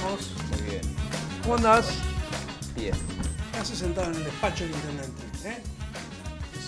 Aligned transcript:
Muy 0.00 0.62
bien. 0.70 0.80
¿Cómo 1.42 1.56
andás? 1.56 1.86
Bien. 2.74 2.94
¿Qué 3.52 3.58
haces 3.58 3.78
sentado 3.78 4.08
en 4.10 4.14
el 4.16 4.24
despacho 4.24 4.64
del 4.64 4.72
intendente? 4.72 5.22
¿Eh? 5.48 5.58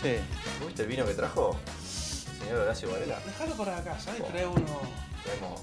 Sí. 0.02 0.64
¿Viste 0.66 0.82
el 0.82 0.88
vino 0.88 1.06
que 1.06 1.14
trajo? 1.14 1.58
Señor 2.38 2.60
Horacio 2.60 2.90
Varela. 2.90 3.18
Dejalo 3.24 3.54
para 3.56 3.76
la 3.76 3.84
casa 3.84 4.12
y 4.18 4.20
Oh. 4.20 4.24
trae 4.26 4.46
uno, 4.46 4.80
Traemos 5.24 5.60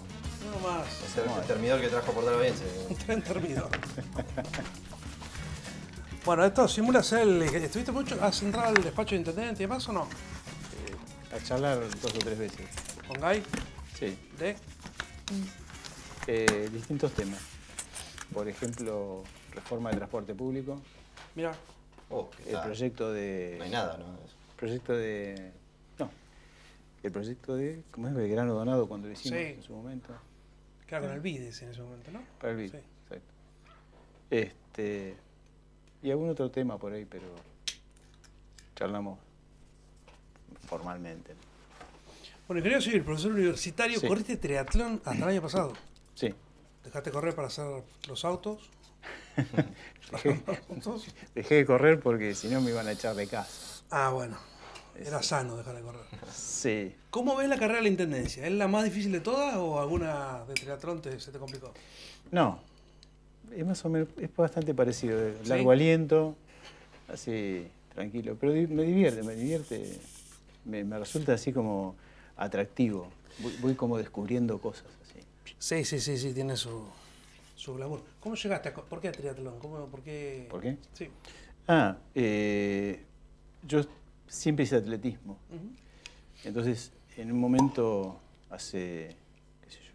uno 0.47 0.67
más. 0.67 0.87
ese 1.07 1.23
el 1.39 1.45
termidor 1.47 1.81
que 1.81 1.87
trajo 1.89 2.11
por 2.13 2.25
Darbayense. 2.25 2.63
Un 2.89 2.95
tren 2.95 3.21
termidor. 3.21 3.69
bueno, 6.25 6.43
esto 6.45 6.67
simula 6.67 7.03
ser 7.03 7.19
el. 7.19 7.41
¿Estuviste 7.43 7.91
mucho? 7.91 8.17
¿Has 8.23 8.41
entrado 8.41 8.69
al 8.69 8.83
despacho 8.83 9.11
del 9.11 9.19
intendente 9.19 9.61
y 9.61 9.67
demás 9.67 9.87
o 9.87 9.93
no? 9.93 10.03
Eh, 10.05 11.35
a 11.35 11.43
charlar 11.43 11.79
dos 12.01 12.11
o 12.15 12.17
tres 12.17 12.39
veces. 12.39 12.65
Con 13.07 13.19
Guy, 13.21 13.43
Sí. 13.99 14.17
de. 14.39 14.55
Eh, 16.27 16.69
distintos 16.71 17.11
temas. 17.13 17.39
Por 18.33 18.47
ejemplo, 18.47 19.23
reforma 19.53 19.89
del 19.89 19.99
transporte 19.99 20.33
público, 20.33 20.79
Mira, 21.35 21.53
Oh, 22.09 22.29
¿qué 22.29 22.43
el 22.47 22.51
tal? 22.53 22.63
proyecto 22.65 23.11
de. 23.11 23.55
No 23.57 23.63
hay 23.63 23.69
nada, 23.69 23.97
¿no? 23.97 24.05
Proyecto 24.57 24.93
de. 24.93 25.51
No. 25.97 26.09
El 27.03 27.11
proyecto 27.11 27.55
de. 27.55 27.83
¿Cómo 27.91 28.07
es? 28.09 28.13
Belgrano 28.13 28.53
Donado 28.53 28.87
cuando 28.87 29.07
lo 29.07 29.13
hicimos 29.13 29.39
Sí. 29.39 29.45
en 29.45 29.63
su 29.63 29.73
momento. 29.73 30.13
claro, 30.87 31.05
con 31.05 31.13
el 31.13 31.21
Vides 31.21 31.61
en 31.61 31.69
ese 31.69 31.81
momento, 31.81 32.11
¿no? 32.11 32.21
Para 32.39 32.51
el 32.51 32.57
BID, 32.57 32.71
Sí. 32.71 32.77
exacto. 33.03 33.33
Este. 34.29 35.15
Y 36.03 36.11
algún 36.11 36.29
otro 36.29 36.51
tema 36.51 36.77
por 36.77 36.91
ahí, 36.91 37.05
pero. 37.05 37.27
Charlamos 38.75 39.17
formalmente. 40.67 41.33
Bueno, 42.47 42.59
ingeniero 42.59 42.81
civil, 42.81 43.03
profesor 43.03 43.31
universitario, 43.31 43.99
Sí. 43.99 44.07
corriste 44.07 44.35
triatlón 44.37 45.01
hasta 45.05 45.23
el 45.23 45.29
año 45.29 45.41
pasado. 45.41 45.73
Dejaste 46.83 47.11
correr 47.11 47.35
para 47.35 47.47
hacer 47.47 47.65
los 48.07 48.25
autos. 48.25 48.69
Dejé, 51.35 51.55
de 51.55 51.65
correr 51.65 51.99
porque 51.99 52.35
si 52.35 52.47
no 52.49 52.61
me 52.61 52.71
iban 52.71 52.87
a 52.87 52.91
echar 52.91 53.15
de 53.15 53.27
casa. 53.27 53.83
Ah, 53.89 54.09
bueno. 54.13 54.37
Era 54.95 55.23
sano 55.23 55.55
dejar 55.57 55.75
de 55.75 55.81
correr. 55.81 56.01
Sí. 56.33 56.93
¿Cómo 57.09 57.35
ves 57.35 57.47
la 57.47 57.55
carrera 57.57 57.77
de 57.77 57.83
la 57.83 57.89
intendencia? 57.89 58.45
¿Es 58.45 58.51
la 58.51 58.67
más 58.67 58.83
difícil 58.83 59.11
de 59.11 59.21
todas 59.21 59.55
o 59.55 59.79
alguna 59.79 60.43
de 60.47 60.53
triatlón 60.53 61.01
te- 61.01 61.19
se 61.19 61.31
te 61.31 61.39
complicó? 61.39 61.73
No. 62.29 62.59
Es 63.55 63.65
más 63.65 63.83
o 63.85 63.89
menos, 63.89 64.09
es 64.17 64.29
bastante 64.35 64.73
parecido. 64.73 65.17
Largo 65.45 65.71
aliento, 65.71 66.35
así, 67.07 67.67
tranquilo. 67.95 68.35
Pero 68.39 68.51
me 68.53 68.83
divierte, 68.83 69.23
me 69.23 69.33
divierte. 69.35 69.99
Me, 70.65 70.83
me 70.83 70.99
resulta 70.99 71.33
así 71.33 71.51
como 71.53 71.95
atractivo. 72.37 73.07
Voy, 73.39 73.55
voy 73.61 73.75
como 73.75 73.97
descubriendo 73.97 74.59
cosas. 74.59 74.85
Sí, 75.59 75.83
sí, 75.85 75.99
sí, 75.99 76.17
sí, 76.17 76.33
tiene 76.33 76.55
su, 76.57 76.85
su 77.55 77.75
glamour. 77.75 78.01
¿Cómo 78.19 78.35
llegaste 78.35 78.69
a... 78.69 78.73
¿Por 78.73 78.99
qué 79.01 79.11
triatlón? 79.11 79.59
¿Cómo, 79.59 79.85
por, 79.87 80.01
qué? 80.01 80.47
¿Por 80.49 80.61
qué? 80.61 80.77
Sí. 80.93 81.09
Ah, 81.67 81.97
eh, 82.15 83.03
yo 83.67 83.81
siempre 84.27 84.63
hice 84.65 84.77
atletismo. 84.77 85.37
Entonces, 86.43 86.91
en 87.17 87.31
un 87.31 87.39
momento, 87.39 88.19
hace, 88.49 89.15
qué 89.63 89.69
sé 89.69 89.77
yo, 89.83 89.91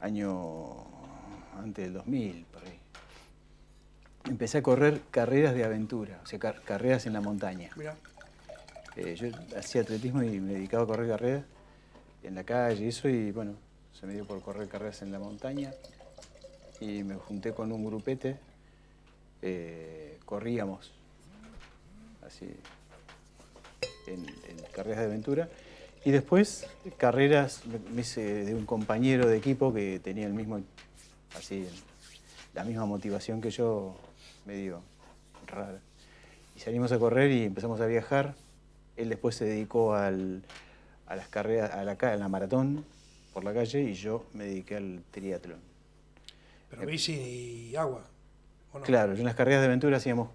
año 0.00 0.86
antes 1.58 1.84
del 1.86 1.94
2000, 1.94 2.44
por 2.52 2.62
ahí, 2.64 2.78
empecé 4.28 4.58
a 4.58 4.62
correr 4.62 5.00
carreras 5.10 5.54
de 5.54 5.64
aventura, 5.64 6.20
o 6.22 6.26
sea, 6.26 6.38
car- 6.38 6.62
carreras 6.62 7.06
en 7.06 7.12
la 7.14 7.20
montaña. 7.20 7.70
Mira, 7.76 7.96
Eh, 8.96 9.14
yo 9.14 9.28
hacía 9.56 9.82
atletismo 9.82 10.22
y 10.22 10.40
me 10.40 10.54
dedicaba 10.54 10.82
a 10.82 10.86
correr 10.86 11.08
carreras 11.08 11.44
en 12.24 12.34
la 12.34 12.44
calle 12.44 12.84
y 12.84 12.88
eso, 12.88 13.08
y 13.08 13.30
bueno, 13.30 13.54
se 14.00 14.06
me 14.06 14.14
dio 14.14 14.24
por 14.24 14.40
correr 14.40 14.68
carreras 14.68 15.02
en 15.02 15.12
la 15.12 15.18
montaña. 15.18 15.72
Y 16.80 17.02
me 17.04 17.16
junté 17.16 17.52
con 17.52 17.70
un 17.72 17.84
grupete, 17.84 18.38
eh, 19.42 20.18
corríamos 20.24 20.92
así 22.26 22.46
en, 24.06 24.26
en 24.26 24.56
carreras 24.72 25.00
de 25.00 25.04
aventura. 25.06 25.48
Y 26.04 26.10
después 26.12 26.66
carreras 26.96 27.66
me- 27.66 27.78
me 27.90 28.00
hice 28.00 28.44
de 28.46 28.54
un 28.54 28.64
compañero 28.64 29.28
de 29.28 29.36
equipo 29.36 29.74
que 29.74 30.00
tenía 30.00 30.26
el 30.26 30.32
mismo, 30.32 30.62
así, 31.36 31.68
la 32.54 32.64
misma 32.64 32.86
motivación 32.86 33.42
que 33.42 33.50
yo, 33.50 33.94
medio 34.46 34.80
rara. 35.46 35.80
Y 36.56 36.60
salimos 36.60 36.90
a 36.92 36.98
correr 36.98 37.30
y 37.30 37.44
empezamos 37.44 37.80
a 37.82 37.86
viajar. 37.86 38.34
Él 38.96 39.10
después 39.10 39.34
se 39.36 39.44
dedicó 39.44 39.94
al- 39.94 40.42
a 41.06 41.16
las 41.16 41.28
carreras, 41.28 41.72
a 41.72 41.84
la, 41.84 41.92
a 41.92 42.16
la 42.16 42.28
maratón 42.28 42.86
por 43.32 43.44
la 43.44 43.52
calle 43.54 43.80
y 43.82 43.94
yo 43.94 44.26
me 44.32 44.44
dediqué 44.44 44.76
al 44.76 45.02
triatlón. 45.10 45.60
pero 46.68 46.86
bici 46.86 47.12
y 47.12 47.76
agua. 47.76 48.06
¿o 48.72 48.78
no? 48.78 48.84
Claro, 48.84 49.14
yo 49.14 49.20
en 49.20 49.24
las 49.26 49.34
carreras 49.34 49.60
de 49.60 49.66
aventura 49.66 49.96
hacíamos 49.96 50.30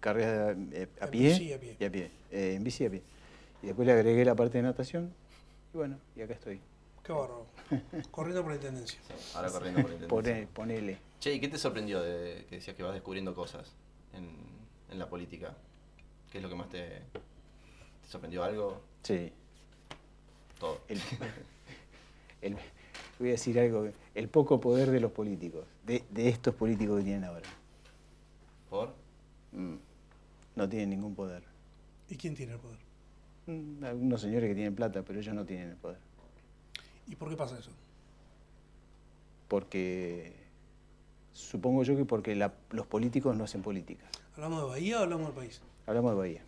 carreras 0.00 0.56
de- 0.56 0.82
eh, 0.84 0.88
a 1.00 1.04
En 1.06 1.10
pie 1.10 1.28
bici 1.30 1.52
a 1.52 1.60
pie. 1.60 1.76
y 1.78 1.84
a 1.84 1.90
pie, 1.92 2.10
eh, 2.30 2.54
en 2.56 2.64
bici 2.64 2.84
y 2.84 2.86
a 2.86 2.90
pie. 2.90 3.02
Y 3.62 3.66
después 3.66 3.86
le 3.86 3.92
agregué 3.92 4.24
la 4.24 4.34
parte 4.34 4.58
de 4.58 4.62
natación 4.62 5.12
y 5.74 5.76
bueno, 5.76 5.98
y 6.16 6.22
acá 6.22 6.34
estoy. 6.34 6.60
Qué 7.04 7.12
bárbaro. 7.12 7.46
Corriendo 8.10 8.42
por 8.42 8.50
la 8.52 8.56
intendencia. 8.56 8.98
Sí, 9.06 9.14
ahora 9.36 9.50
corriendo 9.50 9.82
por 9.82 9.90
el 9.92 10.06
Pone- 10.06 10.46
ponele. 10.52 10.98
Che, 11.20 11.34
¿y 11.34 11.40
qué 11.40 11.48
te 11.48 11.58
sorprendió 11.58 12.00
de 12.02 12.44
que 12.48 12.56
decías 12.56 12.74
que 12.76 12.82
vas 12.82 12.92
descubriendo 12.94 13.34
cosas 13.34 13.72
en, 14.14 14.30
en 14.90 14.98
la 14.98 15.08
política? 15.08 15.54
¿Qué 16.32 16.38
es 16.38 16.42
lo 16.42 16.48
que 16.48 16.54
más 16.54 16.68
te, 16.70 16.78
te 16.88 18.08
sorprendió? 18.08 18.42
¿Algo? 18.44 18.80
Sí. 19.02 19.32
Todo. 20.58 20.80
El, 20.88 21.00
el- 22.42 22.56
voy 23.18 23.28
a 23.28 23.32
decir 23.32 23.58
algo, 23.58 23.88
el 24.14 24.28
poco 24.28 24.60
poder 24.60 24.90
de 24.90 25.00
los 25.00 25.12
políticos, 25.12 25.64
de, 25.86 26.04
de 26.10 26.28
estos 26.28 26.54
políticos 26.54 26.98
que 26.98 27.04
tienen 27.04 27.24
ahora. 27.24 27.46
¿Por? 28.68 28.94
Mm, 29.52 29.74
no 30.56 30.68
tienen 30.68 30.90
ningún 30.90 31.14
poder. 31.14 31.42
¿Y 32.08 32.16
quién 32.16 32.34
tiene 32.34 32.52
el 32.54 32.58
poder? 32.58 32.78
Mm, 33.46 33.84
Algunos 33.84 34.20
señores 34.20 34.48
que 34.48 34.54
tienen 34.54 34.74
plata, 34.74 35.02
pero 35.02 35.18
ellos 35.20 35.34
no 35.34 35.44
tienen 35.44 35.70
el 35.70 35.76
poder. 35.76 35.98
¿Y 37.08 37.16
por 37.16 37.28
qué 37.28 37.36
pasa 37.36 37.58
eso? 37.58 37.70
Porque 39.48 40.32
supongo 41.32 41.82
yo 41.82 41.96
que 41.96 42.04
porque 42.04 42.34
la- 42.36 42.54
los 42.70 42.86
políticos 42.86 43.36
no 43.36 43.44
hacen 43.44 43.62
política. 43.62 44.04
¿Hablamos 44.36 44.62
de 44.62 44.68
Bahía 44.68 45.00
o 45.00 45.02
hablamos 45.02 45.26
del 45.26 45.34
país? 45.36 45.60
Hablamos 45.86 46.12
de 46.12 46.16
Bahía. 46.18 46.42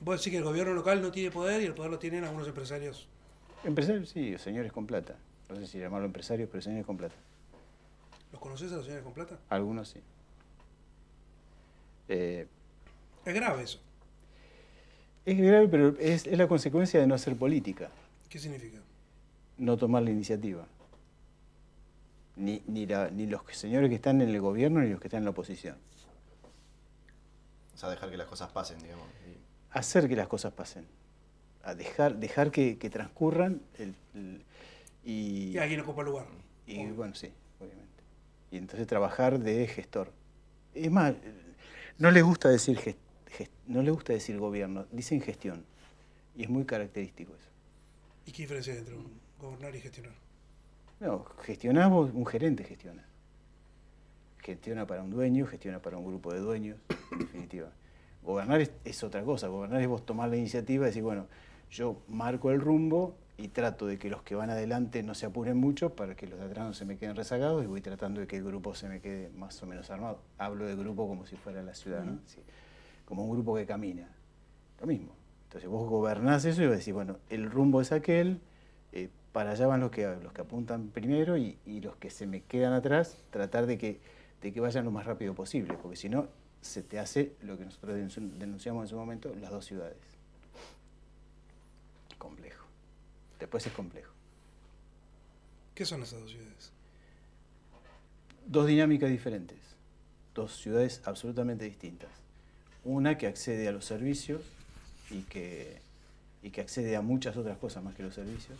Vos 0.00 0.18
decís 0.20 0.30
que 0.32 0.38
el 0.38 0.44
gobierno 0.44 0.74
local 0.74 1.00
no 1.02 1.10
tiene 1.10 1.30
poder 1.30 1.62
y 1.62 1.64
el 1.64 1.74
poder 1.74 1.90
lo 1.90 1.98
tienen 1.98 2.24
algunos 2.24 2.46
empresarios. 2.46 3.08
Empresarios, 3.64 4.08
sí, 4.10 4.36
señores 4.38 4.72
con 4.72 4.86
plata. 4.86 5.14
No 5.48 5.56
sé 5.56 5.66
si 5.66 5.78
llamarlo 5.78 6.06
empresarios, 6.06 6.48
pero 6.50 6.62
señores 6.62 6.86
con 6.86 6.96
plata. 6.96 7.14
¿Los 8.32 8.40
conoces 8.40 8.70
a 8.72 8.76
los 8.76 8.84
señores 8.84 9.04
con 9.04 9.14
plata? 9.14 9.38
Algunos 9.48 9.88
sí. 9.88 10.00
Eh, 12.08 12.46
Es 13.24 13.34
grave 13.34 13.62
eso. 13.62 13.80
es 15.26 15.38
grave, 15.38 15.68
pero 15.68 15.88
es, 15.98 16.26
es 16.26 16.38
la 16.38 16.48
consecuencia 16.48 17.00
de 17.00 17.06
no 17.06 17.14
hacer 17.14 17.36
política, 17.36 17.90
¿Qué 18.30 18.38
significa? 18.38 18.78
no 19.58 19.76
tomar 19.76 20.02
la 20.02 20.10
iniciativa. 20.10 20.66
Ni, 22.36 22.62
ni, 22.66 22.86
la- 22.86 23.10
ni 23.10 23.26
los 23.26 23.42
que- 23.42 23.54
señores 23.54 23.88
que 23.90 23.96
están 23.96 24.20
en 24.22 24.28
el 24.28 24.40
gobierno 24.40 24.80
ni 24.80 24.88
los 24.90 25.00
que 25.00 25.08
están 25.08 25.18
en 25.18 25.24
la 25.24 25.30
oposición. 25.32 25.76
O 27.74 27.78
sea, 27.78 27.90
dejar 27.90 28.10
que 28.10 28.16
las 28.16 28.26
cosas 28.28 28.50
pasen, 28.52 28.78
digamos. 28.78 29.06
Y- 29.26 29.38
Hacer 29.76 30.08
que 30.08 30.16
las 30.16 30.28
cosas 30.28 30.52
pasen. 30.52 30.86
A 31.68 31.74
dejar, 31.74 32.16
dejar 32.16 32.50
que, 32.50 32.78
que 32.78 32.88
transcurran 32.88 33.60
el- 33.78 33.94
el- 34.14 34.42
y, 35.04 35.50
Y 35.54 35.58
alguien 35.58 35.80
ocupa 35.80 36.00
el 36.00 36.06
lugar. 36.06 36.26
y, 36.66 36.78
Obvio. 36.78 36.94
bueno, 36.94 37.14
sí, 37.14 37.30
obviamente. 37.60 38.02
Y 38.50 38.56
entonces 38.56 38.86
trabajar 38.86 39.38
de 39.38 39.66
gestor. 39.66 40.10
Es 40.74 40.90
más, 40.90 41.12
no 41.98 42.10
les 42.10 42.22
gusta 42.24 42.48
decir 42.48 42.78
gest- 42.78 42.96
gest- 43.36 43.50
no 43.66 43.82
les 43.82 43.92
gusta 43.92 44.14
decir 44.14 44.38
gobierno, 44.38 44.86
dicen 44.92 45.20
gestión. 45.20 45.62
Y 46.34 46.44
es 46.44 46.48
muy 46.48 46.64
característico 46.64 47.34
eso. 47.34 47.50
¿Y 48.24 48.32
qué 48.32 48.42
diferencia 48.44 48.72
hay 48.72 48.78
entre 48.78 48.94
gobernar 49.38 49.76
y 49.76 49.80
gestionar? 49.80 50.12
No, 51.00 51.22
gestionás 51.42 51.90
vos, 51.90 52.10
un 52.14 52.24
gerente 52.24 52.64
gestiona. 52.64 53.04
Gestiona 54.38 54.86
para 54.86 55.02
un 55.02 55.10
dueño, 55.10 55.46
gestiona 55.46 55.80
para 55.82 55.98
un 55.98 56.06
grupo 56.06 56.32
de 56.32 56.40
dueños, 56.40 56.78
en 57.12 57.18
definitiva. 57.18 57.68
Gobernar 58.22 58.60
es, 58.62 58.70
es 58.86 59.02
otra 59.04 59.22
cosa, 59.22 59.48
gobernar 59.48 59.82
es 59.82 59.88
vos 59.88 60.06
tomar 60.06 60.30
la 60.30 60.36
iniciativa 60.36 60.86
y 60.86 60.88
decir, 60.88 61.02
bueno, 61.02 61.26
yo 61.70 62.00
marco 62.08 62.50
el 62.50 62.60
rumbo 62.60 63.16
y 63.36 63.48
trato 63.48 63.86
de 63.86 63.98
que 63.98 64.10
los 64.10 64.22
que 64.22 64.34
van 64.34 64.50
adelante 64.50 65.02
no 65.02 65.14
se 65.14 65.26
apuren 65.26 65.56
mucho 65.56 65.94
para 65.94 66.16
que 66.16 66.26
los 66.26 66.38
de 66.38 66.46
atrás 66.46 66.66
no 66.66 66.74
se 66.74 66.84
me 66.84 66.96
queden 66.96 67.14
rezagados 67.14 67.62
y 67.62 67.66
voy 67.66 67.80
tratando 67.80 68.20
de 68.20 68.26
que 68.26 68.36
el 68.36 68.44
grupo 68.44 68.74
se 68.74 68.88
me 68.88 69.00
quede 69.00 69.30
más 69.30 69.62
o 69.62 69.66
menos 69.66 69.90
armado. 69.90 70.20
Hablo 70.38 70.66
de 70.66 70.74
grupo 70.74 71.06
como 71.06 71.24
si 71.26 71.36
fuera 71.36 71.62
la 71.62 71.74
ciudad, 71.74 72.04
¿no? 72.04 72.18
Sí, 72.26 72.40
como 73.04 73.24
un 73.24 73.30
grupo 73.30 73.54
que 73.54 73.64
camina. 73.64 74.08
Lo 74.80 74.86
mismo. 74.86 75.12
Entonces 75.44 75.70
vos 75.70 75.88
gobernás 75.88 76.44
eso 76.44 76.62
y 76.62 76.66
vos 76.66 76.76
decís, 76.78 76.92
bueno, 76.92 77.18
el 77.30 77.50
rumbo 77.50 77.80
es 77.80 77.92
aquel, 77.92 78.40
eh, 78.92 79.08
para 79.32 79.52
allá 79.52 79.66
van 79.66 79.80
los 79.80 79.90
que, 79.90 80.04
los 80.22 80.32
que 80.32 80.40
apuntan 80.40 80.88
primero 80.88 81.36
y, 81.36 81.58
y 81.64 81.80
los 81.80 81.96
que 81.96 82.10
se 82.10 82.26
me 82.26 82.42
quedan 82.42 82.72
atrás, 82.72 83.16
tratar 83.30 83.66
de 83.66 83.78
que, 83.78 84.00
de 84.42 84.52
que 84.52 84.60
vayan 84.60 84.84
lo 84.84 84.90
más 84.90 85.06
rápido 85.06 85.34
posible, 85.34 85.74
porque 85.80 85.96
si 85.96 86.08
no, 86.08 86.26
se 86.60 86.82
te 86.82 86.98
hace 86.98 87.34
lo 87.42 87.56
que 87.56 87.64
nosotros 87.64 87.96
denunci- 87.96 88.32
denunciamos 88.32 88.82
en 88.82 88.88
su 88.88 88.96
momento, 88.96 89.32
las 89.40 89.50
dos 89.50 89.64
ciudades. 89.64 89.96
Complejo. 92.18 92.66
Después 93.38 93.66
es 93.66 93.72
complejo. 93.72 94.12
¿Qué 95.74 95.84
son 95.84 96.02
esas 96.02 96.20
dos 96.20 96.30
ciudades? 96.30 96.72
dos 98.48 98.66
dinámicas 98.66 99.10
diferentes, 99.10 99.58
dos 100.34 100.56
ciudades 100.56 101.02
absolutamente 101.04 101.66
distintas. 101.66 102.10
Una 102.82 103.18
que 103.18 103.26
accede 103.26 103.68
a 103.68 103.72
los 103.72 103.84
servicios 103.84 104.40
y 105.10 105.20
que, 105.22 105.80
y 106.42 106.50
que 106.50 106.62
accede 106.62 106.96
a 106.96 107.02
muchas 107.02 107.36
otras 107.36 107.58
cosas 107.58 107.84
más 107.84 107.94
que 107.94 108.02
los 108.02 108.14
servicios, 108.14 108.58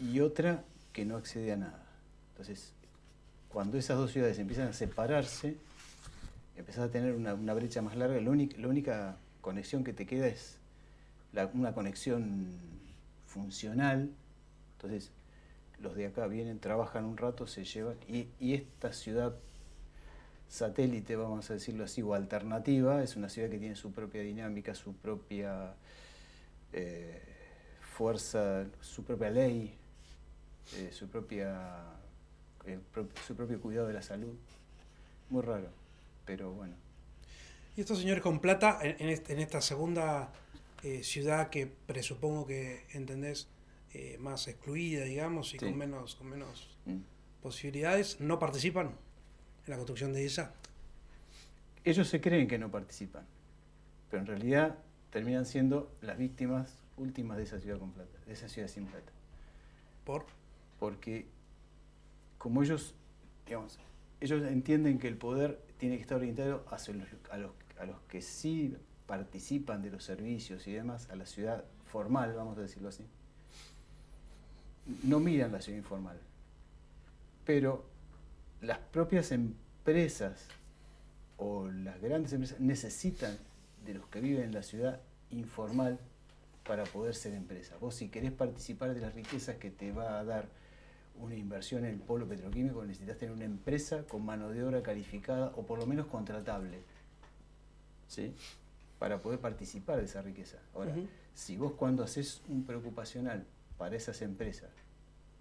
y 0.00 0.20
otra 0.20 0.64
que 0.92 1.04
no 1.04 1.16
accede 1.16 1.52
a 1.52 1.56
nada. 1.56 1.86
Entonces, 2.32 2.72
cuando 3.48 3.78
esas 3.78 3.96
dos 3.96 4.12
ciudades 4.12 4.38
empiezan 4.38 4.68
a 4.68 4.72
separarse, 4.72 5.56
empiezas 6.56 6.88
a 6.88 6.90
tener 6.90 7.14
una, 7.14 7.34
una 7.34 7.54
brecha 7.54 7.80
más 7.80 7.96
larga, 7.96 8.20
la 8.20 8.30
única, 8.30 8.56
la 8.58 8.68
única 8.68 9.16
conexión 9.40 9.84
que 9.84 9.92
te 9.92 10.04
queda 10.04 10.26
es 10.26 10.57
una 11.46 11.72
conexión 11.72 12.46
funcional. 13.26 14.10
Entonces, 14.76 15.10
los 15.80 15.94
de 15.94 16.06
acá 16.06 16.26
vienen, 16.26 16.58
trabajan 16.58 17.04
un 17.04 17.16
rato, 17.16 17.46
se 17.46 17.64
llevan, 17.64 17.96
y, 18.08 18.28
esta 18.54 18.92
ciudad 18.92 19.34
satélite, 20.48 21.14
vamos 21.16 21.50
a 21.50 21.54
decirlo 21.54 21.84
así, 21.84 22.02
o 22.02 22.14
alternativa, 22.14 23.02
es 23.02 23.16
una 23.16 23.28
ciudad 23.28 23.50
que 23.50 23.58
tiene 23.58 23.76
su 23.76 23.92
propia 23.92 24.22
dinámica, 24.22 24.74
su 24.74 24.94
propia 24.94 25.74
eh, 26.72 27.22
fuerza, 27.80 28.64
su 28.80 29.04
propia 29.04 29.30
ley, 29.30 29.74
eh, 30.76 30.90
su, 30.92 31.08
propia, 31.08 31.82
pro- 32.92 33.08
su 33.26 33.34
propio 33.36 33.60
cuidado 33.60 33.86
de 33.88 33.94
la 33.94 34.02
salud. 34.02 34.34
Muy 35.30 35.42
raro, 35.42 35.68
pero 36.24 36.50
bueno. 36.52 36.74
Y 37.76 37.82
estos 37.82 37.98
señores 37.98 38.22
con 38.22 38.40
plata, 38.40 38.78
en, 38.82 39.08
este- 39.08 39.34
en 39.34 39.40
esta 39.40 39.60
segunda 39.60 40.30
eh, 40.82 41.02
ciudad 41.02 41.50
que 41.50 41.66
presupongo 41.66 42.46
que 42.46 42.86
entendés 42.92 43.48
eh, 43.94 44.16
más 44.18 44.46
excluida, 44.48 45.04
digamos, 45.04 45.48
y 45.54 45.58
Sí. 45.58 45.64
con 45.64 45.76
menos, 45.78 46.14
con 46.14 46.28
menos 46.28 46.76
Mm. 46.84 46.98
posibilidades, 47.42 48.20
no 48.20 48.38
participan 48.38 48.88
en 49.64 49.70
la 49.70 49.76
construcción 49.76 50.12
de 50.12 50.26
esa. 50.26 50.52
Ellos 51.84 52.06
se 52.08 52.20
creen 52.20 52.46
que 52.48 52.58
no 52.58 52.70
participan, 52.70 53.24
pero 54.10 54.20
en 54.22 54.26
realidad 54.26 54.78
terminan 55.10 55.46
siendo 55.46 55.90
las 56.02 56.18
víctimas 56.18 56.76
últimas 56.98 57.38
de 57.38 57.44
esa 57.44 57.58
ciudad 57.60 57.78
con 57.78 57.92
plata, 57.92 58.18
de 58.26 58.32
esa 58.32 58.48
ciudad 58.48 58.68
sin 58.68 58.84
plata. 58.86 59.12
Por 60.04 60.26
Porque 60.78 61.26
como 62.38 62.62
ellos, 62.62 62.94
digamos, 63.46 63.78
ellos 64.20 64.42
entienden 64.46 64.98
que 64.98 65.08
el 65.08 65.16
poder 65.16 65.60
tiene 65.78 65.96
que 65.96 66.02
estar 66.02 66.18
orientado 66.18 66.64
hacia 66.70 66.94
los, 66.94 67.08
a, 67.30 67.38
los, 67.38 67.52
a 67.80 67.86
los 67.86 68.00
que 68.02 68.20
sí 68.22 68.76
participan 69.08 69.82
de 69.82 69.90
los 69.90 70.04
servicios 70.04 70.68
y 70.68 70.72
demás, 70.72 71.08
a 71.10 71.16
la 71.16 71.26
ciudad 71.26 71.64
formal, 71.86 72.34
vamos 72.34 72.58
a 72.58 72.60
decirlo 72.60 72.90
así. 72.90 73.04
No 75.02 75.18
miran 75.18 75.50
la 75.50 75.62
ciudad 75.62 75.78
informal. 75.78 76.20
Pero 77.46 77.86
las 78.60 78.78
propias 78.78 79.32
empresas 79.32 80.46
o 81.38 81.68
las 81.68 82.00
grandes 82.02 82.34
empresas 82.34 82.60
necesitan 82.60 83.36
de 83.86 83.94
los 83.94 84.06
que 84.08 84.20
viven 84.20 84.44
en 84.44 84.52
la 84.52 84.62
ciudad 84.62 85.00
informal 85.30 85.98
para 86.66 86.84
poder 86.84 87.14
ser 87.14 87.32
empresa. 87.32 87.76
Vos 87.80 87.94
si 87.94 88.10
querés 88.10 88.32
participar 88.32 88.94
de 88.94 89.00
las 89.00 89.14
riquezas 89.14 89.56
que 89.56 89.70
te 89.70 89.90
va 89.90 90.18
a 90.18 90.24
dar 90.24 90.48
una 91.18 91.34
inversión 91.34 91.86
en 91.86 91.94
el 91.94 92.00
polo 92.00 92.28
petroquímico, 92.28 92.84
necesitas 92.84 93.16
tener 93.16 93.34
una 93.34 93.46
empresa 93.46 94.02
con 94.02 94.24
mano 94.26 94.50
de 94.50 94.62
obra 94.62 94.82
calificada 94.82 95.52
o 95.56 95.64
por 95.64 95.78
lo 95.78 95.86
menos 95.86 96.06
contratable. 96.08 96.82
¿Sí? 98.06 98.34
Para 98.98 99.22
poder 99.22 99.38
participar 99.40 99.98
de 99.98 100.04
esa 100.04 100.22
riqueza. 100.22 100.58
Ahora, 100.74 100.94
si 101.34 101.56
vos 101.56 101.72
cuando 101.74 102.02
haces 102.02 102.42
un 102.48 102.64
preocupacional 102.64 103.44
para 103.76 103.94
esas 103.96 104.22
empresas, 104.22 104.70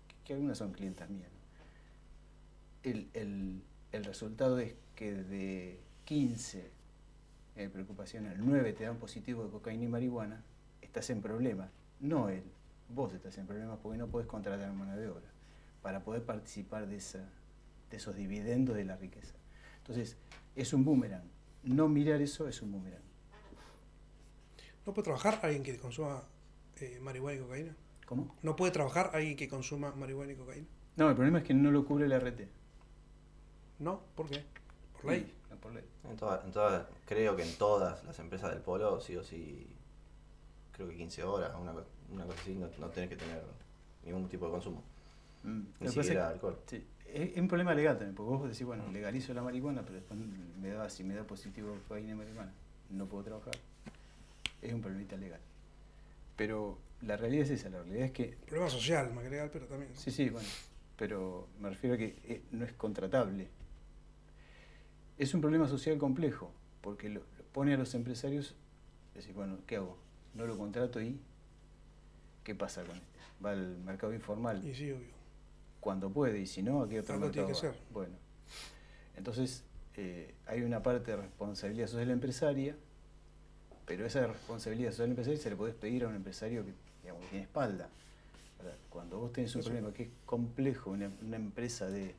que, 0.07 0.15
que 0.25 0.33
algunas 0.33 0.57
son 0.59 0.71
clientas 0.71 1.09
mías, 1.09 1.29
¿no? 1.31 2.89
el, 2.91 3.09
el- 3.13 3.61
el 3.93 4.03
resultado 4.03 4.59
es 4.59 4.75
que 4.95 5.13
de 5.13 5.79
15 6.05 6.69
eh, 7.55 7.69
preocupacional, 7.69 8.35
9 8.37 8.73
te 8.73 8.83
dan 8.83 8.97
positivo 8.97 9.43
de 9.45 9.49
cocaína 9.49 9.85
y 9.85 9.87
marihuana, 9.87 10.43
estás 10.81 11.09
en 11.09 11.21
problemas. 11.21 11.69
No 11.99 12.29
él, 12.29 12.43
vos 12.89 13.13
estás 13.13 13.37
en 13.37 13.47
problemas 13.47 13.79
porque 13.81 13.97
no 13.97 14.07
podés 14.07 14.27
contratar 14.27 14.71
mano 14.73 14.95
de 14.97 15.07
obra 15.09 15.25
para 15.81 16.03
poder 16.03 16.23
participar 16.23 16.85
de, 16.87 16.97
esa, 16.97 17.27
de 17.89 17.97
esos 17.97 18.15
dividendos 18.15 18.75
de 18.75 18.83
la 18.85 18.97
riqueza. 18.97 19.33
Entonces, 19.77 20.17
es 20.55 20.73
un 20.73 20.83
boomerang. 20.83 21.23
No 21.63 21.87
mirar 21.87 22.21
eso 22.21 22.47
es 22.47 22.61
un 22.61 22.71
boomerang. 22.73 23.01
¿No 24.87 24.93
puede 24.93 25.03
trabajar 25.03 25.39
alguien 25.43 25.63
que 25.63 25.77
consuma 25.77 26.23
eh, 26.79 26.97
marihuana 27.01 27.37
y 27.37 27.41
cocaína? 27.41 27.75
¿Cómo? 28.05 28.33
¿No 28.41 28.55
puede 28.55 28.71
trabajar 28.71 29.11
alguien 29.13 29.35
que 29.35 29.49
consuma 29.49 29.91
marihuana 29.93 30.31
y 30.31 30.35
cocaína? 30.37 30.65
No, 30.95 31.09
el 31.09 31.15
problema 31.15 31.39
es 31.39 31.43
que 31.43 31.53
no 31.53 31.71
lo 31.71 31.85
cubre 31.85 32.07
la 32.07 32.15
RT. 32.15 32.47
No, 33.79 33.99
¿por 34.15 34.29
qué? 34.29 34.45
Por 34.93 35.11
ley. 35.11 35.25
Sí, 35.25 35.33
no 35.51 35.57
por 35.57 35.73
ley. 35.73 35.83
En 36.09 36.15
toda- 36.15 36.41
en 36.45 36.51
todas- 36.53 36.87
creo 37.05 37.35
que 37.35 37.43
en 37.43 37.53
todas 37.57 38.01
las 38.05 38.17
empresas 38.19 38.49
del 38.51 38.61
polo, 38.61 39.01
sí 39.01 39.17
o 39.17 39.23
sí, 39.25 39.67
creo 40.71 40.87
que 40.87 40.95
15 40.95 41.21
horas, 41.25 41.51
una, 41.59 41.73
una 42.09 42.25
cosa 42.25 42.39
así, 42.41 42.55
no, 42.55 42.69
no 42.79 42.87
tenés 42.89 43.09
que 43.09 43.17
tener 43.17 43.43
ningún 44.05 44.29
tipo 44.29 44.45
de 44.45 44.51
consumo. 44.53 44.81
Mm, 45.43 45.63
Ni 45.81 45.87
siquiera 45.89 46.27
es- 46.29 46.33
alcohol. 46.35 46.57
sí, 46.65 46.81
es, 47.07 47.31
es 47.31 47.37
un 47.37 47.49
problema 47.49 47.73
legal 47.75 47.97
también, 47.97 48.15
porque 48.15 48.29
vos 48.31 48.43
decís, 48.49 48.65
bueno, 48.65 48.89
legalizo 48.89 49.33
la 49.33 49.41
marihuana, 49.43 49.81
pero 49.81 49.95
después 49.95 50.17
me 50.17 50.69
da, 50.69 50.89
si 50.89 51.03
me 51.03 51.13
da 51.13 51.25
positivo 51.25 51.75
cocaína 51.89 52.13
y 52.13 52.15
marihuana, 52.15 52.53
no 52.89 53.05
puedo 53.05 53.25
trabajar. 53.25 53.53
Es 54.61 54.73
un 54.73 54.81
problemita 54.81 55.15
legal. 55.17 55.39
Pero 56.35 56.79
la 57.01 57.17
realidad 57.17 57.45
es 57.45 57.51
esa, 57.51 57.69
la 57.69 57.79
realidad 57.83 58.05
es 58.05 58.11
que 58.11 58.37
Problema 58.45 58.69
social, 58.69 59.13
más 59.13 59.23
que 59.23 59.29
legal, 59.29 59.49
pero 59.51 59.65
también. 59.67 59.91
Sí, 59.95 60.11
sí, 60.11 60.29
bueno, 60.29 60.47
pero 60.97 61.47
me 61.59 61.69
refiero 61.69 61.95
a 61.95 61.97
que 61.97 62.15
eh, 62.23 62.41
no 62.51 62.65
es 62.65 62.73
contratable. 62.73 63.49
Es 65.17 65.33
un 65.33 65.41
problema 65.41 65.67
social 65.67 65.97
complejo, 65.97 66.51
porque 66.81 67.09
lo, 67.09 67.21
lo 67.21 67.43
pone 67.53 67.73
a 67.73 67.77
los 67.77 67.93
empresarios, 67.95 68.55
decir, 69.15 69.33
bueno, 69.33 69.57
¿qué 69.65 69.77
hago? 69.77 69.97
No 70.35 70.45
lo 70.45 70.57
contrato 70.57 71.01
y 71.01 71.19
¿qué 72.43 72.53
pasa 72.55 72.83
con 72.83 72.95
él? 72.97 73.03
Va 73.43 73.51
al 73.51 73.77
mercado 73.79 74.13
informal 74.13 74.63
Y 74.65 74.73
sí, 74.75 74.91
obvio. 74.91 75.07
cuando 75.79 76.09
puede, 76.11 76.39
y 76.39 76.45
si 76.45 76.61
no, 76.61 76.81
¿a 76.83 76.89
qué 76.89 76.99
otro 76.99 77.15
Algo 77.15 77.31
tiene 77.31 77.47
mercado 77.47 77.61
que 77.61 77.67
va? 77.67 77.73
ser. 77.73 77.83
Bueno, 77.91 78.15
entonces 79.15 79.63
eh, 79.95 80.35
hay 80.45 80.61
una 80.61 80.83
parte 80.83 81.11
de 81.11 81.17
responsabilidad 81.17 81.87
social 81.87 82.11
empresaria, 82.11 82.75
pero 83.87 84.05
esa 84.05 84.27
responsabilidad 84.27 84.91
social 84.91 85.09
empresaria 85.09 85.39
se 85.39 85.49
le 85.49 85.55
podés 85.55 85.73
pedir 85.73 86.03
a 86.03 86.09
un 86.09 86.15
empresario 86.15 86.63
que, 86.63 86.73
digamos, 87.01 87.23
que 87.23 87.29
tiene 87.29 87.45
espalda. 87.45 87.89
Cuando 88.89 89.17
vos 89.19 89.31
tenés 89.31 89.55
un 89.55 89.61
Eso. 89.61 89.69
problema 89.69 89.93
que 89.93 90.03
es 90.03 90.09
complejo, 90.25 90.91
una, 90.91 91.09
una 91.25 91.37
empresa 91.37 91.87
de 91.89 92.13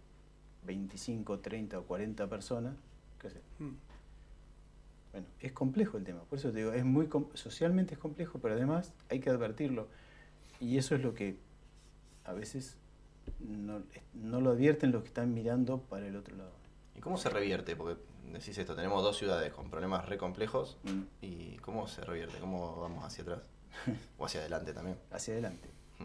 25, 0.65 1.41
30 1.41 1.79
o 1.79 1.83
40 1.85 2.27
personas, 2.29 2.75
¿qué 3.21 3.27
haces? 3.27 3.43
Mm. 3.59 3.71
Bueno, 5.13 5.27
es 5.41 5.53
complejo 5.53 5.99
el 5.99 6.05
tema, 6.05 6.21
por 6.23 6.39
eso 6.39 6.51
te 6.51 6.59
digo, 6.59 6.73
es 6.73 6.85
muy 6.85 7.07
com- 7.07 7.29
socialmente 7.35 7.95
es 7.95 8.01
complejo, 8.01 8.39
pero 8.39 8.55
además 8.55 8.93
hay 9.11 9.21
que 9.21 9.29
advertirlo. 9.31 9.89
Y 10.61 10.79
eso 10.79 10.95
es 10.95 11.03
lo 11.03 11.15
que 11.15 11.37
a 12.25 12.33
veces 12.33 12.77
no, 13.41 13.83
no 14.15 14.41
lo 14.41 14.51
advierten 14.51 14.93
los 14.93 15.03
que 15.03 15.09
están 15.09 15.35
mirando 15.35 15.81
para 15.81 16.07
el 16.07 16.17
otro 16.17 16.37
lado. 16.37 16.53
¿Y 16.97 17.01
cómo 17.01 17.17
se 17.17 17.31
revierte? 17.31 17.77
Porque 17.77 18.01
decís 18.33 18.59
esto, 18.59 18.75
tenemos 18.75 19.03
dos 19.03 19.17
ciudades 19.17 19.53
con 19.53 19.71
problemas 19.71 20.09
re 20.09 20.19
complejos. 20.19 20.79
Mm, 20.85 21.03
¿Y 21.23 21.57
cómo 21.59 21.87
se 21.89 22.03
revierte? 22.03 22.39
¿Cómo 22.39 22.77
vamos 22.77 23.05
hacia 23.05 23.23
atrás? 23.23 23.43
O 24.19 24.27
hacia 24.27 24.41
adelante 24.41 24.73
también. 24.73 24.99
Hacia 25.11 25.35
adelante. 25.35 25.69
Mm. 25.99 26.05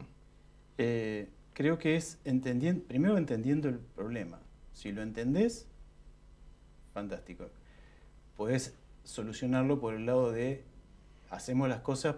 Eh, 0.77 1.29
creo 1.53 1.77
que 1.77 1.95
es 1.95 2.19
entendiendo, 2.23 2.83
primero 2.85 3.17
entendiendo 3.17 3.69
el 3.69 3.79
problema. 3.79 4.39
Si 4.73 4.91
lo 4.91 5.01
entendés, 5.01 5.67
fantástico. 6.93 7.49
Podés 8.37 8.73
solucionarlo 9.03 9.79
por 9.79 9.93
el 9.93 10.05
lado 10.05 10.31
de 10.31 10.63
hacemos 11.29 11.67
las 11.67 11.81
cosas 11.81 12.15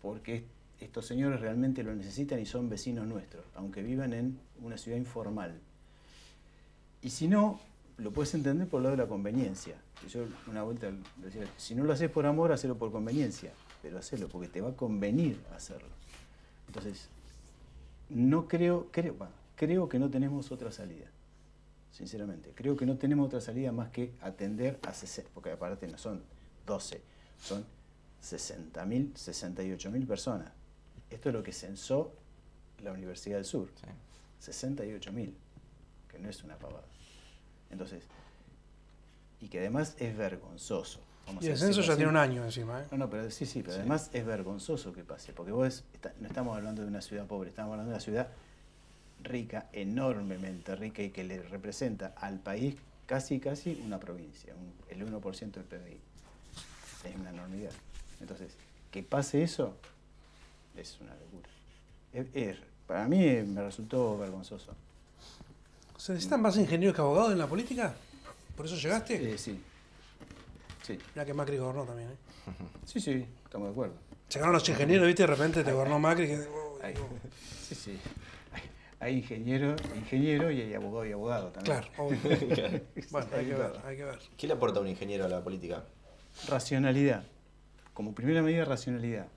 porque 0.00 0.46
estos 0.80 1.06
señores 1.06 1.40
realmente 1.40 1.82
lo 1.82 1.94
necesitan 1.94 2.40
y 2.40 2.46
son 2.46 2.68
vecinos 2.68 3.06
nuestros, 3.06 3.44
aunque 3.54 3.82
vivan 3.82 4.12
en 4.12 4.40
una 4.60 4.76
ciudad 4.76 4.98
informal. 4.98 5.60
Y 7.00 7.10
si 7.10 7.28
no, 7.28 7.60
lo 7.98 8.12
puedes 8.12 8.34
entender 8.34 8.68
por 8.68 8.78
el 8.78 8.84
lado 8.84 8.96
de 8.96 9.02
la 9.02 9.08
conveniencia. 9.08 9.76
Y 10.04 10.08
Yo 10.08 10.24
una 10.48 10.62
vuelta 10.62 10.90
decía, 11.16 11.44
si 11.56 11.74
no 11.74 11.84
lo 11.84 11.92
haces 11.92 12.10
por 12.10 12.26
amor, 12.26 12.52
hacelo 12.52 12.76
por 12.76 12.90
conveniencia, 12.90 13.52
pero 13.82 13.98
hacelo 13.98 14.28
porque 14.28 14.48
te 14.48 14.60
va 14.60 14.70
a 14.70 14.76
convenir 14.76 15.40
hacerlo. 15.54 15.88
Entonces, 16.66 17.08
no 18.08 18.48
creo, 18.48 18.88
creo, 18.90 19.14
bueno, 19.14 19.32
creo 19.56 19.88
que 19.88 19.98
no 19.98 20.10
tenemos 20.10 20.50
otra 20.52 20.72
salida, 20.72 21.06
sinceramente. 21.90 22.52
Creo 22.54 22.76
que 22.76 22.86
no 22.86 22.96
tenemos 22.96 23.26
otra 23.26 23.40
salida 23.40 23.72
más 23.72 23.90
que 23.90 24.12
atender 24.20 24.78
a 24.86 24.92
60, 24.92 25.30
porque 25.34 25.50
aparte 25.52 25.86
no 25.86 25.98
son 25.98 26.22
12, 26.66 27.00
son 27.40 27.64
60.000, 28.22 29.12
68.000 29.14 30.06
personas. 30.06 30.50
Esto 31.10 31.28
es 31.28 31.34
lo 31.34 31.42
que 31.42 31.52
censó 31.52 32.12
la 32.82 32.92
Universidad 32.92 33.36
del 33.36 33.44
Sur, 33.44 33.70
Sí. 33.74 34.50
68.000, 34.50 35.32
que 36.08 36.18
no 36.18 36.28
es 36.28 36.42
una 36.42 36.56
pavada. 36.56 36.84
Entonces, 37.72 38.04
y 39.40 39.48
que 39.48 39.58
además 39.58 39.96
es 39.98 40.16
vergonzoso. 40.16 41.00
vamos 41.26 41.42
Y 41.44 41.48
el 41.48 41.58
censo 41.58 41.80
ya 41.80 41.94
tiene 41.96 42.10
un 42.10 42.16
año 42.16 42.44
encima, 42.44 42.80
¿eh? 42.82 42.84
No, 42.90 42.98
no, 42.98 43.10
pero 43.10 43.30
sí, 43.30 43.46
sí, 43.46 43.60
pero 43.62 43.74
Sí. 43.74 43.78
además 43.80 44.10
es 44.12 44.24
vergonzoso 44.26 44.92
que 44.92 45.02
pase, 45.04 45.32
porque 45.32 45.52
vos 45.52 45.84
está- 45.94 46.12
no 46.20 46.26
estamos 46.28 46.56
hablando 46.56 46.82
de 46.82 46.88
una 46.88 47.00
ciudad 47.00 47.26
pobre, 47.26 47.50
estamos 47.50 47.72
hablando 47.72 47.90
de 47.90 47.96
una 47.96 48.04
ciudad 48.04 48.28
rica, 49.22 49.68
enormemente 49.72 50.74
rica 50.76 51.00
y 51.02 51.10
que 51.10 51.22
le 51.24 51.40
representa 51.42 52.12
al 52.16 52.38
país 52.40 52.74
casi, 53.06 53.38
casi 53.40 53.80
una 53.84 53.98
provincia, 54.00 54.52
un- 54.54 54.72
el 54.90 55.02
1% 55.04 55.60
del 55.60 55.68
PBI. 55.68 55.98
Es 57.08 57.16
una 57.16 57.30
enormidad. 57.30 57.72
Entonces, 58.20 58.52
que 58.90 59.02
pase 59.02 59.42
eso 59.44 59.76
es 60.76 60.98
una 61.00 61.14
locura. 61.14 61.48
Es- 62.12 62.26
es- 62.34 62.58
para 62.86 63.06
mí 63.08 63.18
me 63.44 63.62
resultó 63.62 64.18
vergonzoso. 64.18 64.74
¿Se 66.02 66.10
necesitan 66.10 66.42
más 66.42 66.56
ingenieros 66.56 66.96
que 66.96 67.00
abogados 67.00 67.30
en 67.30 67.38
la 67.38 67.46
política? 67.46 67.94
¿Por 68.56 68.66
eso 68.66 68.74
llegaste? 68.74 69.34
Eh, 69.34 69.38
sí. 69.38 69.56
Sí, 70.82 70.98
Mira 71.14 71.24
que 71.24 71.32
Macri 71.32 71.56
gobernó 71.58 71.84
también, 71.84 72.08
¿eh? 72.08 72.16
sí, 72.84 73.00
sí, 73.00 73.24
estamos 73.44 73.68
de 73.68 73.70
acuerdo. 73.70 73.94
Llegaron 74.28 74.52
los 74.52 74.68
ingenieros, 74.68 75.06
¿viste? 75.06 75.22
De 75.22 75.28
repente 75.28 75.62
te 75.62 75.72
gobernó 75.72 76.00
Macri. 76.00 76.26
Que, 76.26 76.40
oh, 76.40 76.80
Hay, 76.82 76.94
sí, 77.68 77.76
sí. 77.76 78.00
Hay, 78.50 78.62
hay 78.98 79.18
ingeniero, 79.18 79.76
ingeniero 79.94 80.50
y 80.50 80.62
hay 80.62 80.74
abogado 80.74 81.06
y 81.06 81.12
abogado 81.12 81.50
también. 81.50 81.78
claro, 81.78 82.04
obvio. 82.04 82.18
Bueno, 83.12 83.28
hay 83.36 83.46
que 83.46 83.54
ver, 83.54 83.72
hay 83.84 83.96
que 83.96 84.04
ver. 84.04 84.18
¿Qué 84.36 84.46
le 84.48 84.54
aporta 84.54 84.80
un 84.80 84.88
ingeniero 84.88 85.24
a 85.26 85.28
la 85.28 85.44
política? 85.44 85.84
Racionalidad. 86.48 87.22
Como 87.94 88.12
primera 88.12 88.42
medida, 88.42 88.64
racionalidad. 88.64 89.28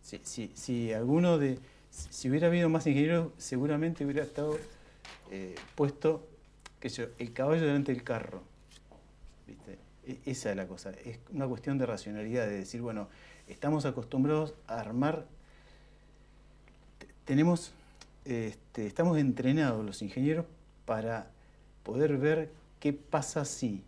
Si, 0.00 0.18
si, 0.24 0.50
si 0.54 0.94
alguno 0.94 1.36
de. 1.36 1.58
Si 1.90 2.30
hubiera 2.30 2.46
habido 2.46 2.70
más 2.70 2.86
ingenieros, 2.86 3.32
seguramente 3.36 4.02
hubiera 4.02 4.22
estado 4.22 4.56
eh, 5.30 5.54
puesto 5.74 6.26
yo, 6.82 7.06
el 7.18 7.32
caballo 7.32 7.62
delante 7.62 7.92
del 7.92 8.04
carro. 8.04 8.42
¿Viste? 9.46 9.78
E- 10.06 10.20
Esa 10.26 10.50
es 10.50 10.56
la 10.56 10.66
cosa. 10.68 10.90
Es 11.04 11.18
una 11.32 11.48
cuestión 11.48 11.78
de 11.78 11.86
racionalidad, 11.86 12.46
de 12.46 12.58
decir, 12.58 12.80
bueno, 12.80 13.08
estamos 13.48 13.84
acostumbrados 13.86 14.54
a 14.68 14.78
armar. 14.80 15.26
te- 16.98 17.08
Tenemos. 17.24 17.72
este, 18.24 18.86
estamos 18.86 19.18
entrenados 19.18 19.84
los 19.84 20.02
ingenieros 20.02 20.46
para 20.84 21.28
poder 21.82 22.16
ver 22.18 22.50
qué 22.80 22.92
pasa 22.92 23.44
si. 23.44 23.82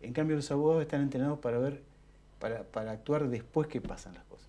En 0.00 0.12
cambio, 0.12 0.36
los 0.36 0.50
abogados 0.50 0.82
están 0.82 1.02
entrenados 1.02 1.38
para 1.40 1.58
ver, 1.58 1.82
para, 2.40 2.62
para 2.64 2.92
actuar 2.92 3.28
después 3.28 3.68
que 3.68 3.80
pasan 3.80 4.14
las 4.14 4.24
cosas. 4.24 4.47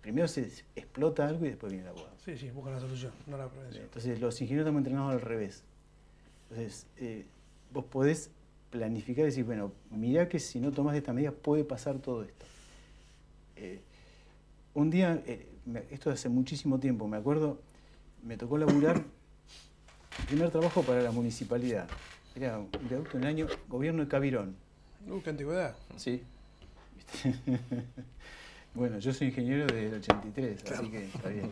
Primero 0.00 0.28
se 0.28 0.50
explota 0.76 1.26
algo 1.26 1.44
y 1.44 1.50
después 1.50 1.72
viene 1.72 1.86
el 1.86 1.90
abogado. 1.90 2.16
Sí, 2.24 2.36
sí, 2.36 2.50
buscan 2.50 2.74
la 2.74 2.80
solución, 2.80 3.12
no 3.26 3.36
la 3.36 3.48
prevención. 3.48 3.84
Entonces, 3.84 4.20
los 4.20 4.40
ingenieros 4.40 4.64
estamos 4.66 4.80
entrenados 4.80 5.12
al 5.12 5.20
revés. 5.20 5.62
Entonces, 6.48 6.86
eh, 6.96 7.26
vos 7.72 7.84
podés 7.84 8.30
planificar 8.70 9.24
y 9.24 9.26
decir, 9.26 9.44
bueno, 9.44 9.72
mirá 9.90 10.28
que 10.28 10.38
si 10.38 10.58
no 10.58 10.72
tomás 10.72 10.96
esta 10.96 11.12
medida 11.12 11.32
puede 11.32 11.64
pasar 11.64 11.98
todo 11.98 12.22
esto. 12.22 12.46
Eh, 13.56 13.80
un 14.74 14.90
día, 14.90 15.22
eh, 15.26 15.46
esto 15.90 16.10
hace 16.10 16.28
muchísimo 16.28 16.80
tiempo, 16.80 17.06
me 17.06 17.16
acuerdo, 17.16 17.60
me 18.22 18.36
tocó 18.36 18.56
laburar 18.56 18.96
el 18.96 20.24
primer 20.26 20.50
trabajo 20.50 20.82
para 20.82 21.02
la 21.02 21.10
municipalidad. 21.10 21.88
Era 22.34 22.58
un 22.58 22.70
viaducto 22.88 23.18
en 23.18 23.24
el 23.24 23.28
año 23.28 23.46
gobierno 23.68 24.02
de 24.02 24.08
Cabirón. 24.08 24.56
Uh, 25.08 25.20
qué 25.20 25.30
antigüedad. 25.30 25.74
Sí. 25.96 26.22
Bueno, 28.74 28.98
yo 28.98 29.12
soy 29.12 29.28
ingeniero 29.28 29.66
desde 29.66 29.86
el 29.88 29.94
83, 29.94 30.62
Claro. 30.62 30.82
así 30.82 30.90
que 30.90 31.04
está 31.06 31.28
bien. 31.28 31.50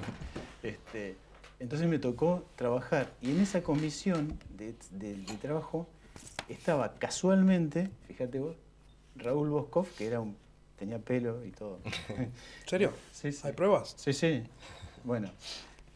Este, 0.62 1.16
entonces 1.60 1.88
me 1.88 1.98
tocó 1.98 2.46
trabajar 2.56 3.10
y 3.20 3.30
en 3.30 3.40
esa 3.40 3.62
comisión 3.62 4.38
de, 4.56 4.74
de- 4.92 5.16
de 5.16 5.34
trabajo 5.36 5.88
estaba 6.48 6.94
casualmente, 6.94 7.90
fíjate 8.06 8.38
vos, 8.38 8.56
Raúl 9.16 9.50
Boscov, 9.50 9.86
que 9.96 10.06
era 10.06 10.20
un, 10.20 10.36
tenía 10.78 10.98
pelo 11.00 11.44
y 11.44 11.50
todo. 11.50 11.80
¿En 12.08 12.30
serio? 12.66 12.92
Sí, 13.12 13.32
sí. 13.32 13.40
¿Hay 13.46 13.52
pruebas? 13.52 13.94
Sí, 13.96 14.12
sí. 14.12 14.44
Bueno, 15.04 15.28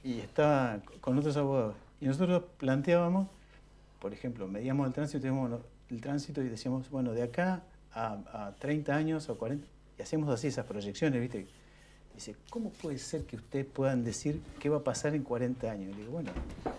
y 0.02 0.18
estaba 0.20 0.80
con 1.00 1.18
otros 1.18 1.36
abogados. 1.36 1.76
Y 2.00 2.06
nosotros 2.06 2.42
planteábamos, 2.58 3.28
por 4.00 4.12
ejemplo, 4.12 4.48
medíamos 4.48 4.88
el 4.88 4.92
tránsito, 4.92 5.18
y 5.18 5.20
decíamos, 5.20 5.50
bueno, 5.50 5.64
el 5.90 6.00
tránsito 6.00 6.42
y 6.42 6.48
decíamos, 6.48 6.90
bueno, 6.90 7.12
de 7.12 7.22
acá 7.22 7.62
a, 7.92 8.18
a 8.32 8.52
30 8.58 8.96
años 8.96 9.28
o 9.28 9.38
40, 9.38 9.64
y 9.99 10.02
hacemos 10.02 10.28
así 10.30 10.46
esas 10.49 10.66
proyecciones, 10.66 11.20
¿viste? 11.20 11.46
Dice, 12.14 12.37
¿cómo 12.50 12.70
puede 12.70 12.99
ser 12.99 13.25
que 13.25 13.37
ustedes 13.37 13.64
puedan 13.66 14.04
decir 14.04 14.40
qué 14.61 14.68
va 14.68 14.78
a 14.78 14.84
pasar 14.84 15.14
en 15.14 15.22
40 15.22 15.70
años? 15.70 15.92
Y 15.96 16.00
digo, 16.00 16.12
bueno, 16.12 16.30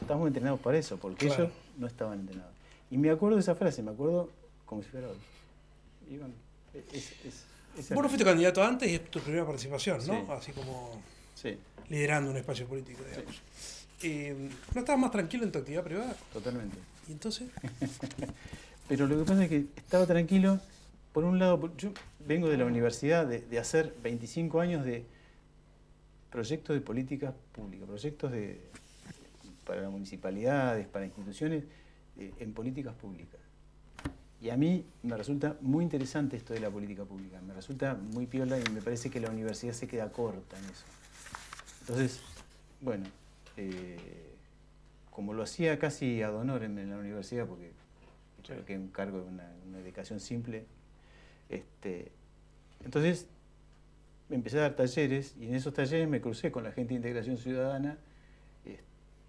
estamos 0.02 0.28
entrenados 0.28 0.60
para 0.60 0.78
eso, 0.78 0.98
porque 0.98 1.26
Claro. 1.28 1.44
ellos 1.46 1.56
no 1.78 1.88
estaban 1.88 2.20
entrenados. 2.20 2.54
Y 2.92 2.98
me 2.98 3.10
acuerdo 3.10 3.38
de 3.38 3.42
esa 3.42 3.56
frase, 3.56 3.82
me 3.82 3.92
acuerdo 3.92 4.30
como 4.66 4.84
si 4.84 4.90
fuera 4.90 5.08
hoy. 5.10 5.18
Y 6.10 6.18
bueno, 6.18 6.34
es, 6.74 7.14
es- 7.26 7.46
Vos 7.90 8.04
no 8.04 8.08
fuiste 8.10 8.24
candidato 8.24 8.64
antes 8.64 8.88
y 8.92 8.96
es 8.96 9.10
tu 9.10 9.20
primera 9.20 9.44
participación, 9.46 9.98
¿no? 10.06 10.14
Sí. 10.26 10.32
Así 10.32 10.52
como 10.52 11.02
Sí, 11.34 11.58
liderando 11.90 12.30
un 12.30 12.38
espacio 12.38 12.68
político, 12.68 13.02
digamos. 13.04 13.42
Eh, 14.04 14.50
¿No 14.76 14.82
estabas 14.82 15.02
más 15.02 15.10
tranquilo 15.12 15.44
en 15.44 15.52
tu 15.52 15.58
actividad 15.60 15.84
privada? 15.84 16.16
totalmente. 16.32 16.78
¿Y 17.08 17.14
entonces? 17.14 17.50
Pero 18.88 19.08
lo 19.08 19.18
que 19.18 19.24
pasa 19.24 19.44
es 19.44 19.50
que 19.50 19.66
estaba 19.78 20.06
tranquilo, 20.06 20.60
por 21.14 21.24
un 21.24 21.40
lado, 21.40 21.72
yo 21.78 21.92
vengo 22.28 22.50
de 22.50 22.58
la 22.58 22.66
universidad 22.66 23.26
de, 23.26 23.42
de 23.42 23.60
hacer 23.60 23.96
25 24.02 24.60
años 24.60 24.86
de 24.86 25.06
proyectos 26.32 26.76
de 26.76 26.82
políticas 26.82 27.34
públicas, 27.52 27.88
proyectos 27.88 28.32
de, 28.32 28.60
para 29.66 29.90
municipalidades, 29.90 30.88
para 30.88 31.06
instituciones, 31.06 31.64
eh, 32.18 32.34
en 32.40 32.54
políticas 32.54 32.94
públicas. 32.96 33.40
Y 34.42 34.50
a 34.50 34.58
mí 34.58 34.86
me 35.04 35.16
resulta 35.16 35.58
muy 35.62 35.84
interesante 35.84 36.36
esto 36.36 36.54
de 36.54 36.60
la 36.60 36.70
política 36.70 37.06
pública, 37.06 37.40
me 37.42 37.54
resulta 37.54 37.96
muy 37.96 38.28
piola 38.28 38.60
y 38.60 38.64
me 38.72 38.82
parece 38.82 39.10
que 39.10 39.20
la 39.20 39.30
universidad 39.30 39.74
se 39.74 39.88
queda 39.88 40.12
corta 40.12 40.58
en 40.58 40.66
eso. 40.66 40.84
Entonces, 41.82 42.22
bueno, 42.82 43.06
eh, 43.56 43.98
como 45.12 45.34
lo 45.34 45.44
hacía 45.44 45.80
casi 45.80 46.22
ad 46.22 46.36
honorem 46.36 46.78
en 46.80 46.90
la 46.90 46.98
universidad, 46.98 47.46
porque 47.46 47.72
creo 48.44 48.66
que 48.66 48.74
es 48.74 48.80
un 48.80 48.90
cargo 48.90 49.22
de 49.22 49.28
una, 49.28 49.50
una 49.68 49.78
dedicación 49.78 50.20
simple, 50.20 50.66
este, 51.56 52.12
entonces 52.84 53.28
me 54.30 54.36
empecé 54.36 54.58
a 54.58 54.62
dar 54.62 54.76
talleres 54.76 55.36
y 55.40 55.48
en 55.48 55.56
esos 55.56 55.74
talleres 55.74 56.08
me 56.08 56.22
crucé 56.22 56.52
con 56.52 56.64
la 56.64 56.72
gente 56.72 56.90
de 56.94 56.96
integración 56.96 57.38
ciudadana 57.38 57.98
eh, 58.66 58.80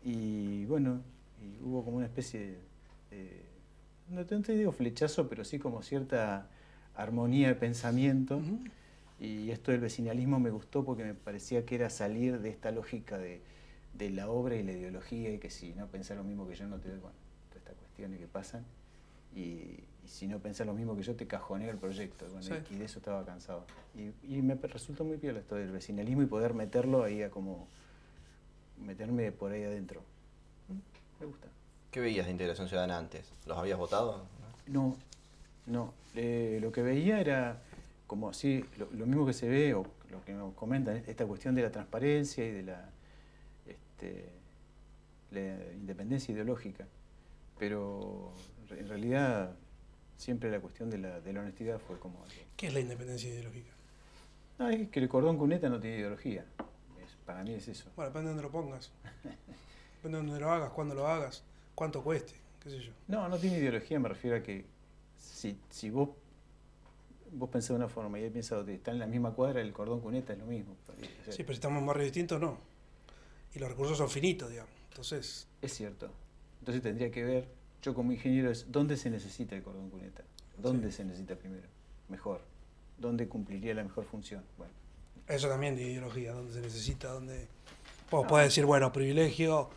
y 0.04 0.64
bueno, 0.66 1.02
y 1.42 1.62
hubo 1.62 1.84
como 1.84 1.98
una 1.98 2.06
especie 2.06 2.40
de, 2.40 2.58
de- 3.16 3.42
no 4.10 4.24
te, 4.26 4.52
digo 4.56 4.72
flechazo, 4.72 5.28
pero 5.28 5.44
sí 5.44 5.58
como 5.58 5.82
cierta 5.82 6.48
armonía 6.94 7.48
de 7.48 7.54
pensamiento. 7.54 8.40
Y 9.20 9.50
esto 9.50 9.70
del 9.72 9.80
vecinalismo 9.80 10.40
me 10.40 10.50
gustó 10.50 10.84
porque 10.84 11.04
me 11.04 11.14
parecía 11.14 11.64
que 11.64 11.76
era 11.76 11.88
salir 11.90 12.40
de 12.40 12.50
esta 12.50 12.70
lógica 12.72 13.16
de, 13.18 13.40
de 13.94 14.10
la 14.10 14.28
obra 14.28 14.56
y 14.56 14.62
la 14.62 14.72
ideología 14.72 15.30
y 15.32 15.38
que 15.38 15.50
si 15.50 15.72
no 15.74 15.86
pensás 15.86 16.16
lo 16.16 16.24
mismo 16.24 16.46
que 16.48 16.54
yo 16.56 16.66
no 16.66 16.78
te 16.78 16.88
doy, 16.90 16.98
bueno, 16.98 17.16
todas 17.48 17.62
estas 17.62 17.76
cuestiones 17.76 18.18
que 18.20 18.26
pasan. 18.26 18.64
Y, 19.36 19.84
y 20.04 20.08
si 20.08 20.26
no 20.28 20.38
pensás 20.38 20.66
lo 20.66 20.74
mismo 20.74 20.94
que 20.96 21.02
yo 21.02 21.14
te 21.16 21.26
cajoneo 21.26 21.70
el 21.70 21.78
proyecto. 21.78 22.26
Bueno, 22.26 22.42
Sí. 22.42 22.52
y, 22.70 22.74
y 22.74 22.78
de 22.78 22.84
eso 22.84 22.98
estaba 22.98 23.24
cansado. 23.24 23.64
Y, 23.96 24.36
y 24.36 24.42
me 24.42 24.54
resultó 24.56 25.04
muy 25.04 25.16
piola 25.16 25.38
esto 25.40 25.54
del 25.54 25.70
vecinalismo 25.72 26.22
y 26.22 26.26
poder 26.26 26.52
meterlo 26.54 27.02
ahí 27.04 27.22
a 27.22 27.30
como 27.30 27.66
meterme 28.78 29.32
por 29.32 29.52
ahí 29.52 29.62
adentro. 29.64 30.02
Mm, 30.68 31.20
Me 31.20 31.26
gusta. 31.26 31.48
¿Qué 31.90 32.00
veías 32.00 32.26
de 32.26 32.32
integración 32.32 32.68
ciudadana 32.68 32.98
antes? 32.98 33.32
¿Los 33.46 33.56
habías 33.56 33.78
votado? 33.78 34.24
No, 34.66 34.96
no. 35.66 35.94
Eh, 36.16 36.58
lo 36.60 36.72
que 36.72 36.82
veía 36.82 37.20
era 37.20 37.62
como 38.06 38.28
así, 38.28 38.64
lo, 38.78 38.90
lo 38.92 39.06
mismo 39.06 39.24
que 39.26 39.32
se 39.32 39.48
ve, 39.48 39.74
o 39.74 39.86
lo 40.10 40.24
que 40.24 40.32
nos 40.32 40.54
comentan, 40.54 40.96
esta 41.06 41.24
cuestión 41.26 41.54
de 41.54 41.62
la 41.62 41.70
transparencia 41.70 42.44
y 42.46 42.50
de 42.50 42.62
la, 42.64 42.90
este, 43.66 44.28
la 45.30 45.72
independencia 45.74 46.32
ideológica. 46.32 46.86
Pero 47.58 48.32
en 48.70 48.88
realidad 48.88 49.54
siempre 50.16 50.50
la 50.50 50.60
cuestión 50.60 50.90
de 50.90 50.98
la, 50.98 51.20
de 51.20 51.32
la 51.32 51.40
honestidad 51.40 51.78
fue 51.78 51.98
como... 51.98 52.18
algo- 52.22 52.34
¿Qué 52.56 52.68
es 52.68 52.74
la 52.74 52.80
independencia 52.80 53.28
ideológica? 53.28 53.70
No, 54.58 54.68
es 54.68 54.88
que 54.88 55.00
el 55.00 55.08
cordón 55.08 55.36
cuneta 55.38 55.68
no 55.68 55.80
tiene 55.80 55.98
ideología. 55.98 56.44
Es- 57.02 57.16
para 57.26 57.42
mí 57.42 57.52
es 57.54 57.66
eso. 57.68 57.90
Bueno, 57.96 58.10
depende 58.10 58.28
de 58.30 58.34
dónde 58.36 58.42
lo 58.42 58.50
pongas. 58.52 58.90
Depende 59.96 60.18
de 60.18 60.24
dónde 60.26 60.40
lo 60.40 60.50
hagas, 60.52 60.70
cuándo 60.70 60.94
lo 60.94 61.08
hagas, 61.08 61.42
cuánto 61.74 62.02
cueste, 62.02 62.34
qué 62.62 62.70
sé 62.70 62.80
yo. 62.80 62.92
No, 63.08 63.28
no 63.28 63.38
tiene 63.38 63.58
ideología, 63.58 63.98
me 63.98 64.08
refiero 64.08 64.36
a 64.36 64.42
que 64.42 64.64
si, 65.18 65.58
si 65.70 65.90
vos, 65.90 66.10
vos 67.32 67.48
pensás 67.50 67.70
de 67.70 67.74
una 67.76 67.88
forma 67.88 68.18
y 68.20 68.24
él 68.24 68.30
piensa 68.30 68.62
y 68.68 68.72
está 68.72 68.90
en 68.92 68.98
la 68.98 69.06
misma 69.06 69.32
cuadra, 69.32 69.60
el 69.60 69.72
cordón 69.72 70.00
cuneta 70.00 70.32
es 70.34 70.38
lo 70.38 70.46
mismo. 70.46 70.76
O 70.88 70.94
sea, 71.24 71.32
Sí, 71.32 71.42
pero 71.42 71.48
si 71.48 71.54
estamos 71.54 71.80
en 71.80 71.86
barrios 71.86 72.06
distintos, 72.06 72.40
no. 72.40 72.58
Y 73.54 73.58
los 73.58 73.68
recursos 73.68 73.96
son 73.98 74.10
finitos, 74.10 74.50
digamos. 74.50 74.72
Entonces, 74.90 75.48
Es 75.62 75.72
cierto. 75.74 76.10
Entonces 76.60 76.82
tendría 76.82 77.10
que 77.10 77.24
ver, 77.24 77.48
yo 77.84 77.94
como 77.94 78.12
ingeniero, 78.12 78.50
es 78.50 78.70
dónde 78.72 78.96
se 78.96 79.10
necesita 79.10 79.54
el 79.54 79.62
cordón 79.62 79.90
cuneta. 79.90 80.22
¿Dónde 80.58 80.90
Sí. 80.90 80.98
se 80.98 81.04
necesita 81.04 81.36
primero? 81.36 81.66
Mejor. 82.08 82.40
¿Dónde 82.98 83.28
cumpliría 83.28 83.74
la 83.74 83.82
mejor 83.82 84.04
función? 84.06 84.42
Bueno, 84.56 84.72
eso 85.28 85.48
también 85.48 85.76
de 85.76 85.82
ideología, 85.82 86.32
dónde 86.32 86.52
se 86.52 86.60
necesita, 86.60 87.08
dónde... 87.08 87.46
Vos 88.10 88.26
podés 88.26 88.46
decir, 88.48 88.64
bueno, 88.64 88.92
privilegio 88.92 89.68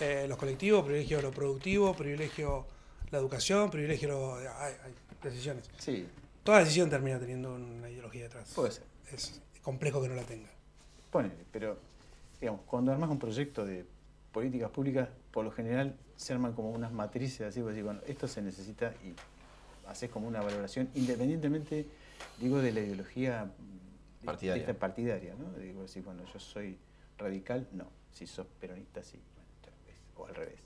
eh, 0.00 0.26
los 0.28 0.38
colectivos, 0.38 0.84
privilegio 0.84 1.20
lo 1.22 1.30
productivo, 1.30 1.94
privilegio 1.94 2.66
la 3.10 3.18
educación, 3.18 3.70
privilegio... 3.70 4.08
lo- 4.08 4.34
hay, 4.36 4.74
hay 4.84 4.92
decisiones. 5.22 5.70
sí, 5.78 6.06
Toda 6.42 6.58
decisión 6.58 6.90
termina 6.90 7.20
teniendo 7.20 7.54
una 7.54 7.88
ideología 7.88 8.22
detrás. 8.24 8.50
puede 8.54 8.72
ser. 8.72 8.82
Es 9.12 9.40
complejo 9.62 10.02
que 10.02 10.08
no 10.08 10.14
la 10.16 10.24
tenga. 10.24 10.48
Ponele, 11.12 11.34
pero 11.52 11.78
digamos, 12.40 12.62
cuando 12.66 12.90
armas 12.90 13.10
un 13.10 13.18
proyecto 13.20 13.64
de 13.64 13.84
políticas 14.32 14.70
públicas, 14.70 15.08
por 15.30 15.44
lo 15.44 15.52
general, 15.52 15.94
se 16.22 16.32
arman 16.32 16.52
como 16.52 16.70
unas 16.70 16.92
matrices, 16.92 17.42
así, 17.42 17.60
pues, 17.60 17.82
bueno, 17.82 18.00
esto 18.06 18.28
se 18.28 18.40
necesita 18.42 18.94
y 19.04 19.14
haces 19.88 20.10
como 20.10 20.28
una 20.28 20.40
valoración, 20.40 20.88
independientemente, 20.94 21.86
digo, 22.38 22.58
de 22.58 22.72
la 22.72 22.80
ideología 22.80 23.50
partidaria, 24.24 24.60
esta 24.62 24.74
partidaria 24.74 25.34
¿no? 25.34 25.58
Digo, 25.58 25.84
así, 25.84 26.00
bueno, 26.00 26.22
yo 26.32 26.38
soy 26.38 26.78
radical, 27.18 27.68
no. 27.72 27.86
Si 28.12 28.26
sos 28.26 28.46
peronista, 28.60 29.02
sí. 29.02 29.18
o 30.16 30.26
al 30.26 30.34
revés. 30.34 30.60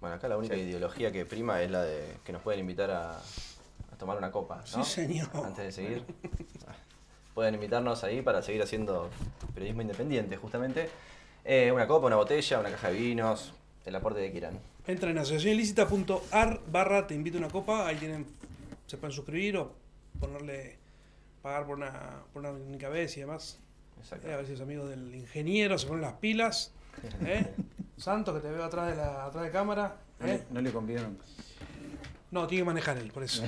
Bueno, 0.00 0.16
acá 0.16 0.28
la 0.28 0.36
única 0.36 0.56
ideología 0.56 1.10
que 1.10 1.26
prima 1.26 1.62
es 1.62 1.70
la 1.70 1.82
de 1.82 2.18
que 2.24 2.32
nos 2.32 2.42
pueden 2.42 2.60
invitar 2.60 2.90
a, 2.90 3.20
tomar 3.98 4.18
una 4.18 4.30
copa, 4.30 4.56
¿no? 4.56 4.84
Sí, 4.84 4.84
señor. 4.84 5.28
Antes 5.34 5.64
de 5.64 5.72
seguir. 5.72 6.04
pueden 7.34 7.54
invitarnos 7.54 8.04
ahí 8.04 8.22
para 8.22 8.42
seguir 8.42 8.62
haciendo 8.62 9.10
periodismo 9.54 9.82
independiente, 9.82 10.36
justamente. 10.36 10.88
Eh, 11.44 11.72
una 11.72 11.86
copa, 11.86 12.06
una 12.06 12.16
botella, 12.16 12.60
una 12.60 12.70
caja 12.70 12.88
de 12.88 12.94
vinos, 12.94 13.52
el 13.84 13.94
aporte 13.94 14.20
que 14.20 14.32
quieran. 14.32 14.58
Entra 14.86 15.10
en 15.10 15.18
asociacionilícita.ar 15.18 16.60
barra 16.70 17.06
te 17.06 17.14
invito 17.14 17.38
a 17.38 17.40
una 17.40 17.50
copa, 17.50 17.86
ahí 17.86 17.96
tienen, 17.96 18.26
se 18.86 18.96
pueden 18.96 19.14
suscribir 19.14 19.56
o 19.56 19.72
ponerle, 20.18 20.78
pagar 21.42 21.66
por 21.66 21.76
una, 21.76 22.22
por 22.32 22.40
una 22.40 22.50
única 22.50 22.88
vez 22.88 23.16
y 23.16 23.20
demás. 23.20 23.58
Exacto. 24.00 24.28
Eh, 24.28 24.34
a 24.34 24.36
ver 24.36 24.46
si 24.46 24.52
los 24.52 24.60
amigos 24.60 24.88
del 24.88 25.14
ingeniero 25.14 25.78
se 25.78 25.86
ponen 25.86 26.02
las 26.02 26.14
pilas. 26.14 26.72
¿eh? 27.24 27.54
Santo, 27.96 28.34
que 28.34 28.40
te 28.40 28.50
veo 28.50 28.64
atrás 28.64 28.90
de 28.90 28.96
la 28.96 29.26
atrás 29.26 29.44
de 29.44 29.50
cámara. 29.50 29.96
¿eh? 30.20 30.44
No, 30.50 30.60
le 30.60 30.72
conviene. 30.72 31.08
No, 32.30 32.46
tiene 32.46 32.62
que 32.62 32.66
manejar 32.66 32.98
él, 32.98 33.10
por 33.12 33.22
eso. 33.22 33.44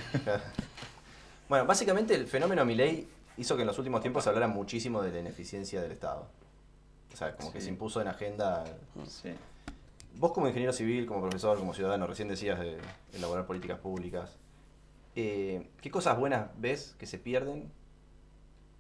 bueno, 1.49 1.67
básicamente 1.67 2.15
el 2.15 2.27
fenómeno 2.27 2.65
Milei 2.65 3.09
hizo 3.37 3.57
que 3.57 3.63
en 3.63 3.67
los 3.67 3.79
últimos 3.79 4.01
tiempos 4.01 4.25
se 4.25 4.31
hablara 4.31 4.49
muchísimo 4.49 5.03
de 5.03 5.13
la 5.13 5.21
ineficiencia 5.21 5.83
del 5.83 5.93
Estado. 5.93 6.29
O 7.13 7.17
sea, 7.17 7.35
como 7.35 7.53
que 7.53 7.61
se 7.61 7.69
impuso 7.69 8.01
en 8.01 8.09
agenda. 8.09 8.65
Sí. 9.09 9.31
Vos 10.19 10.33
como 10.33 10.47
ingeniero 10.47 10.73
civil, 10.73 11.05
como 11.05 11.21
profesor, 11.21 11.59
como 11.59 11.75
ciudadano, 11.75 12.07
recién 12.07 12.29
decías 12.29 12.59
de 12.59 12.79
elaborar 13.13 13.47
políticas 13.47 13.79
públicas. 13.79 14.35
Eh, 15.15 15.69
¿Qué 15.83 15.91
cosas 15.91 16.19
buenas 16.19 16.49
ves 16.59 16.95
que 16.99 17.05
se 17.07 17.19
pierden 17.19 17.71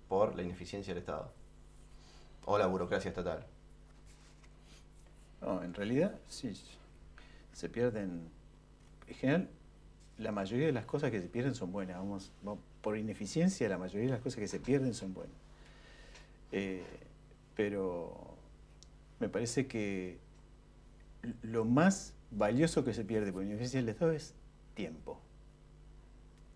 por 0.09 0.35
la 0.35 0.43
ineficiencia 0.43 0.95
del 0.95 1.03
Estado? 1.03 1.31
O 2.47 2.57
la 2.57 2.67
burocracia 2.67 3.11
estatal. 3.11 3.45
No, 5.43 5.63
en 5.63 5.75
realidad 5.75 6.15
sí, 6.29 6.55
se 7.53 7.69
pierden. 7.69 8.31
En 9.07 9.15
general, 9.15 9.51
la 10.17 10.33
mayoría 10.33 10.67
de 10.67 10.73
las 10.73 10.87
cosas 10.87 11.11
que 11.11 11.21
se 11.21 11.29
pierden 11.29 11.55
son 11.55 11.71
buenas. 11.71 11.99
Vamos, 11.99 12.31
por 12.81 12.97
ineficiencia, 12.97 13.69
la 13.69 13.77
mayoría 13.77 14.07
de 14.07 14.13
las 14.13 14.21
cosas 14.21 14.39
que 14.39 14.49
se 14.49 14.59
pierden 14.59 14.95
son 14.95 15.13
buenas. 15.13 15.37
Eh, 16.51 16.83
pero 17.55 18.37
me 19.21 19.29
parece 19.29 19.67
que 19.67 20.25
lo 21.43 21.65
más 21.65 22.15
valioso 22.31 22.85
que 22.85 22.95
se 22.95 23.05
pierde 23.05 23.33
por 23.33 23.43
ineficiencia 23.43 23.81
del 23.81 23.89
Estado 23.89 24.13
es 24.13 24.35
tiempo. 24.75 25.21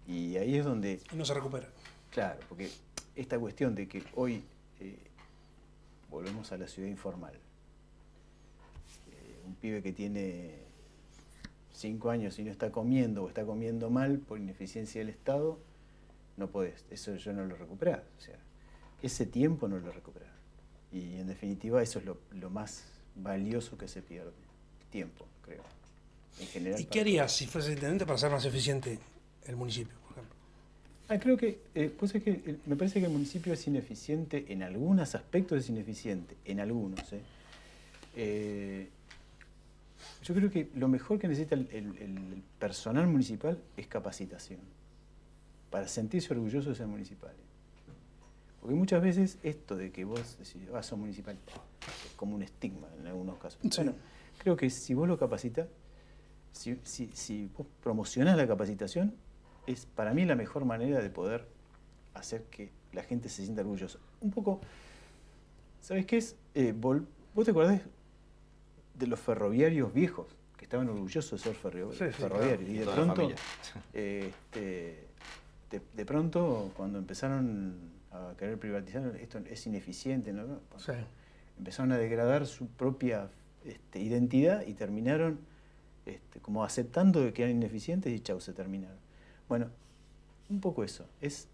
Y 0.07 0.37
ahí 0.37 0.57
es 0.57 0.65
donde... 0.65 1.01
No 1.15 1.25
se 1.25 1.35
recupera. 1.35 1.69
Claro, 2.11 2.41
porque 2.49 2.71
esta 3.15 3.39
cuestión 3.39 3.75
de 3.75 3.87
que 3.87 4.03
hoy 4.15 4.43
eh, 4.81 4.99
volvemos 6.11 6.51
a 6.53 6.59
la 6.59 6.67
ciudad 6.67 6.89
informal. 6.89 7.35
Eh, 9.13 9.41
un 9.47 9.55
pibe 9.55 9.83
que 9.83 9.93
tiene 9.93 10.71
cinco 11.73 12.11
años 12.11 12.39
y 12.39 12.45
no 12.45 12.51
está 12.51 12.71
comiendo 12.71 13.25
o 13.25 13.29
está 13.29 13.45
comiendo 13.45 13.91
mal 13.91 14.19
por 14.19 14.39
ineficiencia 14.39 15.01
del 15.01 15.09
Estado, 15.09 15.59
no 16.37 16.49
podés. 16.51 16.85
Eso 16.91 17.15
yo 17.17 17.33
no 17.33 17.45
lo 17.45 17.57
recuperás. 17.57 18.03
O 18.19 18.21
sea, 18.21 18.37
ese 19.03 19.27
tiempo 19.27 19.69
no 19.69 19.79
lo 19.79 19.91
recuperás. 19.93 20.31
Y 20.93 21.17
en 21.17 21.29
definitiva 21.29 21.83
eso 21.83 22.01
es 22.01 22.05
lo, 22.05 22.51
más 22.51 22.85
valioso 23.15 23.79
que 23.79 23.89
se 23.89 24.03
pierde. 24.03 24.33
Tiempo, 24.91 25.27
creo. 25.43 25.63
En 26.41 26.47
general, 26.47 26.81
¿Y 26.81 26.85
qué 26.85 27.01
harías 27.01 27.33
si 27.33 27.47
fuese 27.47 27.73
intendente 27.73 28.07
para 28.07 28.19
ser 28.19 28.31
más 28.31 28.45
eficiente 28.45 28.99
el 29.47 29.57
municipio, 29.57 29.95
por 30.03 30.13
ejemplo? 30.13 30.37
Ah, 31.09 31.19
creo 31.19 31.37
que, 31.37 31.61
eh, 31.75 31.95
pues 31.97 32.15
es 32.15 32.23
que 32.23 32.31
eh, 32.31 32.57
me 32.67 32.77
parece 32.77 33.01
que 33.01 33.07
el 33.07 33.13
municipio 33.13 33.53
es 33.53 33.67
ineficiente, 33.67 34.47
en 34.49 34.63
algunos 34.63 35.15
aspectos 35.15 35.59
es 35.59 35.69
ineficiente, 35.69 36.37
en 36.45 36.61
algunos. 36.61 37.13
¿eh? 37.13 37.21
eh 38.17 38.89
yo 40.23 40.35
creo 40.35 40.51
que 40.51 40.69
lo 40.75 40.89
mejor 40.89 41.19
que 41.19 41.29
necesita 41.29 41.55
el, 41.55 42.43
personal 42.59 43.07
municipal 43.07 43.59
es 43.77 43.87
capacitación, 43.87 44.61
para 45.71 45.89
sentirse 45.89 46.33
orgulloso 46.33 46.71
de 46.71 46.75
ser 46.75 46.87
municipal. 46.87 47.33
Porque 48.61 48.75
muchas 48.75 49.03
veces 49.03 49.39
esto 49.43 49.77
de 49.77 49.91
que 49.91 50.05
vos 50.05 50.37
decís, 50.39 50.69
ah, 50.75 50.83
sos 50.83 50.99
municipal, 50.99 51.37
es 52.07 52.13
como 52.17 52.35
un 52.35 52.43
estigma 52.43 52.89
en 53.01 53.07
algunos 53.07 53.39
casos. 53.39 53.59
Bueno, 53.63 53.95
creo 54.41 54.57
que 54.57 54.71
si 54.71 54.95
vos 54.95 55.07
lo 55.07 55.19
capacitas, 55.19 55.69
si, 56.53 56.81
si, 56.83 57.11
si 57.13 57.51
vos 57.57 57.67
promocionás 57.83 58.37
la 58.37 58.47
capacitación, 58.47 59.15
es 59.67 59.87
para 59.87 60.15
mí 60.15 60.25
la 60.25 60.35
mejor 60.35 60.65
manera 60.65 61.01
de 61.01 61.11
poder 61.11 61.47
hacer 62.15 62.45
que 62.45 62.71
la 62.93 63.03
gente 63.03 63.29
se 63.29 63.43
sienta 63.43 63.61
orgullosa. 63.61 63.99
Un 64.21 64.31
poco, 64.31 64.61
¿sabes 65.81 66.07
qué 66.07 66.17
es? 66.17 66.37
Eh, 66.55 66.75
¿Vos 66.75 67.05
te 67.45 67.51
acordás 67.51 67.83
de 68.95 69.07
los 69.07 69.21
ferroviarios 69.21 69.93
viejos 69.93 70.27
que 70.57 70.65
estaban 70.65 70.89
orgullosos 70.89 71.43
de 71.43 71.45
ser 71.45 71.55
ferroviarios? 72.13 72.69
y 72.69 72.79
de 72.79 72.87
pronto, 72.87 73.31
este, 73.93 75.07
de, 75.71 76.07
pronto, 76.07 76.73
cuando 76.77 76.99
empezaron 76.99 77.77
a 78.11 78.33
querer 78.39 78.59
privatizar, 78.59 79.15
esto 79.17 79.39
es 79.39 79.67
ineficiente, 79.67 80.33
¿no? 80.33 80.61
Empezaron 81.59 81.93
a 81.93 81.99
degradar 81.99 82.47
su 82.47 82.67
propia 82.69 83.29
este, 83.65 84.01
identidad 84.01 84.67
y 84.67 84.75
terminaron 84.75 85.41
este, 86.07 86.41
como 86.41 86.65
aceptando 86.65 87.33
que 87.33 87.43
eran 87.43 87.57
ineficientes 87.57 88.13
y 88.13 88.21
chau, 88.21 88.41
se 88.41 88.53
terminaron. 88.53 88.99
Bueno, 89.49 89.69
un 90.49 90.61
poco 90.61 90.85
eso, 90.85 91.07
es 91.21 91.49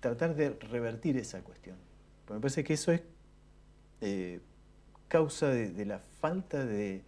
tratar 0.00 0.34
de 0.34 0.50
revertir 0.50 1.16
esa 1.16 1.42
cuestión. 1.42 1.76
Porque 2.24 2.34
me 2.34 2.40
parece 2.40 2.64
que 2.64 2.74
eso 2.74 2.92
es 2.92 3.02
eh, 4.00 4.40
causa 5.08 5.48
de, 5.48 5.84
la 5.84 5.98
falta 5.98 6.64
de, 6.64 7.02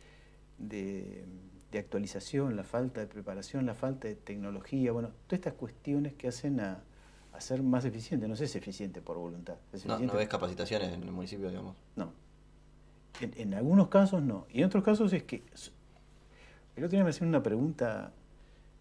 actualización, 1.73 2.57
la 2.57 2.65
falta 2.65 3.01
de 3.01 3.07
preparación, 3.07 3.67
la 3.67 3.75
falta 3.75 4.09
de 4.09 4.17
tecnología, 4.17 4.93
bueno, 4.93 5.11
todas 5.27 5.41
estas 5.41 5.55
cuestiones 5.55 6.15
que 6.15 6.29
hacen 6.29 6.61
a, 6.61 6.83
ser 7.39 7.63
más 7.63 7.87
eficiente. 7.87 8.29
No 8.29 8.37
sé 8.37 8.47
si 8.47 8.59
es 8.59 8.63
eficiente 8.63 9.01
por 9.01 9.17
voluntad. 9.17 9.57
no, 9.87 9.99
¿No 9.99 10.13
ves 10.13 10.29
capacitaciones 10.29 10.93
en 10.93 11.03
el 11.03 11.11
municipio, 11.11 11.49
digamos? 11.49 11.75
No. 11.97 12.13
En, 13.21 13.55
algunos 13.55 13.89
casos 13.89 14.23
no. 14.23 14.47
Y 14.51 14.61
en 14.61 14.67
otros 14.67 14.83
casos 14.83 15.13
es 15.13 15.23
que... 15.25 15.43
El 16.77 16.85
otro 16.85 16.97
día 16.97 17.05
me 17.05 17.11
hacían 17.11 17.29
una 17.29 17.43
pregunta 17.43 18.13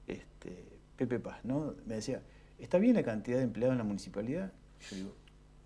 este, 0.08 0.64
Pepe 0.96 1.20
Paz, 1.20 1.44
¿no? 1.44 1.76
Me 1.86 1.96
decía, 1.96 2.22
¿está 2.58 2.78
bien 2.78 2.96
la 2.96 3.04
cantidad 3.04 3.38
de 3.38 3.44
empleados 3.44 3.74
en 3.74 3.80
la 3.80 3.84
municipalidad? 3.84 4.54
Yo 4.90 4.96
digo, 4.96 5.14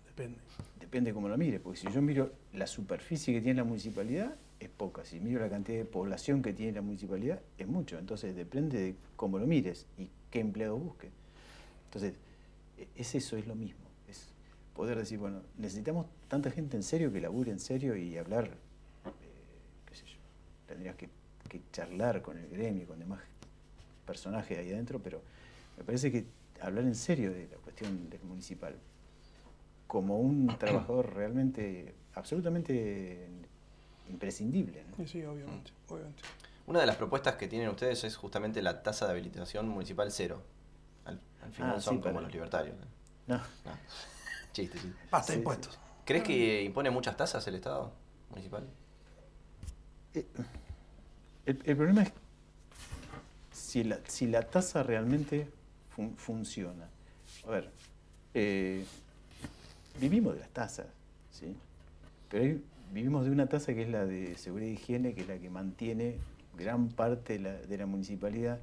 depende. 0.06 0.38
Depende 0.80 1.12
cómo 1.12 1.28
lo 1.28 1.36
mire, 1.36 1.60
porque 1.60 1.80
si 1.80 1.90
yo 1.92 2.02
miro 2.02 2.32
la 2.52 2.66
superficie 2.66 3.34
que 3.34 3.40
tiene 3.40 3.58
la 3.58 3.64
municipalidad, 3.64 4.36
es 4.60 4.68
poca. 4.68 5.04
Si 5.04 5.20
miro 5.20 5.40
la 5.40 5.48
cantidad 5.48 5.78
de 5.78 5.84
población 5.84 6.42
que 6.42 6.52
tiene 6.52 6.72
la 6.72 6.82
municipalidad, 6.82 7.40
es 7.58 7.66
mucho. 7.66 7.98
Entonces 7.98 8.34
depende 8.34 8.78
de 8.78 8.94
cómo 9.16 9.38
lo 9.38 9.46
mires 9.46 9.86
y 9.98 10.08
qué 10.30 10.40
empleado 10.40 10.76
busque. 10.76 11.10
Entonces, 11.86 12.14
e, 12.78 12.88
es 12.96 13.14
eso, 13.14 13.36
es 13.36 13.46
lo 13.46 13.54
mismo. 13.54 13.80
Es 14.08 14.32
poder 14.74 14.98
decir, 14.98 15.18
bueno, 15.18 15.42
necesitamos 15.58 16.06
tanta 16.28 16.50
gente 16.50 16.76
en 16.76 16.82
serio 16.82 17.12
que 17.12 17.20
labure 17.20 17.52
en 17.52 17.60
serio 17.60 17.96
y 17.96 18.16
hablar, 18.16 18.46
eh, 18.46 19.10
qué 19.86 19.94
sé 19.94 20.06
yo, 20.06 20.18
tendrías 20.74 20.96
que, 20.96 21.08
que 21.48 21.62
charlar 21.72 22.20
con 22.20 22.36
el 22.36 22.48
gremio, 22.48 22.86
con 22.86 22.98
demás 22.98 23.20
personaje 24.04 24.58
ahí 24.58 24.72
adentro, 24.72 25.00
pero 25.00 25.22
me 25.78 25.84
parece 25.84 26.10
que 26.10 26.26
hablar 26.60 26.84
en 26.84 26.96
serio 26.96 27.32
de 27.32 27.48
la 27.48 27.56
cuestión 27.58 28.10
del 28.10 28.22
municipal, 28.24 28.74
como 29.86 30.18
un 30.18 30.46
trabajador 30.58 31.14
realmente, 31.14 31.94
absolutamente 32.14 33.28
imprescindible. 34.10 34.84
Sí, 34.96 35.06
sí, 35.06 35.24
obviamente, 35.24 35.70
obviamente. 35.88 36.22
Una 36.66 36.80
de 36.80 36.86
las 36.86 36.96
propuestas 36.96 37.36
que 37.36 37.46
tienen 37.46 37.68
ustedes 37.68 38.04
es 38.04 38.16
justamente 38.16 38.60
la 38.62 38.82
tasa 38.82 39.06
de 39.06 39.12
habilitación 39.12 39.68
municipal 39.68 40.10
cero. 40.10 40.42
Al, 41.04 41.20
final 41.52 41.74
ah, 41.76 41.80
son 41.80 42.00
como 42.00 42.20
los 42.20 42.32
libertarios. 42.32 42.74
No. 43.26 43.36
no. 43.36 43.72
Chiste, 44.52 44.78
sí. 44.78 44.92
Basta 45.10 45.34
impuestos. 45.34 45.78
¿Crees 46.04 46.24
que 46.24 46.62
impone 46.62 46.90
muchas 46.90 47.16
tasas 47.16 47.46
el 47.46 47.54
Estado 47.54 47.92
municipal? 48.30 48.66
Eh, 50.14 50.26
el, 51.46 51.76
problema 51.76 52.02
es 52.02 52.12
si 53.52 54.26
la, 54.26 54.42
tasa 54.42 54.82
realmente 54.82 55.48
funciona. 56.16 56.88
A 57.46 57.50
ver, 57.50 57.70
eh, 58.34 58.84
vivimos 60.00 60.34
de 60.34 60.40
las 60.40 60.50
tasas, 60.50 60.86
¿sí? 61.30 61.54
pero 62.28 62.58
vivimos 62.92 63.24
de 63.24 63.30
una 63.30 63.46
tasa 63.46 63.74
que 63.74 63.82
es 63.82 63.88
la 63.88 64.06
de 64.06 64.36
seguridad 64.36 64.68
y 64.68 64.72
higiene, 64.74 65.14
que 65.14 65.22
es 65.22 65.28
la 65.28 65.38
que 65.38 65.50
mantiene 65.50 66.16
gran 66.56 66.88
parte 66.88 67.38
de 67.38 67.78
la, 67.78 67.86
municipalidad, 67.86 68.60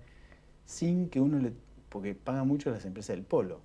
sin 0.65 1.09
que 1.09 1.19
uno 1.19 1.39
le... 1.39 1.51
porque 1.89 2.15
paga 2.15 2.43
mucho 2.43 2.71
las 2.71 2.85
empresas 2.85 3.15
del 3.15 3.25
polo, 3.25 3.59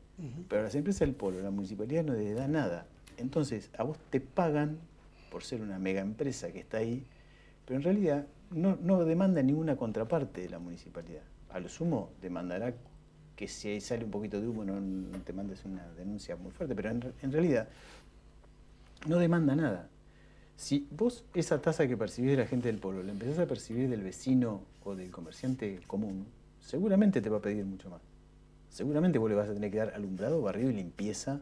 pero 0.48 0.62
las 0.62 0.74
empresas 0.74 1.00
del 1.00 1.14
polo, 1.14 1.40
la 1.40 1.50
municipalidad 1.50 2.04
no 2.04 2.14
le 2.14 2.34
da 2.34 2.48
nada. 2.48 2.86
Entonces, 3.18 3.70
a 3.78 3.84
vos 3.84 3.98
te 4.10 4.20
pagan, 4.20 4.78
por 5.30 5.44
ser 5.44 5.60
una 5.60 5.78
mega 5.78 6.00
empresa 6.00 6.50
que 6.52 6.60
está 6.60 6.78
ahí, 6.78 7.04
pero 7.64 7.78
en 7.78 7.84
realidad 7.84 8.26
no, 8.50 8.76
no 8.80 9.04
demanda 9.04 9.42
ninguna 9.42 9.76
contraparte 9.76 10.42
de 10.42 10.50
la 10.50 10.58
municipalidad. 10.58 11.22
A 11.50 11.60
lo 11.60 11.68
sumo 11.68 12.10
demandará 12.20 12.74
que 13.36 13.48
si 13.48 13.80
sale 13.80 14.04
un 14.04 14.10
poquito 14.10 14.40
de 14.40 14.48
humo 14.48 14.64
no, 14.64 15.18
te 15.20 15.32
mandes 15.32 15.64
una 15.64 15.86
denuncia 15.92 16.36
muy 16.36 16.50
fuerte, 16.50 16.74
pero 16.74 16.90
en, 16.90 17.32
realidad 17.32 17.68
no 19.06 19.18
demanda 19.18 19.54
nada. 19.54 19.88
Si 20.56 20.88
vos 20.90 21.24
esa 21.34 21.60
tasa 21.60 21.86
que 21.86 21.98
percibís 21.98 22.30
de 22.30 22.38
la 22.38 22.46
gente 22.46 22.68
del 22.68 22.78
pueblo 22.78 23.02
la 23.02 23.12
empezás 23.12 23.38
a 23.38 23.46
percibir 23.46 23.90
del 23.90 24.02
vecino 24.02 24.62
o 24.84 24.96
del 24.96 25.10
comerciante 25.10 25.80
común, 25.86 26.26
seguramente 26.60 27.20
te 27.20 27.28
va 27.28 27.38
a 27.38 27.42
pedir 27.42 27.64
mucho 27.66 27.90
más. 27.90 28.00
Seguramente 28.70 29.18
vos 29.18 29.28
le 29.28 29.36
vas 29.36 29.48
a 29.50 29.54
tener 29.54 29.70
que 29.70 29.78
dar 29.78 29.92
alumbrado, 29.94 30.40
barrido 30.40 30.70
y 30.70 30.74
limpieza 30.74 31.40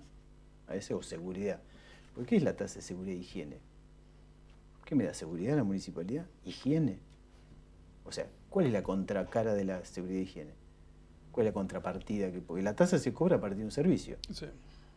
a 0.66 0.74
ese 0.74 0.94
o 0.94 1.02
seguridad. 1.02 1.60
¿Por 2.14 2.26
qué 2.26 2.36
es 2.36 2.42
la 2.42 2.56
tasa 2.56 2.76
de 2.76 2.82
seguridad 2.82 3.16
e 3.16 3.20
higiene? 3.20 3.58
¿Qué 4.84 4.94
me 4.94 5.04
da 5.04 5.14
seguridad 5.14 5.56
la 5.56 5.64
municipalidad? 5.64 6.26
Higiene. 6.44 6.98
O 8.04 8.12
sea, 8.12 8.26
¿cuál 8.50 8.66
es 8.66 8.72
la 8.72 8.82
contracara 8.82 9.54
de 9.54 9.64
la 9.64 9.84
seguridad 9.84 10.18
e 10.18 10.22
higiene? 10.22 10.50
¿Cuál 11.32 11.46
es 11.46 11.50
la 11.52 11.54
contrapartida? 11.54 12.30
Que, 12.30 12.40
porque 12.40 12.62
la 12.62 12.76
tasa 12.76 12.98
se 12.98 13.12
cobra 13.12 13.36
a 13.36 13.40
partir 13.40 13.58
de 13.58 13.64
un 13.64 13.70
servicio. 13.70 14.18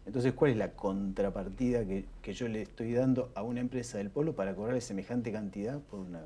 Entonces, 0.05 0.33
¿cuál 0.33 0.51
es 0.51 0.57
la 0.57 0.73
contrapartida 0.73 1.85
que, 1.85 2.33
yo 2.33 2.47
le 2.47 2.61
estoy 2.61 2.93
dando 2.93 3.31
a 3.33 3.43
una 3.43 3.61
empresa 3.61 3.97
del 3.97 4.09
polo 4.09 4.35
para 4.35 4.55
cobrarle 4.55 4.81
semejante 4.81 5.31
cantidad 5.31 5.79
por 5.79 5.99
una, 5.99 6.21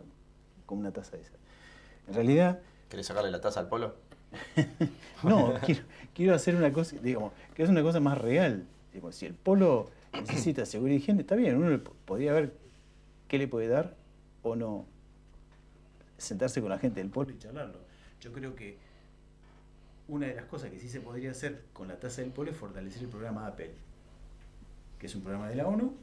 con 0.65 0.79
una 0.79 0.91
tasa 0.91 1.17
de 1.17 1.23
esa? 1.23 1.33
En 2.07 2.15
realidad... 2.15 2.59
¿Querés 2.89 3.05
sacarle 3.05 3.31
la 3.31 3.41
tasa 3.41 3.59
al 3.59 3.69
polo? 3.69 3.95
no, 5.23 5.53
quiero, 6.13 6.35
hacer 6.35 6.55
una 6.55 6.71
cosa, 6.73 6.95
digamos, 6.97 7.31
que 7.53 7.63
es 7.63 7.69
una 7.69 7.83
cosa 7.83 7.99
más 7.99 8.17
real. 8.17 8.65
si 9.11 9.25
el 9.25 9.33
polo 9.33 9.89
necesita 10.13 10.65
seguridad 10.65 10.95
y 10.95 10.97
higiene, 10.97 11.21
está 11.21 11.35
bien, 11.35 11.57
uno 11.57 11.79
podría 12.05 12.33
ver 12.33 12.53
qué 13.31 13.37
le 13.37 13.47
puede 13.47 13.69
dar 13.69 13.95
o 14.43 14.57
no. 14.57 14.85
Sentarse 16.17 16.59
con 16.59 16.69
la 16.69 16.77
gente 16.77 16.99
del 16.99 17.09
polo 17.09 17.31
y 17.31 17.37
charlarlo. 17.39 17.79
Yo 18.19 18.33
creo 18.33 18.57
que 18.57 18.77
una 20.09 20.27
de 20.27 20.35
las 20.35 20.43
cosas 20.47 20.69
que 20.69 20.77
sí 20.81 20.89
se 20.89 20.99
podría 20.99 21.31
hacer 21.31 21.63
con 21.71 21.87
la 21.87 21.97
tasa 21.97 22.21
del 22.21 22.31
polo 22.31 22.51
es 22.51 22.57
fortalecer 22.57 23.03
el 23.03 23.07
programa 23.07 23.47
Apple, 23.47 23.71
que 24.99 25.07
es 25.07 25.15
un 25.15 25.21
programa 25.21 25.47
de 25.47 25.55
la 25.55 25.65
ONU 25.65 25.95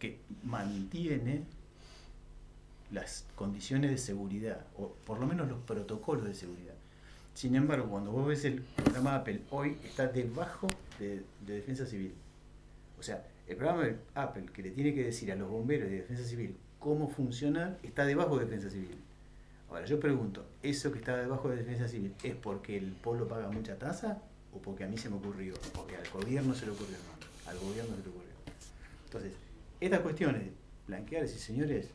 que 0.00 0.18
mantiene 0.42 1.44
las 2.90 3.24
condiciones 3.36 3.92
de 3.92 3.98
seguridad, 3.98 4.66
o 4.76 4.88
por 5.06 5.20
lo 5.20 5.28
menos 5.28 5.48
los 5.48 5.60
protocolos 5.60 6.24
de 6.24 6.34
seguridad. 6.34 6.74
Sin 7.34 7.54
embargo, 7.54 7.88
cuando 7.88 8.10
vos 8.10 8.26
ves 8.26 8.44
el 8.44 8.62
programa 8.62 9.14
Apple 9.14 9.42
hoy 9.50 9.78
está 9.84 10.08
debajo 10.08 10.66
de, 10.98 11.22
defensa 11.46 11.86
civil. 11.86 12.14
O 12.98 13.02
sea, 13.04 13.24
el 13.48 13.56
programa 13.56 13.84
de 13.84 13.96
Apple 14.14 14.46
que 14.52 14.62
le 14.62 14.70
tiene 14.70 14.94
que 14.94 15.04
decir 15.04 15.32
a 15.32 15.34
los 15.34 15.48
bomberos 15.48 15.88
de 15.88 15.96
defensa 15.96 16.22
civil 16.22 16.56
cómo 16.78 17.08
funcionar 17.08 17.78
está 17.82 18.04
debajo 18.04 18.38
de 18.38 18.44
defensa 18.44 18.70
civil. 18.70 18.96
Ahora, 19.68 19.86
yo 19.86 19.98
pregunto, 19.98 20.46
¿eso 20.62 20.92
que 20.92 20.98
está 20.98 21.16
debajo 21.16 21.48
de 21.48 21.56
defensa 21.56 21.88
civil 21.88 22.14
es 22.22 22.34
porque 22.34 22.76
el 22.76 22.92
polo 22.92 23.26
paga 23.26 23.50
mucha 23.50 23.78
tasa 23.78 24.22
o 24.52 24.58
porque 24.58 24.84
a 24.84 24.86
mí 24.88 24.96
se 24.98 25.08
me 25.08 25.16
ocurrió? 25.16 25.54
Porque 25.74 25.96
al 25.96 26.08
gobierno 26.10 26.54
se 26.54 26.66
le 26.66 26.72
ocurrió, 26.72 26.96
no, 26.96 27.50
al 27.50 27.58
gobierno 27.58 27.96
se 27.96 28.02
le 28.02 28.08
ocurrió. 28.08 28.32
Entonces, 29.06 29.32
estas 29.80 30.00
cuestiones, 30.00 30.42
blanquear 30.86 31.24
y 31.24 31.28
señores, 31.28 31.88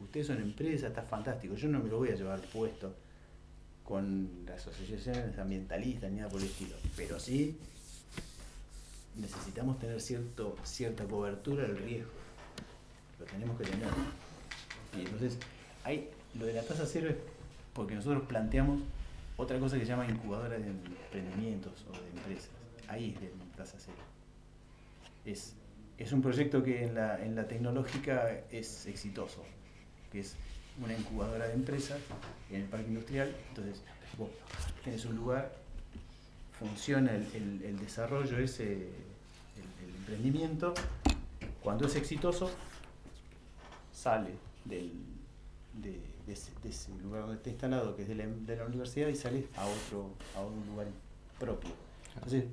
ustedes 0.00 0.26
son 0.26 0.40
empresas, 0.40 0.90
está 0.90 1.02
fantástico, 1.02 1.54
yo 1.54 1.68
no 1.68 1.80
me 1.80 1.90
lo 1.90 1.98
voy 1.98 2.10
a 2.10 2.14
llevar 2.14 2.40
puesto 2.40 2.94
con 3.84 4.44
las 4.46 4.66
asociaciones 4.66 5.38
ambientalistas 5.38 6.10
ni 6.10 6.18
nada 6.18 6.30
por 6.30 6.40
el 6.40 6.46
estilo, 6.46 6.76
pero 6.96 7.20
sí 7.20 7.58
necesitamos 9.16 9.78
tener 9.78 10.00
cierto, 10.00 10.56
cierta 10.64 11.04
cobertura 11.04 11.64
del 11.64 11.78
riesgo, 11.78 12.10
lo 13.18 13.24
tenemos 13.26 13.58
que 13.58 13.64
tener. 13.64 13.88
Y 14.96 15.00
entonces, 15.00 15.38
hay 15.84 16.10
lo 16.38 16.46
de 16.46 16.52
la 16.52 16.62
tasa 16.62 16.84
cero 16.86 17.08
es 17.10 17.16
porque 17.72 17.94
nosotros 17.94 18.24
planteamos 18.26 18.80
otra 19.36 19.58
cosa 19.58 19.76
que 19.78 19.84
se 19.84 19.90
llama 19.90 20.06
incubadora 20.06 20.58
de 20.58 20.66
emprendimientos 20.66 21.84
o 21.88 21.92
de 21.92 22.08
empresas. 22.10 22.50
Ahí 22.88 23.14
es 23.14 23.20
de 23.20 23.30
tasa 23.56 23.76
cero. 23.78 23.96
Es, 25.24 25.54
es 25.98 26.12
un 26.12 26.22
proyecto 26.22 26.62
que 26.62 26.84
en 26.84 26.94
la, 26.94 27.22
en 27.22 27.34
la 27.34 27.46
tecnológica 27.46 28.30
es 28.50 28.86
exitoso, 28.86 29.44
que 30.10 30.20
es 30.20 30.36
una 30.82 30.94
incubadora 30.94 31.48
de 31.48 31.54
empresas 31.54 31.98
en 32.50 32.62
el 32.62 32.68
parque 32.68 32.88
industrial. 32.88 33.34
Entonces, 33.48 33.82
vos 34.16 34.30
tenés 34.84 35.04
un 35.04 35.16
lugar, 35.16 35.52
funciona 36.58 37.14
el, 37.14 37.62
el, 37.62 37.78
desarrollo 37.78 38.38
ese, 38.38 38.72
el, 38.72 38.80
el 38.80 39.05
emprendimiento. 40.06 40.72
Cuando 41.62 41.86
es 41.86 41.96
exitoso, 41.96 42.48
sale 43.92 44.30
del, 44.64 44.92
de, 45.74 46.00
ese, 46.28 46.92
lugar 47.02 47.22
donde 47.22 47.36
está 47.36 47.50
instalado, 47.50 47.96
que 47.96 48.02
es 48.02 48.08
de 48.08 48.14
la, 48.14 48.64
universidad, 48.64 49.08
y 49.08 49.16
sale 49.16 49.46
a 49.56 49.66
otro, 49.66 50.10
a 50.36 50.42
un 50.42 50.64
lugar 50.66 50.86
propio. 51.40 51.70
Entonces, 52.14 52.44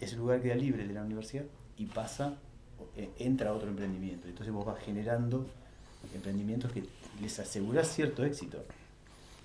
ese 0.00 0.16
lugar 0.16 0.40
queda 0.40 0.54
libre 0.54 0.86
de 0.86 0.94
la 0.94 1.02
universidad 1.02 1.44
y 1.76 1.86
pasa, 1.86 2.34
eh, 2.96 3.10
entra 3.18 3.50
a 3.50 3.54
otro 3.54 3.68
emprendimiento. 3.68 4.28
Entonces 4.28 4.54
vos 4.54 4.64
vas 4.64 4.80
generando 4.80 5.46
emprendimientos 6.14 6.70
que 6.72 6.84
les 7.20 7.38
aseguras 7.40 7.88
cierto 7.88 8.24
éxito. 8.24 8.58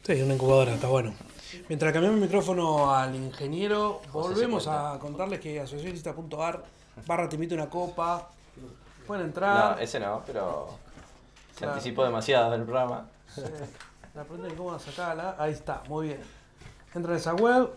Sí, 0.04 0.22
una 0.22 0.36
incubadora, 0.36 0.76
está 0.76 0.88
bueno. 0.88 1.14
Mientras 1.68 1.92
cambiamos 1.92 2.20
el 2.20 2.26
micrófono 2.26 2.94
al 2.94 3.16
ingeniero, 3.16 4.02
volvemos 4.14 4.68
a 4.68 4.98
contarles 5.00 5.40
que 5.40 5.60
asociacionista.ar 5.60 6.79
barra 7.06 7.30
te 7.30 7.36
invito 7.36 7.56
una 7.56 7.70
copa. 7.70 8.30
Pueden 9.08 9.28
entrar. 9.28 9.76
No, 9.76 9.82
ese 9.82 10.00
no, 10.00 10.24
pero 10.26 10.78
se 11.58 11.66
anticipó 11.66 12.04
demasiado 12.04 12.54
el 12.54 12.64
programa. 12.64 13.06
Sí. 13.34 13.42
La 14.14 14.24
pregunta 14.24 14.48
es 14.48 14.54
cómo 14.54 14.80
sacarla. 14.80 15.36
Ahí 15.38 15.54
está, 15.54 15.84
muy 15.88 16.08
bien. 16.08 16.22
Entran 16.94 17.16
a 17.16 17.18
esa 17.18 17.34
web, 17.36 17.70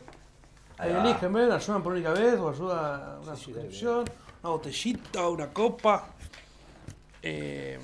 ahí 0.79 0.91
eligen, 0.91 1.33
ven, 1.33 1.53
ayudan 1.53 1.83
por 1.83 1.93
única 1.93 2.13
vez 2.13 2.35
o 2.39 2.49
ayuda 2.49 3.19
una 3.23 3.37
suscripción, 3.37 4.05
una 4.43 4.53
botellita, 4.53 5.29
una 5.29 5.49
copa. 5.49 6.07
Eh, 7.23 7.79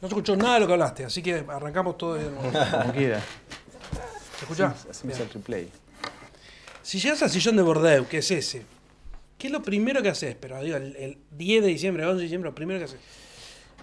se 0.00 0.06
escuchó 0.06 0.36
nada 0.36 0.54
de 0.54 0.60
lo 0.60 0.66
que 0.66 0.72
hablaste, 0.74 1.04
así 1.04 1.22
que 1.22 1.44
arrancamos 1.48 1.96
todo 1.96 2.14
de 2.14 2.30
nuevo. 2.30 2.50
Como 2.70 2.92
quiera. 2.92 3.20
¿Se 3.20 4.44
escucha? 4.44 4.74
Hacemos 4.90 5.18
el 5.18 5.30
replay. 5.30 5.70
Si 6.82 7.00
llegas 7.00 7.22
al 7.22 7.30
sillón 7.30 7.56
de 7.56 7.62
Bordeaux, 7.62 8.08
que 8.08 8.18
es 8.18 8.30
ese, 8.30 8.64
¿qué 9.38 9.46
es 9.46 9.52
lo 9.52 9.62
primero 9.62 10.02
que 10.02 10.10
haces? 10.10 10.36
Pero 10.38 10.60
digo, 10.62 10.76
el, 10.76 10.96
el 10.96 11.18
10 11.30 11.62
de 11.62 11.68
diciembre, 11.68 12.02
el 12.02 12.08
11 12.10 12.18
de 12.18 12.22
diciembre, 12.24 12.50
lo 12.50 12.54
primero 12.54 12.78
que 12.80 12.84
haces. 12.84 13.00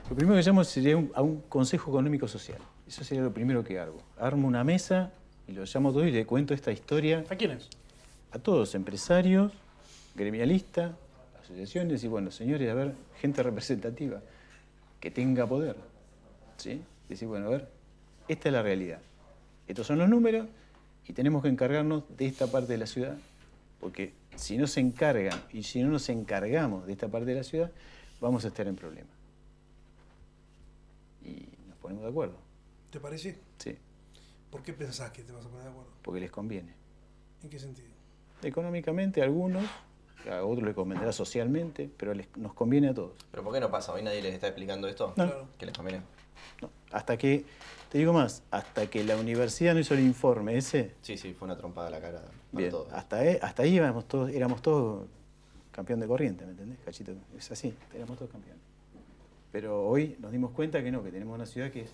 Lo 0.10 0.16
primero 0.16 0.36
que 0.36 0.44
llamo 0.44 0.64
sería 0.64 1.04
a 1.16 1.22
un 1.24 1.42
consejo 1.50 1.90
económico 1.90 2.28
social. 2.28 2.60
Eso 2.88 3.04
sería 3.04 3.24
lo 3.24 3.34
primero 3.34 3.64
que 3.64 3.80
hago. 3.80 3.98
Armo 4.20 4.48
una 4.48 4.64
mesa 4.64 5.12
y 5.48 5.54
lo 5.54 5.64
llamo 5.66 5.92
todo 5.92 6.06
y 6.06 6.12
le 6.12 6.26
cuento 6.26 6.54
esta 6.54 6.72
historia. 6.72 7.24
¿A 7.30 7.36
quiénes? 7.36 7.70
A 8.32 8.38
todos, 8.38 8.76
empresarios, 8.76 9.52
gremialistas, 10.14 10.92
asociaciones 11.42 12.04
y 12.04 12.08
bueno, 12.08 12.30
señores, 12.30 12.70
a 12.70 12.74
ver, 12.76 12.94
gente 13.20 13.42
representativa 13.42 14.22
que 15.00 15.10
tenga 15.10 15.48
poder. 15.48 15.76
¿Sí? 16.58 16.82
Decir, 17.10 17.28
bueno, 17.28 17.48
a 17.48 17.50
ver, 17.50 17.70
esta 18.28 18.50
es 18.50 18.54
la 18.54 18.62
realidad. 18.62 19.00
Estos 19.68 19.88
son 19.88 19.98
los 19.98 20.10
números 20.10 20.48
y 21.08 21.14
tenemos 21.14 21.42
que 21.42 21.50
encargarnos 21.50 22.04
de 22.16 22.28
esta 22.28 22.48
parte 22.48 22.74
de 22.74 22.78
la 22.78 22.88
ciudad, 22.88 23.18
porque 23.80 24.14
si 24.36 24.58
no 24.58 24.68
se 24.68 24.80
encargan 24.80 25.40
y 25.52 25.64
si 25.64 25.82
no 25.84 25.90
nos 25.90 26.10
encargamos 26.10 26.86
de 26.86 26.94
esta 26.94 27.08
parte 27.08 27.28
de 27.28 27.36
la 27.36 27.44
ciudad, 27.44 27.72
vamos 28.20 28.46
a 28.46 28.50
estar 28.50 28.68
en 28.68 28.76
problemas 28.76 29.16
y 31.26 31.48
nos 31.68 31.78
ponemos 31.78 32.04
de 32.04 32.10
acuerdo. 32.10 32.36
¿Te 32.90 33.00
parece? 33.00 33.38
Sí. 33.58 33.78
¿Por 34.50 34.64
qué 34.64 34.74
pensás 34.74 35.12
que 35.12 35.24
te 35.24 35.32
vas 35.32 35.46
a 35.46 35.50
poner 35.50 35.66
de 35.66 35.72
acuerdo? 35.72 35.92
Porque 36.02 36.20
les 36.22 36.32
conviene. 36.32 36.74
¿En 37.44 37.50
qué 37.50 37.60
sentido? 37.60 37.90
Económicamente 38.42 39.22
a 39.22 39.26
algunos, 39.26 39.64
a 40.30 40.44
otros 40.44 40.66
les 40.66 40.76
convendrá 40.76 41.12
socialmente, 41.12 41.90
pero 41.98 42.14
nos 42.38 42.54
conviene 42.54 42.90
a 42.90 42.94
todos. 42.94 43.14
¿Pero 43.32 43.44
por 43.44 43.54
qué 43.54 43.60
no 43.60 43.70
pasa? 43.70 43.94
¿Hoy 43.94 44.04
nadie 44.04 44.22
les 44.22 44.34
está 44.34 44.48
explicando 44.48 44.88
esto? 44.88 45.14
No. 45.18 45.50
¿Que 45.58 45.66
les 45.66 45.76
conviene? 45.76 46.04
No. 46.62 46.70
Hasta 46.92 47.18
que, 47.18 47.46
te 47.92 47.98
digo 47.98 48.14
más, 48.14 48.44
hasta 48.52 48.88
que 48.88 49.04
la 49.04 49.18
universidad 49.18 49.74
no 49.74 49.80
hizo 49.80 49.94
el 49.94 50.02
informe 50.02 50.58
ese... 50.58 50.94
Sí, 51.02 51.18
sí, 51.18 51.34
fue 51.34 51.48
una 51.48 51.58
trompada 51.58 51.88
a 51.88 51.92
la 51.92 52.00
cara. 52.00 52.22
Bien, 52.52 52.72
Hasta, 52.92 53.18
ahí, 53.18 53.38
hasta 53.42 53.64
ahí 53.64 53.78
éramos 53.78 54.08
todos, 54.08 54.30
éramos 54.32 54.62
todos 54.62 55.08
campeón 55.72 56.00
de 56.00 56.08
corriente, 56.08 56.46
¿me 56.46 56.52
entendés, 56.52 56.80
Cachito? 56.86 57.12
Es 57.38 57.52
así, 57.52 57.76
éramos 57.94 58.18
todos 58.18 58.32
campeones. 58.32 58.62
Pero 59.52 59.86
hoy 59.86 60.16
nos 60.20 60.32
dimos 60.32 60.52
cuenta 60.52 60.82
que 60.82 60.92
no, 60.92 61.04
que 61.04 61.12
tenemos 61.12 61.36
una 61.36 61.46
ciudad 61.46 61.70
que 61.70 61.82
es 61.82 61.90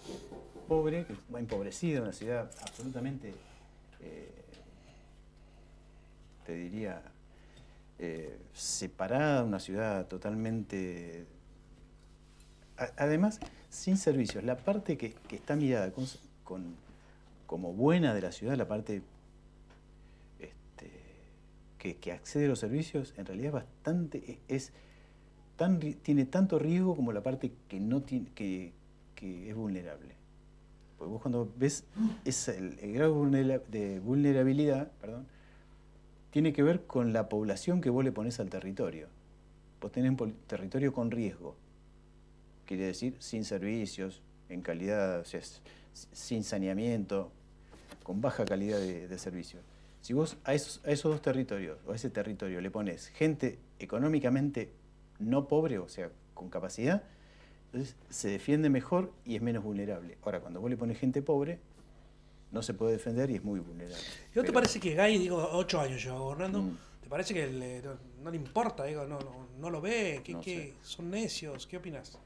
pobre, 0.67 1.05
que 1.05 1.15
va 1.33 1.39
empobrecida, 1.39 2.01
una 2.01 2.13
ciudad 2.13 2.51
absolutamente, 2.61 3.33
eh, 4.01 4.31
te 6.45 6.53
diría, 6.53 7.01
eh, 7.99 8.39
separada, 8.53 9.43
una 9.43 9.59
ciudad 9.59 10.07
totalmente... 10.07 11.25
además, 12.97 13.39
sin 13.71 13.97
servicios. 13.97 14.43
La 14.43 14.57
parte 14.57 14.97
que, 14.97 15.15
está 15.31 15.55
mirada 15.55 15.91
con, 16.43 16.75
como 17.47 17.73
buena 17.73 18.13
de 18.13 18.21
la 18.21 18.31
ciudad, 18.31 18.55
la 18.55 18.67
parte 18.67 19.01
este, 20.39 20.91
que, 21.79 22.11
accede 22.11 22.45
a 22.45 22.49
los 22.49 22.59
servicios, 22.59 23.15
en 23.17 23.25
realidad 23.25 23.47
es 23.47 23.53
bastante... 23.53 24.39
es 24.47 24.71
tiene 26.01 26.25
tanto 26.25 26.57
riesgo 26.57 26.95
como 26.95 27.11
la 27.13 27.21
parte 27.21 27.51
que, 27.67 27.79
no 27.79 28.01
tiene, 28.01 28.27
que, 28.33 28.73
es 29.15 29.55
vulnerable. 29.55 30.15
Porque 30.97 31.11
vos 31.11 31.21
cuando 31.21 31.51
ves 31.55 31.83
es 32.25 32.47
el, 32.47 32.75
grado 32.93 33.23
de 33.25 33.99
vulnerabilidad, 33.99 34.91
perdón, 34.99 35.27
tiene 36.31 36.51
que 36.51 36.63
ver 36.63 36.85
con 36.85 37.13
la 37.13 37.29
población 37.29 37.81
que 37.81 37.91
vos 37.91 38.03
le 38.03 38.11
pones 38.11 38.39
al 38.39 38.49
territorio. 38.49 39.07
Vos 39.79 39.91
tenés 39.91 40.19
un 40.19 40.33
territorio 40.47 40.93
con 40.93 41.11
riesgo. 41.11 41.55
Quiere 42.71 42.85
decir 42.85 43.17
sin 43.19 43.43
servicios, 43.43 44.21
en 44.47 44.61
calidad, 44.61 45.19
o 45.19 45.25
sea, 45.25 45.41
sin 45.91 46.45
saneamiento, 46.45 47.29
con 48.01 48.21
baja 48.21 48.45
calidad 48.45 48.79
de, 48.79 49.09
de 49.09 49.19
servicio. 49.19 49.59
Si 49.99 50.13
vos 50.13 50.37
a 50.45 50.53
esos, 50.53 50.79
a 50.85 50.91
esos 50.91 51.11
dos 51.11 51.21
territorios, 51.21 51.79
o 51.85 51.91
a 51.91 51.95
ese 51.95 52.09
territorio, 52.09 52.61
le 52.61 52.71
pones 52.71 53.07
gente 53.07 53.59
económicamente 53.77 54.71
no 55.19 55.49
pobre, 55.49 55.79
o 55.79 55.89
sea, 55.89 56.11
con 56.33 56.49
capacidad, 56.49 57.03
entonces 57.65 57.97
se 58.09 58.29
defiende 58.29 58.69
mejor 58.69 59.11
y 59.25 59.35
es 59.35 59.41
menos 59.41 59.65
vulnerable. 59.65 60.17
Ahora, 60.23 60.39
cuando 60.39 60.61
vos 60.61 60.69
le 60.69 60.77
pones 60.77 60.97
gente 60.97 61.21
pobre, 61.21 61.59
no 62.51 62.63
se 62.63 62.73
puede 62.73 62.93
defender 62.93 63.31
y 63.31 63.35
es 63.35 63.43
muy 63.43 63.59
vulnerable. 63.59 64.01
¿Y 64.33 64.39
no 64.39 64.45
te 64.45 64.53
parece 64.53 64.79
que 64.79 64.95
Gay, 64.95 65.17
digo, 65.17 65.45
ocho 65.51 65.81
años 65.81 66.01
lleva 66.01 66.19
gobernando, 66.19 66.61
mm. 66.61 66.77
¿te 67.01 67.09
parece 67.09 67.33
que 67.33 67.83
no, 68.23 68.31
le 68.31 68.37
importa, 68.37 68.85
digo, 68.85 69.05
no, 69.05 69.19
no, 69.59 69.69
lo 69.69 69.81
ve, 69.81 70.21
que, 70.23 70.73
son 70.81 71.11
necios? 71.11 71.67
¿Qué 71.67 71.75
opinas? 71.75 72.17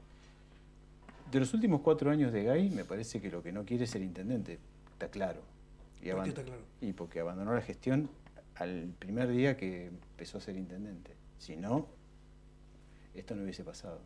De 1.30 1.40
los 1.40 1.52
últimos 1.54 1.80
cuatro 1.80 2.10
años 2.10 2.32
de 2.32 2.44
Gay, 2.44 2.70
me 2.70 2.84
parece 2.84 3.20
que 3.20 3.30
lo 3.30 3.42
que 3.42 3.52
no 3.52 3.64
quiere 3.64 3.84
es 3.84 3.90
ser 3.90 4.02
intendente, 4.02 4.58
está 4.92 5.08
claro. 5.08 5.40
Y, 6.02 6.10
¿Por 6.10 6.22
qué 6.22 6.28
está 6.28 6.44
claro? 6.44 6.62
y 6.80 6.92
porque 6.92 7.20
abandonó 7.20 7.54
la 7.54 7.62
gestión 7.62 8.08
al 8.54 8.92
primer 8.98 9.28
día 9.28 9.56
que 9.56 9.86
empezó 9.86 10.38
a 10.38 10.40
ser 10.40 10.56
intendente. 10.56 11.12
Si 11.38 11.56
no, 11.56 11.88
esto 13.14 13.34
no 13.34 13.42
hubiese 13.42 13.64
pasado 13.64 14.00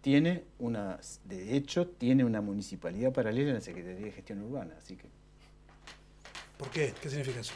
tiene 0.00 0.44
una, 0.58 0.98
de 1.24 1.56
hecho, 1.56 1.86
tiene 1.86 2.24
una 2.24 2.40
municipalidad 2.40 3.12
paralela 3.12 3.48
en 3.48 3.54
la 3.56 3.60
Secretaría 3.60 4.06
de 4.06 4.12
Gestión 4.12 4.42
Urbana, 4.42 4.74
así 4.78 4.96
que... 4.96 5.06
¿Por 6.56 6.70
qué? 6.70 6.94
¿Qué 7.00 7.08
significa 7.08 7.40
eso? 7.40 7.52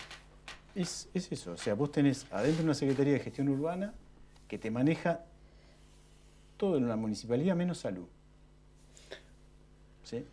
Es, 0.74 1.08
eso, 1.14 1.52
o 1.52 1.56
sea, 1.56 1.74
vos 1.74 1.92
tenés 1.92 2.26
adentro 2.30 2.64
una 2.64 2.74
Secretaría 2.74 3.14
de 3.14 3.20
Gestión 3.20 3.48
Urbana 3.48 3.94
que 4.48 4.58
te 4.58 4.70
maneja 4.70 5.24
todo 6.62 6.76
en 6.76 6.84
una 6.84 6.94
municipalidad 6.94 7.56
menos 7.56 7.78
salud. 7.78 8.06
¿Sí? 10.04 10.24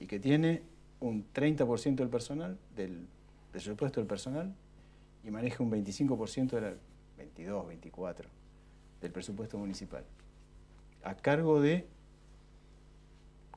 Y 0.00 0.06
que 0.06 0.20
tiene 0.20 0.60
un 1.00 1.24
30% 1.32 1.94
del 1.94 2.10
personal, 2.10 2.58
del 2.76 3.06
presupuesto 3.50 3.98
del 3.98 4.06
personal, 4.06 4.54
y 5.24 5.30
maneja 5.30 5.62
un 5.64 5.70
25% 5.70 6.50
de 6.50 6.60
la 6.60 6.74
22, 7.16 7.68
24 7.68 8.28
del 9.00 9.12
presupuesto 9.12 9.56
municipal 9.56 10.04
a 11.04 11.14
cargo 11.14 11.58
de 11.58 11.86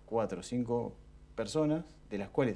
cuatro 0.06 0.40
o 0.40 0.44
cinco 0.44 0.96
personas, 1.36 1.84
de 2.10 2.18
las 2.18 2.30
cuales 2.30 2.56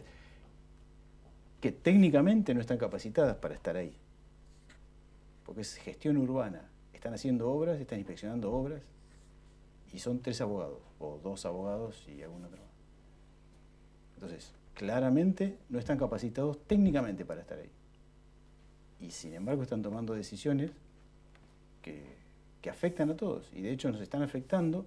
que 1.60 1.74
técnicamente 1.74 2.54
no 2.54 2.62
están 2.62 2.78
capacitadas 2.78 3.36
para 3.36 3.56
estar 3.56 3.76
ahí. 3.76 3.94
Porque 5.46 5.62
es 5.62 5.76
gestión 5.76 6.16
urbana. 6.16 6.70
Están 6.94 7.14
haciendo 7.14 7.52
obras, 7.52 7.78
están 7.82 8.00
inspeccionando 8.00 8.54
obras, 8.54 8.82
y 9.94 10.00
son 10.00 10.22
tres 10.22 10.42
abogados, 10.42 10.82
o 11.00 11.20
dos 11.24 11.46
abogados 11.46 12.08
y 12.08 12.22
algún 12.22 12.46
otro. 12.46 12.62
Entonces, 14.16 14.54
claramente 14.74 15.58
no 15.70 15.80
están 15.80 15.98
capacitados 15.98 16.60
técnicamente 16.68 17.26
para 17.26 17.42
estar 17.42 17.58
ahí. 17.58 17.72
Y 19.00 19.12
sin 19.12 19.34
embargo 19.34 19.64
están 19.64 19.82
tomando 19.82 20.14
decisiones 20.14 20.72
que 21.82 22.20
que 22.62 22.70
afectan 22.70 23.10
a 23.10 23.16
todos 23.16 23.50
y 23.54 23.62
de 23.62 23.72
hecho 23.72 23.92
nos 23.92 24.02
están 24.02 24.22
afectando 24.22 24.86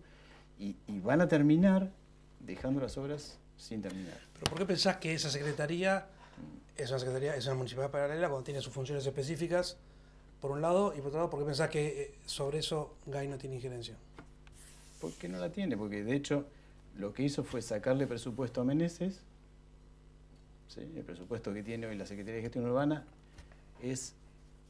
y, 0.59 0.77
van 1.01 1.21
a 1.21 1.27
terminar 1.27 1.91
dejando 2.38 2.81
las 2.81 2.97
obras 2.97 3.38
sin 3.57 3.83
terminar. 3.83 4.17
¿Pero 4.35 4.45
por 4.45 4.59
qué 4.59 4.67
pensás 4.67 4.99
que 4.99 5.12
esa 5.12 5.29
secretaría 5.29 6.07
es 6.77 6.88
una 6.91 7.01
secretaría, 7.01 7.35
es 7.35 7.47
una 7.47 7.57
municipalidad 7.57 7.91
paralela 7.91 8.29
cuando 8.29 8.45
tiene 8.45 8.61
sus 8.61 8.73
funciones 8.73 9.05
específicas, 9.05 9.77
por 10.41 10.53
un 10.53 10.62
lado, 10.62 10.93
y 10.95 10.99
por 10.99 11.09
otro 11.09 11.19
lado, 11.19 11.31
¿por 11.31 11.41
qué 11.41 11.47
pensás 11.47 11.69
que 11.69 12.03
eh, 12.03 12.15
sobre 12.27 12.59
eso 12.61 12.95
GAI 13.07 13.27
no 13.27 13.38
tiene 13.38 13.57
injerencia? 13.57 13.97
Porque 15.03 15.29
no 15.29 15.38
la 15.38 15.53
tiene, 15.53 15.77
porque 15.77 16.03
de 16.03 16.15
hecho 16.17 16.47
lo 16.97 17.12
que 17.12 17.25
hizo 17.25 17.45
fue 17.45 17.61
sacarle 17.61 18.07
presupuesto 18.07 18.62
a 18.62 18.65
Meneses, 18.65 19.21
el 20.77 21.05
presupuesto 21.05 21.53
que 21.53 21.62
tiene 21.62 21.87
hoy 21.87 21.97
la 21.97 22.07
Secretaría 22.07 22.37
de 22.37 22.43
Gestión 22.43 22.65
Urbana 22.65 23.05
es 23.83 24.15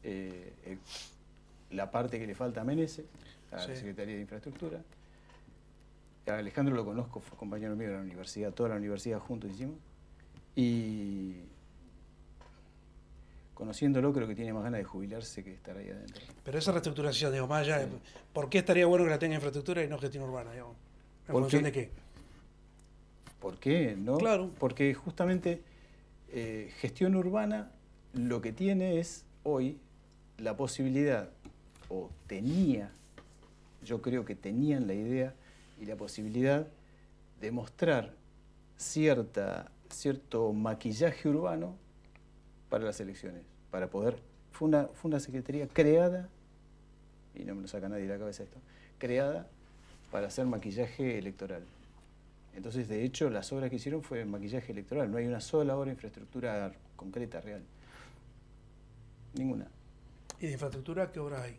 eh, 0.03 0.51
la 1.71 1.91
parte 1.91 2.19
que 2.19 2.27
le 2.27 2.35
falta 2.35 2.61
a 2.61 2.63
Menezes, 2.63 3.05
a 3.51 3.67
la 3.67 3.75
Secretaría 3.75 4.15
de 4.15 4.21
Infraestructura. 4.21 4.81
A 6.27 6.37
Alejandro 6.37 6.75
lo 6.75 6.83
conozco, 6.85 7.19
fue 7.19 7.37
compañero 7.37 7.75
mío 7.75 7.89
de 7.89 7.95
la 7.95 8.01
universidad, 8.01 8.51
toda 8.53 8.69
la 8.69 8.75
universidad 8.75 9.19
juntos 9.19 9.51
hicimos. 9.51 9.75
Y 10.55 11.35
conociéndolo 13.53 14.11
creo 14.13 14.27
que 14.27 14.35
tiene 14.35 14.53
más 14.53 14.63
ganas 14.63 14.79
de 14.79 14.83
jubilarse 14.83 15.43
que 15.43 15.53
estar 15.53 15.77
ahí 15.77 15.89
adentro. 15.89 16.21
Pero 16.43 16.57
esa 16.57 16.71
reestructuración, 16.71 17.31
digo, 17.31 17.47
más 17.47 17.61
allá, 17.61 17.87
¿por 18.33 18.49
qué 18.49 18.59
estaría 18.59 18.85
bueno 18.85 19.05
que 19.05 19.11
la 19.11 19.19
tenga 19.19 19.35
infraestructura 19.35 19.83
y 19.83 19.87
no 19.87 19.97
gestión 19.99 20.23
urbana? 20.23 20.51
¿En 20.55 20.63
función 21.27 21.63
de 21.63 21.71
qué? 21.71 21.89
¿Por 23.39 23.59
qué? 23.59 23.95
¿No? 23.97 24.17
Claro. 24.17 24.49
Porque 24.59 24.93
justamente 24.93 25.61
eh, 26.29 26.71
gestión 26.79 27.15
urbana 27.15 27.71
lo 28.13 28.41
que 28.41 28.51
tiene 28.51 28.99
es 28.99 29.25
hoy 29.43 29.77
la 30.37 30.57
posibilidad 30.57 31.29
o 31.89 32.09
tenía, 32.27 32.91
yo 33.83 34.01
creo 34.01 34.25
que 34.25 34.35
tenían 34.35 34.87
la 34.87 34.93
idea 34.93 35.33
y 35.79 35.85
la 35.85 35.95
posibilidad 35.95 36.67
de 37.39 37.51
mostrar 37.51 38.13
cierta, 38.77 39.71
cierto 39.89 40.53
maquillaje 40.53 41.29
urbano 41.29 41.75
para 42.73 42.85
las 42.85 42.99
elecciones, 42.99 43.43
para 43.69 43.87
poder, 43.87 44.17
fue 44.51 44.67
una, 44.67 44.85
fue 44.85 45.09
una 45.09 45.19
secretaría 45.19 45.67
creada, 45.67 46.27
y 47.35 47.43
no 47.43 47.53
me 47.53 47.61
lo 47.61 47.67
saca 47.67 47.87
nadie 47.87 48.07
de 48.07 48.09
la 48.09 48.17
cabeza 48.17 48.41
esto, 48.41 48.57
creada 48.97 49.45
para 50.11 50.25
hacer 50.25 50.47
maquillaje 50.47 51.19
electoral. 51.19 51.61
Entonces, 52.55 52.87
de 52.87 53.03
hecho, 53.03 53.29
las 53.29 53.53
obras 53.53 53.69
que 53.69 53.75
hicieron 53.75 54.01
fue 54.01 54.25
maquillaje 54.25 54.71
electoral, 54.71 55.11
no 55.11 55.17
hay 55.17 55.27
una 55.27 55.39
sola 55.39 55.77
obra 55.77 55.85
de 55.85 55.91
infraestructura 55.91 56.73
concreta, 56.95 57.41
real. 57.41 57.61
Ninguna. 59.35 59.67
¿Y 60.39 60.47
de 60.47 60.53
infraestructura 60.53 61.11
qué 61.11 61.19
obras 61.19 61.43
hay? 61.43 61.55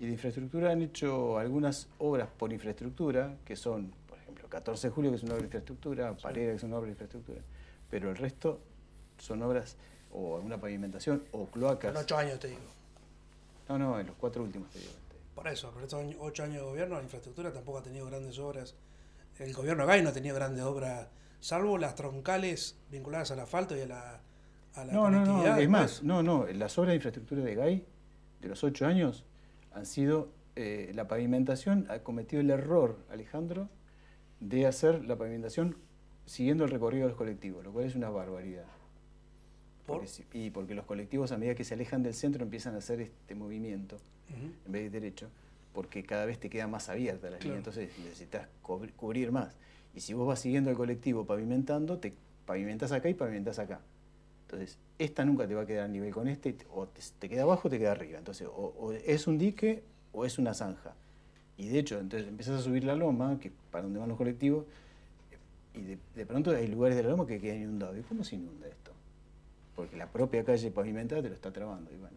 Y 0.00 0.06
de 0.06 0.12
infraestructura 0.12 0.72
han 0.72 0.82
hecho 0.82 1.38
algunas 1.38 1.86
obras 1.98 2.28
por 2.36 2.52
infraestructura, 2.52 3.36
que 3.44 3.54
son, 3.54 3.92
por 4.08 4.18
ejemplo, 4.18 4.48
14 4.48 4.88
de 4.88 4.92
julio, 4.92 5.10
que 5.12 5.18
es 5.18 5.22
una 5.22 5.34
obra 5.34 5.42
de 5.42 5.46
infraestructura, 5.46 6.16
Parera, 6.16 6.50
que 6.50 6.56
es 6.56 6.64
una 6.64 6.78
obra 6.78 6.86
de 6.86 6.92
infraestructura, 6.94 7.40
pero 7.88 8.10
el 8.10 8.16
resto 8.16 8.58
son 9.18 9.40
obras 9.42 9.76
o 10.12 10.36
alguna 10.36 10.60
pavimentación 10.60 11.24
o 11.32 11.46
cloacas. 11.46 11.90
En 11.90 11.96
ocho 11.96 12.16
años 12.16 12.38
te 12.38 12.48
digo. 12.48 12.60
No, 13.68 13.78
no, 13.78 13.98
en 13.98 14.06
los 14.06 14.16
cuatro 14.16 14.42
últimos 14.42 14.70
te 14.70 14.78
digo. 14.78 14.92
Por 15.34 15.48
eso, 15.48 15.70
por 15.70 15.82
estos 15.82 16.04
ocho 16.20 16.42
años 16.42 16.56
de 16.56 16.62
gobierno, 16.62 16.96
la 16.96 17.02
infraestructura 17.02 17.52
tampoco 17.52 17.78
ha 17.78 17.82
tenido 17.82 18.06
grandes 18.06 18.38
obras. 18.38 18.74
El 19.38 19.54
gobierno 19.54 19.86
Gay 19.86 20.02
no 20.02 20.10
ha 20.10 20.12
tenido 20.12 20.34
grandes 20.36 20.62
obras, 20.62 21.08
salvo 21.40 21.78
las 21.78 21.94
troncales 21.94 22.76
vinculadas 22.90 23.30
al 23.30 23.40
asfalto 23.40 23.76
y 23.76 23.80
a 23.80 23.86
la, 23.86 24.20
a 24.74 24.84
la 24.84 24.92
no, 24.92 25.10
No, 25.10 25.24
no, 25.24 25.56
es 25.56 25.68
más, 25.68 26.02
no, 26.02 26.22
no, 26.22 26.46
las 26.46 26.78
obras 26.78 26.90
de 26.90 26.96
infraestructura 26.96 27.42
de 27.42 27.54
Gay, 27.54 27.86
de 28.40 28.48
los 28.48 28.62
ocho 28.62 28.86
años, 28.86 29.24
han 29.72 29.86
sido, 29.86 30.28
eh, 30.54 30.92
la 30.94 31.08
pavimentación 31.08 31.86
ha 31.88 32.00
cometido 32.00 32.40
el 32.40 32.50
error, 32.50 32.98
Alejandro, 33.10 33.68
de 34.40 34.66
hacer 34.66 35.04
la 35.06 35.16
pavimentación 35.16 35.76
siguiendo 36.26 36.64
el 36.64 36.70
recorrido 36.70 37.04
de 37.04 37.08
los 37.10 37.18
colectivos, 37.18 37.64
lo 37.64 37.72
cual 37.72 37.86
es 37.86 37.96
una 37.96 38.10
barbaridad. 38.10 38.66
Y 40.32 40.50
porque 40.50 40.74
los 40.74 40.84
colectivos 40.84 41.32
a 41.32 41.38
medida 41.38 41.54
que 41.54 41.64
se 41.64 41.74
alejan 41.74 42.02
del 42.02 42.14
centro 42.14 42.42
empiezan 42.42 42.74
a 42.74 42.78
hacer 42.78 43.00
este 43.00 43.34
movimiento 43.34 43.96
en 44.66 44.72
vez 44.72 44.84
de 44.84 45.00
derecho, 45.00 45.28
porque 45.74 46.04
cada 46.04 46.24
vez 46.24 46.38
te 46.38 46.48
queda 46.48 46.66
más 46.66 46.88
abierta 46.88 47.28
la 47.28 47.38
línea, 47.38 47.58
entonces 47.58 47.90
necesitas 47.98 48.48
cubrir 48.62 49.30
más. 49.30 49.54
Y 49.94 50.00
si 50.00 50.14
vos 50.14 50.26
vas 50.26 50.40
siguiendo 50.40 50.70
el 50.70 50.76
colectivo 50.76 51.26
pavimentando, 51.26 51.98
te 51.98 52.14
pavimentas 52.46 52.92
acá 52.92 53.08
y 53.08 53.14
pavimentas 53.14 53.58
acá. 53.58 53.80
Entonces, 54.46 54.78
esta 54.98 55.24
nunca 55.24 55.46
te 55.46 55.54
va 55.54 55.62
a 55.62 55.66
quedar 55.66 55.84
a 55.84 55.88
nivel 55.88 56.12
con 56.12 56.28
este, 56.28 56.56
o 56.74 56.86
te, 56.86 57.28
queda 57.28 57.42
abajo 57.42 57.68
o 57.68 57.70
te 57.70 57.78
queda 57.78 57.92
arriba. 57.92 58.18
Entonces, 58.18 58.48
o, 58.50 58.92
es 58.92 59.26
un 59.26 59.38
dique 59.38 59.82
o 60.12 60.24
es 60.24 60.38
una 60.38 60.54
zanja. 60.54 60.94
Y 61.56 61.68
de 61.68 61.78
hecho, 61.78 61.98
entonces 61.98 62.28
empiezas 62.28 62.60
a 62.60 62.62
subir 62.62 62.84
la 62.84 62.94
loma, 62.94 63.38
que 63.40 63.50
para 63.70 63.84
donde 63.84 63.98
van 63.98 64.08
los 64.08 64.18
colectivos, 64.18 64.66
y 65.74 65.96
de, 66.14 66.26
pronto 66.26 66.50
hay 66.50 66.66
lugares 66.68 66.96
de 66.96 67.02
la 67.02 67.10
loma 67.10 67.26
que 67.26 67.40
quedan 67.40 67.62
inundados. 67.62 67.98
¿Y 67.98 68.02
cómo 68.02 68.24
se 68.24 68.36
inunda 68.36 68.68
esto? 68.68 68.81
Porque 69.82 69.96
la 69.96 70.06
propia 70.06 70.44
calle 70.44 70.70
pavimentada 70.70 71.22
te 71.22 71.28
lo 71.28 71.34
está 71.34 71.52
trabando. 71.52 71.90
Y 71.92 71.96
bueno, 71.96 72.16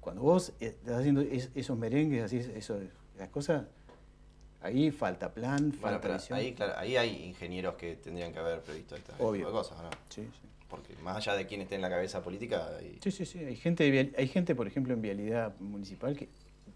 cuando 0.00 0.22
vos 0.22 0.52
estás 0.60 1.00
haciendo 1.00 1.22
esos 1.22 1.76
merengues, 1.76 2.22
así, 2.22 2.38
eso, 2.38 2.78
las 3.18 3.28
cosas, 3.30 3.64
ahí 4.60 4.90
falta 4.90 5.32
plan, 5.32 5.72
falta 5.72 6.18
Ahí, 6.30 6.54
claro, 6.54 6.74
ahí 6.76 6.96
hay 6.96 7.24
ingenieros 7.24 7.74
que 7.74 7.96
tendrían 7.96 8.32
que 8.32 8.38
haber 8.38 8.60
previsto 8.60 8.94
estas 8.94 9.16
cosas, 9.16 9.78
¿no? 9.82 9.90
Sí, 10.08 10.22
sí 10.22 10.48
porque 10.68 10.94
más 11.02 11.16
allá 11.16 11.34
de 11.34 11.46
quién 11.46 11.62
esté 11.62 11.74
en 11.74 11.80
la 11.80 11.88
cabeza 11.88 12.22
política... 12.22 12.68
Hay... 12.78 12.98
Sí, 13.02 13.10
sí, 13.10 13.24
sí, 13.24 13.38
hay 13.38 13.56
gente, 13.56 14.12
hay 14.16 14.28
gente, 14.28 14.54
por 14.54 14.66
ejemplo, 14.66 14.92
en 14.92 15.02
vialidad 15.02 15.58
municipal 15.60 16.16
que... 16.16 16.28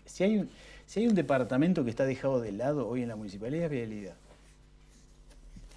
Si 0.07 0.25
hay, 0.25 0.38
un, 0.38 0.51
si 0.87 1.01
hay 1.01 1.07
un 1.07 1.15
departamento 1.15 1.85
que 1.85 1.91
está 1.91 2.05
dejado 2.05 2.41
de 2.41 2.53
lado 2.53 2.88
hoy 2.88 3.03
en 3.03 3.09
la 3.09 3.17
municipalidad 3.17 3.67
es 3.67 3.71
vialidad. 3.71 4.17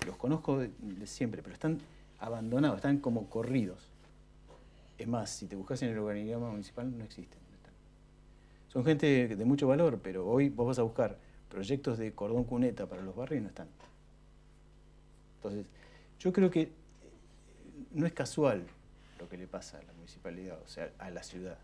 los 0.08 0.16
conozco 0.16 0.60
de, 0.60 0.72
siempre, 1.06 1.44
pero 1.44 1.54
están 1.54 1.80
abandonados, 2.20 2.78
están 2.78 3.00
como 3.00 3.30
corridos. 3.30 3.90
Es 4.98 5.08
más, 5.08 5.30
si 5.30 5.48
te 5.48 5.56
buscas 5.56 5.82
en 5.82 5.90
el 5.90 5.98
organigrama 5.98 6.50
municipal, 6.50 6.98
no 6.98 7.04
existen. 7.04 7.46
Son 8.76 8.84
gente 8.84 9.38
de 9.38 9.46
mucho 9.46 9.68
valor, 9.68 10.00
pero 10.04 10.28
hoy 10.28 10.50
vos 10.50 10.68
vas 10.68 10.80
a 10.80 10.84
buscar 10.84 11.18
proyectos 11.50 11.98
de 11.98 12.12
cordón 12.12 12.44
cuneta 12.44 12.88
para 12.88 13.02
los 13.02 13.16
barrios 13.16 13.40
y 13.40 13.44
no 13.44 13.48
están. 13.48 13.70
Entonces, 15.38 15.66
yo 16.20 16.34
creo 16.34 16.52
que 16.52 16.70
no 17.94 18.06
es 18.06 18.12
casual 18.12 18.64
lo 19.18 19.30
que 19.30 19.38
le 19.38 19.48
pasa 19.48 19.78
a 19.78 19.84
la 19.84 19.94
municipalidad, 19.94 20.60
o 20.62 20.68
sea, 20.68 20.92
a 21.00 21.10
la 21.10 21.24
ciudad. 21.24 21.58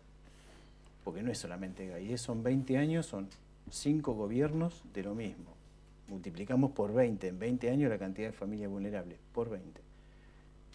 Porque 1.04 1.22
no 1.22 1.30
es 1.30 1.38
solamente 1.38 1.86
GAI, 1.86 2.16
son 2.16 2.42
20 2.42 2.78
años, 2.78 3.04
son 3.04 3.28
5 3.70 4.14
gobiernos 4.14 4.82
de 4.94 5.02
lo 5.02 5.14
mismo. 5.14 5.52
Multiplicamos 6.08 6.70
por 6.70 6.94
20, 6.94 7.28
en 7.28 7.38
20 7.38 7.70
años 7.70 7.90
la 7.90 7.98
cantidad 7.98 8.28
de 8.28 8.32
familias 8.32 8.70
vulnerables, 8.70 9.18
por 9.34 9.50
20. 9.50 9.82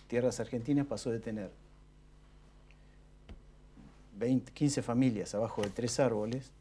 Tierras 0.08 0.40
Argentinas 0.40 0.86
pasó 0.86 1.10
de 1.10 1.20
tener 1.20 1.50
20, 4.18 4.52
15 4.52 4.82
familias 4.82 5.34
abajo 5.36 5.62
de 5.62 5.70
tres 5.70 6.00
árboles, 6.00 6.52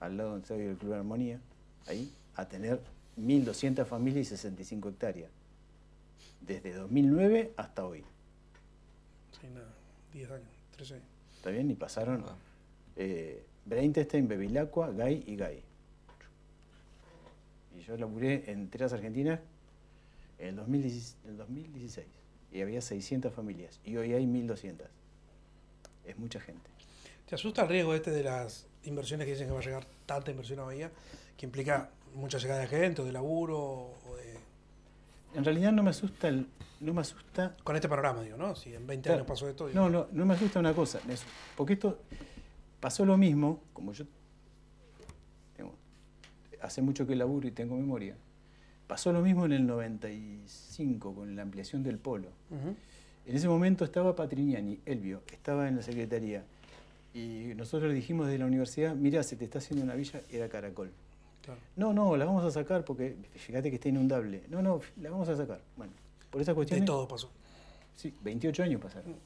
al 0.00 0.16
lado 0.16 0.30
donde 0.30 0.42
está 0.42 0.54
el 0.54 0.76
Club 0.76 0.92
de 0.92 0.98
Armonía, 0.98 1.40
ahí, 1.86 2.12
a 2.34 2.46
tener 2.46 2.80
1.200 3.18 3.84
familias 3.86 4.26
y 4.26 4.30
65 4.30 4.88
hectáreas. 4.90 5.30
Desde 6.40 6.72
2009 6.74 7.52
hasta 7.56 7.86
hoy. 7.86 8.04
Sí, 9.40 9.48
nada, 9.52 9.72
10 10.12 10.30
años, 10.30 10.48
13 10.76 11.00
¿Está 11.36 11.50
bien? 11.50 11.70
Y 11.70 11.74
pasaron 11.74 12.24
eh, 12.96 13.44
Brainstein, 13.64 14.28
Bevilacqua, 14.28 14.90
Gay 14.90 15.24
y 15.26 15.36
Gay. 15.36 15.62
Y 17.76 17.82
yo 17.82 17.96
laburé 17.96 18.50
en 18.50 18.68
Tierras 18.68 18.92
Argentinas 18.92 19.40
en 20.38 20.48
el 20.48 21.36
2016, 21.36 22.06
y 22.52 22.60
había 22.60 22.80
600 22.80 23.32
familias 23.32 23.80
y 23.84 23.96
hoy 23.96 24.12
hay 24.12 24.26
1200. 24.26 24.86
Es 26.04 26.18
mucha 26.18 26.40
gente. 26.40 26.75
¿Te 27.26 27.34
asusta 27.34 27.62
el 27.62 27.68
riesgo 27.68 27.94
este 27.94 28.10
de 28.10 28.22
las 28.22 28.66
inversiones 28.84 29.26
que 29.26 29.32
dicen 29.32 29.48
que 29.48 29.52
va 29.52 29.58
a 29.58 29.62
llegar 29.62 29.86
tanta 30.06 30.30
inversión 30.30 30.60
a 30.60 30.62
Bahía, 30.62 30.90
que 31.36 31.44
implica 31.44 31.90
mucha 32.14 32.38
llegada 32.38 32.60
de 32.60 32.68
gente 32.68 33.02
o 33.02 33.04
de 33.04 33.12
laburo 33.12 33.58
o 33.58 34.16
de... 34.16 34.38
En 35.34 35.44
realidad 35.44 35.72
no 35.72 35.82
me 35.82 35.90
asusta 35.90 36.28
el, 36.28 36.46
no 36.80 36.94
me 36.94 37.00
asusta... 37.00 37.56
Con 37.64 37.74
este 37.74 37.88
panorama, 37.88 38.22
digo, 38.22 38.36
¿no? 38.36 38.54
Si 38.54 38.72
en 38.74 38.86
20 38.86 39.12
años 39.12 39.26
pasó 39.26 39.48
esto... 39.48 39.68
No, 39.74 39.90
no, 39.90 40.06
no 40.12 40.24
me 40.24 40.34
asusta 40.34 40.60
una 40.60 40.72
cosa, 40.72 41.00
porque 41.56 41.72
esto 41.74 41.98
pasó 42.80 43.04
lo 43.04 43.16
mismo, 43.16 43.64
como 43.72 43.92
yo 43.92 44.04
hace 46.62 46.82
mucho 46.82 47.06
que 47.06 47.14
laburo 47.14 47.46
y 47.46 47.52
tengo 47.52 47.76
memoria, 47.76 48.16
pasó 48.86 49.12
lo 49.12 49.20
mismo 49.20 49.46
en 49.46 49.52
el 49.52 49.66
95 49.66 51.14
con 51.14 51.36
la 51.36 51.42
ampliación 51.42 51.82
del 51.82 51.98
polo. 51.98 52.28
En 53.24 53.34
ese 53.34 53.48
momento 53.48 53.84
estaba 53.84 54.14
Patrignani, 54.14 54.80
Elvio, 54.84 55.22
estaba 55.32 55.68
en 55.68 55.76
la 55.76 55.82
secretaría 55.82 56.44
y 57.16 57.54
nosotros 57.54 57.88
le 57.88 57.94
dijimos 57.94 58.28
de 58.28 58.36
la 58.36 58.44
universidad, 58.44 58.94
mira, 58.94 59.22
se 59.22 59.36
te 59.36 59.46
está 59.46 59.58
haciendo 59.58 59.82
una 59.82 59.94
villa, 59.94 60.20
era 60.30 60.50
Caracol. 60.50 60.92
No, 61.74 61.94
no, 61.94 62.14
la 62.14 62.26
vamos 62.26 62.44
a 62.44 62.50
sacar 62.50 62.84
porque 62.84 63.16
fíjate 63.36 63.70
que 63.70 63.76
está 63.76 63.88
inundable. 63.88 64.42
No, 64.50 64.60
no, 64.60 64.82
la 65.00 65.10
vamos 65.10 65.26
a 65.30 65.36
sacar. 65.36 65.62
Bueno, 65.78 65.94
por 66.28 66.42
esa 66.42 66.54
cuestión. 66.54 66.80
De 66.80 66.84
todo 66.84 67.08
pasó. 67.08 67.30
Sí, 67.94 68.12
28 68.22 68.64
años 68.64 68.82
pasaron. 68.82 69.16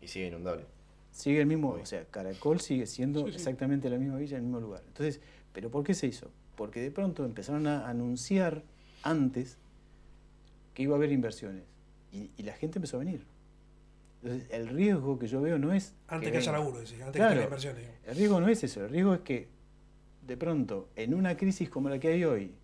Y 0.00 0.08
sigue 0.08 0.28
inundable. 0.28 0.64
Sigue 1.10 1.42
el 1.42 1.46
mismo, 1.46 1.72
o 1.72 1.84
sea, 1.84 2.06
Caracol 2.06 2.58
sigue 2.60 2.86
siendo 2.86 3.26
exactamente 3.26 3.90
la 3.90 3.98
misma 3.98 4.16
villa 4.16 4.38
en 4.38 4.44
el 4.44 4.44
mismo 4.44 4.60
lugar. 4.60 4.82
Entonces, 4.86 5.20
¿pero 5.52 5.70
por 5.70 5.84
qué 5.84 5.92
se 5.92 6.06
hizo? 6.06 6.30
Porque 6.56 6.80
de 6.80 6.90
pronto 6.90 7.26
empezaron 7.26 7.66
a 7.66 7.86
anunciar 7.86 8.62
antes 9.02 9.58
que 10.72 10.84
iba 10.84 10.94
a 10.94 10.96
haber 10.96 11.12
inversiones. 11.12 11.64
y 12.12 12.42
la 12.44 12.54
gente 12.54 12.78
empezó 12.78 12.96
a 12.96 13.00
venir. 13.00 13.26
Entonces, 14.22 14.48
el 14.50 14.68
riesgo 14.68 15.18
que 15.18 15.26
yo 15.26 15.40
veo 15.40 15.58
no 15.58 15.72
es. 15.72 15.94
Antes 16.08 16.30
que, 16.30 16.38
haya 16.38 16.52
laburo, 16.52 16.78
antes 16.78 16.92
que 16.92 17.22
haya 17.22 17.44
inversiones. 17.44 17.84
El 18.06 18.16
riesgo 18.16 18.40
no 18.40 18.48
es 18.48 18.62
eso, 18.62 18.84
el 18.84 18.90
riesgo 18.90 19.14
es 19.14 19.20
que 19.20 19.48
de 20.30 20.36
pronto, 20.36 20.88
en 20.94 21.14
una 21.14 21.36
crisis 21.36 21.68
como 21.68 21.88
la 21.88 21.98
que 21.98 22.06
hay 22.06 22.24
hoy, 22.24 22.54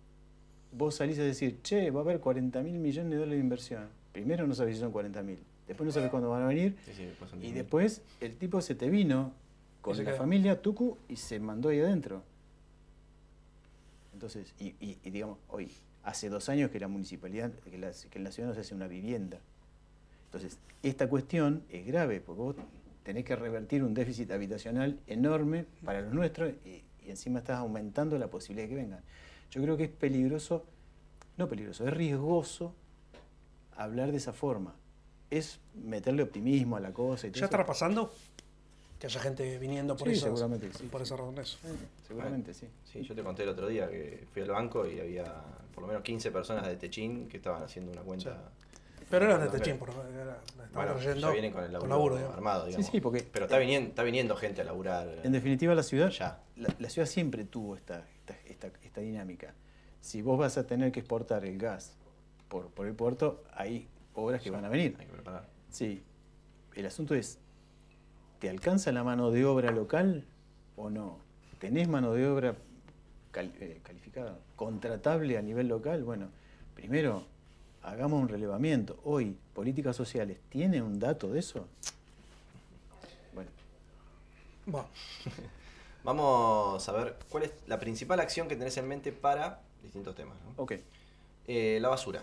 vos 0.71 0.95
salís 0.95 1.19
a 1.19 1.23
decir, 1.23 1.61
che, 1.63 1.91
va 1.91 1.99
a 1.99 2.03
haber 2.03 2.21
40 2.21 2.61
mil 2.63 2.79
millones 2.79 3.11
de 3.11 3.17
dólares 3.17 3.39
de 3.39 3.43
inversión. 3.43 3.89
Primero 4.13 4.47
no 4.47 4.55
sabés 4.55 4.75
si 4.75 4.81
son 4.81 4.91
40 4.91 5.21
mil, 5.23 5.39
después 5.67 5.85
no 5.85 5.91
sabes 5.91 6.09
cuándo 6.09 6.29
van 6.29 6.43
a 6.43 6.47
venir, 6.47 6.77
y 7.41 7.51
después 7.51 8.01
el 8.21 8.37
tipo 8.37 8.61
se 8.61 8.75
te 8.75 8.89
vino 8.89 9.33
con 9.81 10.01
la 10.01 10.13
familia 10.13 10.61
Tucu 10.61 10.97
y 11.09 11.17
se 11.17 11.39
mandó 11.39 11.67
ahí 11.69 11.81
adentro. 11.81 12.23
Entonces, 14.13 14.53
y, 14.59 14.95
digamos, 15.09 15.37
hoy, 15.49 15.71
hace 16.03 16.29
dos 16.29 16.47
años 16.49 16.71
que 16.71 16.79
la 16.79 16.87
municipalidad, 16.87 17.51
que, 17.51 17.69
que 17.69 18.17
en 18.17 18.23
la 18.23 18.31
ciudad 18.31 18.47
no 18.47 18.55
se 18.55 18.61
hace 18.61 18.73
una 18.73 18.87
vivienda. 18.87 19.39
Entonces, 20.27 20.59
esta 20.83 21.09
cuestión 21.09 21.63
es 21.69 21.85
grave, 21.85 22.21
porque 22.21 22.41
vos 22.41 22.55
tenés 23.03 23.23
que 23.23 23.35
revertir 23.35 23.83
un 23.83 23.93
déficit 23.93 24.31
habitacional 24.31 24.99
enorme 25.07 25.65
para 25.83 26.01
los 26.01 26.13
nuestros 26.13 26.51
y, 26.65 26.83
encima 27.07 27.39
estás 27.39 27.59
aumentando 27.59 28.17
la 28.17 28.27
posibilidad 28.29 28.67
de 28.67 28.69
que 28.69 28.81
vengan. 28.81 28.99
Yo 29.49 29.61
creo 29.61 29.77
que 29.77 29.85
es 29.85 29.89
peligroso, 29.89 30.65
no 31.37 31.47
peligroso, 31.47 31.87
es 31.87 31.93
riesgoso 31.93 32.75
hablar 33.77 34.11
de 34.11 34.17
esa 34.17 34.33
forma. 34.33 34.75
Es 35.29 35.61
meterle 35.73 36.23
optimismo 36.23 36.75
a 36.75 36.81
la 36.81 36.91
cosa. 36.91 37.27
Y 37.27 37.31
¿Ya 37.31 37.45
estará 37.45 37.65
pasando? 37.65 38.13
Que 38.99 39.07
haya 39.07 39.21
gente 39.21 39.57
viniendo 39.57 39.95
por, 39.95 40.09
sí, 40.09 40.17
seguramente, 40.17 40.69
sí, 40.73 40.87
por 40.87 41.01
esa 41.01 41.15
razón. 41.15 41.37
Eso. 41.37 41.59
seguramente, 42.05 42.53
sí. 42.53 42.67
Sí, 42.83 43.03
yo 43.03 43.15
te 43.15 43.23
conté 43.23 43.43
el 43.43 43.49
otro 43.49 43.67
día 43.67 43.89
que 43.89 44.27
fui 44.33 44.41
al 44.41 44.49
banco 44.49 44.85
y 44.85 44.99
había 44.99 45.33
por 45.73 45.83
lo 45.83 45.87
menos 45.87 46.03
15 46.03 46.31
personas 46.31 46.67
de 46.67 46.75
Techín 46.75 47.29
que 47.29 47.37
estaban 47.37 47.63
haciendo 47.63 47.93
una 47.93 48.01
cuenta. 48.01 48.51
Pero 49.09 49.25
era 49.25 49.37
de 49.37 49.49
Techín, 49.49 49.77
por 49.77 49.89
era, 49.89 50.41
bueno, 50.73 50.99
ya 50.99 51.31
vienen 51.31 51.51
con 51.51 51.63
el 51.63 51.71
laburo, 51.71 52.17
armado, 52.33 52.65
digamos. 52.65 52.85
Sí, 52.85 52.91
sí, 52.91 53.01
porque, 53.01 53.27
Pero 53.31 53.45
está 53.45 53.57
viniendo, 53.57 53.89
está 53.89 54.03
viniendo 54.03 54.35
gente 54.35 54.61
a 54.61 54.63
laburar. 54.63 55.07
En 55.23 55.31
definitiva, 55.31 55.73
la 55.73 55.83
ciudad, 55.83 56.09
ya. 56.09 56.41
La, 56.55 56.89
ciudad 56.89 57.07
siempre 57.07 57.45
tuvo 57.45 57.75
esta, 57.75 58.05
esta, 58.45 58.67
esta, 58.83 59.01
dinámica. 59.01 59.53
Si 60.01 60.21
vos 60.21 60.37
vas 60.37 60.57
a 60.57 60.67
tener 60.67 60.91
que 60.91 60.99
exportar 60.99 61.45
el 61.45 61.57
gas 61.57 61.95
por, 62.47 62.69
por 62.69 62.87
el 62.87 62.93
puerto, 62.93 63.43
hay 63.53 63.87
obras 64.13 64.41
que 64.41 64.51
van 64.51 64.65
a 64.65 64.69
venir. 64.69 64.95
Hay 64.99 65.05
que 65.05 65.13
preparar. 65.13 65.47
Sí. 65.69 66.03
El 66.75 66.85
asunto 66.85 67.15
es, 67.15 67.39
¿te 68.39 68.49
alcanza 68.49 68.91
la 68.91 69.03
mano 69.03 69.31
de 69.31 69.45
obra 69.45 69.71
local 69.71 70.25
o 70.75 70.89
no? 70.89 71.19
¿Tenés 71.59 71.87
mano 71.87 72.13
de 72.13 72.27
obra 72.27 72.55
eh, 73.33 73.79
calificada, 73.83 74.37
contratable 74.55 75.37
a 75.37 75.41
nivel 75.41 75.67
local? 75.67 76.03
Bueno, 76.03 76.29
primero 76.75 77.25
hagamos 77.87 78.21
un 78.21 78.27
relevamiento. 78.27 78.99
Hoy, 79.03 79.37
políticas 79.53 79.95
sociales, 79.95 80.37
¿tiene 80.49 80.81
un 80.81 80.99
dato 80.99 81.29
de 81.29 81.39
eso? 81.39 81.67
Bueno. 83.33 83.49
Vamos 86.03 86.87
a 86.87 86.91
ver 86.91 87.17
cuál 87.29 87.43
es 87.43 87.53
la 87.65 87.79
principal 87.79 88.19
acción 88.19 88.47
que 88.47 88.55
tenés 88.55 88.77
en 88.77 88.87
mente 88.87 89.11
para 89.11 89.61
distintos 89.81 90.15
temas. 90.15 90.37
Ok. 90.57 90.73
Eh, 91.47 91.79
la 91.81 91.89
basura. 91.89 92.21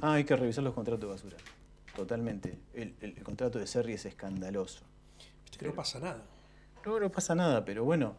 Ah, 0.00 0.14
hay 0.14 0.24
que 0.24 0.36
revisar 0.36 0.64
los 0.64 0.74
contratos 0.74 1.00
de 1.00 1.06
basura. 1.06 1.36
Totalmente. 1.94 2.58
El, 2.74 3.14
contrato 3.22 3.58
de 3.58 3.66
Serri 3.66 3.94
es 3.94 4.06
escandaloso. 4.06 4.82
Viste 5.44 5.58
que 5.58 5.66
no 5.66 5.74
pasa 5.74 6.00
nada. 6.00 6.22
No, 6.84 7.00
no 7.00 7.10
pasa 7.10 7.34
nada, 7.34 7.64
pero 7.64 7.84
bueno, 7.84 8.14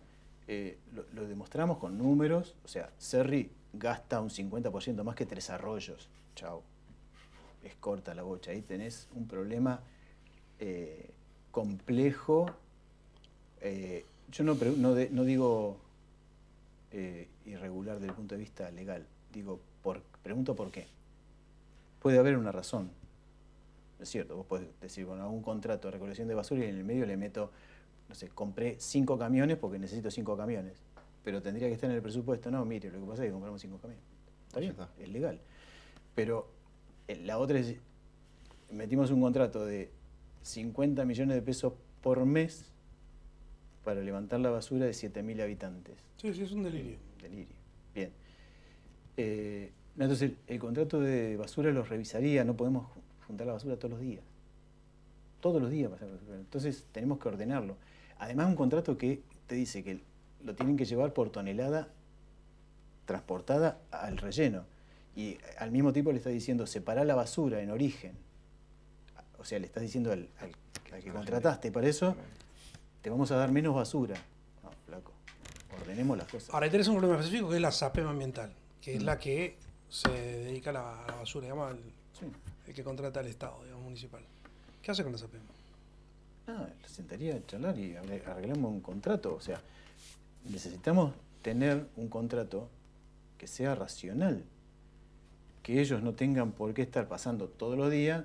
eh, 0.48 0.78
lo, 0.94 1.06
lo, 1.13 1.28
demostramos 1.28 1.78
con 1.78 1.98
números. 1.98 2.56
O 2.66 2.68
sea, 2.68 2.90
Serri 2.98 3.52
gasta 3.73 4.21
un 4.21 4.30
50% 4.30 5.03
más 5.03 5.15
que 5.15 5.25
Tres 5.25 5.49
Arroyos. 5.49 6.10
Chao. 6.36 6.63
Es 7.63 7.75
corta 7.75 8.13
la 8.13 8.23
bocha. 8.23 8.51
Ahí 8.51 8.62
tenés 8.62 9.08
un 9.15 9.27
problema 9.27 9.82
eh, 10.60 11.10
complejo. 11.51 12.46
Eh, 13.62 14.06
yo 14.31 14.44
no, 14.44 14.56
no, 14.56 15.23
digo 15.23 15.77
eh, 16.92 17.27
irregular 17.46 17.96
desde 17.96 18.10
el 18.10 18.15
punto 18.15 18.35
de 18.35 18.39
vista 18.39 18.71
legal. 18.71 19.06
Digo, 19.33 19.60
por, 19.81 20.02
pregunto 20.23 20.56
por 20.56 20.71
qué. 20.71 20.87
Puede 22.02 22.19
haber 22.19 22.37
una 22.37 22.52
razón. 22.52 22.92
Es 24.00 24.10
cierto, 24.10 24.35
vos 24.35 24.46
podés 24.46 24.67
decir, 24.79 25.06
bueno, 25.06 25.23
hago 25.23 25.33
un 25.33 25.42
contrato 25.42 25.87
de 25.87 25.94
recolección 25.94 26.27
de 26.27 26.35
basura 26.35 26.63
y 26.63 26.69
en 26.69 26.77
el 26.77 26.83
medio 26.83 27.06
le 27.08 27.17
meto, 27.17 27.52
no 28.08 28.13
sé, 28.13 28.29
compré 28.29 28.75
cinco 28.79 29.17
camiones 29.17 29.58
porque 29.58 29.79
necesito 29.79 30.12
cinco 30.12 30.37
camiones 30.37 30.87
pero 31.28 31.42
tendría 31.42 31.67
que 31.67 31.73
estar 31.73 31.90
en 31.90 31.98
el 31.98 32.02
presupuesto. 32.02 32.50
No, 32.50 32.63
mire, 32.63 32.90
lo 32.90 33.02
que 33.02 33.06
pasa 33.06 33.23
es 33.23 33.28
que 33.28 33.34
compramos 33.34 33.60
cinco 33.60 33.80
camiones. 33.80 34.06
Está 34.48 34.62
bien, 34.62 34.73
es 34.98 35.10
legal. 35.10 35.42
Pero 36.15 36.48
eh, 37.06 37.17
la 37.25 37.38
otra 37.38 37.60
es, 37.60 37.75
metimos 38.71 39.12
un 39.12 39.19
contrato 39.19 39.65
de 39.65 39.92
50 40.44 41.04
millones 41.04 41.36
de 41.36 41.42
pesos 41.42 41.73
por 42.02 42.25
mes 42.25 42.71
para 43.84 44.00
levantar 44.00 44.40
la 44.40 44.52
basura 44.52 44.86
de 44.86 44.92
7.000 44.92 45.44
habitantes. 45.44 45.98
Sí, 46.15 46.34
sí, 46.34 46.44
es 46.44 46.54
un 46.54 46.63
delirio. 46.63 46.96
Delirio. 47.21 47.58
Bien. 47.94 48.12
Eh, 49.17 49.69
entonces, 50.00 50.32
el 50.48 50.60
contrato 50.60 51.02
de 51.02 51.36
basura 51.36 51.73
lo 51.73 51.84
revisaría, 51.84 52.46
no 52.46 52.56
podemos 52.56 52.88
juntar 53.28 53.48
la 53.48 53.52
basura 53.52 53.75
todos 53.75 53.92
los 53.92 54.00
días. 54.00 54.23
Todos 55.42 55.62
los 55.62 55.71
días 55.71 55.92
pasar 55.92 56.10
basura. 56.10 56.38
Entonces, 56.38 56.86
tenemos 56.94 57.19
que 57.19 57.28
ordenarlo. 57.28 57.75
Además, 58.17 58.48
un 58.48 58.56
contrato 58.56 58.98
que 58.98 59.19
te 59.46 59.56
dice 59.56 59.84
que 59.84 60.00
lo 60.44 60.56
tienen 60.56 60.77
que 60.77 60.85
llevar 60.85 61.13
por 61.13 61.29
tonelada 61.29 61.90
transportada 63.06 63.79
al 63.92 64.17
relleno. 64.17 64.65
y 65.15 65.38
al 65.58 65.71
mismo 65.71 65.94
tiempo 65.94 66.12
le 66.12 66.17
estás 66.17 66.33
diciendo 66.33 66.67
separar 66.67 67.06
la 67.08 67.15
basura 67.15 67.62
en 67.62 67.71
origen. 67.71 68.15
O 69.40 69.46
sea, 69.46 69.58
le 69.60 69.65
estás 69.65 69.81
diciendo 69.81 70.12
al, 70.12 70.29
que 71.04 71.12
contrataste 71.12 71.71
para 71.71 71.88
eso, 71.88 72.15
te 73.02 73.10
vamos 73.10 73.31
a 73.31 73.38
dar 73.38 73.52
menos 73.52 73.75
basura. 73.75 74.15
No, 74.63 74.71
flaco, 74.85 75.12
ordenemos 75.81 76.17
las 76.17 76.27
cosas. 76.27 76.54
Ahora, 76.54 76.69
tenés 76.69 76.88
un 76.88 76.96
problema 76.96 77.15
específico 77.15 77.50
que 77.50 77.56
es 77.56 77.62
la 77.62 77.71
SAPEM 77.71 78.08
ambiental, 78.08 78.54
que 78.81 78.96
es 78.96 79.02
mm. 79.02 79.06
la 79.06 79.19
que 79.19 79.58
se 79.90 80.10
dedica 80.10 80.69
a 80.71 80.73
la, 80.73 80.81
basura, 81.19 81.46
digamos, 81.46 81.75
el, 82.67 82.73
que 82.73 82.83
contrata 82.83 83.19
al 83.19 83.27
Estado, 83.27 83.63
digamos, 83.63 83.83
municipal. 83.83 84.21
¿Qué 84.81 84.92
hace 84.92 85.04
con 85.04 85.12
la 85.12 85.17
SAPEM? 85.17 85.42
Ah, 86.48 86.67
sentaría 86.85 87.35
a 87.35 87.46
charlar 87.46 87.77
y 87.77 87.96
arreglamos 87.96 88.71
un 88.71 88.81
contrato. 88.81 89.35
O 89.35 89.42
sea, 89.42 89.62
necesitamos 90.50 91.13
tener 91.41 91.87
un 91.95 92.08
contrato 92.10 92.69
que 93.37 93.48
sea 93.48 93.75
racional 93.75 94.43
que 95.67 95.81
ellos 95.81 96.02
no 96.02 96.13
tengan 96.13 96.54
por 96.54 96.73
qué 96.73 96.81
estar 96.81 97.10
pasando 97.10 97.50
todos 97.50 97.77
los 97.77 97.91
días, 97.91 98.23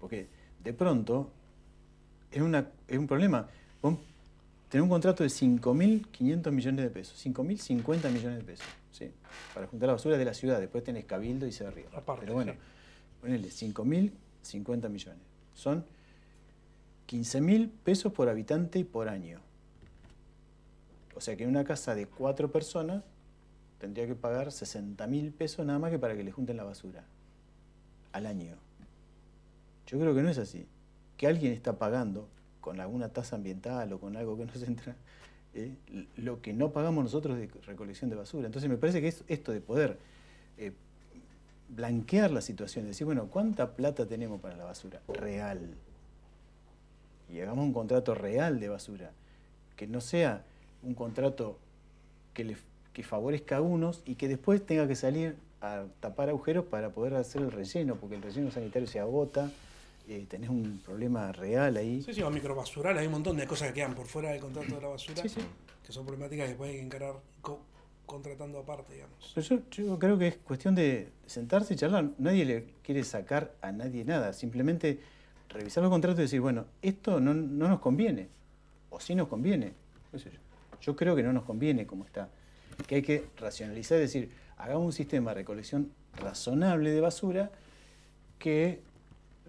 porque 0.00 0.26
de 0.64 0.72
pronto 0.72 1.30
es, 2.32 2.42
una, 2.42 2.70
es 2.88 2.98
un 2.98 3.06
problema. 3.06 3.48
tener 4.68 4.82
un 4.82 4.88
contrato 4.88 5.22
de 5.22 5.28
5.500 5.28 6.50
millones 6.50 6.84
de 6.84 6.90
pesos, 6.90 7.24
5.050 7.24 8.10
millones 8.10 8.38
de 8.38 8.42
pesos, 8.42 8.66
¿sí? 8.90 9.12
para 9.54 9.68
juntar 9.68 9.86
la 9.86 9.92
basura 9.92 10.18
de 10.18 10.24
la 10.24 10.34
ciudad, 10.34 10.58
después 10.58 10.82
tenés 10.82 11.04
cabildo 11.04 11.46
y 11.46 11.52
se 11.52 11.64
arriba. 11.64 12.02
Pero 12.18 12.34
bueno, 12.34 12.54
ponele 13.20 13.46
5.050 13.46 14.88
millones. 14.88 15.22
Son 15.54 15.84
15.000 17.08 17.70
pesos 17.84 18.12
por 18.12 18.28
habitante 18.28 18.80
y 18.80 18.84
por 18.84 19.08
año. 19.08 19.38
O 21.14 21.20
sea 21.20 21.36
que 21.36 21.44
en 21.44 21.50
una 21.50 21.64
casa 21.64 21.94
de 21.94 22.06
cuatro 22.06 22.50
personas 22.50 23.02
tendría 23.78 24.06
que 24.06 24.14
pagar 24.14 24.52
60 24.52 25.06
mil 25.06 25.32
pesos 25.32 25.66
nada 25.66 25.78
más 25.78 25.90
que 25.90 25.98
para 25.98 26.16
que 26.16 26.22
le 26.22 26.32
junten 26.32 26.56
la 26.56 26.64
basura 26.64 27.04
al 28.12 28.26
año. 28.26 28.56
Yo 29.86 29.98
creo 29.98 30.14
que 30.14 30.22
no 30.22 30.28
es 30.28 30.38
así. 30.38 30.66
Que 31.16 31.26
alguien 31.26 31.52
está 31.52 31.78
pagando 31.78 32.28
con 32.60 32.80
alguna 32.80 33.08
tasa 33.08 33.36
ambiental 33.36 33.92
o 33.92 34.00
con 34.00 34.16
algo 34.16 34.36
que 34.36 34.46
nos 34.46 34.62
entra, 34.62 34.96
eh, 35.54 35.74
lo 36.16 36.40
que 36.40 36.52
no 36.52 36.72
pagamos 36.72 37.04
nosotros 37.04 37.36
de 37.36 37.50
recolección 37.66 38.08
de 38.08 38.16
basura. 38.16 38.46
Entonces 38.46 38.70
me 38.70 38.76
parece 38.76 39.00
que 39.00 39.08
es 39.08 39.24
esto 39.28 39.52
de 39.52 39.60
poder 39.60 39.98
eh, 40.56 40.72
blanquear 41.68 42.30
la 42.30 42.40
situación, 42.40 42.86
decir, 42.86 43.04
bueno, 43.04 43.26
¿cuánta 43.26 43.74
plata 43.74 44.06
tenemos 44.06 44.40
para 44.40 44.56
la 44.56 44.64
basura? 44.64 45.00
Real. 45.08 45.74
Y 47.28 47.40
hagamos 47.40 47.64
un 47.64 47.72
contrato 47.72 48.14
real 48.14 48.60
de 48.60 48.68
basura, 48.68 49.10
que 49.76 49.86
no 49.86 50.00
sea 50.00 50.44
un 50.82 50.94
contrato 50.94 51.58
que 52.34 52.44
le 52.44 52.56
que 52.92 53.02
favorezca 53.02 53.56
a 53.56 53.60
unos 53.60 54.02
y 54.04 54.16
que 54.16 54.28
después 54.28 54.64
tenga 54.64 54.86
que 54.86 54.94
salir 54.94 55.36
a 55.60 55.84
tapar 56.00 56.28
agujeros 56.28 56.66
para 56.66 56.90
poder 56.90 57.14
hacer 57.14 57.42
el 57.42 57.50
relleno, 57.50 57.96
porque 57.96 58.16
el 58.16 58.22
relleno 58.22 58.50
sanitario 58.50 58.86
se 58.86 59.00
agota, 59.00 59.50
eh, 60.08 60.26
tenés 60.28 60.50
un 60.50 60.80
problema 60.84 61.32
real 61.32 61.76
ahí. 61.76 62.02
Sí, 62.02 62.12
sí, 62.12 62.22
o 62.22 62.30
microbasural, 62.30 62.98
hay 62.98 63.06
un 63.06 63.12
montón 63.12 63.36
de 63.36 63.46
cosas 63.46 63.68
que 63.68 63.74
quedan 63.74 63.94
por 63.94 64.06
fuera 64.06 64.30
del 64.30 64.40
contrato 64.40 64.74
de 64.74 64.80
la 64.80 64.88
basura, 64.88 65.22
que 65.22 65.92
son 65.92 66.04
problemáticas 66.04 66.50
que 66.50 66.56
que 66.56 66.80
encarar 66.80 67.14
contratando 68.04 68.58
aparte, 68.58 68.94
digamos. 68.94 69.32
Pero 69.34 69.62
yo, 69.70 69.98
creo 69.98 70.18
que 70.18 70.28
es 70.28 70.36
cuestión 70.36 70.74
de 70.74 71.08
sentarse 71.26 71.74
y 71.74 71.76
charlar. 71.76 72.10
Nadie 72.18 72.44
le 72.44 72.64
quiere 72.82 73.04
sacar 73.04 73.54
a 73.62 73.72
nadie 73.72 74.04
nada, 74.04 74.32
simplemente 74.32 75.00
revisar 75.48 75.82
los 75.82 75.90
contratos 75.90 76.18
y 76.18 76.22
decir, 76.22 76.40
bueno, 76.40 76.66
esto 76.82 77.20
no, 77.20 77.32
no 77.32 77.68
nos 77.68 77.80
conviene, 77.80 78.28
o 78.90 79.00
sí 79.00 79.14
nos 79.14 79.28
conviene. 79.28 79.72
Yo 80.12 80.18
creo 80.96 81.16
que 81.16 81.22
no 81.22 81.32
nos 81.32 81.44
conviene 81.44 81.86
como 81.86 82.04
está 82.04 82.28
que 82.86 82.96
hay 82.96 83.02
que 83.02 83.26
racionalizar, 83.36 83.98
es 83.98 84.12
decir, 84.12 84.30
hagamos 84.56 84.86
un 84.86 84.92
sistema 84.92 85.30
de 85.30 85.36
recolección 85.36 85.92
razonable 86.16 86.90
de 86.90 87.00
basura 87.00 87.50
que 88.38 88.80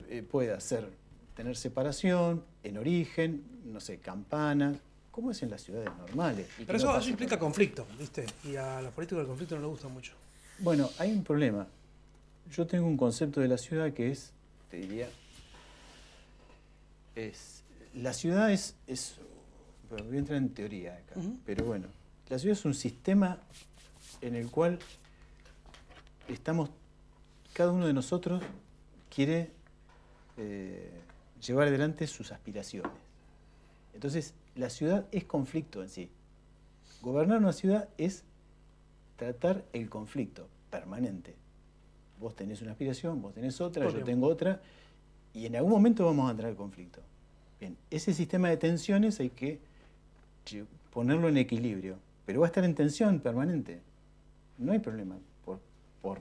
eh, 0.10 0.24
pueda 0.24 0.60
ser, 0.60 0.90
tener 1.36 1.58
separación 1.58 2.44
en 2.64 2.78
origen, 2.78 3.44
no 3.66 3.80
sé, 3.80 4.00
campanas, 4.00 4.78
como 5.12 5.32
es 5.32 5.44
en 5.44 5.50
las 5.50 5.62
ciudades 5.62 5.90
normales. 5.98 6.48
Pero 6.66 6.78
eso, 6.78 7.10
implica 7.10 7.38
conflicto, 7.38 7.86
¿viste? 8.00 8.26
Y 8.44 8.56
a 8.56 8.82
los 8.82 8.94
políticos 8.94 9.22
el 9.22 9.28
conflicto 9.28 9.56
no 9.56 9.62
les 9.62 9.70
gusta 9.72 9.88
mucho. 9.88 10.14
Bueno, 10.60 10.90
hay 10.98 11.12
un 11.12 11.24
problema. 11.24 11.68
Yo 12.52 12.66
tengo 12.68 12.88
un 12.88 12.98
concepto 12.98 13.40
de 13.40 13.48
la 13.48 13.58
ciudad 13.58 13.94
que 13.94 14.12
es, 14.12 14.32
te 14.70 14.78
diría, 14.78 15.08
es, 17.16 17.64
la 17.94 18.14
ciudad 18.14 18.52
es, 18.52 18.76
voy 20.02 20.16
a 20.16 20.20
entrar 20.20 20.38
en 20.38 20.50
teoría 20.50 20.96
acá, 20.96 21.20
pero 21.46 21.66
bueno, 21.66 21.88
la 22.30 22.40
ciudad 22.40 22.58
es 22.58 22.66
un 22.66 22.74
sistema 22.74 23.40
en 24.22 24.36
el 24.36 24.50
cual 24.50 24.80
estamos, 26.28 26.70
cada 27.54 27.72
uno 27.72 27.86
de 27.86 27.94
nosotros 27.94 28.42
quiere 29.14 29.52
eh, 30.38 30.92
llevar 31.46 31.68
adelante 31.68 32.08
sus 32.08 32.32
aspiraciones. 32.32 32.92
Entonces, 33.94 34.34
la 34.56 34.70
ciudad 34.70 35.06
es 35.12 35.26
conflicto 35.26 35.84
en 35.84 35.90
sí. 35.90 36.10
Gobernar 37.02 37.40
una 37.40 37.54
ciudad 37.54 37.90
es 37.98 38.24
tratar 39.18 39.64
el 39.74 39.90
conflicto 39.90 40.48
permanente. 40.70 41.36
Vos 42.20 42.36
tenés 42.36 42.62
una 42.62 42.72
aspiración, 42.72 43.22
vos 43.22 43.34
tenés 43.34 43.60
otra, 43.62 43.90
yo 43.90 44.04
tengo 44.04 44.28
otra, 44.28 44.62
y 45.34 45.46
en 45.46 45.56
algún 45.56 45.72
momento 45.72 46.06
vamos 46.06 46.28
a 46.28 46.32
entrar 46.32 46.50
al 46.50 46.56
conflicto. 46.56 47.02
Bien, 47.60 47.78
ese 47.92 48.14
sistema 48.14 48.50
de 48.50 48.58
tensiones 48.58 49.20
hay 49.20 49.30
que 49.30 49.60
ponerlo 50.92 51.30
en 51.30 51.38
equilibrio 51.38 51.98
pero 52.26 52.42
va 52.42 52.48
a 52.48 52.50
estar 52.50 52.64
en 52.64 52.76
tensión 52.76 53.20
permanente. 53.20 53.82
No 54.58 54.72
hay 54.72 54.80
problema. 54.80 55.18
Por, 56.02 56.20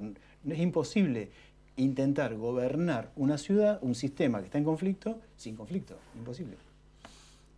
es 0.48 0.58
imposible 0.60 1.30
intentar 1.76 2.36
gobernar 2.36 3.10
una 3.16 3.36
ciudad, 3.38 3.78
un 3.82 3.94
sistema 3.94 4.38
que 4.38 4.46
está 4.46 4.58
en 4.58 4.64
conflicto, 4.64 5.20
sin 5.36 5.56
conflicto. 5.56 5.96
Imposible. 6.16 6.56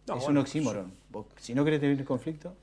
es 0.07 0.29
un 0.29 0.39
oxímoron. 0.39 0.93
si 1.37 1.55
no 1.55 1.65
querés 1.65 1.81
tener 1.81 2.03
conflicto... 2.05 2.57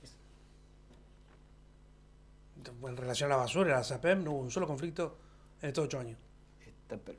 En 2.84 2.98
relación 2.98 3.32
a 3.32 3.36
la 3.36 3.42
basura, 3.42 3.72
la 3.76 3.84
SAPEM, 3.84 4.24
no 4.24 4.32
hubo 4.32 4.40
un 4.40 4.52
solo 4.52 4.68
conflicto 4.68 5.18
en 5.62 5.70
estos 5.70 5.86
ocho 5.86 6.00
años. 6.00 6.18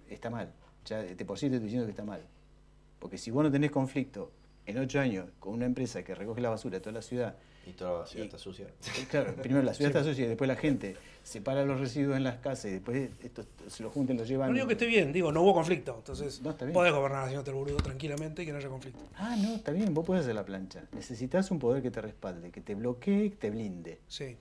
Está, 0.08 0.30
mal. 0.30 0.52
Ya 0.84 0.98
de 0.98 1.24
por 1.24 1.38
sí 1.38 1.48
te 1.48 1.56
estoy 1.56 1.66
diciendo 1.66 1.86
que 1.86 1.90
está 1.90 2.04
mal. 2.04 2.22
Porque 2.98 3.18
si 3.18 3.30
vos 3.30 3.44
no 3.44 3.50
tenés 3.50 3.70
conflicto 3.70 4.30
en 4.66 4.78
ocho 4.78 5.00
años 5.00 5.26
con 5.40 5.54
una 5.54 5.66
empresa 5.66 6.02
que 6.02 6.14
recoge 6.14 6.40
la 6.40 6.50
basura 6.50 6.76
de 6.76 6.80
toda 6.80 6.92
la 6.92 7.02
ciudad 7.02 7.36
y 7.66 7.72
toda 7.72 8.00
la 8.00 8.06
ciudad 8.06 8.26
está 8.26 8.38
sucia. 8.38 8.66
Claro, 9.10 9.34
primero 9.36 9.62
la 9.62 9.74
ciudad 9.74 9.90
está 9.96 10.04
sucia 10.04 10.24
y 10.24 10.28
después 10.28 10.48
la 10.48 10.56
gente 10.56 10.96
separa 11.22 11.64
los 11.64 11.78
residuos 11.78 12.16
en 12.16 12.24
las 12.24 12.38
casas 12.38 12.66
y 12.66 12.70
después 12.74 13.10
esto, 13.22 13.44
se 13.68 13.82
los 13.82 13.92
junten, 13.92 14.16
los 14.16 14.26
llevan. 14.26 14.48
No 14.50 14.54
digo 14.54 14.66
que 14.66 14.72
esté 14.74 14.86
bien, 14.86 15.12
digo, 15.12 15.30
no 15.30 15.42
hubo 15.42 15.54
conflicto. 15.54 15.94
Entonces, 15.96 16.42
no, 16.42 16.56
podés 16.56 16.92
gobernar 16.92 17.24
la 17.24 17.28
ciudad 17.28 17.44
de 17.44 17.82
tranquilamente 17.82 18.42
y 18.42 18.46
que 18.46 18.52
no 18.52 18.58
haya 18.58 18.68
conflicto. 18.68 19.00
Ah, 19.16 19.36
no, 19.36 19.54
está 19.54 19.72
bien, 19.72 19.94
vos 19.94 20.04
podés 20.04 20.22
hacer 20.22 20.34
la 20.34 20.44
plancha. 20.44 20.84
Necesitas 20.92 21.50
un 21.50 21.58
poder 21.58 21.82
que 21.82 21.90
te 21.90 22.00
respalde, 22.00 22.50
que 22.50 22.60
te 22.60 22.74
bloquee, 22.74 23.30
que 23.30 23.36
te 23.36 23.50
blinde. 23.50 24.00
Sí. 24.08 24.36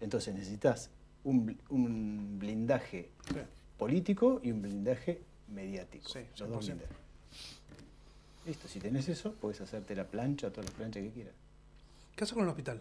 Entonces 0.00 0.34
necesitas 0.34 0.90
un, 1.24 1.58
un 1.68 2.38
blindaje 2.38 3.10
político 3.76 4.40
y 4.42 4.52
un 4.52 4.62
blindaje 4.62 5.22
mediático. 5.48 6.08
Sí, 6.08 6.20
los 6.38 6.48
dos 6.48 6.72
Listo, 8.46 8.68
si 8.68 8.78
tenés 8.78 9.08
eso, 9.08 9.34
puedes 9.34 9.60
hacerte 9.60 9.96
la 9.96 10.04
plancha, 10.04 10.50
todas 10.50 10.66
las 10.66 10.74
planchas 10.74 11.02
que 11.02 11.10
quieras. 11.10 11.34
¿Qué 12.14 12.24
hace 12.24 12.34
con 12.34 12.44
el 12.44 12.48
hospital? 12.48 12.80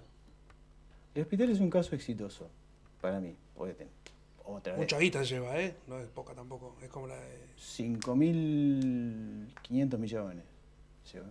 El 1.15 1.23
hospital 1.23 1.49
es 1.49 1.59
un 1.59 1.69
caso 1.69 1.95
exitoso 1.95 2.49
para 3.01 3.19
mí. 3.19 3.35
tener 3.57 3.87
otra. 4.45 4.75
Mucha 4.75 4.99
guita 4.99 5.23
lleva, 5.23 5.59
¿eh? 5.59 5.75
No 5.87 5.99
es 5.99 6.07
poca 6.07 6.33
tampoco. 6.33 6.75
Es 6.81 6.89
como 6.89 7.07
la 7.07 7.15
de. 7.15 7.45
5.500 7.57 9.97
millones. 9.97 10.43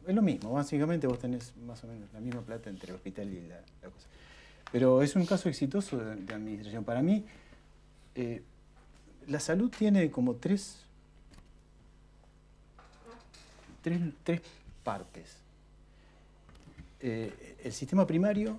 Es 0.06 0.14
lo 0.14 0.22
mismo, 0.22 0.52
básicamente 0.52 1.08
vos 1.08 1.18
tenés 1.18 1.52
más 1.56 1.82
o 1.82 1.88
menos 1.88 2.08
la 2.12 2.20
misma 2.20 2.42
plata 2.42 2.70
entre 2.70 2.90
el 2.90 2.96
hospital 2.96 3.28
y 3.28 3.40
la, 3.48 3.58
cosa. 3.90 4.06
Pero 4.70 5.02
es 5.02 5.16
un 5.16 5.26
caso 5.26 5.48
exitoso 5.48 5.98
de, 5.98 6.12
administración. 6.32 6.84
Para 6.84 7.02
mí, 7.02 7.24
eh, 8.14 8.44
la 9.26 9.40
salud 9.40 9.72
tiene 9.76 10.12
como 10.12 10.36
tres, 10.36 10.83
tres, 13.84 14.00
tres 14.22 14.40
partes. 14.82 15.36
Eh, 17.00 17.58
el 17.62 17.72
sistema 17.72 18.06
primario 18.06 18.58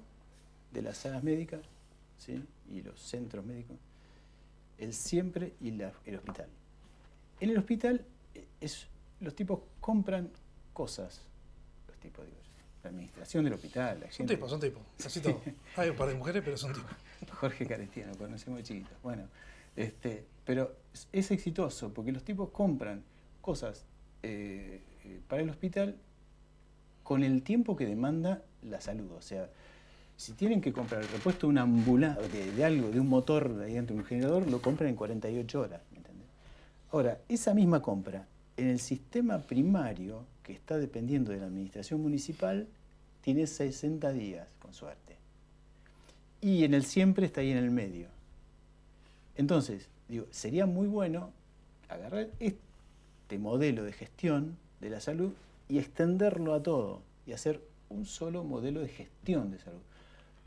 de 0.71 0.84
las 0.84 0.99
salas 0.99 1.23
médicas 1.23 1.61
y 2.71 2.82
los 2.84 2.99
centros 2.99 3.43
médicos, 3.43 3.76
el 4.78 4.93
siempre 4.93 5.53
y 5.59 5.69
el 5.69 6.15
hospital. 6.15 6.47
En 7.39 7.49
el 7.49 7.57
hospital 7.57 8.05
eh, 8.36 8.45
es, 8.61 8.88
los 9.19 9.36
tipos 9.36 9.61
compran 9.82 10.30
cosas, 10.73 11.21
los 11.88 11.97
tipos, 11.97 12.23
digo, 12.23 12.38
la 12.84 12.91
administración 12.91 13.43
del 13.45 13.53
hospital, 13.53 13.99
la 14.01 14.11
Son 14.11 14.28
tipos, 14.28 14.49
son 14.49 14.59
tipos, 14.59 14.84
casi 15.01 15.21
todo. 15.21 15.41
Hay 15.76 15.89
un 15.89 15.95
par 15.95 16.07
de 16.07 16.13
mujeres, 16.13 16.43
pero 16.45 16.55
son 16.55 16.71
tipos. 16.71 16.91
Jorge 17.39 17.65
Carestiano, 17.65 18.15
conocemos 18.15 18.57
de 18.59 18.63
chiquitos. 18.63 19.01
Bueno, 19.01 19.28
este, 19.76 20.23
pero 20.45 20.76
es 21.11 21.32
exitoso 21.32 21.91
porque 21.91 22.11
los 22.11 22.23
tipos 22.23 22.51
compran 22.51 23.03
cosas 23.41 23.86
eh, 24.21 24.82
para 25.28 25.41
el 25.41 25.49
hospital 25.49 25.95
con 27.03 27.24
el 27.24 27.43
tiempo 27.43 27.76
que 27.76 27.86
demanda 27.86 28.41
la 28.64 28.82
salud. 28.82 29.12
O 29.12 29.22
sea, 29.22 29.49
Si 30.18 30.32
tienen 30.34 30.62
que 30.62 30.72
comprar 30.72 31.01
el 31.01 31.10
repuesto 31.10 31.47
de 31.47 31.51
una 31.51 31.64
ambulancia, 31.64 32.26
de, 32.28 32.64
algo, 32.64 32.89
de 32.89 32.99
un 33.01 33.10
motor 33.10 33.53
de 33.53 33.80
un 33.93 34.06
generador, 34.06 34.49
lo 34.49 34.62
compran 34.62 34.89
en 34.89 34.95
48 34.95 35.60
horas. 35.60 35.82
Ahora, 36.91 37.20
esa 37.28 37.53
misma 37.53 37.82
compra 37.82 38.26
en 38.56 38.70
el 38.70 38.80
sistema 38.80 39.39
primario, 39.39 40.24
que 40.43 40.53
está 40.53 40.78
dependiendo 40.78 41.32
de 41.32 41.39
la 41.39 41.47
administración 41.47 42.01
municipal, 42.01 42.68
tiene 43.20 43.47
60 43.47 44.14
días, 44.14 44.47
con 44.62 44.74
suerte. 44.74 45.18
Y 46.39 46.64
en 46.64 46.74
el 46.74 46.86
siempre 46.86 47.26
está 47.26 47.41
ahí 47.41 47.51
en 47.51 47.58
el 47.58 47.72
medio. 47.72 48.08
Entonces, 49.36 49.89
digo, 50.08 50.28
sería 50.32 50.66
muy 50.66 50.88
bueno 50.88 51.32
agarrar 51.89 52.30
este 52.39 53.38
modelo 53.38 53.84
de 53.84 53.91
gestión 53.91 54.58
de 54.86 54.91
la 54.91 55.01
salud 55.01 55.33
y 55.67 55.79
extenderlo 55.79 56.53
a 56.53 56.61
todo 56.61 57.01
y 57.25 57.33
hacer 57.33 57.61
un 57.89 58.05
solo 58.05 58.43
modelo 58.43 58.81
de 58.81 58.88
gestión 58.88 59.51
de 59.51 59.59
salud. 59.59 59.81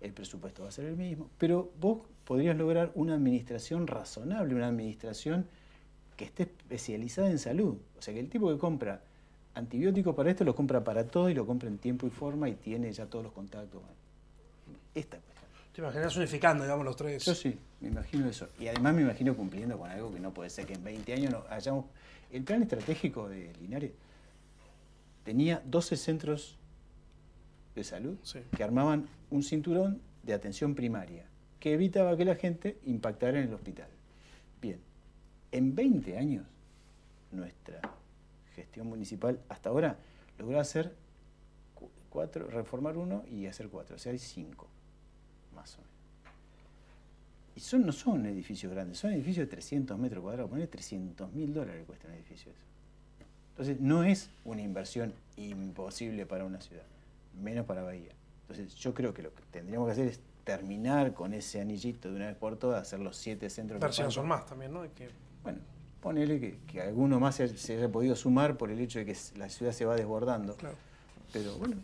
El 0.00 0.12
presupuesto 0.12 0.62
va 0.62 0.68
a 0.68 0.72
ser 0.72 0.84
el 0.84 0.96
mismo, 0.96 1.28
pero 1.38 1.72
vos 1.80 1.98
podrías 2.24 2.56
lograr 2.56 2.92
una 2.94 3.14
administración 3.14 3.86
razonable, 3.86 4.54
una 4.54 4.68
administración 4.68 5.46
que 6.16 6.24
esté 6.24 6.44
especializada 6.44 7.30
en 7.30 7.38
salud. 7.38 7.76
O 7.98 8.02
sea, 8.02 8.14
que 8.14 8.20
el 8.20 8.28
tipo 8.28 8.48
que 8.48 8.58
compra 8.58 9.02
antibióticos 9.54 10.14
para 10.14 10.30
esto 10.30 10.44
lo 10.44 10.54
compra 10.54 10.84
para 10.84 11.04
todo 11.04 11.28
y 11.28 11.34
lo 11.34 11.44
compra 11.44 11.68
en 11.68 11.78
tiempo 11.78 12.06
y 12.06 12.10
forma 12.10 12.48
y 12.48 12.54
tiene 12.54 12.92
ya 12.92 13.06
todos 13.06 13.24
los 13.24 13.32
contactos. 13.32 13.82
Esta 14.94 15.18
cuestión. 15.18 15.48
¿Te 15.72 15.80
imaginas 15.80 16.16
unificando, 16.16 16.64
digamos, 16.64 16.84
los 16.84 16.96
tres? 16.96 17.24
Yo 17.24 17.34
sí, 17.34 17.58
me 17.80 17.88
imagino 17.88 18.28
eso. 18.28 18.48
Y 18.58 18.68
además 18.68 18.94
me 18.94 19.02
imagino 19.02 19.36
cumpliendo 19.36 19.78
con 19.78 19.90
algo 19.90 20.12
que 20.12 20.20
no 20.20 20.32
puede 20.32 20.50
ser 20.50 20.66
que 20.66 20.74
en 20.74 20.84
20 20.84 21.12
años 21.12 21.32
no 21.32 21.44
hayamos... 21.50 21.86
El 22.30 22.42
plan 22.44 22.62
estratégico 22.62 23.28
de 23.28 23.52
Linares 23.60 23.92
tenía 25.28 25.62
12 25.66 25.98
centros 25.98 26.56
de 27.74 27.84
salud 27.84 28.16
que 28.56 28.64
armaban 28.64 29.06
un 29.28 29.42
cinturón 29.42 30.00
de 30.22 30.32
atención 30.32 30.74
primaria 30.74 31.26
que 31.60 31.74
evitaba 31.74 32.16
que 32.16 32.24
la 32.24 32.34
gente 32.34 32.78
impactara 32.86 33.38
en 33.38 33.48
el 33.48 33.52
hospital. 33.52 33.90
Bien, 34.62 34.80
en 35.52 35.74
20 35.74 36.16
años 36.16 36.46
nuestra 37.30 37.78
gestión 38.54 38.86
municipal 38.86 39.38
hasta 39.50 39.68
ahora 39.68 39.98
logró 40.38 40.60
hacer 40.60 40.94
cuatro, 42.08 42.46
reformar 42.46 42.96
uno 42.96 43.22
y 43.30 43.44
hacer 43.44 43.68
cuatro, 43.68 43.96
o 43.96 43.98
sea, 43.98 44.12
hay 44.12 44.18
cinco, 44.18 44.66
más 45.54 45.74
o 45.74 45.82
menos. 45.82 45.92
Y 47.54 47.60
son, 47.60 47.84
no 47.84 47.92
son 47.92 48.24
edificios 48.24 48.72
grandes, 48.72 48.96
son 48.96 49.12
edificios 49.12 49.46
de 49.46 49.50
300 49.50 49.98
metros 49.98 50.22
cuadrados, 50.22 50.48
poner 50.50 50.68
300 50.68 51.30
mil 51.34 51.52
dólares 51.52 51.84
cuesta 51.86 52.08
un 52.08 52.14
edificio 52.14 52.50
eso. 52.50 52.77
Entonces, 53.58 53.80
no 53.80 54.04
es 54.04 54.30
una 54.44 54.62
inversión 54.62 55.12
imposible 55.36 56.26
para 56.26 56.44
una 56.44 56.60
ciudad, 56.60 56.84
menos 57.42 57.66
para 57.66 57.82
Bahía. 57.82 58.12
Entonces, 58.42 58.72
yo 58.76 58.94
creo 58.94 59.12
que 59.12 59.20
lo 59.20 59.34
que 59.34 59.42
tendríamos 59.50 59.88
que 59.88 59.92
hacer 59.94 60.06
es 60.06 60.20
terminar 60.44 61.12
con 61.12 61.34
ese 61.34 61.60
anillito 61.60 62.08
de 62.08 62.14
una 62.14 62.26
vez 62.28 62.36
por 62.36 62.56
todas, 62.56 62.82
hacer 62.82 63.00
los 63.00 63.16
siete 63.16 63.50
centros. 63.50 63.80
Versiones 63.80 64.14
son 64.14 64.28
más 64.28 64.46
también, 64.46 64.72
¿no? 64.72 64.82
Que... 64.94 65.08
Bueno, 65.42 65.58
ponele 66.00 66.38
que, 66.38 66.58
que, 66.68 66.80
alguno 66.80 67.18
más 67.18 67.34
se, 67.34 67.76
haya 67.76 67.88
podido 67.90 68.14
sumar 68.14 68.56
por 68.56 68.70
el 68.70 68.78
hecho 68.78 69.00
de 69.00 69.06
que 69.06 69.16
la 69.36 69.48
ciudad 69.48 69.72
se 69.72 69.84
va 69.84 69.96
desbordando. 69.96 70.54
Claro. 70.54 70.76
Pero 71.32 71.58
bueno, 71.58 71.78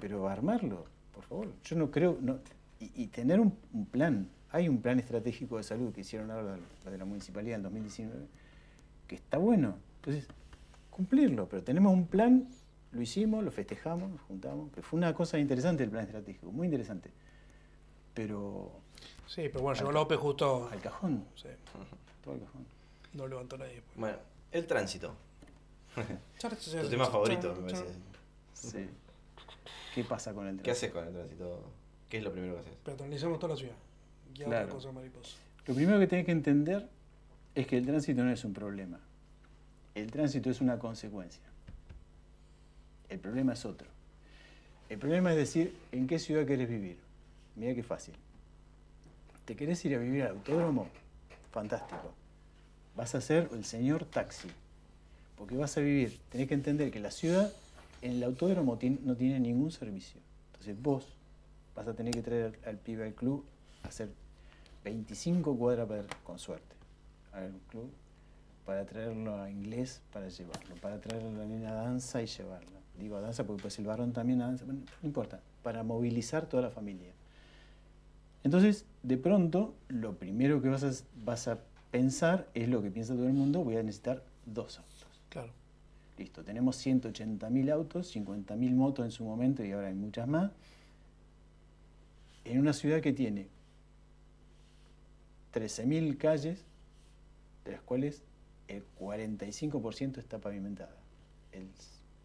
pero 0.00 0.28
armarlo, 0.28 0.84
por 1.12 1.24
favor. 1.24 1.48
Yo 1.64 1.74
no 1.74 1.90
creo, 1.90 2.16
no, 2.20 2.38
y, 2.78 3.08
tener 3.08 3.40
un, 3.40 3.56
plan. 3.90 4.28
Hay 4.52 4.68
un 4.68 4.80
plan 4.80 5.00
estratégico 5.00 5.56
de 5.56 5.64
salud 5.64 5.92
que 5.92 6.02
hicieron 6.02 6.30
ahora 6.30 6.58
la 6.84 6.90
de 6.92 6.98
la 6.98 7.04
municipalidad 7.04 7.56
en 7.56 7.64
2019, 7.64 8.26
que 9.08 9.16
está 9.16 9.38
bueno. 9.38 9.74
Entonces, 9.96 10.28
cumplirlo, 10.92 11.48
pero 11.48 11.64
tenemos 11.64 11.92
un 11.92 12.06
plan, 12.06 12.48
lo 12.92 13.02
hicimos, 13.02 13.42
lo 13.42 13.50
festejamos, 13.50 14.10
nos 14.10 14.20
juntamos, 14.22 14.70
que 14.72 14.82
fue 14.82 14.98
una 14.98 15.12
cosa 15.14 15.38
interesante 15.38 15.82
el 15.82 15.90
plan 15.90 16.04
estratégico, 16.04 16.52
muy 16.52 16.66
interesante. 16.66 17.10
Pero. 18.14 18.70
Sí, 19.26 19.48
pero 19.48 19.62
bueno, 19.62 19.78
llegó 19.78 19.90
López 19.90 20.18
justo. 20.18 20.68
Al 20.70 20.80
cajón. 20.80 21.24
Sí. 21.34 21.48
Todo 22.22 22.34
al 22.34 22.40
cajón. 22.40 22.66
No 23.14 23.26
levantó 23.26 23.56
nadie. 23.56 23.82
Pues. 23.86 23.98
Bueno, 23.98 24.18
el 24.52 24.66
tránsito. 24.66 25.14
tu 25.94 26.88
tema 26.88 27.06
favorito, 27.06 27.54
me 27.54 27.72
parece. 27.72 27.94
Sí. 28.52 28.86
¿Qué 29.94 30.04
pasa 30.04 30.32
con 30.34 30.46
el 30.46 30.56
tránsito? 30.56 30.64
¿Qué 30.64 30.70
haces 30.70 30.92
con 30.92 31.06
el 31.06 31.12
tránsito? 31.12 31.64
¿Qué 32.08 32.18
es 32.18 32.24
lo 32.24 32.32
primero 32.32 32.54
que 32.54 32.60
haces? 32.60 32.74
Peatonalizamos 32.84 33.38
toda 33.38 33.54
la 33.54 33.58
ciudad. 33.58 33.76
Claro. 34.34 34.68
cosa 34.68 34.92
mariposa. 34.92 35.36
Lo 35.66 35.74
primero 35.74 35.98
que 35.98 36.06
tenés 36.06 36.26
que 36.26 36.32
entender 36.32 36.88
es 37.54 37.66
que 37.66 37.78
el 37.78 37.86
tránsito 37.86 38.22
no 38.22 38.30
es 38.30 38.44
un 38.44 38.52
problema. 38.52 39.00
El 39.94 40.10
tránsito 40.10 40.50
es 40.50 40.60
una 40.60 40.78
consecuencia. 40.78 41.42
El 43.08 43.18
problema 43.18 43.52
es 43.52 43.64
otro. 43.64 43.88
El 44.88 44.98
problema 44.98 45.30
es 45.30 45.36
decir, 45.36 45.74
¿en 45.92 46.06
qué 46.06 46.18
ciudad 46.18 46.46
querés 46.46 46.68
vivir? 46.68 46.98
Mira 47.56 47.74
qué 47.74 47.82
fácil. 47.82 48.14
¿Te 49.44 49.56
querés 49.56 49.84
ir 49.84 49.94
a 49.94 49.98
vivir 49.98 50.22
al 50.22 50.30
autódromo? 50.30 50.88
Fantástico 51.50 52.14
vas 52.96 53.14
a 53.14 53.20
ser 53.20 53.48
el 53.52 53.64
señor 53.64 54.04
taxi, 54.04 54.48
porque 55.36 55.56
vas 55.56 55.76
a 55.76 55.80
vivir, 55.80 56.18
tenés 56.30 56.48
que 56.48 56.54
entender 56.54 56.90
que 56.90 57.00
la 57.00 57.10
ciudad 57.10 57.52
en 58.02 58.12
el 58.12 58.24
autódromo 58.24 58.78
no 59.04 59.16
tiene 59.16 59.40
ningún 59.40 59.70
servicio. 59.70 60.20
Entonces 60.52 60.80
vos 60.80 61.06
vas 61.74 61.88
a 61.88 61.94
tener 61.94 62.12
que 62.12 62.22
traer 62.22 62.58
al 62.66 62.76
pibe 62.76 63.04
al 63.04 63.14
club 63.14 63.44
a 63.82 63.88
hacer 63.88 64.10
25 64.84 65.56
cuadras 65.56 65.88
con 66.24 66.38
suerte 66.38 66.74
al 67.32 67.52
club 67.70 67.90
para 68.64 68.84
traerlo 68.86 69.40
a 69.40 69.50
inglés 69.50 70.00
para 70.12 70.28
llevarlo, 70.28 70.74
para 70.76 71.00
traerlo 71.00 71.30
a 71.30 71.32
la 71.32 71.44
nena 71.46 71.70
a 71.70 71.74
danza 71.74 72.22
y 72.22 72.26
llevarlo. 72.26 72.70
Digo 72.98 73.16
a 73.16 73.20
danza 73.20 73.44
porque 73.44 73.62
pues 73.62 73.78
el 73.78 73.86
varón 73.86 74.12
también 74.12 74.42
a 74.42 74.46
danza, 74.46 74.64
no 74.66 74.76
importa, 75.02 75.40
para 75.62 75.82
movilizar 75.82 76.46
toda 76.46 76.62
la 76.62 76.70
familia. 76.70 77.10
Entonces, 78.44 78.86
de 79.02 79.16
pronto, 79.16 79.74
lo 79.88 80.16
primero 80.16 80.60
que 80.60 80.68
vas 80.68 80.84
a, 80.84 80.90
vas 81.24 81.48
a 81.48 81.58
pensar 81.90 82.48
es 82.54 82.68
lo 82.68 82.82
que 82.82 82.90
piensa 82.90 83.14
todo 83.14 83.26
el 83.26 83.34
mundo, 83.34 83.64
voy 83.64 83.76
a 83.76 83.82
necesitar 83.82 84.22
dos 84.46 84.78
autos. 84.78 85.06
Claro. 85.28 85.52
Listo, 86.18 86.44
tenemos 86.44 86.84
180.000 86.84 87.72
autos, 87.72 88.14
50.000 88.14 88.74
motos 88.74 89.04
en 89.04 89.10
su 89.10 89.24
momento 89.24 89.64
y 89.64 89.72
ahora 89.72 89.88
hay 89.88 89.94
muchas 89.94 90.28
más. 90.28 90.52
En 92.44 92.58
una 92.58 92.72
ciudad 92.72 93.00
que 93.00 93.12
tiene 93.12 93.48
13.000 95.54 96.18
calles, 96.18 96.64
de 97.64 97.72
las 97.72 97.80
cuales 97.82 98.22
el 98.72 98.84
45% 98.98 100.18
está 100.18 100.38
pavimentada. 100.38 100.96
El 101.52 101.68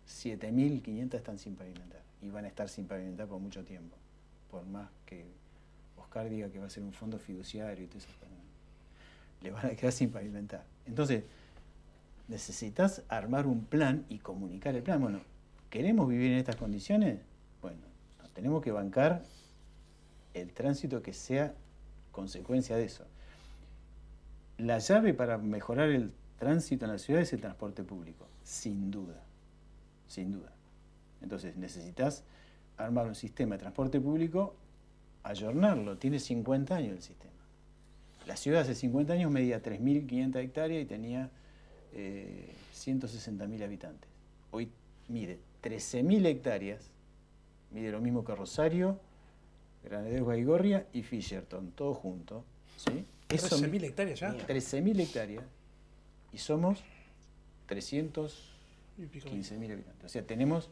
7.500 0.07 1.13
están 1.13 1.37
sin 1.37 1.55
pavimentar 1.55 2.01
y 2.21 2.29
van 2.29 2.45
a 2.45 2.47
estar 2.47 2.69
sin 2.69 2.87
pavimentar 2.87 3.27
por 3.27 3.39
mucho 3.39 3.63
tiempo, 3.65 3.97
por 4.49 4.65
más 4.65 4.89
que 5.05 5.25
Oscar 5.97 6.29
diga 6.29 6.49
que 6.49 6.59
va 6.59 6.67
a 6.67 6.69
ser 6.69 6.83
un 6.83 6.93
fondo 6.93 7.19
fiduciario 7.19 7.83
y 7.83 7.87
todo 7.87 7.99
eso 7.99 8.07
le 9.41 9.51
van 9.51 9.65
a 9.67 9.69
quedar 9.71 9.91
sin 9.91 10.09
pavimentar. 10.09 10.63
Entonces, 10.85 11.23
necesitas 12.27 13.03
armar 13.07 13.45
un 13.45 13.65
plan 13.65 14.05
y 14.09 14.19
comunicar 14.19 14.75
el 14.75 14.83
plan. 14.83 15.01
Bueno, 15.01 15.21
¿queremos 15.69 16.07
vivir 16.07 16.31
en 16.31 16.37
estas 16.39 16.55
condiciones? 16.55 17.19
Bueno, 17.61 17.81
tenemos 18.33 18.63
que 18.63 18.71
bancar 18.71 19.21
el 20.33 20.51
tránsito 20.53 21.03
que 21.03 21.13
sea 21.13 21.53
consecuencia 22.11 22.75
de 22.77 22.85
eso. 22.85 23.05
La 24.57 24.79
llave 24.79 25.13
para 25.13 25.37
mejorar 25.37 25.89
el 25.89 26.11
tránsito 26.37 26.85
en 26.85 26.91
la 26.91 26.97
ciudad 26.97 27.21
es 27.21 27.33
el 27.33 27.41
transporte 27.41 27.83
público, 27.83 28.27
sin 28.43 28.91
duda, 28.91 29.21
sin 30.07 30.31
duda. 30.31 30.51
Entonces 31.21 31.57
necesitas 31.57 32.23
armar 32.77 33.07
un 33.07 33.15
sistema 33.15 33.55
de 33.55 33.59
transporte 33.59 33.99
público, 33.99 34.55
ayornarlo, 35.23 35.97
tiene 35.97 36.19
50 36.19 36.75
años 36.75 36.95
el 36.95 37.01
sistema. 37.01 37.33
La 38.27 38.37
ciudad 38.37 38.61
hace 38.61 38.75
50 38.75 39.13
años 39.13 39.31
medía 39.31 39.61
3.500 39.61 40.35
hectáreas 40.37 40.83
y 40.83 40.85
tenía 40.85 41.29
eh, 41.93 42.53
160.000 42.75 43.63
habitantes. 43.63 44.09
Hoy 44.51 44.69
mide 45.07 45.39
13.000 45.63 46.25
hectáreas, 46.25 46.91
mide 47.71 47.91
lo 47.91 47.99
mismo 47.99 48.23
que 48.23 48.35
Rosario, 48.35 48.99
Granaderos 49.83 50.27
Baigorria 50.27 50.87
y 50.93 51.03
Fisherton, 51.03 51.71
todo 51.71 51.93
junto. 51.93 52.43
¿sí? 52.77 53.05
13.000 53.29 53.83
hectáreas 53.85 54.19
ya. 54.19 54.37
13.000 54.37 54.99
hectáreas 54.99 55.43
y 56.37 56.39
somos 56.39 56.83
315.000 57.67 59.71
habitantes. 59.71 60.05
O 60.05 60.09
sea, 60.09 60.21
tenemos, 60.21 60.69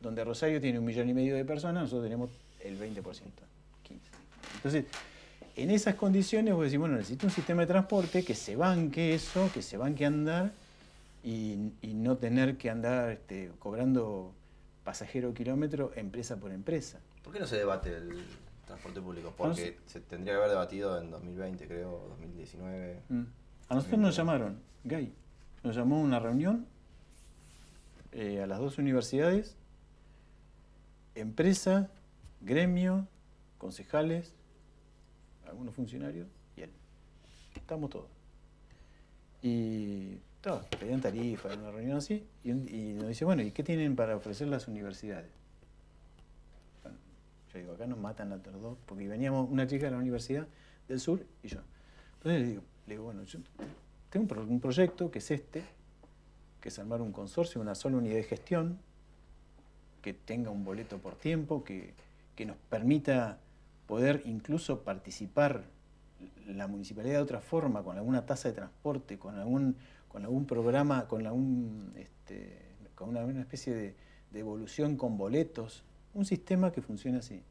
donde 0.00 0.24
Rosario 0.24 0.58
tiene 0.58 0.78
un 0.78 0.86
millón 0.86 1.10
y 1.10 1.12
medio 1.12 1.36
de 1.36 1.44
personas, 1.44 1.82
nosotros 1.82 2.04
tenemos 2.04 2.30
el 2.60 2.80
20%. 2.80 3.02
15. 3.02 3.30
Entonces, 4.54 4.86
en 5.54 5.70
esas 5.70 5.96
condiciones 5.96 6.54
vos 6.54 6.64
decís, 6.64 6.78
bueno, 6.78 6.96
necesito 6.96 7.26
un 7.26 7.32
sistema 7.32 7.60
de 7.60 7.66
transporte 7.66 8.24
que 8.24 8.34
se 8.34 8.56
banque 8.56 9.14
eso, 9.14 9.50
que 9.52 9.60
se 9.60 9.76
banque 9.76 10.06
andar 10.06 10.52
y, 11.22 11.58
no 11.82 12.16
tener 12.16 12.56
que 12.56 12.70
andar 12.70 13.10
este, 13.10 13.50
cobrando 13.58 14.32
pasajero 14.84 15.34
kilómetro 15.34 15.92
empresa 15.94 16.38
por 16.38 16.52
empresa. 16.52 17.00
¿Por 17.22 17.34
qué 17.34 17.38
no 17.38 17.46
se 17.46 17.56
debate 17.56 17.94
el 17.94 18.24
transporte 18.64 19.02
público? 19.02 19.34
Porque 19.36 19.76
se 19.84 20.00
tendría 20.00 20.32
que 20.32 20.38
haber 20.38 20.48
debatido 20.48 20.98
en 20.98 21.10
2020, 21.10 21.66
creo, 21.66 22.06
2019. 22.08 23.02
Mm. 23.10 23.41
A 23.72 23.74
nosotros 23.74 24.00
nos 24.00 24.14
llamaron, 24.14 24.60
Gay, 24.84 25.14
nos 25.62 25.74
llamó 25.74 25.96
a 25.96 26.00
una 26.00 26.18
reunión 26.18 26.66
eh, 28.12 28.42
a 28.42 28.46
las 28.46 28.58
dos 28.58 28.76
universidades, 28.76 29.56
empresa, 31.14 31.88
gremio, 32.42 33.08
concejales, 33.56 34.34
algunos 35.48 35.74
funcionarios 35.74 36.28
y 36.54 36.60
él. 36.60 36.70
Estamos 37.54 37.88
todos. 37.88 38.10
Y 39.40 40.18
todos, 40.42 40.66
pedían 40.78 41.00
tarifa, 41.00 41.50
en 41.54 41.60
una 41.60 41.70
reunión 41.70 41.96
así, 41.96 42.26
y, 42.44 42.52
nos 42.52 43.08
dice, 43.08 43.24
bueno, 43.24 43.40
¿y 43.40 43.52
qué 43.52 43.62
tienen 43.62 43.96
para 43.96 44.16
ofrecer 44.16 44.48
las 44.48 44.68
universidades? 44.68 45.30
Yo 47.54 47.58
digo, 47.58 47.72
acá 47.72 47.86
nos 47.86 47.98
matan 47.98 48.34
a 48.34 48.36
todos 48.36 48.60
dos, 48.60 48.78
porque 48.84 49.08
veníamos 49.08 49.48
una 49.48 49.66
chica 49.66 49.86
de 49.86 49.92
la 49.92 49.98
Universidad 49.98 50.46
del 50.88 51.00
Sur 51.00 51.24
y 51.42 51.48
yo. 51.48 51.60
Entonces 52.18 52.42
le 52.42 52.48
digo, 52.48 52.62
bueno, 52.98 53.24
yo 53.24 53.38
tengo 54.10 54.42
un 54.42 54.60
proyecto 54.60 55.10
que 55.10 55.18
es 55.18 55.30
este, 55.30 55.62
que 56.60 56.68
es 56.68 56.78
armar 56.78 57.00
un 57.00 57.12
consorcio, 57.12 57.60
una 57.60 57.74
sola 57.74 57.96
unidad 57.96 58.16
de 58.16 58.24
gestión, 58.24 58.78
que 60.02 60.12
tenga 60.12 60.50
un 60.50 60.64
boleto 60.64 60.98
por 60.98 61.14
tiempo, 61.14 61.64
que, 61.64 61.94
que 62.34 62.46
nos 62.46 62.56
permita 62.68 63.38
poder 63.86 64.22
incluso 64.26 64.82
participar 64.82 65.64
la 66.46 66.66
municipalidad 66.66 67.16
de 67.16 67.22
otra 67.22 67.40
forma, 67.40 67.82
con 67.82 67.96
alguna 67.96 68.26
tasa 68.26 68.48
de 68.48 68.54
transporte, 68.54 69.18
con 69.18 69.38
algún, 69.38 69.76
con 70.08 70.24
algún 70.24 70.46
programa, 70.46 71.08
con, 71.08 71.26
algún, 71.26 71.92
este, 71.96 72.58
con 72.94 73.10
una, 73.10 73.40
especie 73.40 73.74
de, 73.74 73.94
de, 74.30 74.40
evolución 74.40 74.96
con 74.96 75.16
boletos, 75.16 75.84
un 76.14 76.24
sistema 76.24 76.72
que 76.72 76.82
funcione 76.82 77.18
así. 77.18 77.42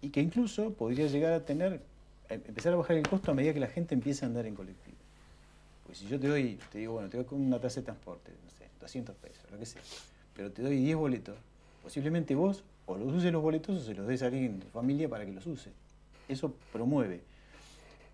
Y 0.00 0.10
que 0.10 0.20
incluso 0.20 0.74
podría 0.74 1.06
llegar 1.06 1.32
a 1.32 1.44
tener, 1.44 1.82
empezar 2.28 2.72
a 2.72 2.76
bajar 2.76 2.96
el 2.96 3.08
costo 3.08 3.30
a 3.30 3.34
medida 3.34 3.52
que 3.52 3.60
la 3.60 3.68
gente 3.68 3.94
empiece 3.94 4.24
a 4.24 4.28
andar 4.28 4.46
en 4.46 4.54
colectivo. 4.54 4.96
Porque 5.82 5.98
si 5.98 6.06
yo 6.06 6.18
te 6.18 6.28
doy, 6.28 6.58
te 6.72 6.78
digo, 6.78 6.94
bueno, 6.94 7.08
te 7.08 7.16
doy 7.16 7.26
una 7.30 7.60
tasa 7.60 7.80
de 7.80 7.84
transporte, 7.84 8.32
no 8.44 8.50
sé, 8.50 8.68
200 8.80 9.14
pesos, 9.16 9.50
lo 9.50 9.58
que 9.58 9.66
sea, 9.66 9.82
pero 10.34 10.50
te 10.50 10.62
doy 10.62 10.78
10 10.78 10.96
boletos, 10.96 11.36
posiblemente 11.82 12.34
vos 12.34 12.64
o 12.86 12.96
los 12.96 13.12
uses 13.12 13.32
los 13.32 13.42
boletos 13.42 13.76
o 13.76 13.84
se 13.84 13.94
los 13.94 14.06
des 14.06 14.22
a 14.22 14.26
alguien 14.26 14.44
en 14.44 14.60
tu 14.60 14.68
familia 14.68 15.08
para 15.08 15.26
que 15.26 15.32
los 15.32 15.46
use. 15.46 15.70
Eso 16.28 16.54
promueve. 16.72 17.20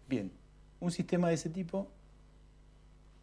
Bien, 0.08 0.30
un 0.80 0.90
sistema 0.90 1.28
de 1.28 1.34
ese 1.34 1.48
tipo, 1.48 1.88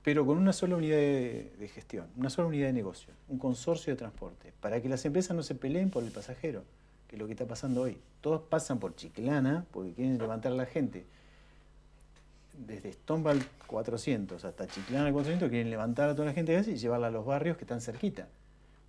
pero 0.04 0.26
con 0.26 0.38
una 0.38 0.54
sola 0.54 0.76
unidad 0.76 0.98
de, 0.98 1.72
gestión, 1.74 2.08
una 2.16 2.30
sola 2.30 2.48
unidad 2.48 2.68
de 2.68 2.74
negocio, 2.74 3.14
un 3.28 3.38
consorcio 3.38 3.94
de 3.94 3.98
transporte, 3.98 4.54
para 4.62 4.82
que 4.82 4.90
las 4.90 5.04
empresas 5.06 5.36
no 5.36 5.44
se 5.44 5.56
peleen 5.56 5.90
por 5.90 6.04
el 6.04 6.12
pasajero, 6.12 6.64
que 7.08 7.16
es 7.16 7.20
lo 7.20 7.26
que 7.26 7.34
está 7.34 7.46
pasando 7.46 7.82
hoy. 7.82 7.98
Todos 8.22 8.42
pasan 8.42 8.80
por 8.80 8.96
Chiclana 8.96 9.66
porque 9.72 9.94
quieren 9.94 10.18
levantar 10.18 10.52
a 10.52 10.56
la 10.56 10.66
gente 10.66 11.06
desde 12.66 12.92
Stonewall 12.92 13.42
400 13.68 14.44
hasta 14.44 14.68
Chiclana 14.68 15.12
400 15.12 15.50
quieren 15.50 15.70
levantar 15.70 16.10
a 16.10 16.14
toda 16.14 16.26
la 16.26 16.34
gente 16.34 16.60
de 16.60 16.72
y 16.72 16.78
llevarla 16.78 17.08
a 17.08 17.12
los 17.12 17.26
barrios 17.26 17.58
que 17.58 17.64
están 17.64 17.82
cerquita. 17.82 18.28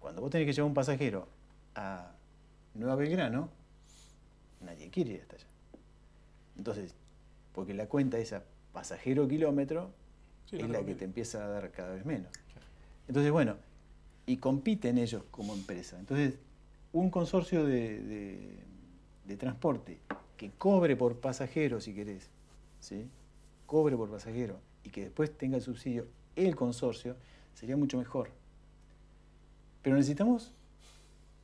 Cuando 0.01 0.20
vos 0.20 0.31
tenés 0.31 0.47
que 0.47 0.53
llevar 0.53 0.68
un 0.68 0.74
pasajero 0.74 1.28
a 1.74 2.11
Nueva 2.74 2.97
Belgrano, 2.97 3.49
nadie 4.61 4.91
quiere 4.91 5.12
ir 5.12 5.20
hasta 5.20 5.37
allá. 5.37 5.47
Entonces, 6.57 6.95
porque 7.55 7.74
la 7.74 7.87
cuenta 7.87 8.18
esa 8.18 8.43
pasajero 8.72 9.28
kilómetro 9.28 9.93
es 10.51 10.68
la 10.68 10.83
que 10.85 10.95
te 10.95 11.05
empieza 11.05 11.45
a 11.45 11.49
dar 11.49 11.70
cada 11.70 11.95
vez 11.95 12.05
menos. 12.05 12.31
Entonces, 13.09 13.31
bueno, 13.31 13.57
y 14.26 14.39
compiten 14.39 14.99
ellos 14.99 15.22
como 15.31 15.55
empresa. 15.55 15.99
Entonces, 15.99 16.39
un 16.93 17.11
consorcio 17.11 17.64
de, 17.64 18.01
de 18.01 18.59
transporte 19.37 19.99
que 20.37 20.51
cobre 20.51 20.97
por 20.97 21.16
pasajero, 21.21 21.81
si 21.81 21.95
querés, 21.95 22.29
¿sí? 22.81 23.07
cobre 23.66 23.97
por 23.97 24.11
pasajero 24.11 24.57
y 24.85 24.91
que 24.91 25.03
después 25.03 25.37
tenga 25.37 25.57
el 25.57 25.62
subsidio 25.62 26.07
el 26.37 26.57
consorcio, 26.57 27.16
sería 27.55 27.77
mucho 27.77 27.99
mejor. 27.99 28.31
Pero 29.83 29.97
necesitamos 29.97 30.53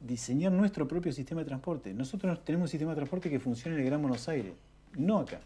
diseñar 0.01 0.53
nuestro 0.53 0.87
propio 0.87 1.13
sistema 1.13 1.41
de 1.41 1.47
transporte. 1.47 1.95
Nosotros 1.95 2.45
tenemos 2.45 2.67
un 2.67 2.71
sistema 2.71 2.93
de 2.93 2.97
transporte 2.97 3.31
que 3.31 3.41
funciona 3.41 3.77
en 3.77 3.83
el 3.83 3.87
Gran 3.87 4.03
Buenos 4.03 4.29
Aires, 4.29 4.53
no 4.97 5.19
acá. 5.19 5.41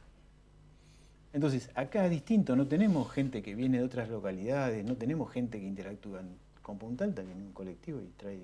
Entonces, 1.32 1.70
acá 1.74 2.04
es 2.04 2.10
distinto, 2.10 2.56
no 2.56 2.66
tenemos 2.66 3.10
gente 3.12 3.42
que 3.42 3.54
viene 3.54 3.78
de 3.78 3.84
otras 3.84 4.08
localidades, 4.08 4.84
no 4.84 4.96
tenemos 4.96 5.30
gente 5.30 5.60
que 5.60 5.66
interactúa 5.66 6.22
con 6.62 6.76
Punta 6.76 7.04
Alta, 7.04 7.22
en 7.22 7.30
un 7.30 7.52
colectivo 7.52 8.00
y 8.00 8.06
trae 8.16 8.40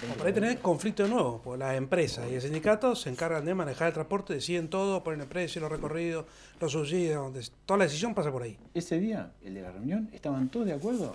para 0.00 0.28
ahí 0.28 0.34
tener 0.34 0.58
conflicto 0.58 1.02
de 1.02 1.08
nuevo, 1.08 1.40
porque 1.42 1.58
las 1.58 1.76
empresas 1.76 2.30
y 2.30 2.34
el 2.34 2.42
sindicato 2.42 2.94
se 2.94 3.08
encargan 3.08 3.44
de 3.44 3.54
manejar 3.54 3.88
el 3.88 3.94
transporte, 3.94 4.34
deciden 4.34 4.68
todo, 4.68 5.02
ponen 5.02 5.22
el 5.22 5.26
precio, 5.26 5.60
los 5.60 5.70
recorridos, 5.70 6.26
los 6.60 6.72
subsidios, 6.72 7.52
toda 7.64 7.78
la 7.78 7.84
decisión 7.84 8.14
pasa 8.14 8.30
por 8.30 8.42
ahí. 8.42 8.58
Ese 8.74 8.98
día, 9.00 9.32
el 9.42 9.54
de 9.54 9.62
la 9.62 9.72
reunión, 9.72 10.10
estaban 10.12 10.48
todos 10.48 10.66
de 10.66 10.74
acuerdo, 10.74 11.14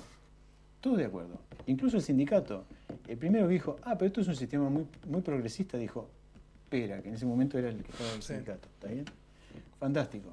todos 0.82 0.98
de 0.98 1.06
acuerdo, 1.06 1.40
incluso 1.68 1.98
el 1.98 2.04
sindicato. 2.04 2.66
El 3.08 3.18
primero 3.18 3.48
dijo, 3.48 3.78
ah, 3.84 3.96
pero 3.98 4.08
esto 4.08 4.22
es 4.22 4.28
un 4.28 4.36
sistema 4.36 4.70
muy, 4.70 4.88
muy 5.08 5.22
progresista, 5.22 5.78
dijo, 5.78 6.10
Pera, 6.70 7.02
que 7.02 7.10
en 7.10 7.16
ese 7.16 7.26
momento 7.26 7.60
era 7.60 7.70
el 7.70 7.84
que 7.84 7.92
estaba 7.92 8.14
el 8.14 8.24
sindicato, 8.24 8.68
¿está 8.74 8.88
bien? 8.88 9.06
Fantástico. 9.80 10.30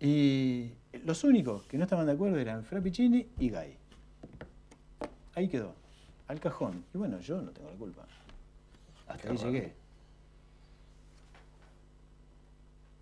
Y 0.00 0.70
los 1.04 1.24
únicos 1.24 1.66
que 1.66 1.76
no 1.76 1.84
estaban 1.84 2.06
de 2.06 2.12
acuerdo 2.12 2.38
eran 2.38 2.64
Frappiccini 2.64 3.26
y 3.38 3.50
Gay. 3.50 3.76
Ahí 5.34 5.48
quedó 5.48 5.74
al 6.28 6.40
cajón. 6.40 6.84
Y 6.92 6.98
bueno, 6.98 7.20
yo 7.20 7.40
no 7.40 7.50
tengo 7.50 7.70
la 7.70 7.76
culpa. 7.76 8.04
Hasta 9.08 9.30
ahí 9.30 9.36
llegué. 9.36 9.74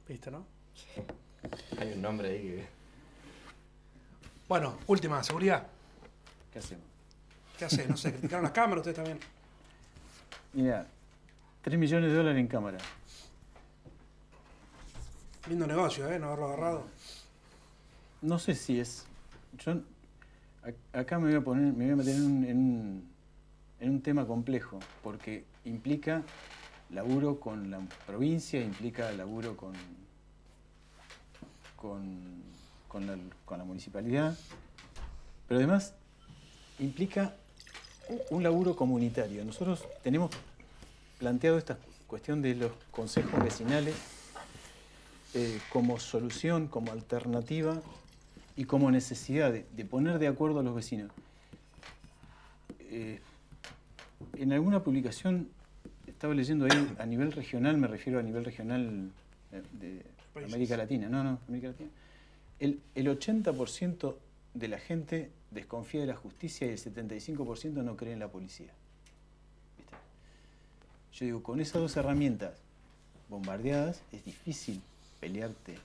¿Viste, 0.08 0.30
no? 0.30 0.44
Hay 1.78 1.92
un 1.92 2.02
nombre 2.02 2.28
ahí 2.28 2.42
que. 2.42 2.66
Bueno, 4.48 4.78
última, 4.86 5.22
seguridad. 5.22 5.66
¿Qué 6.52 6.58
hacemos? 6.58 6.84
¿Qué 7.58 7.64
hace? 7.64 7.88
No 7.88 7.96
sé, 7.96 8.12
criticaron 8.12 8.44
las 8.44 8.52
cámaras 8.52 8.78
ustedes 8.78 8.96
también. 8.96 9.18
Mira, 10.52 10.86
3 11.62 11.78
millones 11.78 12.10
de 12.10 12.16
dólares 12.16 12.40
en 12.40 12.48
cámara. 12.48 12.78
Lindo 15.48 15.66
negocio, 15.66 16.10
¿eh? 16.10 16.18
No 16.18 16.26
haberlo 16.26 16.46
agarrado. 16.46 16.86
No 18.22 18.38
sé 18.38 18.54
si 18.54 18.80
es. 18.80 19.06
Yo 19.64 19.80
acá 20.92 21.18
me 21.18 21.28
voy 21.28 21.36
a 21.36 21.40
poner, 21.40 21.72
me 21.72 21.84
voy 21.84 21.92
a 21.92 21.96
meter 21.96 22.14
en 22.14 22.44
en 22.44 22.56
un 22.56 23.13
tema 24.02 24.26
complejo, 24.26 24.78
porque 25.02 25.44
implica 25.64 26.22
laburo 26.90 27.40
con 27.40 27.70
la 27.70 27.80
provincia, 28.06 28.62
implica 28.62 29.10
laburo 29.12 29.56
con, 29.56 29.72
con, 32.88 33.06
la, 33.06 33.64
municipalidad, 33.64 34.36
pero 35.48 35.58
además 35.58 35.94
implica 36.78 37.34
un 38.30 38.42
laburo 38.42 38.76
comunitario. 38.76 39.44
Nosotros 39.44 39.84
tenemos 40.02 40.30
planteado 41.18 41.58
esta 41.58 41.78
cuestión 42.06 42.42
de 42.42 42.54
los 42.54 42.72
consejos 42.90 43.42
vecinales 43.42 43.94
eh, 45.34 45.60
como 45.72 45.98
solución, 45.98 46.68
como 46.68 46.92
alternativa 46.92 47.80
y 48.56 48.64
como 48.64 48.90
necesidad 48.90 49.52
de, 49.52 49.84
poner 49.84 50.18
de 50.18 50.28
acuerdo 50.28 50.60
a 50.60 50.62
los 50.62 50.74
vecinos. 50.74 51.10
Eh, 52.78 53.20
en 54.36 54.52
alguna 54.52 54.82
publicación 54.82 55.48
estaba 56.06 56.34
leyendo 56.34 56.66
ahí 56.66 56.94
a 56.98 57.06
nivel 57.06 57.32
regional, 57.32 57.76
me 57.78 57.86
refiero 57.86 58.18
a 58.18 58.22
nivel 58.22 58.44
regional 58.44 59.10
de 59.80 60.02
América 60.44 60.76
Latina, 60.76 61.08
no, 61.08 61.22
no, 61.22 61.38
América 61.48 61.68
Latina, 61.68 61.90
el, 62.58 62.80
el 62.94 63.06
80% 63.06 64.14
de 64.54 64.68
la 64.68 64.78
gente 64.78 65.30
desconfía 65.50 66.00
de 66.00 66.06
la 66.06 66.16
justicia 66.16 66.66
y 66.66 66.70
el 66.70 66.78
75% 66.78 67.72
no 67.82 67.96
cree 67.96 68.12
en 68.12 68.20
la 68.20 68.28
policía. 68.28 68.72
Yo 71.12 71.24
digo, 71.24 71.42
con 71.42 71.60
esas 71.60 71.80
dos 71.80 71.96
herramientas 71.96 72.58
bombardeadas 73.28 74.02
es 74.12 74.24
difícil 74.24 74.80
pelearte, 75.20 75.78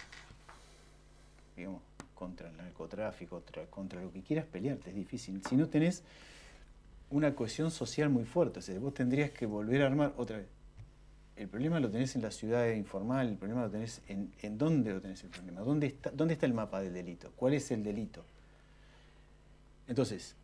digamos, 1.55 1.81
contra 2.15 2.49
el 2.49 2.57
narcotráfico, 2.57 3.35
contra, 3.37 3.65
contra 3.67 4.01
lo 4.01 4.11
que 4.11 4.21
quieras 4.21 4.45
pelearte, 4.45 4.89
es 4.89 4.95
difícil. 4.95 5.41
Si 5.47 5.55
no 5.55 5.67
tenés 5.67 6.03
una 7.09 7.35
cohesión 7.35 7.71
social 7.71 8.09
muy 8.09 8.25
fuerte. 8.25 8.59
O 8.59 8.61
sea, 8.61 8.79
vos 8.79 8.93
tendrías 8.93 9.31
que 9.31 9.45
volver 9.45 9.81
a 9.81 9.87
armar 9.87 10.13
otra 10.17 10.37
vez. 10.37 10.47
El 11.35 11.47
problema 11.47 11.79
lo 11.79 11.89
tenés 11.89 12.15
en 12.15 12.21
la 12.21 12.31
ciudad 12.31 12.69
informal, 12.73 13.29
el 13.29 13.37
problema 13.37 13.63
lo 13.63 13.69
tenés 13.69 14.01
en, 14.09 14.31
en 14.41 14.57
dónde 14.57 14.91
lo 14.91 15.01
tenés 15.01 15.23
el 15.23 15.29
problema, 15.29 15.61
¿Dónde 15.61 15.87
está, 15.87 16.11
dónde 16.11 16.33
está 16.33 16.45
el 16.45 16.53
mapa 16.53 16.81
del 16.81 16.93
delito, 16.93 17.31
cuál 17.37 17.53
es 17.53 17.71
el 17.71 17.81
delito. 17.81 18.25
Entonces, 19.87 20.35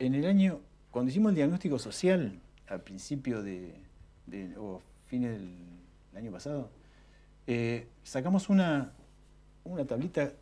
en 0.00 0.14
el 0.16 0.26
año, 0.26 0.60
cuando 0.90 1.10
hicimos 1.10 1.30
el 1.30 1.36
diagnóstico 1.36 1.78
social, 1.78 2.40
al 2.66 2.82
principio 2.82 3.42
de, 3.42 3.74
o 4.58 4.82
fines 5.06 5.38
del 5.38 5.56
año 6.16 6.32
pasado, 6.32 6.70
eh, 7.46 7.86
sacamos 8.02 8.48
una, 8.48 8.92
una 9.64 9.86
tablita 9.86 10.32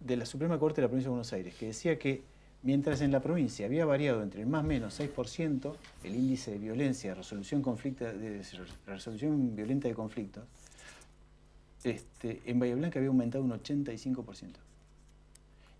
de 0.00 0.16
la 0.16 0.26
Suprema 0.26 0.58
Corte 0.58 0.80
de 0.80 0.86
la 0.86 0.88
Provincia 0.88 1.08
de 1.08 1.10
Buenos 1.10 1.32
Aires 1.32 1.54
que 1.54 1.66
decía 1.66 1.98
que 1.98 2.22
Mientras 2.62 3.00
en 3.02 3.12
la 3.12 3.20
provincia 3.20 3.66
había 3.66 3.84
variado 3.86 4.22
entre 4.22 4.42
el 4.42 4.48
más 4.48 4.64
o 4.64 4.66
menos 4.66 4.98
6% 4.98 5.74
el 6.02 6.14
índice 6.14 6.50
de 6.50 6.58
violencia, 6.58 7.14
resolución, 7.14 7.62
violenta 9.54 9.86
de 9.86 9.94
conflictos, 9.94 10.44
este, 11.84 12.42
en 12.44 12.58
Bahía 12.58 12.74
Blanca 12.74 12.98
había 12.98 13.08
aumentado 13.08 13.44
un 13.44 13.52
85%. 13.52 14.54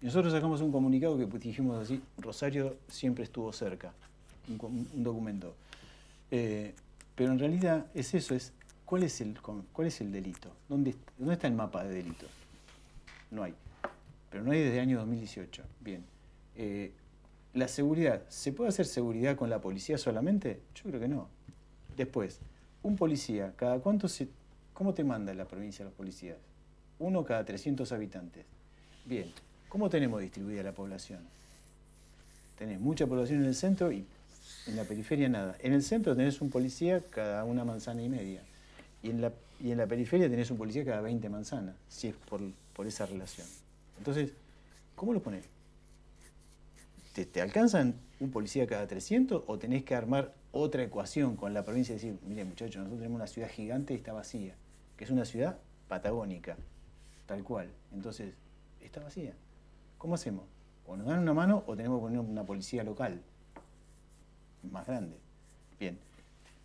Y 0.01 0.07
nosotros 0.07 0.33
sacamos 0.33 0.61
un 0.61 0.71
comunicado 0.71 1.19
que 1.19 1.27
dijimos 1.39 1.83
así, 1.83 2.01
Rosario 2.19 2.77
siempre 2.87 3.25
estuvo 3.25 3.53
cerca, 3.53 3.93
un, 4.49 4.89
documento. 5.03 5.55
Eh, 6.31 6.73
pero 7.17 7.33
en 7.33 7.41
realidad 7.41 7.87
es 7.95 8.15
eso, 8.15 8.37
es 8.37 8.53
¿cuál 8.85 9.03
es 9.03 9.21
el, 9.21 9.37
cuál 9.41 9.89
es 9.89 10.01
el 10.01 10.13
delito? 10.13 10.53
¿Dónde, 10.69 10.95
¿Dónde 11.19 11.35
está 11.35 11.49
el 11.49 11.55
mapa 11.55 11.83
de 11.83 11.95
delitos? 11.95 12.31
No 13.33 13.43
hay. 13.43 13.55
Pero 14.31 14.45
no 14.45 14.53
hay 14.53 14.61
desde 14.61 14.77
el 14.77 14.83
año 14.83 14.99
2018. 14.99 15.65
Bien. 15.81 16.18
Eh, 16.59 16.91
la 17.55 17.69
seguridad, 17.69 18.23
¿se 18.29 18.53
puede 18.53 18.69
hacer 18.69 18.85
seguridad 18.85 19.37
con 19.37 19.49
la 19.49 19.61
policía 19.61 19.97
solamente? 19.97 20.61
Yo 20.75 20.83
creo 20.91 21.01
que 21.01 21.09
no. 21.09 21.29
Después, 21.97 22.41
un 22.83 22.97
policía, 22.97 23.55
¿cada 23.57 23.79
cuánto 23.79 24.09
se... 24.09 24.29
¿Cómo 24.75 24.93
te 24.93 25.03
manda 25.03 25.33
la 25.35 25.47
provincia 25.47 25.85
los 25.85 25.95
policías? 25.95 26.37
Uno 26.99 27.25
cada 27.25 27.45
300 27.45 27.91
habitantes. 27.93 28.45
Bien, 29.07 29.33
¿cómo 29.69 29.89
tenemos 29.89 30.21
distribuida 30.21 30.63
la 30.63 30.73
población? 30.73 31.21
Tenés 32.59 32.81
mucha 32.81 33.07
población 33.07 33.41
en 33.41 33.47
el 33.47 33.55
centro 33.55 33.91
y 33.93 34.05
en 34.67 34.77
la 34.77 34.85
periferia 34.85 35.29
nada. 35.29 35.57
En 35.61 35.73
el 35.73 35.83
centro 35.83 36.15
tenés 36.17 36.41
un 36.41 36.51
policía 36.51 37.03
cada 37.11 37.45
una 37.45 37.65
manzana 37.65 38.03
y 38.03 38.09
media. 38.09 38.43
Y 39.03 39.11
en 39.11 39.21
la, 39.21 39.33
y 39.61 39.71
en 39.71 39.79
la 39.79 39.87
periferia 39.87 40.29
tenés 40.29 40.51
un 40.51 40.59
policía 40.59 40.85
cada 40.85 41.01
20 41.03 41.29
manzanas, 41.29 41.77
si 41.89 42.09
es 42.09 42.15
por, 42.29 42.41
por 42.73 42.87
esa 42.87 43.07
relación. 43.07 43.47
Entonces, 43.97 44.33
¿cómo 44.97 45.13
lo 45.13 45.23
pones? 45.23 45.45
¿Te, 47.13 47.27
¿Te, 47.27 47.41
alcanzan 47.41 47.95
un 48.21 48.31
policía 48.31 48.67
cada 48.67 48.87
300 48.87 49.45
o 49.47 49.59
tenés 49.59 49.85
que 49.85 49.95
armar 49.95 50.35
otra 50.53 50.83
ecuación 50.83 51.37
con 51.37 51.55
la 51.55 51.65
provincia 51.65 51.93
y 51.93 51.97
decir, 51.97 52.19
mire 52.27 52.45
muchachos, 52.45 52.77
nosotros 52.77 53.01
tenemos 53.01 53.17
una 53.17 53.27
ciudad 53.27 53.49
gigante 53.49 53.95
y 53.95 53.97
está 53.97 54.13
vacía, 54.13 54.55
que 54.97 55.05
es 55.05 55.11
una 55.11 55.25
ciudad 55.25 55.59
patagónica, 55.89 56.57
tal 57.27 57.43
cual. 57.43 57.71
Entonces, 57.93 58.35
está 58.81 59.01
vacía. 59.01 59.35
¿Cómo 59.99 60.15
hacemos? 60.15 60.45
O 60.87 60.97
nos 60.97 61.07
dan 61.07 61.21
una 61.21 61.35
mano 61.35 61.65
o 61.67 61.77
tenemos 61.77 61.99
que 61.99 62.03
poner 62.03 62.21
una 62.21 62.45
policía 62.45 62.85
local 62.85 63.21
más 64.71 64.87
grande. 64.87 65.17
Bien, 65.79 65.99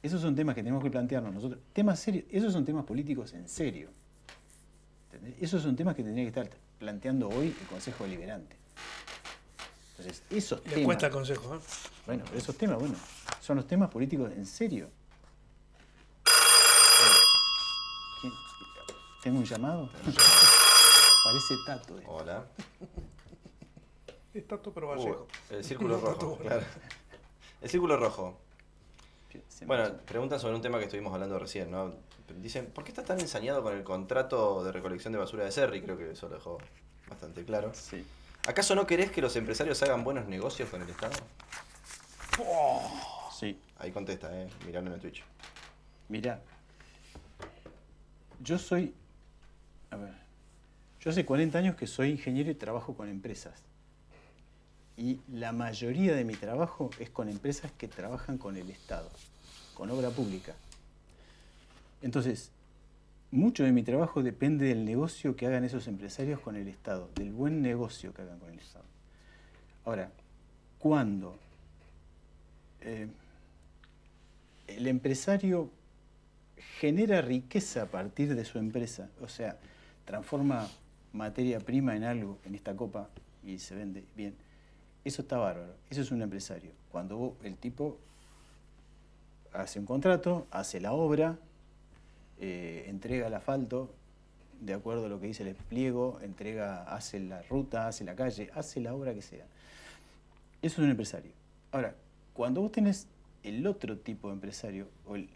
esos 0.01 0.21
son 0.21 0.35
temas 0.35 0.55
que 0.55 0.61
tenemos 0.61 0.83
que 0.83 0.91
plantearnos 0.91 1.33
nosotros. 1.33 1.61
Temas 1.73 1.99
serios, 1.99 2.25
esos 2.29 2.53
son 2.53 2.65
temas 2.65 2.85
políticos 2.85 3.33
en 3.33 3.47
serio. 3.47 3.89
Esos 5.39 5.61
son 5.61 5.75
temas 5.75 5.95
que 5.95 6.03
tendría 6.03 6.25
que 6.25 6.39
estar 6.39 6.49
planteando 6.79 7.29
hoy 7.29 7.55
el 7.59 7.67
Consejo 7.67 8.03
Deliberante. 8.03 8.62
Entonces, 10.03 10.23
esos 10.29 10.65
Le 10.67 10.83
cuesta 10.83 11.07
el 11.07 11.13
Consejo, 11.13 11.55
¿eh? 11.55 11.59
Bueno, 12.05 12.23
esos 12.35 12.57
temas, 12.57 12.77
bueno, 12.77 12.95
son 13.39 13.55
los 13.55 13.67
temas 13.67 13.89
políticos 13.89 14.31
en 14.35 14.45
serio. 14.45 14.89
¿Tengo 19.21 19.39
un 19.39 19.45
llamado? 19.45 19.89
Parece 21.23 21.55
Tato. 21.65 21.95
Hola. 22.07 22.45
Es 24.33 24.45
Tato, 24.45 24.73
pero 24.73 24.89
Vallejo. 24.89 25.27
Uh, 25.49 25.53
el 25.53 25.63
círculo 25.63 25.97
rojo, 26.01 26.37
claro. 26.37 26.63
El 27.61 27.69
círculo 27.69 27.95
rojo. 27.95 28.37
Bueno, 29.65 29.95
preguntan 30.05 30.39
sobre 30.41 30.55
un 30.55 30.61
tema 30.61 30.79
que 30.79 30.85
estuvimos 30.85 31.13
hablando 31.13 31.39
recién, 31.39 31.71
¿no? 31.71 31.93
Dicen, 32.41 32.65
¿por 32.65 32.83
qué 32.83 32.91
estás 32.91 33.05
tan 33.05 33.19
ensañado 33.21 33.63
con 33.63 33.73
el 33.73 33.83
contrato 33.83 34.63
de 34.65 34.73
recolección 34.73 35.13
de 35.13 35.19
basura 35.19 35.45
de 35.45 35.51
Serri? 35.53 35.81
Creo 35.81 35.97
que 35.97 36.11
eso 36.11 36.27
lo 36.27 36.35
dejó 36.35 36.57
bastante 37.07 37.45
claro. 37.45 37.71
Sí. 37.73 38.05
¿Acaso 38.45 38.75
no 38.75 38.85
querés 38.85 39.09
que 39.09 39.21
los 39.21 39.35
empresarios 39.37 39.81
hagan 39.83 40.03
buenos 40.03 40.27
negocios 40.27 40.69
con 40.69 40.81
el 40.81 40.89
Estado? 40.89 41.13
Sí. 43.37 43.57
Ahí 43.77 43.91
contesta, 43.91 44.29
eh, 44.33 44.49
mirando 44.65 44.91
en 44.91 44.95
el 44.95 45.01
Twitch. 45.01 45.23
Mira, 46.09 46.41
yo 48.41 48.57
soy, 48.59 48.93
a 49.91 49.95
ver, 49.95 50.13
yo 50.99 51.11
hace 51.11 51.25
40 51.25 51.57
años 51.57 51.75
que 51.75 51.87
soy 51.87 52.11
ingeniero 52.11 52.51
y 52.51 52.55
trabajo 52.55 52.95
con 52.95 53.09
empresas. 53.09 53.63
Y 54.97 55.21
la 55.31 55.51
mayoría 55.51 56.15
de 56.15 56.23
mi 56.23 56.35
trabajo 56.35 56.89
es 56.99 57.09
con 57.09 57.29
empresas 57.29 57.71
que 57.77 57.87
trabajan 57.87 58.37
con 58.37 58.57
el 58.57 58.69
Estado, 58.69 59.09
con 59.73 59.89
obra 59.89 60.09
pública. 60.09 60.53
Entonces, 62.01 62.51
mucho 63.33 63.63
de 63.63 63.71
mi 63.71 63.81
trabajo 63.81 64.21
depende 64.21 64.67
del 64.67 64.85
negocio 64.85 65.35
que 65.35 65.47
hagan 65.47 65.63
esos 65.63 65.87
empresarios 65.87 66.39
con 66.39 66.55
el 66.55 66.67
Estado, 66.67 67.09
del 67.15 67.31
buen 67.31 67.63
negocio 67.63 68.13
que 68.13 68.21
hagan 68.21 68.37
con 68.37 68.51
el 68.51 68.59
Estado. 68.59 68.85
Ahora, 69.85 70.11
cuando 70.77 71.35
eh, 72.81 73.07
el 74.67 74.87
empresario 74.87 75.71
genera 76.79 77.21
riqueza 77.21 77.81
a 77.81 77.85
partir 77.87 78.35
de 78.35 78.45
su 78.45 78.59
empresa, 78.59 79.09
o 79.19 79.27
sea, 79.27 79.57
transforma 80.05 80.69
materia 81.11 81.59
prima 81.59 81.95
en 81.95 82.03
algo, 82.03 82.37
en 82.45 82.53
esta 82.53 82.75
copa, 82.75 83.09
y 83.43 83.57
se 83.57 83.73
vende 83.73 84.03
bien, 84.15 84.35
eso 85.03 85.23
está 85.23 85.37
bárbaro, 85.37 85.73
eso 85.89 86.01
es 86.01 86.11
un 86.11 86.21
empresario. 86.21 86.71
Cuando 86.91 87.35
el 87.43 87.57
tipo 87.57 87.97
hace 89.53 89.79
un 89.79 89.87
contrato, 89.87 90.45
hace 90.51 90.79
la 90.79 90.93
obra, 90.93 91.39
eh, 92.45 92.89
entrega 92.89 93.27
el 93.27 93.33
asfalto, 93.35 93.89
de 94.59 94.73
acuerdo 94.73 95.05
a 95.05 95.07
lo 95.07 95.17
que 95.21 95.27
dice 95.27 95.43
el 95.43 95.55
pliego, 95.55 96.19
entrega, 96.21 96.83
hace 96.93 97.21
la 97.21 97.41
ruta, 97.43 97.87
hace 97.87 98.03
la 98.03 98.17
calle, 98.17 98.49
hace 98.53 98.81
la 98.81 98.93
obra 98.93 99.13
que 99.13 99.21
sea. 99.21 99.45
Eso 100.61 100.81
es 100.81 100.85
un 100.85 100.89
empresario. 100.89 101.31
Ahora, 101.71 101.95
cuando 102.33 102.59
vos 102.59 102.73
tenés 102.73 103.07
el 103.43 103.65
otro 103.65 103.97
tipo 103.97 104.27
de 104.27 104.33
empresario, 104.33 104.89
o 105.07 105.15
el 105.15 105.29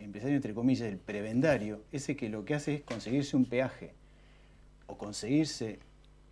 empresario 0.00 0.34
entre 0.34 0.52
comillas, 0.52 0.88
el 0.88 0.98
prebendario, 0.98 1.84
ese 1.92 2.16
que 2.16 2.28
lo 2.28 2.44
que 2.44 2.56
hace 2.56 2.74
es 2.74 2.82
conseguirse 2.82 3.36
un 3.36 3.44
peaje 3.44 3.92
o 4.88 4.98
conseguirse 4.98 5.78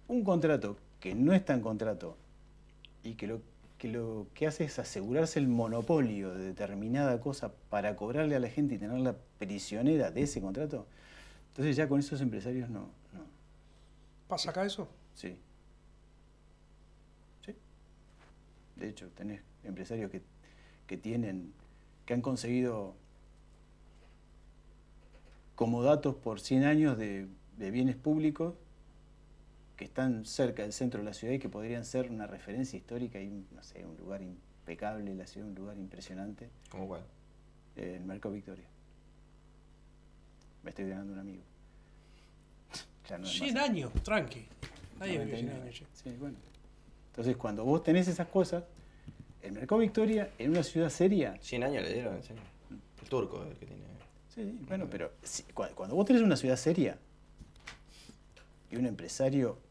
un 0.08 0.24
contrato 0.24 0.78
que 0.98 1.14
no 1.14 1.32
está 1.32 1.54
en 1.54 1.60
contrato 1.60 2.16
y 3.04 3.14
que 3.14 3.28
lo 3.28 3.40
que, 3.78 3.88
lo 3.88 4.26
que 4.34 4.46
hace 4.46 4.64
es 4.64 4.78
asegurarse 4.78 5.38
el 5.38 5.48
monopolio 5.48 6.34
de 6.34 6.44
determinada 6.44 7.20
cosa 7.20 7.52
para 7.70 7.96
cobrarle 7.96 8.34
a 8.34 8.40
la 8.40 8.48
gente 8.48 8.74
y 8.74 8.78
tenerla 8.78 9.16
prisionera 9.38 10.10
de 10.10 10.22
ese 10.22 10.40
contrato, 10.40 10.86
entonces 11.48 11.76
ya 11.76 11.88
con 11.88 12.00
esos 12.00 12.20
empresarios 12.20 12.68
no. 12.68 12.80
no. 13.12 13.24
¿Pasa 14.26 14.50
acá 14.50 14.64
eso? 14.64 14.88
Sí. 15.14 15.36
Sí. 17.46 17.54
De 18.76 18.88
hecho, 18.88 19.08
tenés 19.10 19.40
empresarios 19.64 20.10
que, 20.10 20.22
que 20.86 20.96
tienen, 20.96 21.52
que 22.04 22.14
han 22.14 22.20
conseguido 22.20 22.94
como 25.54 25.82
datos 25.82 26.14
por 26.16 26.40
100 26.40 26.64
años 26.64 26.98
de, 26.98 27.26
de 27.56 27.70
bienes 27.70 27.96
públicos 27.96 28.54
que 29.78 29.84
están 29.84 30.26
cerca 30.26 30.62
del 30.62 30.72
centro 30.72 30.98
de 30.98 31.06
la 31.06 31.14
ciudad 31.14 31.32
y 31.32 31.38
que 31.38 31.48
podrían 31.48 31.84
ser 31.84 32.10
una 32.10 32.26
referencia 32.26 32.76
histórica 32.76 33.20
y, 33.20 33.28
no 33.28 33.62
sé, 33.62 33.86
un 33.86 33.96
lugar 33.96 34.20
impecable, 34.22 35.14
la 35.14 35.24
ciudad, 35.24 35.46
un 35.46 35.54
lugar 35.54 35.78
impresionante. 35.78 36.50
¿Cómo 36.68 36.88
cuál? 36.88 37.02
Eh, 37.76 37.94
el 37.98 38.04
Mercado 38.04 38.34
Victoria. 38.34 38.66
Me 40.64 40.70
estoy 40.70 40.88
ganando 40.88 41.12
un 41.12 41.20
amigo. 41.20 41.42
Ya 43.08 43.16
no 43.16 43.26
es 43.26 43.32
100 43.32 43.54
más. 43.54 43.62
años, 43.62 43.92
tranqui. 44.02 44.46
Nadie 44.98 45.18
vive 45.24 45.38
100 45.38 45.50
años. 45.50 45.82
Sí, 45.94 46.10
bueno. 46.18 46.36
Entonces, 47.12 47.36
cuando 47.36 47.64
vos 47.64 47.82
tenés 47.82 48.08
esas 48.08 48.26
cosas, 48.26 48.64
el 49.40 49.52
Mercado 49.52 49.80
Victoria, 49.80 50.30
en 50.38 50.50
una 50.50 50.64
ciudad 50.64 50.90
seria... 50.90 51.38
100 51.40 51.62
años 51.62 51.84
le 51.84 51.92
dieron, 51.94 52.22
señor. 52.22 52.42
El 53.00 53.08
turco 53.08 53.44
es 53.44 53.52
el 53.52 53.56
que 53.56 53.66
tiene... 53.66 53.82
Sí, 54.28 54.58
bueno, 54.66 54.88
pero 54.90 55.12
si, 55.22 55.44
cuando 55.44 55.94
vos 55.94 56.04
tenés 56.04 56.20
una 56.20 56.36
ciudad 56.36 56.56
seria 56.56 56.98
y 58.70 58.76
un 58.76 58.84
empresario 58.84 59.67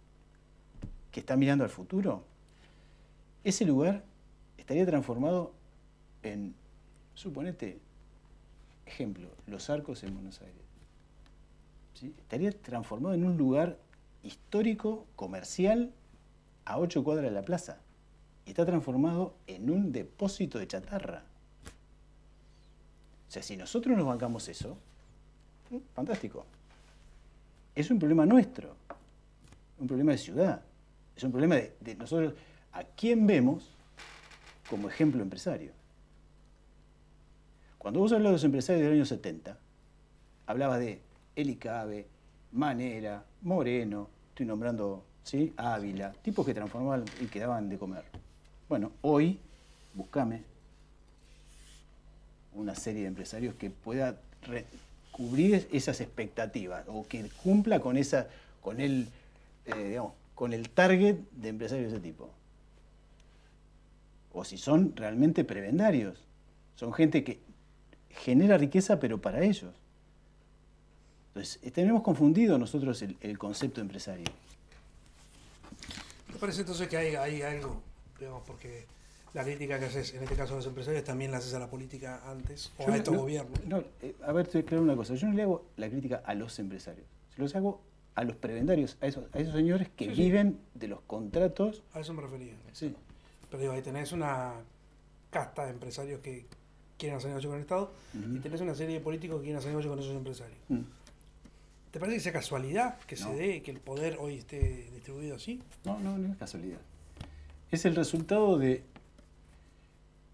que 1.18 1.22
está 1.22 1.36
mirando 1.36 1.64
al 1.64 1.72
futuro, 1.72 2.24
ese 3.44 3.66
lugar 3.66 4.04
estaría 4.56 4.86
transformado 4.86 5.52
en, 6.22 6.54
suponete, 7.16 7.80
ejemplo, 8.86 9.28
los 9.48 9.68
arcos 9.72 10.04
en 10.04 10.14
Buenos 10.14 10.40
Aires. 10.42 10.62
Estaría 12.20 12.52
transformado 12.52 13.16
en 13.16 13.26
un 13.26 13.36
lugar 13.36 13.80
histórico, 14.22 15.08
comercial, 15.16 15.92
a 16.66 16.78
ocho 16.78 17.04
cuadras 17.04 17.26
de 17.26 17.32
la 17.32 17.42
plaza. 17.42 17.80
Y 18.46 18.52
está 18.52 18.64
transformado 18.68 19.34
en 19.48 19.72
un 19.72 19.92
depósito 19.92 20.60
de 20.60 20.68
chatarra. 20.68 21.24
O 23.28 23.32
sea, 23.32 23.42
si 23.42 23.58
nosotros 23.58 23.98
nos 23.98 24.06
bancamos 24.06 24.48
eso, 24.50 24.78
fantástico. 25.96 26.46
Es 27.74 27.90
un 27.90 27.98
problema 27.98 28.28
nuestro, 28.28 28.76
un 29.80 29.88
problema 29.88 30.12
de 30.12 30.20
ciudad. 30.20 30.62
Es 31.18 31.24
un 31.24 31.32
problema 31.32 31.56
de, 31.56 31.96
nosotros 31.96 32.36
a 32.74 32.84
quién 32.84 33.26
vemos 33.26 33.68
como 34.70 34.88
ejemplo 34.88 35.24
empresario. 35.24 35.72
Cuando 37.80 38.00
vos 38.00 38.12
hablas 38.12 38.30
de 38.30 38.34
los 38.34 38.44
empresarios 38.44 38.84
del 38.84 38.94
año 38.94 39.06
70, 39.06 39.58
hablabas 40.46 40.80
de 40.80 41.02
Elicabe, 41.36 42.06
Manera, 42.52 43.26
Moreno, 43.42 44.10
estoy 44.30 44.46
nombrando 44.46 45.04
¿sí? 45.24 45.54
Ávila, 45.58 46.14
tipos 46.22 46.46
que 46.46 46.54
transformaban 46.54 47.06
y 47.20 47.26
que 47.26 47.40
daban 47.40 47.68
de 47.68 47.80
comer. 47.80 48.04
Bueno, 48.70 48.92
hoy, 49.02 49.40
buscame 49.96 50.44
una 52.54 52.76
serie 52.76 53.02
de 53.02 53.08
empresarios 53.08 53.56
que 53.56 53.72
pueda 53.72 54.18
cubrir 55.12 55.68
esas 55.72 56.00
expectativas 56.00 56.84
o 56.88 57.08
que 57.08 57.28
cumpla 57.44 57.80
con 57.80 57.98
esa, 57.98 58.28
con 58.62 58.80
el, 58.80 59.08
eh, 59.66 59.84
digamos, 59.90 60.14
con 60.38 60.54
el 60.54 60.70
target 60.70 61.16
de 61.32 61.50
empresarios 61.50 61.90
de 61.92 61.98
ese 61.98 62.04
tipo. 62.04 62.30
O 64.32 64.44
si 64.44 64.60
son 64.60 64.96
realmente 64.96 65.44
prebendarios. 65.44 66.28
Son 66.76 66.94
gente 66.94 67.24
que 67.24 67.40
genera 68.12 68.56
riqueza, 68.56 69.00
pero 69.00 69.20
para 69.20 69.44
ellos. 69.44 69.74
Entonces, 71.30 71.60
eh, 71.64 71.72
tenemos 71.72 72.04
confundido 72.04 72.60
nosotros 72.60 73.02
el, 73.02 73.38
concepto 73.40 73.82
empresario. 73.82 74.28
¿Te 76.32 76.38
parece 76.38 76.60
entonces 76.62 76.88
que 76.88 76.98
hay, 76.98 77.16
hay 77.16 77.42
algo, 77.42 77.82
digamos, 78.20 78.44
porque 78.46 78.86
la 79.34 79.44
crítica 79.44 79.80
que 79.80 79.86
haces, 79.86 80.14
en 80.14 80.22
este 80.22 80.36
caso 80.36 80.54
a 80.54 80.58
los 80.58 80.68
empresarios, 80.68 81.04
también 81.04 81.32
la 81.32 81.38
haces 81.38 81.56
a 81.56 81.60
la 81.60 81.68
política 81.68 82.22
antes 82.30 82.72
o 82.78 82.88
a 82.88 82.96
estos 82.96 83.18
gobiernos? 83.18 83.66
No, 83.66 83.84
eh, 84.04 84.16
a 84.24 84.32
ver, 84.34 84.48
te 84.48 84.64
claro 84.64 84.84
una 84.84 84.96
cosa. 84.96 85.16
Yo 85.16 85.30
no 85.30 85.34
le 85.34 85.42
hago 85.42 85.66
la 85.78 85.90
crítica 85.90 86.22
a 86.24 86.36
los 86.36 86.60
empresarios. 86.60 87.08
Se 87.36 87.42
los 87.42 87.56
hago 87.56 87.87
a 88.18 88.24
los 88.24 88.36
prevendarios, 88.36 88.98
a 89.00 89.06
esos, 89.06 89.26
a 89.32 89.38
esos 89.38 89.54
señores 89.54 89.90
que 89.96 90.08
viven 90.08 90.60
de 90.74 90.88
los 90.88 91.02
contratos. 91.02 91.84
A 91.94 92.00
eso 92.00 92.16
me 92.16 92.24
refería. 92.24 92.56
Sí. 92.74 92.96
Pero 93.48 93.62
digo, 93.62 93.74
ahí 93.74 93.84
tenés 93.84 94.12
una 94.12 94.54
casta 95.30 95.66
de 95.66 95.72
empresarios 95.72 96.20
que 96.22 96.48
quieren 96.98 97.20
hacer 97.20 97.30
negocio 97.30 97.52
con 97.52 97.58
el 97.58 97.62
Estado 97.62 97.94
y 98.16 98.40
tenés 98.40 98.60
una 98.62 98.74
serie 98.74 98.96
de 98.96 99.02
políticos 99.02 99.38
que 99.38 99.44
quieren 99.44 99.60
hacer 99.60 99.70
negocio 99.70 99.92
con 99.92 100.00
esos 100.00 100.16
empresarios. 100.16 100.58
Mm. 100.68 100.80
¿Te 101.92 102.00
parece 102.00 102.18
que 102.18 102.24
sea 102.24 102.34
casualidad 102.34 102.98
que 103.02 103.16
se 103.16 103.32
dé, 103.36 103.62
que 103.62 103.70
el 103.70 103.80
poder 103.80 104.18
hoy 104.20 104.38
esté 104.38 104.90
distribuido 104.96 105.36
así? 105.36 105.62
No, 105.86 106.00
no, 106.00 106.18
no 106.18 106.32
es 106.32 106.38
casualidad. 106.38 106.80
Es 107.70 107.86
el 107.86 107.96
resultado 107.96 108.58
de, 108.58 108.84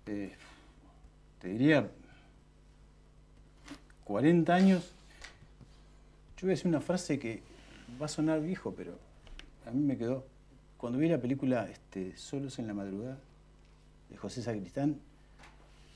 te 0.05 0.37
diría, 1.43 1.91
40 4.05 4.55
años. 4.55 4.93
Yo 6.37 6.47
voy 6.47 6.51
a 6.51 6.55
decir 6.55 6.67
una 6.67 6.79
frase 6.79 7.19
que 7.19 7.51
va 8.01 8.05
a 8.05 8.09
sonar 8.09 8.41
viejo, 8.41 8.73
pero 8.75 8.97
a 9.65 9.71
mí 9.71 9.81
me 9.81 9.97
quedó. 9.97 10.25
Cuando 10.77 10.99
vi 10.99 11.07
la 11.07 11.19
película 11.19 11.69
este, 11.69 12.15
Solos 12.17 12.59
en 12.59 12.67
la 12.67 12.73
madrugada, 12.73 13.17
de 14.09 14.17
José 14.17 14.41
Sacristán, 14.41 14.99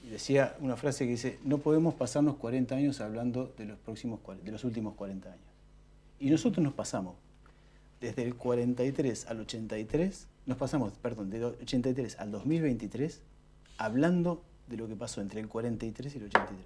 decía 0.10 0.56
una 0.60 0.76
frase 0.76 1.06
que 1.06 1.12
dice, 1.12 1.40
no 1.44 1.58
podemos 1.58 1.94
pasarnos 1.96 2.36
40 2.38 2.76
años 2.76 3.02
hablando 3.02 3.54
de 3.58 3.66
los, 3.66 3.78
próximos, 3.80 4.20
de 4.44 4.52
los 4.52 4.64
últimos 4.64 4.96
40 4.96 5.30
años. 5.30 5.42
Y 6.20 6.30
nosotros 6.30 6.64
nos 6.64 6.74
pasamos, 6.74 7.16
desde 8.02 8.24
el 8.24 8.36
43 8.36 9.28
al 9.28 9.42
83, 9.42 10.28
nos 10.46 10.58
pasamos, 10.58 10.94
perdón, 10.94 11.30
del 11.30 11.44
83 11.44 12.20
al 12.20 12.32
2023, 12.32 13.22
hablando 13.78 14.44
de 14.68 14.78
lo 14.78 14.88
que 14.88 14.96
pasó 14.96 15.22
entre 15.22 15.42
el 15.42 15.48
43 15.48 16.16
y 16.16 16.18
el 16.18 16.26
83. 16.26 16.66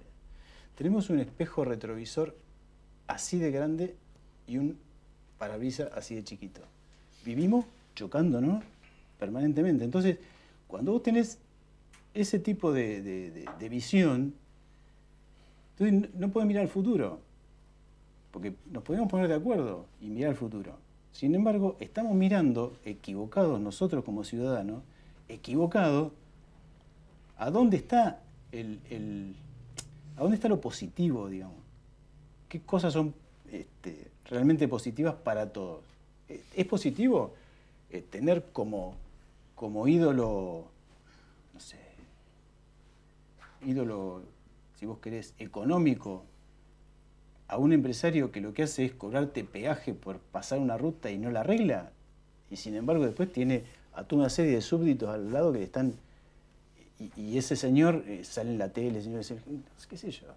Tenemos 0.76 1.10
un 1.10 1.20
espejo 1.20 1.64
retrovisor 1.64 2.36
así 3.06 3.38
de 3.38 3.50
grande 3.50 3.96
y 4.46 4.58
un 4.58 4.78
parabrisas 5.42 5.90
así 5.96 6.14
de 6.14 6.22
chiquito. 6.22 6.60
Vivimos 7.24 7.64
chocándonos 7.96 8.62
permanentemente. 9.18 9.84
Entonces, 9.84 10.18
cuando 10.68 10.92
vos 10.92 11.02
tenés 11.02 11.40
ese 12.14 12.38
tipo 12.38 12.72
de, 12.72 13.44
visión, 13.68 14.34
entonces 15.76 16.14
no 16.14 16.28
puedes 16.28 16.46
mirar 16.46 16.62
al 16.62 16.68
futuro, 16.68 17.18
porque 18.30 18.54
nos 18.70 18.84
podemos 18.84 19.10
poner 19.10 19.26
de 19.26 19.34
acuerdo 19.34 19.86
y 20.00 20.10
mirar 20.10 20.30
al 20.30 20.36
futuro. 20.36 20.76
Sin 21.10 21.34
embargo, 21.34 21.76
estamos 21.80 22.14
mirando 22.14 22.76
equivocados 22.84 23.60
nosotros 23.60 24.04
como 24.04 24.22
ciudadanos, 24.22 24.84
equivocados, 25.28 26.12
a 27.36 27.50
dónde 27.50 27.78
está 27.78 28.20
el, 28.52 29.34
a 30.16 30.20
dónde 30.20 30.36
está 30.36 30.48
lo 30.48 30.60
positivo, 30.60 31.28
digamos. 31.28 31.58
¿Qué 32.48 32.60
cosas 32.60 32.92
son 32.92 33.12
este, 33.50 34.11
realmente 34.28 34.68
positivas 34.68 35.14
para 35.14 35.52
todos? 35.52 35.80
¿Es 36.28 36.66
positivo 36.66 37.34
eh, 37.90 38.02
tener 38.08 38.44
como, 38.52 38.94
como 39.54 39.86
ídolo, 39.86 40.64
no 41.52 41.60
sé, 41.60 41.76
ídolo, 43.66 44.22
si 44.78 44.86
vos 44.86 44.98
querés, 44.98 45.34
económico 45.38 46.24
a 47.48 47.58
un 47.58 47.74
empresario 47.74 48.32
que 48.32 48.40
lo 48.40 48.54
que 48.54 48.62
hace 48.62 48.86
es 48.86 48.92
cobrarte 48.92 49.44
peaje 49.44 49.92
por 49.92 50.18
pasar 50.18 50.58
una 50.58 50.78
ruta 50.78 51.10
y 51.10 51.18
no 51.18 51.30
la 51.30 51.40
arregla, 51.40 51.90
y 52.50 52.56
sin 52.56 52.76
embargo 52.76 53.04
después 53.04 53.30
tiene 53.30 53.64
a 53.94 54.04
toda 54.04 54.22
una 54.22 54.30
serie 54.30 54.52
de 54.52 54.62
súbditos 54.62 55.10
al 55.10 55.32
lado 55.32 55.52
que 55.52 55.62
están... 55.62 55.94
Y, 57.16 57.36
ese 57.36 57.56
señor 57.56 58.04
eh, 58.06 58.22
sale 58.22 58.52
en 58.52 58.58
la 58.58 58.68
tele, 58.68 59.02
señor, 59.02 59.24
qué 59.88 59.96
sé 59.96 60.10
yo. 60.12 60.28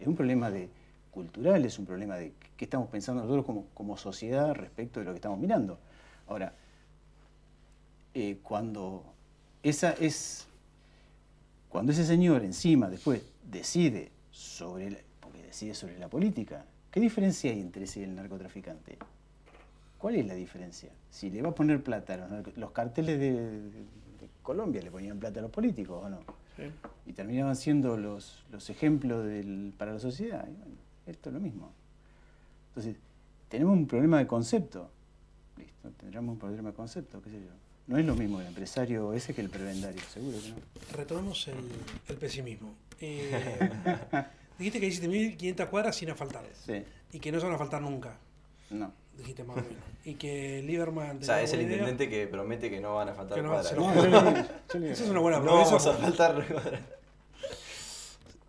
Es 0.00 0.06
un 0.06 0.16
problema 0.16 0.50
de 0.50 0.68
cultural, 1.10 1.64
es 1.64 1.78
un 1.78 1.84
problema 1.84 2.16
de 2.16 2.32
qué 2.62 2.66
estamos 2.66 2.88
pensando 2.90 3.22
nosotros 3.22 3.44
como, 3.44 3.66
como 3.74 3.96
sociedad 3.96 4.54
respecto 4.54 5.00
de 5.00 5.06
lo 5.06 5.10
que 5.10 5.16
estamos 5.16 5.36
mirando. 5.36 5.80
Ahora, 6.28 6.54
eh, 8.14 8.38
cuando 8.40 9.02
esa 9.64 9.90
es 9.94 10.46
cuando 11.68 11.90
ese 11.90 12.04
señor 12.04 12.44
encima 12.44 12.88
después 12.88 13.20
decide 13.50 14.12
sobre 14.30 14.92
la, 14.92 14.98
porque 15.18 15.42
decide 15.42 15.74
sobre 15.74 15.98
la 15.98 16.06
política, 16.06 16.64
¿qué 16.92 17.00
diferencia 17.00 17.50
hay 17.50 17.60
entre 17.60 17.82
ese 17.82 17.98
y 17.98 18.02
el 18.04 18.14
narcotraficante? 18.14 18.96
¿Cuál 19.98 20.14
es 20.14 20.26
la 20.26 20.34
diferencia? 20.34 20.90
Si 21.10 21.30
le 21.30 21.42
va 21.42 21.48
a 21.48 21.54
poner 21.56 21.82
plata 21.82 22.14
a 22.14 22.42
los, 22.54 22.70
carteles 22.70 23.18
de, 23.18 23.60
Colombia 24.40 24.82
le 24.82 24.92
ponían 24.92 25.18
plata 25.18 25.40
a 25.40 25.42
los 25.42 25.50
políticos 25.50 26.04
o 26.04 26.08
no. 26.08 26.20
Y 27.06 27.12
terminaban 27.12 27.56
siendo 27.56 27.96
los, 27.96 28.44
los 28.52 28.70
ejemplos 28.70 29.26
para 29.76 29.94
la 29.94 29.98
sociedad. 29.98 30.46
esto 31.08 31.30
es 31.30 31.34
lo 31.34 31.40
mismo. 31.40 31.72
Entonces, 32.74 32.96
tenemos 33.48 33.76
un 33.76 33.86
problema 33.86 34.18
de 34.18 34.26
concepto. 34.26 34.90
Listo, 35.58 35.90
tendremos 35.90 36.32
un 36.32 36.38
problema 36.38 36.70
de 36.70 36.74
concepto, 36.74 37.20
qué 37.20 37.30
sé 37.30 37.40
yo. 37.40 37.52
No 37.86 37.98
es 37.98 38.06
lo 38.06 38.14
mismo 38.14 38.40
el 38.40 38.46
empresario 38.46 39.12
ese 39.12 39.34
que 39.34 39.42
el 39.42 39.50
prebendario, 39.50 40.00
seguro 40.10 40.38
que 40.40 40.50
no. 40.50 40.56
Retomemos 40.96 41.48
el, 41.48 42.16
pesimismo. 42.16 42.74
Eh, 43.00 43.70
dijiste 44.58 44.80
que 44.80 44.86
hiciste 44.86 45.08
1500 45.08 45.68
cuadras 45.68 45.96
sin 45.96 46.10
asfaltar. 46.10 46.44
Sí. 46.64 46.82
Y 47.12 47.20
que 47.20 47.30
no 47.30 47.40
se 47.40 47.46
van 47.46 47.56
a 47.56 47.58
faltar 47.58 47.82
nunca. 47.82 48.16
No. 48.70 48.90
Dijiste 49.18 49.44
más 49.44 49.58
o 49.58 49.60
menos. 49.60 49.76
Y 50.06 50.14
que 50.14 50.62
Lieberman. 50.62 51.18
O 51.18 51.22
sea, 51.22 51.42
es 51.42 51.52
el 51.52 51.62
intendente 51.62 52.08
que 52.08 52.26
promete 52.26 52.70
que 52.70 52.80
no 52.80 52.94
van 52.94 53.10
a 53.10 53.14
faltar 53.14 53.44
cuadras. 53.44 53.72
Esa 54.74 55.04
es 55.04 55.10
una 55.10 55.20
buena 55.20 55.42
promesa. 55.42 55.64
No 55.64 55.64
vamos 55.64 55.86
a 55.86 55.92
faltar 55.92 56.46
cuadras. 56.46 56.80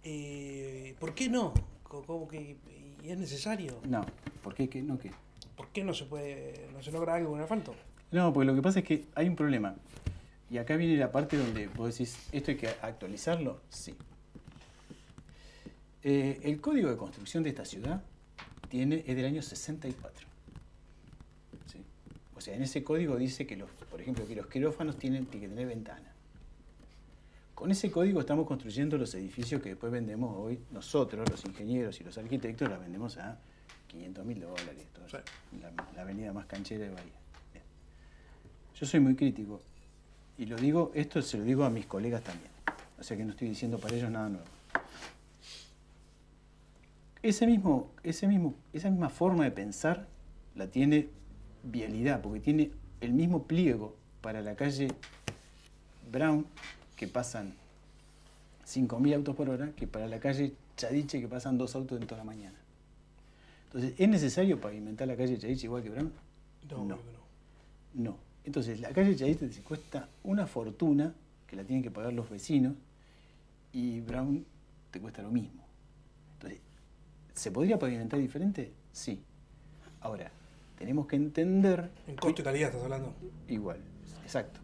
Eh, 0.03 0.95
¿Por 0.99 1.13
qué 1.13 1.27
no? 1.29 1.53
¿Cómo 1.83 2.27
que 2.27 2.57
y 3.03 3.11
es 3.11 3.17
necesario? 3.17 3.79
No. 3.83 4.05
¿Por 4.41 4.55
qué, 4.55 4.69
qué 4.69 4.81
no 4.81 4.97
qué? 4.97 5.11
¿Por 5.57 5.67
qué 5.67 5.83
no 5.83 5.93
se 5.93 6.05
puede 6.05 6.67
no 6.73 6.81
se 6.81 6.91
logra 6.91 7.15
algo 7.15 7.31
con 7.31 7.39
el 7.39 7.43
asfalto? 7.43 7.75
No, 8.11 8.31
porque 8.31 8.45
lo 8.45 8.55
que 8.55 8.61
pasa 8.61 8.79
es 8.79 8.85
que 8.85 9.05
hay 9.15 9.27
un 9.27 9.35
problema. 9.35 9.75
Y 10.49 10.57
acá 10.57 10.75
viene 10.77 10.97
la 10.97 11.11
parte 11.11 11.37
donde 11.37 11.67
vos 11.67 11.91
decís, 11.91 12.27
¿esto 12.31 12.51
hay 12.51 12.57
que 12.57 12.67
actualizarlo? 12.67 13.59
Sí. 13.69 13.95
Eh, 16.03 16.39
el 16.43 16.61
código 16.61 16.89
de 16.89 16.97
construcción 16.97 17.43
de 17.43 17.49
esta 17.49 17.65
ciudad 17.65 18.03
tiene, 18.69 19.03
es 19.05 19.15
del 19.15 19.25
año 19.25 19.41
64. 19.41 20.27
O 22.35 22.41
sea, 22.41 22.55
en 22.55 22.61
ese 22.61 22.83
código 22.83 23.15
dice 23.17 23.47
que, 23.47 23.55
los, 23.55 23.69
por 23.89 24.01
ejemplo, 24.01 24.27
que 24.27 24.35
los 24.35 24.47
quirófanos 24.47 24.97
tienen, 24.97 25.25
que 25.25 25.39
tener 25.39 25.65
ventana. 25.65 26.12
Con 27.55 27.71
ese 27.71 27.91
código 27.91 28.19
estamos 28.19 28.47
construyendo 28.47 28.97
los 28.97 29.13
edificios 29.15 29.61
que 29.61 29.69
después 29.69 29.91
vendemos 29.91 30.35
hoy 30.37 30.59
nosotros, 30.71 31.29
los 31.29 31.45
ingenieros 31.45 31.99
y 32.01 32.03
los 32.03 32.17
arquitectos, 32.17 32.67
los 32.67 32.79
vendemos 32.79 33.17
a 33.17 33.37
500 33.87 34.25
mil 34.25 34.39
dólares. 34.41 34.87
la 35.95 36.01
avenida 36.01 36.33
más 36.33 36.45
canchera 36.47 36.85
de 36.85 36.89
Bahía. 36.91 37.23
Yo 38.75 38.85
soy 38.87 38.99
muy 38.99 39.15
crítico 39.15 39.61
y 40.37 40.45
lo 40.45 40.57
digo, 40.57 40.91
esto 40.95 41.21
se 41.21 41.37
lo 41.37 41.43
digo 41.43 41.63
a 41.63 41.69
mis 41.69 41.85
colegas 41.85 42.23
también. 42.23 42.51
O 42.99 43.03
sea 43.03 43.15
que 43.15 43.23
no 43.23 43.31
estoy 43.31 43.49
diciendo 43.49 43.77
para 43.77 43.95
ellos 43.95 44.09
nada 44.09 44.29
nuevo. 44.29 44.45
Ese 47.21 47.47
mismo, 47.47 47.91
ese 48.03 48.27
mismo, 48.27 48.55
esa 48.73 48.89
misma 48.89 49.09
forma 49.09 49.43
de 49.43 49.51
pensar 49.51 50.07
la 50.55 50.67
tiene 50.67 51.09
Vialidad, 51.63 52.21
porque 52.21 52.41
tiene 52.41 52.71
el 52.99 53.13
mismo 53.13 53.43
pliego 53.43 53.95
para 54.19 54.41
la 54.41 54.55
calle 54.55 54.89
Brown, 56.11 56.45
que 57.03 57.09
pasan 57.09 57.53
5.000 58.65 59.15
autos 59.15 59.35
por 59.35 59.49
hora, 59.49 59.73
que 59.75 59.87
para 59.87 60.07
la 60.07 60.21
calle 60.21 60.53
Chadiche, 60.77 61.19
que 61.19 61.27
pasan 61.27 61.57
dos 61.57 61.75
autos 61.75 61.99
en 61.99 62.07
toda 62.07 62.19
la 62.19 62.23
mañana. 62.23 62.57
Entonces, 63.65 63.93
¿es 63.97 64.07
necesario 64.07 64.61
pavimentar 64.61 65.05
la 65.05 65.17
calle 65.17 65.37
Chadiche 65.37 65.65
igual 65.65 65.83
que 65.83 65.89
Brown? 65.89 66.13
No, 66.69 66.85
no. 66.85 66.97
No. 67.93 68.17
Entonces, 68.45 68.79
la 68.79 68.91
calle 68.91 69.17
Chadiste 69.17 69.49
te 69.49 69.61
cuesta 69.63 70.07
una 70.23 70.47
fortuna, 70.47 71.13
que 71.45 71.57
la 71.57 71.65
tienen 71.65 71.83
que 71.83 71.91
pagar 71.91 72.13
los 72.13 72.29
vecinos, 72.29 72.73
y 73.73 73.99
Brown 73.99 74.45
te 74.89 75.01
cuesta 75.01 75.21
lo 75.21 75.29
mismo. 75.29 75.61
Entonces, 76.35 76.61
¿se 77.33 77.51
podría 77.51 77.77
pavimentar 77.77 78.17
diferente? 78.17 78.71
Sí. 78.93 79.21
Ahora, 79.99 80.31
tenemos 80.77 81.05
que 81.07 81.17
entender... 81.17 81.91
En 82.07 82.15
costo 82.15 82.41
y 82.41 82.45
calidad 82.45 82.69
estás 82.69 82.83
hablando. 82.83 83.13
Igual, 83.49 83.79
exacto. 84.23 84.62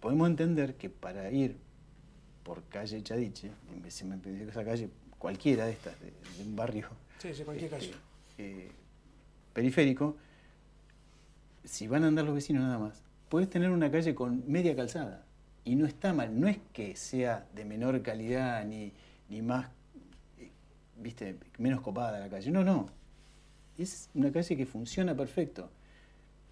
Podemos 0.00 0.28
entender 0.28 0.74
que 0.76 0.90
para 0.90 1.30
ir 1.30 1.56
por 2.42 2.62
calle 2.64 3.02
Chadiche, 3.02 3.50
en 3.74 3.82
vez 3.82 4.04
de 4.22 4.48
esa 4.48 4.64
calle, 4.64 4.88
cualquiera 5.18 5.66
de 5.66 5.72
estas, 5.72 5.98
de, 6.00 6.12
un 6.44 6.54
barrio 6.54 6.88
sí, 7.18 7.34
sí, 7.34 7.42
cualquier 7.42 7.70
calle. 7.70 7.92
Eh, 8.38 8.70
periférico, 9.52 10.16
si 11.64 11.88
van 11.88 12.04
a 12.04 12.08
andar 12.08 12.24
los 12.24 12.34
vecinos 12.34 12.62
nada 12.62 12.78
más, 12.78 13.02
puedes 13.28 13.50
tener 13.50 13.70
una 13.70 13.90
calle 13.90 14.14
con 14.14 14.44
media 14.46 14.76
calzada. 14.76 15.24
Y 15.64 15.74
no 15.74 15.86
está 15.86 16.12
mal, 16.12 16.38
no 16.38 16.46
es 16.46 16.58
que 16.72 16.94
sea 16.94 17.46
de 17.54 17.64
menor 17.64 18.00
calidad 18.02 18.64
ni, 18.64 18.92
ni 19.28 19.42
más... 19.42 19.68
viste, 20.96 21.36
menos 21.58 21.80
copada 21.80 22.20
la 22.20 22.28
calle. 22.28 22.50
No, 22.52 22.62
no. 22.62 22.88
Es 23.76 24.08
una 24.14 24.30
calle 24.30 24.56
que 24.56 24.64
funciona 24.64 25.14
perfecto. 25.16 25.68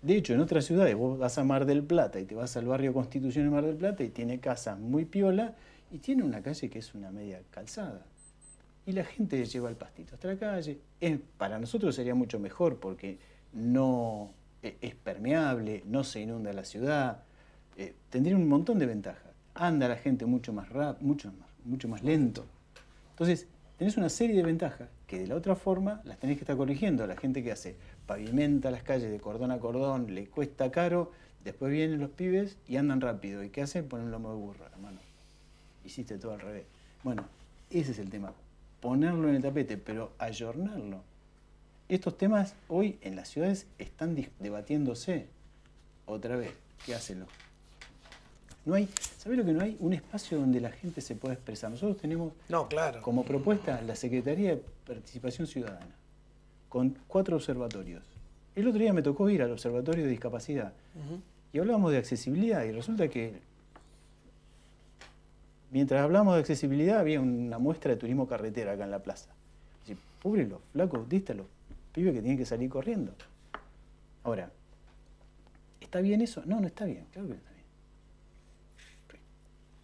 De 0.05 0.18
hecho, 0.18 0.34
en 0.34 0.40
otras 0.40 0.66
ciudades, 0.66 0.94
vos 0.94 1.18
vas 1.18 1.38
a 1.38 1.44
Mar 1.44 1.64
del 1.64 1.82
Plata 1.82 2.20
y 2.20 2.26
te 2.26 2.34
vas 2.34 2.59
al 2.59 2.66
barrio 2.66 2.92
Constitución 2.92 3.46
de 3.46 3.50
Mar 3.50 3.64
del 3.64 3.76
Plata 3.76 4.05
y 4.05 4.11
tiene 4.11 4.38
casas 4.38 4.78
muy 4.78 5.07
piola 5.07 5.55
y 5.90 5.96
tiene 5.96 6.22
una 6.22 6.42
calle 6.42 6.68
que 6.68 6.80
es 6.80 6.94
una 6.94 7.11
media 7.11 7.40
calzada. 7.50 8.05
Y 8.84 8.92
la 8.92 9.05
gente 9.05 9.42
lleva 9.46 9.70
el 9.70 9.76
pastito 9.76 10.14
hasta 10.14 10.28
la 10.28 10.36
calle. 10.36 10.78
para 11.38 11.59
nosotros 11.59 11.94
sería 11.94 12.14
mucho 12.14 12.38
mejor 12.38 12.80
porque 12.80 13.18
no 13.55 14.34
e, 14.62 14.76
es 14.82 14.94
permeable, 14.94 15.82
no 15.86 16.05
se 16.05 16.20
inunda 16.20 16.52
la 16.52 16.66
ciudad, 16.66 17.22
eh, 17.78 17.94
tendría 18.11 18.36
un 18.36 18.46
montón 18.46 18.78
de 18.78 18.84
ventajas. 18.84 19.32
Anda 19.55 19.88
la 19.88 19.96
gente 19.96 20.26
mucho 20.26 20.52
más 20.52 20.68
rápido, 20.68 21.09
mucho 21.09 21.32
más, 21.32 21.48
mucho 21.64 21.88
más 21.88 22.02
lento. 22.02 22.44
Entonces, 23.12 23.46
tenés 23.78 23.96
una 23.96 24.11
serie 24.11 24.36
de 24.36 24.42
ventajas 24.42 24.90
que 25.07 25.18
de 25.18 25.26
la 25.28 25.34
otra 25.34 25.57
forma 25.57 26.02
las 26.05 26.18
tenés 26.18 26.36
que 26.36 26.42
estar 26.42 26.59
corrigiendo. 26.59 27.07
La 27.07 27.16
gente 27.16 27.42
que 27.42 27.52
hace, 27.52 27.76
pavimenta 28.07 28.70
las 28.70 28.82
calles 28.82 29.11
de 29.11 29.20
cordón 29.20 29.50
a 29.50 29.59
cordón, 29.59 30.14
le 30.14 30.26
cuesta 30.26 30.70
caro, 30.70 31.12
después 31.44 31.72
vienen 31.72 32.00
los 32.00 32.11
pibes 32.11 32.57
y 32.66 32.76
andan 32.76 33.00
rápido. 33.00 33.42
¿Y 33.42 33.50
qué 33.50 33.62
hacen? 33.62 33.88
Ponen 33.88 34.07
un 34.07 34.12
lomo 34.12 34.30
de 34.30 34.36
burro, 34.36 34.66
hermano. 34.66 35.00
Hiciste 35.84 36.18
todo 36.18 36.32
al 36.32 36.40
revés. 36.40 36.64
Bueno, 37.02 37.24
ese 37.70 37.92
es 37.92 37.98
el 37.98 38.11
tema. 38.11 38.32
Ponerlo 38.80 39.28
en 39.28 39.36
el 39.36 39.42
tapete, 39.42 39.76
pero 39.76 40.12
ayornarlo. 40.18 41.02
Estos 41.88 42.16
temas 42.16 42.55
hoy 42.68 42.98
en 43.02 43.16
las 43.16 43.28
ciudades 43.28 43.66
están 43.78 44.16
debatiéndose 44.38 45.26
otra 46.07 46.36
vez. 46.36 46.52
¿Qué 46.84 46.94
hacen 46.94 47.24
no 48.64 48.74
hay, 48.74 48.88
¿sabés 49.18 49.38
lo 49.38 49.44
que 49.44 49.52
no 49.52 49.62
hay? 49.62 49.76
Un 49.78 49.92
espacio 49.92 50.38
donde 50.38 50.61
la 50.61 50.70
gente 50.70 51.00
se 51.02 51.14
pueda 51.14 51.34
expresar. 51.34 51.70
Nosotros 51.70 51.98
tenemos 51.98 52.32
no, 52.48 52.66
claro. 52.68 53.02
como 53.02 53.24
propuesta 53.24 53.80
la 53.82 53.94
Secretaría 53.94 54.50
de 54.50 54.62
Participación 54.86 55.46
Ciudadana, 55.46 55.94
con 56.74 56.98
cuatro 57.06 57.36
observatorios. 57.36 58.02
El 58.56 58.66
otro 58.66 58.80
día 58.80 58.92
me 58.92 59.00
tocó 59.00 59.30
ir 59.30 59.42
al 59.42 59.52
Observatorio 59.52 60.02
de 60.02 60.10
Discapacidad 60.10 60.72
y 61.52 61.60
hablábamos 61.60 61.92
de 61.92 61.98
accesibilidad 61.98 62.64
y 62.64 62.72
resulta 62.72 63.06
que 63.06 63.38
mientras 65.70 66.02
hablábamos 66.02 66.34
de 66.34 66.40
accesibilidad 66.40 66.98
había 66.98 67.20
una 67.20 67.60
muestra 67.60 67.92
de 67.92 67.96
turismo 67.96 68.26
carretera 68.26 68.72
acá 68.72 68.82
en 68.82 68.90
la 68.90 68.98
plaza. 68.98 69.30
Y, 69.86 69.94
pobre 70.20 70.48
los 70.48 70.60
flacos, 70.72 71.08
dístalos, 71.08 71.46
pibes 71.92 72.12
que 72.12 72.20
tienen 72.20 72.38
que 72.38 72.44
salir 72.44 72.68
corriendo. 72.68 73.12
Ahora, 74.24 74.50
¿está 75.80 76.00
bien 76.00 76.22
eso? 76.22 76.42
No, 76.44 76.58
no 76.58 76.66
está 76.66 76.86
bien, 76.86 77.06
claro 77.12 77.28
que 77.28 77.34
está 77.34 77.50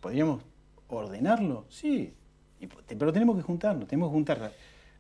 ¿Podríamos 0.01 0.43
ordenarlo? 0.89 1.67
Sí, 1.69 2.13
pero 2.99 3.13
tenemos 3.13 3.37
que 3.37 3.43
juntarnos, 3.43 3.87
tenemos 3.87 4.09
que 4.09 4.13
juntar 4.13 4.53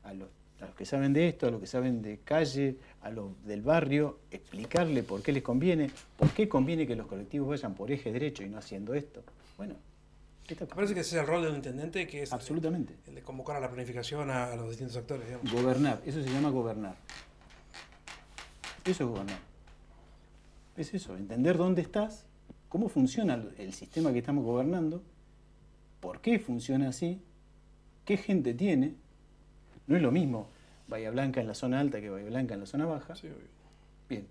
a, 0.05 0.14
los, 0.14 0.28
que 0.77 0.85
saben 0.85 1.13
de 1.13 1.29
esto, 1.29 1.47
a 1.47 1.51
los 1.51 1.61
que 1.61 1.67
saben 1.67 2.03
de 2.03 2.19
calle, 2.19 2.77
a 3.03 3.11
los 3.11 3.45
del 3.45 3.63
barrio, 3.63 4.21
explicarle 4.31 5.03
por 5.03 5.23
qué 5.23 5.33
les 5.33 5.43
conviene, 5.43 5.91
por 6.17 6.31
qué 6.31 6.49
conviene 6.49 6.87
que 6.87 6.97
los 6.97 7.07
colectivos 7.07 7.49
vayan 7.49 7.75
por 7.75 7.91
eje 7.91 8.13
derecho 8.13 8.43
y 8.43 8.49
no 8.49 8.59
haciendo 8.59 8.95
esto. 8.95 9.23
Bueno, 9.57 9.75
me 10.49 10.67
parece 10.67 10.95
que 10.95 11.01
ese 11.01 11.17
es 11.17 11.23
el 11.23 11.27
rol 11.27 11.43
de 11.43 11.51
un 11.51 11.57
intendente, 11.57 12.07
que 12.07 12.23
es 12.23 12.33
Absolutamente. 12.33 12.95
El, 13.07 13.15
de 13.15 13.23
convocar 13.23 13.57
a 13.57 13.61
la 13.61 13.69
planificación 13.69 14.31
a, 14.31 14.55
los 14.57 14.69
distintos 14.69 14.97
actores. 14.97 15.27
Gobernar, 15.53 16.03
eso 16.05 16.23
se 16.23 16.29
llama 16.29 16.51
gobernar. 16.51 16.97
Eso 18.85 19.05
es 19.05 19.11
gobernar. 19.11 19.39
Es 20.77 20.95
eso, 20.95 21.17
entender 21.17 21.57
dónde 21.57 21.83
estás 21.83 22.27
cómo 22.71 22.89
funciona 22.89 23.35
el 23.59 23.73
sistema 23.75 24.13
que 24.13 24.21
estamos 24.21 24.45
gobernando, 24.45 25.03
por 25.99 26.21
qué 26.21 26.39
funciona 26.39 26.89
así, 26.89 27.21
qué 28.05 28.17
gente 28.17 28.55
tiene. 28.55 28.95
No 29.91 29.97
es 29.97 30.03
lo 30.03 30.12
mismo 30.12 30.49
Bahía 30.86 31.11
Blanca 31.11 31.41
en 31.41 31.49
la 31.49 31.55
zona 31.55 31.80
alta 31.80 32.01
que 32.01 32.09
Bahía 32.09 32.28
Blanca 32.28 32.55
en 32.55 32.61
la 32.61 32.66
zona 32.66 32.86
baja. 32.86 33.16
Sí, 33.16 33.28
Bien. 34.09 34.24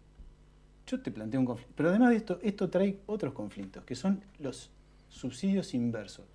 Yo 0.87 1.01
te 1.01 1.11
planteo 1.11 1.41
un 1.41 1.45
conflicto. 1.45 1.73
Pero 1.75 1.89
además 1.89 2.11
de 2.11 2.15
esto, 2.15 2.39
esto 2.41 2.69
trae 2.69 2.97
otros 3.07 3.33
conflictos, 3.33 3.83
que 3.83 3.93
son 3.93 4.23
los 4.39 4.71
subsidios 5.09 5.73
inversos. 5.73 6.25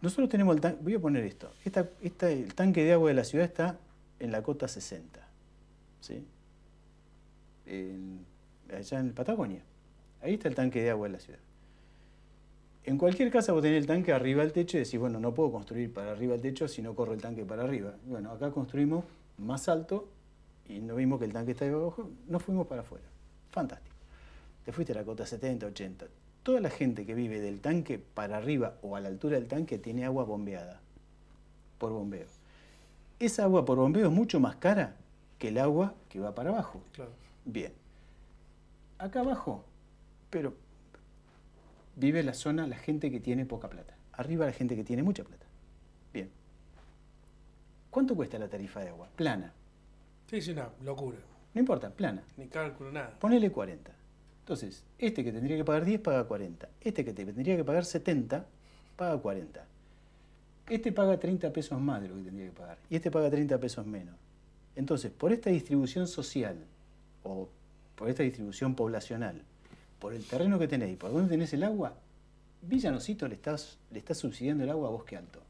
Nosotros 0.00 0.28
tenemos 0.28 0.56
el 0.56 0.60
tanque, 0.60 0.78
voy 0.82 0.94
a 0.94 0.98
poner 0.98 1.24
esto, 1.24 1.52
el 1.64 2.54
tanque 2.54 2.82
de 2.82 2.92
agua 2.92 3.08
de 3.08 3.14
la 3.14 3.24
ciudad 3.24 3.46
está 3.46 3.78
en 4.18 4.32
la 4.32 4.42
cota 4.42 4.66
60, 4.66 5.20
¿sí? 6.00 6.26
allá 8.76 8.98
en 8.98 9.14
Patagonia. 9.14 9.62
Ahí 10.20 10.34
está 10.34 10.48
el 10.48 10.56
tanque 10.56 10.82
de 10.82 10.90
agua 10.90 11.06
de 11.06 11.12
la 11.12 11.20
ciudad. 11.20 11.38
En 12.86 12.98
cualquier 12.98 13.30
casa 13.30 13.52
vos 13.52 13.62
tenés 13.62 13.78
el 13.78 13.86
tanque 13.86 14.12
arriba 14.12 14.42
del 14.42 14.52
techo 14.52 14.76
y 14.76 14.80
decís, 14.80 15.00
bueno, 15.00 15.18
no 15.18 15.32
puedo 15.32 15.50
construir 15.50 15.92
para 15.92 16.12
arriba 16.12 16.32
del 16.32 16.42
techo 16.42 16.68
si 16.68 16.82
no 16.82 16.94
corro 16.94 17.14
el 17.14 17.20
tanque 17.20 17.44
para 17.44 17.64
arriba. 17.64 17.94
Bueno, 18.06 18.30
acá 18.30 18.50
construimos 18.50 19.04
más 19.38 19.68
alto 19.68 20.08
y 20.68 20.80
no 20.80 20.96
vimos 20.96 21.18
que 21.18 21.24
el 21.24 21.32
tanque 21.32 21.52
está 21.52 21.64
ahí 21.64 21.70
abajo, 21.70 22.10
nos 22.28 22.42
fuimos 22.42 22.66
para 22.66 22.82
afuera. 22.82 23.04
Fantástico. 23.50 23.96
Te 24.66 24.72
fuiste 24.72 24.92
a 24.92 24.96
la 24.96 25.04
cota 25.04 25.24
70, 25.24 25.66
80. 25.66 26.06
Toda 26.42 26.60
la 26.60 26.68
gente 26.68 27.06
que 27.06 27.14
vive 27.14 27.40
del 27.40 27.60
tanque 27.60 27.98
para 27.98 28.36
arriba 28.36 28.74
o 28.82 28.96
a 28.96 29.00
la 29.00 29.08
altura 29.08 29.36
del 29.36 29.48
tanque 29.48 29.78
tiene 29.78 30.04
agua 30.04 30.24
bombeada 30.24 30.80
por 31.78 31.92
bombeo. 31.92 32.26
Esa 33.18 33.44
agua 33.44 33.64
por 33.64 33.78
bombeo 33.78 34.06
es 34.06 34.12
mucho 34.12 34.40
más 34.40 34.56
cara 34.56 34.96
que 35.38 35.48
el 35.48 35.58
agua 35.58 35.94
que 36.10 36.20
va 36.20 36.34
para 36.34 36.50
abajo. 36.50 36.82
Claro. 36.92 37.12
Bien. 37.46 37.72
Acá 38.98 39.20
abajo 39.20 39.64
pero 40.34 40.52
vive 41.96 42.22
la 42.22 42.34
zona 42.34 42.66
la 42.66 42.76
gente 42.76 43.10
que 43.10 43.20
tiene 43.20 43.46
poca 43.46 43.68
plata. 43.68 43.96
Arriba 44.12 44.46
la 44.46 44.52
gente 44.52 44.76
que 44.76 44.84
tiene 44.84 45.02
mucha 45.02 45.24
plata. 45.24 45.46
Bien. 46.12 46.30
¿Cuánto 47.90 48.14
cuesta 48.14 48.38
la 48.38 48.48
tarifa 48.48 48.80
de 48.80 48.88
agua? 48.88 49.08
Plana. 49.16 49.52
Sí, 50.28 50.40
sí, 50.40 50.52
una 50.52 50.68
locura. 50.82 51.18
No 51.54 51.60
importa, 51.60 51.90
plana. 51.90 52.22
Ni 52.36 52.46
cálculo, 52.48 52.90
nada. 52.90 53.16
Ponele 53.18 53.50
40. 53.50 53.92
Entonces, 54.40 54.84
este 54.98 55.24
que 55.24 55.32
tendría 55.32 55.56
que 55.56 55.64
pagar 55.64 55.84
10 55.84 56.00
paga 56.00 56.24
40. 56.24 56.68
Este 56.80 57.04
que 57.04 57.12
tendría 57.12 57.56
que 57.56 57.64
pagar 57.64 57.84
70 57.84 58.46
paga 58.96 59.18
40. 59.18 59.64
Este 60.68 60.92
paga 60.92 61.18
30 61.18 61.52
pesos 61.52 61.80
más 61.80 62.02
de 62.02 62.08
lo 62.08 62.16
que 62.16 62.22
tendría 62.22 62.46
que 62.46 62.52
pagar. 62.52 62.78
Y 62.90 62.96
este 62.96 63.10
paga 63.10 63.30
30 63.30 63.58
pesos 63.58 63.86
menos. 63.86 64.16
Entonces, 64.76 65.10
por 65.12 65.32
esta 65.32 65.50
distribución 65.50 66.06
social 66.08 66.56
o 67.22 67.48
por 67.94 68.08
esta 68.08 68.22
distribución 68.22 68.74
poblacional, 68.74 69.42
por 69.98 70.14
el 70.14 70.24
terreno 70.24 70.58
que 70.58 70.68
tenéis, 70.68 70.96
por 70.96 71.12
dónde 71.12 71.30
tenés 71.30 71.52
el 71.54 71.62
agua, 71.64 71.94
Villanosito 72.62 73.28
le 73.28 73.34
estás, 73.34 73.78
le 73.90 73.98
estás 73.98 74.18
subsidiando 74.18 74.64
el 74.64 74.70
agua 74.70 74.88
a 74.88 74.92
Bosque 74.92 75.16
Alto. 75.16 75.40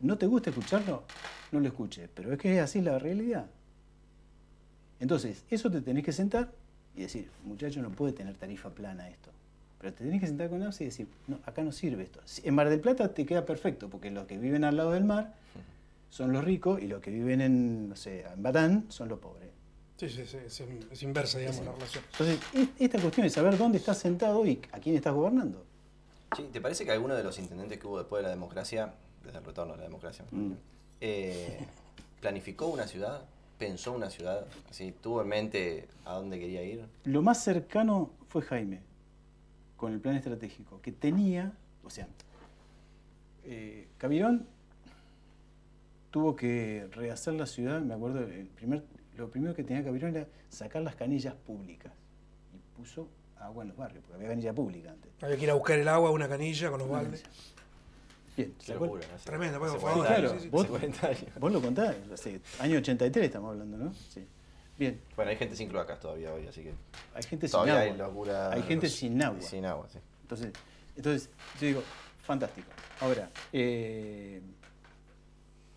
¿No 0.00 0.16
te 0.16 0.26
gusta 0.26 0.50
escucharlo? 0.50 1.04
No 1.52 1.60
lo 1.60 1.66
escuches, 1.66 2.08
pero 2.14 2.32
es 2.32 2.38
que 2.38 2.56
es 2.56 2.62
así 2.62 2.80
la 2.80 2.98
realidad. 2.98 3.46
Entonces, 5.00 5.44
eso 5.50 5.70
te 5.70 5.80
tenés 5.80 6.04
que 6.04 6.12
sentar 6.12 6.50
y 6.96 7.02
decir, 7.02 7.28
muchacho, 7.44 7.80
no 7.82 7.90
puede 7.90 8.12
tener 8.12 8.34
tarifa 8.34 8.70
plana 8.70 9.08
esto. 9.08 9.30
Pero 9.80 9.94
te 9.94 10.04
tenés 10.04 10.20
que 10.20 10.26
sentar 10.26 10.50
con 10.50 10.62
APSA 10.62 10.82
y 10.82 10.86
decir, 10.86 11.06
no, 11.28 11.38
acá 11.46 11.62
no 11.62 11.70
sirve 11.70 12.02
esto. 12.02 12.20
En 12.42 12.54
Mar 12.54 12.68
del 12.68 12.80
Plata 12.80 13.14
te 13.14 13.24
queda 13.24 13.44
perfecto, 13.44 13.88
porque 13.88 14.10
los 14.10 14.26
que 14.26 14.36
viven 14.38 14.64
al 14.64 14.76
lado 14.76 14.92
del 14.92 15.04
mar 15.04 15.34
son 16.10 16.32
los 16.32 16.44
ricos 16.44 16.82
y 16.82 16.88
los 16.88 17.00
que 17.00 17.10
viven 17.10 17.40
en, 17.40 17.88
no 17.90 17.96
sé, 17.96 18.24
en 18.24 18.42
Batán 18.42 18.86
son 18.88 19.08
los 19.08 19.20
pobres. 19.20 19.50
Sí, 19.98 20.08
sí, 20.08 20.24
sí, 20.26 20.36
es, 20.92 21.02
inversa, 21.02 21.38
digamos, 21.38 21.64
la 21.64 21.72
relación. 21.72 22.04
Entonces, 22.12 22.38
esta 22.78 23.00
cuestión 23.00 23.26
es 23.26 23.32
saber 23.32 23.58
dónde 23.58 23.78
estás 23.78 23.98
sentado 23.98 24.46
y 24.46 24.60
a 24.70 24.78
quién 24.78 24.94
estás 24.94 25.12
gobernando. 25.12 25.64
Sí, 26.36 26.48
¿te 26.52 26.60
parece 26.60 26.84
que 26.84 26.92
alguno 26.92 27.16
de 27.16 27.24
los 27.24 27.36
intendentes 27.40 27.80
que 27.80 27.86
hubo 27.88 27.98
después 27.98 28.20
de 28.20 28.28
la 28.28 28.30
democracia, 28.30 28.94
desde 29.24 29.38
el 29.38 29.44
retorno 29.44 29.72
de 29.72 29.78
la 29.78 29.84
democracia, 29.84 30.24
mm. 30.30 30.52
eh, 31.00 31.66
planificó 32.20 32.68
una 32.68 32.86
ciudad? 32.86 33.22
¿Pensó 33.58 33.92
una 33.92 34.08
ciudad? 34.08 34.46
Así, 34.70 34.94
¿Tuvo 35.02 35.20
en 35.22 35.28
mente 35.28 35.88
a 36.04 36.14
dónde 36.14 36.38
quería 36.38 36.62
ir? 36.62 36.84
Lo 37.02 37.20
más 37.20 37.42
cercano 37.42 38.10
fue 38.28 38.42
Jaime, 38.42 38.82
con 39.76 39.92
el 39.92 39.98
plan 39.98 40.14
estratégico, 40.14 40.80
que 40.80 40.92
tenía, 40.92 41.54
o 41.82 41.90
sea, 41.90 42.06
eh, 43.42 43.88
Cabirón 43.98 44.46
tuvo 46.12 46.36
que 46.36 46.86
rehacer 46.92 47.34
la 47.34 47.46
ciudad, 47.46 47.80
me 47.80 47.94
acuerdo, 47.94 48.20
el 48.20 48.46
primer 48.46 48.84
lo 49.18 49.28
primero 49.28 49.54
que 49.54 49.64
tenía 49.64 49.82
que 49.82 49.88
haber 49.88 50.04
era 50.04 50.26
sacar 50.48 50.82
las 50.82 50.94
canillas 50.94 51.34
públicas. 51.34 51.92
Y 52.54 52.76
puso 52.76 53.08
agua 53.38 53.62
en 53.62 53.68
los 53.68 53.76
barrios, 53.76 54.02
porque 54.04 54.16
había 54.16 54.28
canilla 54.28 54.52
pública 54.52 54.90
antes. 54.90 55.10
Había 55.20 55.36
que 55.36 55.42
ir 55.42 55.50
a 55.50 55.54
buscar 55.54 55.78
el 55.78 55.88
agua, 55.88 56.10
una 56.10 56.28
canilla 56.28 56.70
con 56.70 56.78
los 56.78 56.88
baldes. 56.88 57.24
Bien, 58.36 58.54
Tremendo, 59.24 59.58
por 59.58 59.80
favor. 59.80 60.06
claro, 60.06 60.34
vos, 60.52 60.68
vos, 61.40 61.52
lo 61.52 61.60
contás, 61.60 61.96
año 62.60 62.78
83 62.78 63.24
estamos 63.26 63.50
hablando, 63.50 63.76
¿no? 63.76 63.92
Sí. 63.92 64.24
Bien. 64.78 65.00
Bueno, 65.16 65.32
hay 65.32 65.36
gente 65.36 65.56
sin 65.56 65.68
cloacas 65.68 65.98
todavía 65.98 66.32
hoy, 66.32 66.46
así 66.46 66.62
que. 66.62 66.72
Hay 67.14 67.22
gente 67.24 67.48
sin 67.48 67.58
agua. 67.58 67.80
Hay, 67.80 67.96
locura, 67.96 68.52
hay 68.52 68.62
gente 68.62 68.88
sin 68.88 69.20
agua. 69.20 69.42
Sin 69.42 69.64
agua, 69.64 69.88
sí. 69.92 69.98
Entonces, 70.22 70.52
entonces 70.94 71.30
yo 71.60 71.66
digo, 71.66 71.82
fantástico. 72.22 72.68
Ahora, 73.00 73.28
eh, 73.52 74.40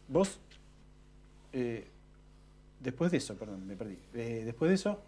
vos 0.08 0.40
eh, 1.54 1.91
después 2.82 3.12
de 3.12 3.18
eso, 3.18 3.36
perdón, 3.36 3.66
me 3.66 3.76
perdí. 3.76 3.98
Eh, 4.14 4.44
después 4.46 4.70
de 4.70 4.76
eso, 4.76 5.00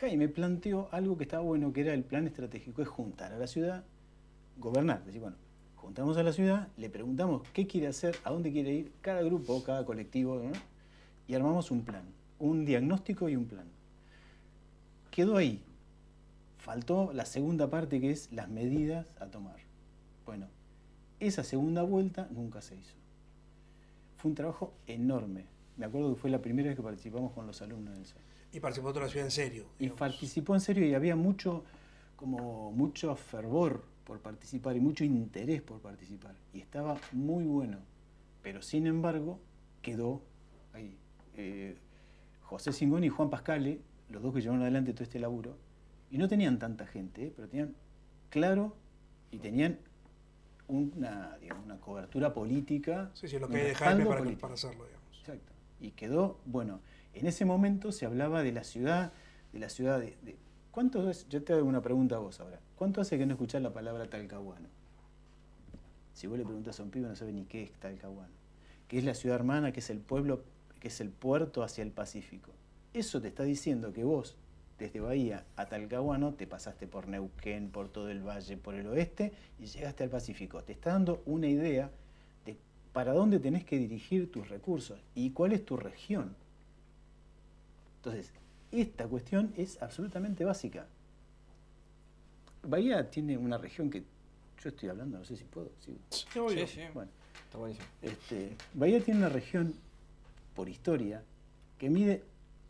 Jaime 0.00 0.28
planteó 0.28 0.88
algo 0.92 1.16
que 1.16 1.24
estaba 1.24 1.42
bueno, 1.42 1.72
que 1.72 1.80
era 1.80 1.94
el 1.94 2.04
plan 2.04 2.26
estratégico, 2.26 2.82
es 2.82 2.88
juntar 2.88 3.32
a 3.32 3.38
la 3.38 3.46
ciudad, 3.46 3.84
gobernar, 4.58 5.04
decir, 5.04 5.20
bueno, 5.20 5.36
juntamos 5.76 6.16
a 6.16 6.22
la 6.22 6.32
ciudad, 6.32 6.68
le 6.76 6.90
preguntamos 6.90 7.42
qué 7.52 7.66
quiere 7.66 7.86
hacer, 7.86 8.16
a 8.24 8.30
dónde 8.30 8.52
quiere 8.52 8.72
ir 8.72 8.92
cada 9.00 9.22
grupo, 9.22 9.62
cada 9.64 9.84
colectivo, 9.84 10.42
y 11.26 11.34
armamos 11.34 11.70
un 11.70 11.82
plan, 11.84 12.04
un 12.38 12.64
diagnóstico 12.64 13.28
y 13.28 13.36
un 13.36 13.46
plan. 13.46 13.66
Quedó 15.10 15.36
ahí. 15.36 15.62
Faltó 16.58 17.12
la 17.12 17.24
segunda 17.24 17.70
parte 17.70 18.00
que 18.00 18.10
es 18.10 18.30
las 18.32 18.48
medidas 18.48 19.14
a 19.20 19.26
tomar. 19.26 19.56
Bueno, 20.26 20.48
esa 21.20 21.44
segunda 21.44 21.82
vuelta 21.82 22.28
nunca 22.30 22.60
se 22.60 22.74
hizo. 22.74 22.94
Fue 24.18 24.30
un 24.30 24.34
trabajo 24.34 24.74
enorme. 24.86 25.44
Me 25.76 25.86
acuerdo 25.86 26.14
que 26.14 26.20
fue 26.20 26.30
la 26.30 26.40
primera 26.40 26.68
vez 26.68 26.76
que 26.76 26.82
participamos 26.82 27.32
con 27.32 27.46
los 27.46 27.60
alumnos 27.62 27.96
de 27.96 28.02
eso. 28.02 28.16
Y 28.52 28.60
participó 28.60 28.92
toda 28.92 29.06
la 29.06 29.10
ciudad 29.10 29.26
en 29.26 29.30
serio. 29.30 29.66
Y 29.78 29.88
participó 29.90 30.54
en 30.54 30.60
serio 30.60 30.86
y 30.86 30.94
había 30.94 31.16
mucho, 31.16 31.64
como 32.16 32.72
mucho 32.72 33.14
fervor 33.16 33.84
por 34.04 34.20
participar 34.20 34.76
y 34.76 34.80
mucho 34.80 35.04
interés 35.04 35.60
por 35.62 35.80
participar. 35.80 36.34
Y 36.54 36.60
estaba 36.60 36.98
muy 37.12 37.44
bueno. 37.44 37.78
Pero 38.42 38.62
sin 38.62 38.86
embargo, 38.86 39.40
quedó 39.82 40.22
ahí. 40.72 40.96
Eh, 41.34 41.76
José 42.42 42.72
Singón 42.72 43.04
y 43.04 43.08
Juan 43.08 43.28
Pascale, 43.28 43.80
los 44.08 44.22
dos 44.22 44.32
que 44.32 44.40
llevaron 44.40 44.62
adelante 44.62 44.92
todo 44.92 45.02
este 45.02 45.18
laburo, 45.18 45.58
y 46.10 46.18
no 46.18 46.28
tenían 46.28 46.58
tanta 46.58 46.86
gente, 46.86 47.26
eh, 47.26 47.32
pero 47.34 47.48
tenían 47.48 47.74
claro 48.30 48.76
y 49.32 49.38
tenían 49.38 49.78
una, 50.68 51.36
una 51.64 51.80
cobertura 51.80 52.32
política. 52.32 53.10
Sí, 53.14 53.28
sí, 53.28 53.38
lo 53.38 53.48
que 53.48 53.56
hay 53.56 53.66
de 53.66 53.74
Jaime 53.74 54.06
para, 54.06 54.22
para, 54.38 54.54
hacerlo, 54.54 54.86
digamos. 54.86 55.18
Exacto. 55.18 55.52
Y 55.80 55.90
quedó, 55.92 56.38
bueno, 56.44 56.80
en 57.14 57.26
ese 57.26 57.44
momento 57.44 57.92
se 57.92 58.06
hablaba 58.06 58.42
de 58.42 58.52
la 58.52 58.64
ciudad, 58.64 59.12
de 59.52 59.58
la 59.58 59.68
ciudad 59.68 60.00
de, 60.00 60.36
¿Cuánto 60.70 61.08
es? 61.08 61.26
Yo 61.30 61.42
te 61.42 61.54
hago 61.54 61.66
una 61.66 61.80
pregunta 61.80 62.16
a 62.16 62.18
vos 62.18 62.38
ahora. 62.38 62.60
¿Cuánto 62.76 63.00
hace 63.00 63.16
que 63.16 63.24
no 63.24 63.32
escuchás 63.32 63.62
la 63.62 63.72
palabra 63.72 64.10
talcahuano? 64.10 64.68
Si 66.12 66.26
vos 66.26 66.36
le 66.36 66.44
preguntas 66.44 66.78
a 66.78 66.82
un 66.82 66.90
pibe 66.90 67.08
no 67.08 67.16
sabe 67.16 67.32
ni 67.32 67.44
qué 67.44 67.62
es 67.62 67.72
talcahuano. 67.72 68.34
Que 68.86 68.98
es 68.98 69.04
la 69.04 69.14
ciudad 69.14 69.36
hermana, 69.36 69.72
que 69.72 69.80
es 69.80 69.88
el 69.88 70.00
pueblo, 70.00 70.44
que 70.78 70.88
es 70.88 71.00
el 71.00 71.08
puerto 71.08 71.62
hacia 71.62 71.82
el 71.82 71.92
Pacífico. 71.92 72.52
Eso 72.92 73.22
te 73.22 73.28
está 73.28 73.42
diciendo 73.44 73.94
que 73.94 74.04
vos, 74.04 74.36
desde 74.78 75.00
Bahía 75.00 75.46
a 75.56 75.64
Talcahuano, 75.64 76.34
te 76.34 76.46
pasaste 76.46 76.86
por 76.86 77.08
Neuquén, 77.08 77.70
por 77.70 77.88
todo 77.88 78.10
el 78.10 78.20
valle, 78.20 78.58
por 78.58 78.74
el 78.74 78.86
oeste 78.86 79.32
y 79.58 79.64
llegaste 79.64 80.04
al 80.04 80.10
Pacífico. 80.10 80.62
Te 80.62 80.72
está 80.72 80.92
dando 80.92 81.22
una 81.24 81.46
idea 81.46 81.84
de 81.86 82.05
para 82.96 83.12
dónde 83.12 83.38
tenés 83.38 83.62
que 83.62 83.76
dirigir 83.76 84.32
tus 84.32 84.48
recursos 84.48 84.98
y 85.14 85.28
cuál 85.32 85.52
es 85.52 85.66
tu 85.66 85.76
región. 85.76 86.34
Entonces, 87.96 88.32
esta 88.72 89.06
cuestión 89.06 89.52
es 89.58 89.82
absolutamente 89.82 90.46
básica. 90.46 90.86
Bahía 92.62 93.10
tiene 93.10 93.36
una 93.36 93.58
región 93.58 93.90
que 93.90 94.02
yo 94.62 94.70
estoy 94.70 94.88
hablando, 94.88 95.18
no 95.18 95.26
sé 95.26 95.36
si 95.36 95.44
puedo. 95.44 95.72
Sí, 95.78 95.94
sí, 96.08 96.66
sí. 96.66 96.80
Bueno, 96.94 97.10
está 97.44 97.58
buenísimo. 97.58 97.86
Este, 98.00 98.56
Bahía 98.72 99.04
tiene 99.04 99.20
una 99.20 99.28
región, 99.28 99.74
por 100.54 100.66
historia, 100.66 101.22
que 101.76 101.90
mide 101.90 102.24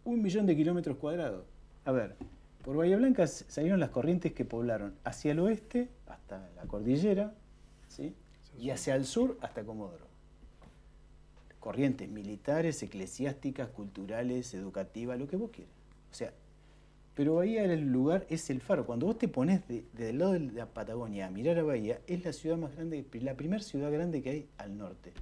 un 0.05 0.22
millón 0.22 0.45
de 0.47 0.57
kilómetros 0.57 0.97
cuadrados. 0.97 1.45
A 1.85 1.93
ver, 1.93 2.16
por 2.64 2.74
Bahía 2.74 2.97
Blanca 2.97 3.29
salieron 3.29 3.79
las 3.79 3.91
corrientes 3.91 4.33
que 4.33 4.45
poblaron 4.45 4.97
hacia 5.05 5.31
el 5.31 5.39
oeste 5.39 5.89
hasta 6.09 6.51
la 6.57 6.64
cordillera, 6.64 7.33
¿sí? 7.87 8.12
y 8.59 8.70
hacia 8.70 8.97
el 8.97 9.05
sur 9.05 9.39
hasta 9.41 9.62
Comodoro 9.62 10.05
corrientes 11.61 12.09
militares, 12.09 12.82
eclesiásticas, 12.82 13.68
culturales, 13.68 14.54
educativas, 14.54 15.18
lo 15.18 15.26
que 15.26 15.36
vos 15.36 15.50
quieras. 15.50 15.72
O 16.11 16.14
sea, 16.14 16.32
pero 17.16 17.36
Bahía 17.36 17.64
era 17.64 17.72
el 17.72 17.90
lugar, 17.90 18.26
es 18.28 18.50
el 18.50 18.61
faro. 18.61 18.84
Cuando 18.84 19.07
vos 19.07 19.16
te 19.18 19.26
pones 19.26 19.62
del 19.68 20.18
lado 20.18 20.32
de 20.32 20.40
la 20.40 20.66
Patagonia 20.66 21.26
a 21.26 21.30
mirar 21.30 21.59
a 21.59 21.62
Bahía, 21.62 21.98
es 22.07 22.24
la 22.24 22.32
ciudad 22.34 22.59
más 22.59 22.74
grande, 22.74 23.04
la 23.22 23.34
primera 23.34 23.62
ciudad 23.62 23.90
grande 23.90 24.22
que 24.22 24.30
hay 24.30 24.46
al 24.59 24.76
norte. 24.76 25.12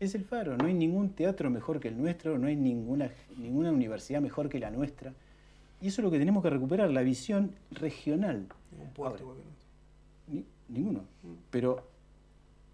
Es 0.00 0.16
el 0.16 0.24
faro, 0.24 0.56
no 0.56 0.66
hay 0.66 0.74
ningún 0.74 1.10
teatro 1.10 1.50
mejor 1.50 1.78
que 1.78 1.88
el 1.88 1.96
nuestro, 1.96 2.36
no 2.36 2.48
hay 2.48 2.56
ninguna, 2.56 3.10
ninguna 3.36 3.70
universidad 3.70 4.20
mejor 4.20 4.48
que 4.48 4.58
la 4.58 4.70
nuestra. 4.70 5.14
Y 5.80 5.86
eso 5.86 6.00
es 6.00 6.04
lo 6.04 6.10
que 6.10 6.18
tenemos 6.18 6.42
que 6.42 6.50
recuperar, 6.50 6.90
la 6.90 7.02
visión 7.02 7.52
regional. 7.70 8.46
ninguno. 10.68 11.00
Mm. 11.22 11.32
Pero 11.50 11.84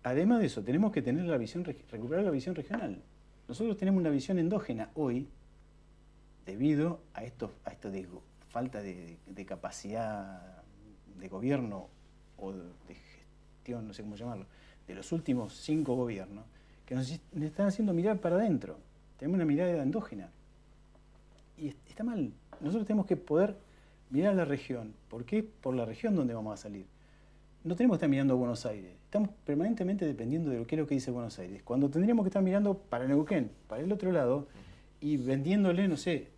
además 0.05 0.41
de 0.41 0.47
eso, 0.47 0.63
tenemos 0.63 0.93
que 0.93 1.03
tener 1.03 1.25
la 1.25 1.37
visión, 1.37 1.65
recuperar 1.65 2.25
la 2.25 2.31
visión 2.31 2.55
regional. 2.55 3.03
Nosotros 3.49 3.77
tenemos 3.77 4.01
una 4.01 4.11
visión 4.11 4.39
endógena 4.39 4.91
hoy, 4.95 5.29
debido 6.47 7.01
a 7.15 7.25
esto, 7.25 7.53
a 7.65 7.73
esto 7.73 7.91
falta 8.49 8.81
de, 8.81 9.19
capacidad 9.47 10.63
de 11.19 11.29
gobierno 11.29 11.89
o 12.37 12.53
de 12.53 12.95
gestión, 12.95 13.89
no 13.89 13.95
sé 13.95 14.03
cómo 14.03 14.15
llamarlo, 14.17 14.47
de 14.87 14.95
los 14.95 15.11
últimos 15.11 15.55
cinco 15.57 15.95
gobiernos, 15.95 16.45
que 16.87 16.95
nos, 16.95 17.11
están 17.11 17.67
haciendo 17.67 17.93
mirar 17.95 18.21
para 18.21 18.37
adentro. 18.37 18.79
Tenemos 19.19 19.37
una 19.37 19.47
mirada 19.47 19.83
endógena. 19.83 20.31
Y 21.57 21.69
está 21.69 22.05
mal. 22.05 22.33
Nosotros 22.61 22.87
tenemos 22.87 23.07
que 23.07 23.17
poder 23.17 23.57
mirar 24.11 24.35
la 24.35 24.45
región. 24.45 24.95
¿Por 25.09 25.25
qué? 25.25 25.43
Por 25.43 25.75
la 25.75 25.87
región 25.87 26.15
donde 26.15 26.35
vamos 26.35 26.53
a 26.53 26.63
salir 26.63 26.87
no 27.65 27.75
tenemos 27.75 27.95
que 27.95 27.97
estar 27.97 28.11
mirando 28.11 28.35
a 28.35 28.37
Buenos 28.37 28.67
Aires. 28.67 28.93
Estamos 29.05 29.31
permanentemente 29.45 30.05
dependiendo 30.05 30.51
de 30.51 30.59
lo 30.59 30.67
que 30.67 30.75
es 30.77 30.81
lo 30.81 30.87
que 30.87 30.95
dice 30.95 31.11
Buenos 31.11 31.39
Aires. 31.39 31.63
Cuando 31.63 31.89
tendríamos 31.89 32.25
que 32.25 32.29
estar 32.29 32.43
mirando 32.43 32.75
para 32.79 33.07
Neuquén, 33.07 33.51
para 33.67 33.83
el 33.83 33.91
otro 33.91 34.13
lado, 34.13 34.47
y 35.01 35.17
vendiéndole, 35.17 35.89
no 35.89 35.97
sé, 35.97 36.29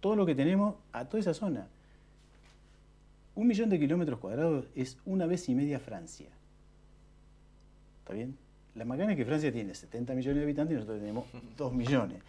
todo 0.00 0.16
lo 0.16 0.24
que 0.24 0.34
tenemos 0.34 0.76
a 0.92 1.04
toda 1.04 1.20
esa 1.20 1.34
zona. 1.34 1.68
Un 3.34 3.46
millón 3.46 3.68
de 3.68 3.78
kilómetros 3.78 4.18
cuadrados 4.18 4.66
es 4.74 4.98
una 5.04 5.26
vez 5.26 5.48
y 5.48 5.54
media 5.54 5.78
Francia. 5.78 6.28
¿Está 8.00 8.14
bien? 8.14 8.36
La 8.74 8.84
macana 8.84 9.12
es 9.12 9.18
que 9.18 9.24
Francia 9.26 9.52
tiene 9.52 9.74
70 9.74 10.14
millones 10.14 10.38
de 10.38 10.42
habitantes 10.44 10.72
y 10.72 10.74
nosotros 10.76 11.00
tenemos 11.00 11.26
2 11.58 11.72
millones. 11.74 12.22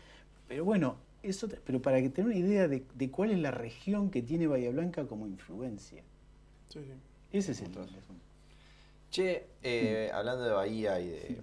Pero 0.48 0.66
bueno, 0.66 0.98
eso, 1.24 1.48
pero 1.66 1.82
para 1.82 2.02
que 2.02 2.10
tengan 2.10 2.32
una 2.32 2.40
idea 2.40 2.68
de, 2.68 2.84
de, 2.96 3.12
cuál 3.12 3.32
es 3.32 3.40
la 3.40 3.52
región 3.52 4.10
que 4.10 4.22
tiene 4.22 4.48
Bahía 4.48 4.72
Blanca 4.72 5.06
como 5.06 5.26
influencia. 5.26 6.04
Sí, 6.70 6.80
sí. 6.84 6.94
Ese 7.32 7.52
es 7.52 7.62
el 7.62 7.72
Che, 9.12 9.48
eh, 9.64 10.12
hablando 10.14 10.44
de 10.44 10.52
Bahía 10.52 11.00
y 11.00 11.10
de 11.10 11.38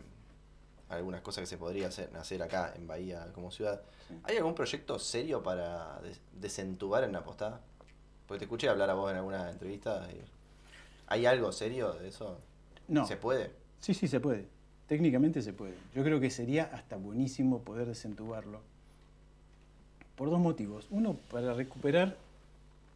algunas 0.89 1.20
cosas 1.20 1.43
que 1.43 1.47
se 1.47 1.59
podría 1.59 1.89
hacer, 1.89 2.11
hacer 2.16 2.43
acá 2.43 2.72
en 2.76 2.87
Bahía 2.87 3.32
como 3.34 3.51
ciudad, 3.51 3.82
¿hay 4.22 4.37
algún 4.37 4.55
proyecto 4.55 4.99
serio 4.99 5.43
para 5.43 6.01
desentubar 6.32 7.03
en 7.04 7.13
la 7.13 7.25
postada? 7.25 7.61
Porque 8.26 8.41
te 8.41 8.45
escuché 8.45 8.68
hablar 8.68 8.91
a 8.91 8.95
vos 8.95 9.11
en 9.11 9.17
alguna 9.18 9.50
entrevista. 9.50 10.08
¿Hay 11.08 11.26
algo 11.26 11.53
serio 11.53 11.92
de 11.92 12.08
eso? 12.08 12.38
No. 12.88 13.07
¿Se 13.07 13.17
puede? 13.17 13.50
Sí, 13.80 13.95
sí, 13.95 14.07
se 14.07 14.21
puede. 14.21 14.46
Técnicamente 14.88 15.42
se 15.42 15.53
puede. 15.53 15.75
Yo 15.95 16.04
creo 16.04 16.21
que 16.21 16.30
sería 16.30 16.64
hasta 16.72 16.96
buenísimo 16.96 17.63
poder 17.63 17.87
desentubarlo. 17.87 18.61
Por 20.14 20.30
dos 20.30 20.41
motivos. 20.41 20.87
Uno, 20.91 21.17
para 21.30 21.53
recuperar 21.54 22.17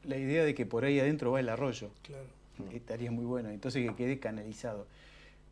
la 0.04 0.16
idea 0.16 0.44
de 0.44 0.54
que 0.54 0.64
por 0.64 0.84
ahí 0.84 0.98
adentro 0.98 1.32
va 1.32 1.40
el 1.40 1.48
arroyo. 1.48 1.90
Claro 2.02 2.39
estaría 2.72 3.10
muy 3.10 3.24
bueno. 3.24 3.50
Entonces 3.50 3.88
que 3.88 3.94
quede 3.94 4.18
canalizado. 4.18 4.86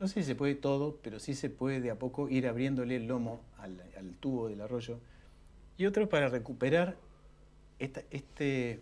No 0.01 0.07
sé 0.07 0.21
si 0.21 0.27
se 0.27 0.35
puede 0.35 0.55
todo, 0.55 0.99
pero 1.03 1.19
sí 1.19 1.35
se 1.35 1.51
puede 1.51 1.81
de 1.81 1.91
a 1.91 1.99
poco 1.99 2.29
ir 2.29 2.47
abriéndole 2.47 2.97
el 2.97 3.07
lomo 3.07 3.41
al, 3.59 3.77
tubo 4.21 4.49
del 4.49 4.61
arroyo. 4.61 5.01
Y 5.77 5.87
otro 5.87 6.09
para 6.09 6.29
recuperar 6.29 6.97
este, 7.79 8.81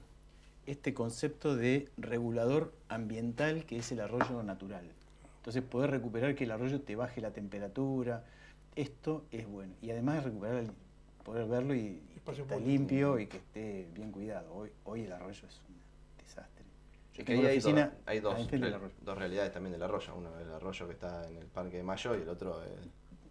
este 0.66 0.94
concepto 0.94 1.56
de 1.56 1.88
regulador 1.96 2.72
ambiental 2.88 3.64
que 3.64 3.78
es 3.78 3.92
el 3.92 4.00
arroyo 4.00 4.42
natural. 4.42 4.84
Entonces 5.38 5.62
poder 5.62 5.90
recuperar 5.90 6.34
que 6.34 6.44
el 6.44 6.50
arroyo 6.50 6.80
te 6.80 6.96
baje 6.96 7.20
la 7.20 7.30
temperatura, 7.30 8.24
esto 8.74 9.24
es 9.30 9.46
bueno. 9.48 9.72
Y 9.80 9.90
además 9.90 10.24
recuperar 10.24 10.64
poder 11.24 11.46
verlo 11.46 11.74
y, 11.74 12.02
que 12.24 12.32
esté 12.32 12.60
limpio 12.60 13.18
y 13.18 13.26
que 13.26 13.36
esté 13.38 13.88
bien 13.94 14.12
cuidado. 14.12 14.52
Hoy, 14.52 14.70
hoy 14.84 15.02
el 15.02 15.12
arroyo 15.12 15.46
es 15.46 15.60
que 17.24 17.32
ahí 17.32 17.46
hay, 17.46 17.58
dos, 17.60 17.74
hay 18.06 18.20
dos, 18.20 19.18
realidades 19.18 19.52
también 19.52 19.72
del 19.72 19.82
arroyo. 19.82 20.14
Uno 20.16 20.38
es 20.38 20.46
el 20.46 20.52
arroyo 20.52 20.86
que 20.86 20.92
está 20.92 21.28
en 21.28 21.36
el 21.38 21.46
Parque 21.46 21.78
de 21.78 21.82
Mayo 21.82 22.16
y 22.16 22.22
el 22.22 22.28
otro 22.28 22.62
es... 22.62 22.70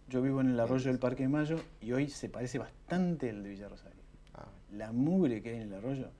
Yo 0.08 0.22
vivo 0.22 0.40
en 0.40 0.50
el 0.50 0.60
arroyo 0.60 0.90
del 0.90 0.98
Parque 0.98 1.24
de 1.24 1.28
Mayo 1.28 1.58
y 1.80 1.92
hoy 1.92 2.08
se 2.08 2.28
parece 2.28 2.58
bastante 2.58 3.30
al 3.30 3.42
de 3.42 3.48
Villa 3.48 3.68
Rosario. 3.68 4.02
Ah. 4.34 4.48
La 4.72 4.92
mugre 4.92 5.42
que 5.42 5.50
hay 5.50 5.56
en 5.56 5.62
el 5.62 5.74
arroyo. 5.74 6.10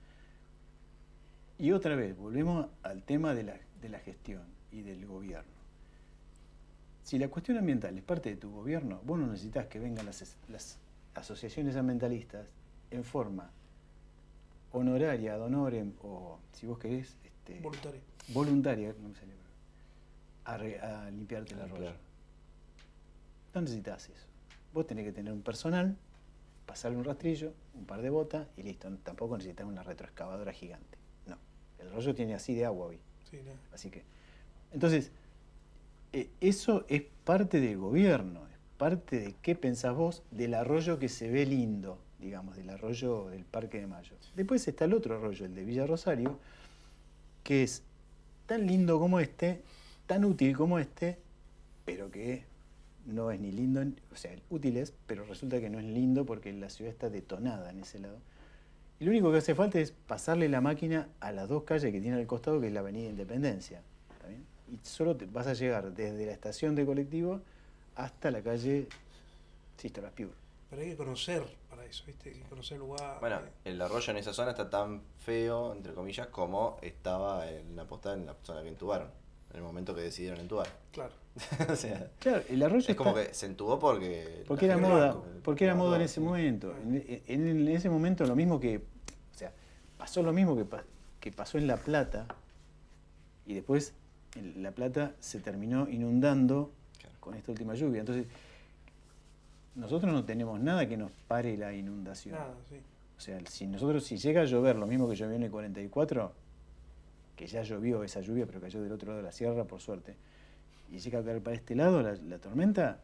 Y 1.57 1.71
otra 1.71 1.95
vez, 1.95 2.15
volvemos 2.15 2.67
al 2.83 3.03
tema 3.03 3.33
de 3.33 3.43
la, 3.43 3.99
gestión 3.99 4.43
y 4.71 4.81
del 4.81 5.05
gobierno. 5.05 5.57
Si 7.03 7.17
la 7.17 7.29
cuestión 7.29 7.57
ambiental 7.57 7.97
es 7.97 8.03
parte 8.03 8.29
de 8.29 8.35
tu 8.35 8.51
gobierno, 8.51 9.01
vos 9.03 9.17
no 9.17 9.27
necesitas 9.27 9.67
que 9.67 9.79
vengan 9.79 10.05
las, 10.05 10.37
las 10.49 10.77
asociaciones 11.15 11.75
ambientalistas 11.75 12.47
en 12.91 13.03
forma 13.03 13.49
honoraria, 14.71 15.33
ad 15.33 15.41
honorem, 15.41 15.93
o 16.01 16.39
si 16.51 16.67
vos 16.67 16.77
querés, 16.77 17.17
este, 17.47 17.61
voluntaria. 17.61 18.01
Voluntaria, 18.29 18.95
no 19.01 19.09
me 19.09 19.15
sale, 19.15 20.79
a, 20.79 21.05
a 21.05 21.11
limpiarte 21.11 21.53
el 21.53 21.61
arroyo. 21.61 21.91
No 23.53 23.61
necesitas 23.61 24.09
eso. 24.09 24.25
Vos 24.73 24.85
tenés 24.85 25.05
que 25.05 25.11
tener 25.11 25.33
un 25.33 25.41
personal, 25.41 25.95
pasarle 26.65 26.97
un 26.97 27.03
rastrillo, 27.03 27.53
un 27.73 27.85
par 27.85 28.01
de 28.01 28.09
botas 28.09 28.47
y 28.57 28.63
listo. 28.63 28.89
Tampoco 29.03 29.37
necesitas 29.37 29.65
una 29.65 29.83
retroexcavadora 29.83 30.53
gigante. 30.53 30.97
No. 31.25 31.37
El 31.79 31.87
arroyo 31.87 32.13
tiene 32.13 32.35
así 32.35 32.53
de 32.53 32.65
agua 32.65 32.87
hoy. 32.87 32.99
Así 33.73 33.89
que. 33.89 34.03
Entonces, 34.71 35.11
eh, 36.13 36.29
eso 36.39 36.85
es 36.87 37.03
parte 37.23 37.59
del 37.59 37.77
gobierno, 37.77 38.45
es 38.47 38.57
parte 38.77 39.19
de 39.19 39.35
qué 39.41 39.55
pensás 39.55 39.95
vos 39.95 40.23
del 40.31 40.53
arroyo 40.53 40.99
que 40.99 41.09
se 41.09 41.29
ve 41.29 41.45
lindo, 41.45 41.99
digamos, 42.19 42.55
del 42.55 42.69
arroyo 42.69 43.27
del 43.29 43.43
Parque 43.43 43.79
de 43.79 43.87
Mayo. 43.87 44.15
Después 44.35 44.65
está 44.67 44.85
el 44.85 44.93
otro 44.93 45.15
arroyo, 45.15 45.45
el 45.45 45.55
de 45.55 45.63
Villa 45.65 45.85
Rosario, 45.85 46.39
que 47.47 47.63
es 47.63 47.81
tan 48.45 48.67
lindo 48.67 48.99
como 48.99 49.21
este, 49.21 49.61
tan 50.05 50.25
útil 50.25 50.53
como 50.53 50.79
este, 50.79 51.17
pero 51.85 52.11
que 52.11 52.43
no 53.05 53.31
es 53.31 53.39
ni 53.39 53.53
lindo, 53.53 53.81
o 54.11 54.17
sea, 54.17 54.35
útil 54.49 54.75
es, 54.75 54.93
pero 55.05 55.23
resulta 55.23 55.61
que 55.61 55.69
no 55.69 55.79
es 55.79 55.85
lindo 55.85 56.25
porque 56.25 56.51
la 56.51 56.69
ciudad 56.69 56.91
está 56.91 57.09
detonada 57.09 57.69
en 57.69 57.79
ese 57.79 57.99
lado. 57.99 58.17
Y 58.99 59.05
lo 59.05 59.11
único 59.11 59.31
que 59.31 59.37
hace 59.37 59.55
falta 59.55 59.79
es 59.79 59.91
pasarle 59.91 60.49
la 60.49 60.59
máquina 60.59 61.07
a 61.21 61.31
las 61.31 61.47
dos 61.47 61.63
calles 61.63 61.89
que 61.93 62.01
tiene 62.01 62.17
al 62.17 62.27
costado, 62.27 62.59
que 62.59 62.67
es 62.67 62.73
la 62.73 62.81
Avenida 62.81 63.07
Independencia. 63.07 63.81
Y 64.69 64.85
solo 64.85 65.17
vas 65.31 65.47
a 65.47 65.53
llegar 65.53 65.93
desde 65.93 66.25
la 66.25 66.33
estación 66.33 66.75
de 66.75 66.85
colectivo 66.85 67.39
hasta 67.95 68.29
la 68.29 68.41
calle 68.41 68.89
Sistolas 69.77 70.11
Piur. 70.11 70.46
Pero 70.69 70.81
hay 70.81 70.89
que 70.89 70.97
conocer 70.97 71.43
para 71.69 71.85
eso, 71.85 72.03
¿viste? 72.05 72.29
Hay 72.29 72.35
que 72.41 72.49
conocer 72.49 72.75
el 72.75 72.81
lugar. 72.81 73.19
Bueno, 73.21 73.39
el 73.63 73.81
arroyo 73.81 74.11
en 74.11 74.17
esa 74.17 74.33
zona 74.33 74.51
está 74.51 74.69
tan 74.69 75.01
feo, 75.17 75.73
entre 75.73 75.93
comillas, 75.93 76.27
como 76.27 76.77
estaba 76.81 77.49
en 77.49 77.75
la 77.75 77.85
postada 77.85 78.15
en 78.15 78.25
la 78.25 78.35
zona 78.43 78.63
que 78.63 78.69
entubaron, 78.69 79.09
en 79.51 79.57
el 79.57 79.63
momento 79.63 79.95
que 79.95 80.01
decidieron 80.01 80.39
entubar. 80.39 80.67
Claro. 80.91 81.13
o 81.69 81.75
sea, 81.75 82.11
claro, 82.19 82.43
el 82.49 82.61
arroyo 82.61 82.85
es 82.89 82.95
como 82.95 83.13
que 83.13 83.33
se 83.33 83.45
entubó 83.45 83.79
porque... 83.79 84.43
Porque 84.47 84.65
era 84.65 84.77
moda, 84.77 85.15
porque 85.43 85.63
era 85.63 85.75
moda 85.75 85.95
en 85.95 86.01
ese 86.01 86.19
momento. 86.19 86.75
En, 86.75 87.67
ese 87.67 87.89
momento 87.89 88.25
lo 88.25 88.35
mismo 88.35 88.59
que... 88.59 88.77
O 89.33 89.37
sea, 89.37 89.53
pasó 89.97 90.21
lo 90.21 90.33
mismo 90.33 90.57
que, 90.57 90.65
que 91.21 91.31
pasó 91.31 91.57
en 91.57 91.67
La 91.67 91.77
Plata 91.77 92.27
y 93.45 93.53
después 93.53 93.93
en 94.35 94.61
La 94.63 94.71
Plata 94.71 95.15
se 95.19 95.39
terminó 95.39 95.87
inundando 95.89 96.71
con 97.21 97.35
esta 97.35 97.51
última 97.51 97.75
lluvia. 97.75 98.01
Entonces, 98.01 98.25
nosotros 99.77 100.11
no 100.11 100.25
tenemos 100.25 100.59
nada 100.59 100.87
que 100.87 100.97
nos 100.97 101.11
pare 101.27 101.55
la 101.55 101.71
inundación. 101.73 102.35
Nada, 102.35 102.55
sí. 102.67 102.77
O 103.15 103.19
sea, 103.19 103.39
si 103.45 103.67
nosotros, 103.67 104.03
si 104.03 104.17
llega 104.17 104.41
a 104.41 104.45
llover 104.45 104.75
lo 104.75 104.87
mismo 104.87 105.07
que 105.07 105.15
llovió 105.15 105.35
en 105.35 105.43
el 105.43 105.51
44, 105.51 106.33
que 107.35 107.45
ya 107.45 107.61
llovió 107.61 108.03
esa 108.03 108.21
lluvia, 108.21 108.47
pero 108.47 108.59
cayó 108.59 108.81
del 108.81 108.91
otro 108.91 109.09
lado 109.09 109.17
de 109.17 109.23
la 109.23 109.31
sierra, 109.31 109.65
por 109.65 109.79
suerte, 109.79 110.15
y 110.91 110.97
llega 110.97 111.19
a 111.19 111.23
caer 111.23 111.43
para 111.43 111.55
este 111.55 111.75
lado 111.75 112.01
la, 112.01 112.39
tormenta, 112.39 112.99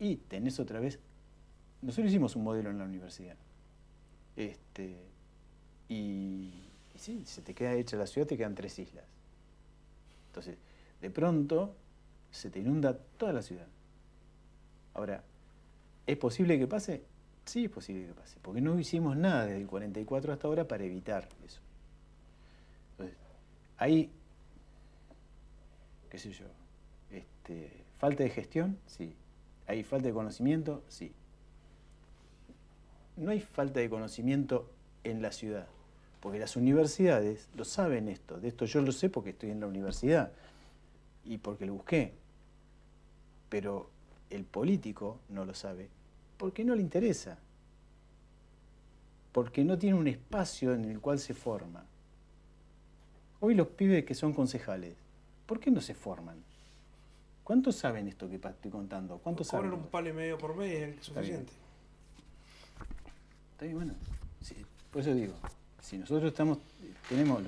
y 0.00 0.16
tenés 0.16 0.58
otra 0.58 0.80
vez. 0.80 0.98
Nosotros 1.82 2.08
hicimos 2.08 2.34
un 2.34 2.42
modelo 2.42 2.70
en 2.70 2.78
la 2.78 2.84
universidad. 2.84 3.36
Este, 4.36 4.96
y, 5.88 6.52
y 6.94 6.98
sí, 6.98 7.24
se 7.26 7.42
te 7.42 7.54
queda 7.54 7.74
hecha 7.74 7.96
la 7.96 8.06
ciudad, 8.06 8.26
te 8.26 8.36
quedan 8.36 8.56
tres 8.56 8.76
islas. 8.78 9.04
Entonces, 10.28 10.56
de 11.00 11.10
pronto, 11.10 11.76
se 12.32 12.50
te 12.50 12.58
inunda 12.58 12.98
toda 13.16 13.32
la 13.32 13.42
ciudad. 13.42 13.66
Ahora, 14.94 15.22
¿es 16.12 16.18
posible 16.18 16.58
que 16.58 16.66
pase? 16.66 17.02
Sí, 17.44 17.64
es 17.64 17.70
posible 17.70 18.06
que 18.06 18.14
pase, 18.14 18.38
porque 18.42 18.60
no 18.60 18.78
hicimos 18.78 19.16
nada 19.16 19.46
desde 19.46 19.60
el 19.60 19.66
44 19.66 20.32
hasta 20.32 20.46
ahora 20.46 20.68
para 20.68 20.84
evitar 20.84 21.28
eso. 21.44 21.60
Entonces, 22.92 23.16
hay, 23.78 24.10
qué 26.08 26.18
sé 26.18 26.32
yo, 26.32 26.46
este, 27.10 27.84
falta 27.98 28.22
de 28.22 28.30
gestión, 28.30 28.78
sí. 28.86 29.14
Hay 29.66 29.82
falta 29.82 30.08
de 30.08 30.14
conocimiento, 30.14 30.82
sí. 30.88 31.12
No 33.16 33.30
hay 33.30 33.40
falta 33.40 33.80
de 33.80 33.88
conocimiento 33.88 34.70
en 35.04 35.22
la 35.22 35.32
ciudad, 35.32 35.66
porque 36.20 36.38
las 36.38 36.56
universidades 36.56 37.48
lo 37.56 37.64
saben 37.64 38.08
esto. 38.08 38.38
De 38.38 38.48
esto 38.48 38.66
yo 38.66 38.82
lo 38.82 38.92
sé 38.92 39.08
porque 39.08 39.30
estoy 39.30 39.50
en 39.50 39.60
la 39.60 39.66
universidad 39.66 40.32
y 41.24 41.38
porque 41.38 41.66
lo 41.66 41.74
busqué. 41.74 42.12
Pero 43.48 43.90
el 44.30 44.44
político 44.44 45.18
no 45.28 45.44
lo 45.44 45.54
sabe 45.54 45.88
porque 46.42 46.64
no 46.64 46.74
le 46.74 46.82
interesa. 46.82 47.38
Porque 49.30 49.62
no 49.62 49.78
tiene 49.78 49.96
un 49.96 50.08
espacio 50.08 50.74
en 50.74 50.86
el 50.86 50.98
cual 50.98 51.20
se 51.20 51.34
forma. 51.34 51.84
Hoy 53.38 53.54
los 53.54 53.68
pibes 53.68 54.04
que 54.04 54.16
son 54.16 54.32
concejales, 54.32 54.96
¿por 55.46 55.60
qué 55.60 55.70
no 55.70 55.80
se 55.80 55.94
forman? 55.94 56.42
¿Cuántos 57.44 57.76
saben 57.76 58.08
esto 58.08 58.28
que 58.28 58.40
estoy 58.44 58.72
contando? 58.72 59.18
¿Cuántos 59.18 59.46
saben? 59.46 59.72
un 59.72 59.86
palo 59.86 60.08
y 60.08 60.12
medio 60.14 60.36
por 60.36 60.56
mes 60.56 60.98
es 60.98 61.04
suficiente. 61.06 61.52
Está 63.52 63.66
bien, 63.66 63.76
bueno. 63.76 63.94
por 64.90 65.00
eso 65.00 65.14
digo, 65.14 65.34
si 65.80 65.96
nosotros 65.96 66.32
estamos, 66.32 66.58
tenemos, 67.08 67.40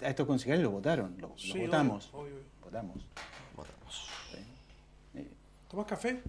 a 0.00 0.08
estos 0.08 0.26
concejales 0.26 0.62
los 0.62 0.72
votaron, 0.72 1.14
los, 1.18 1.30
votamos. 1.58 2.10
Votamos. 2.10 3.06
Votamos. 3.54 4.08
¿Tomás 5.68 5.86
café? 5.86 6.22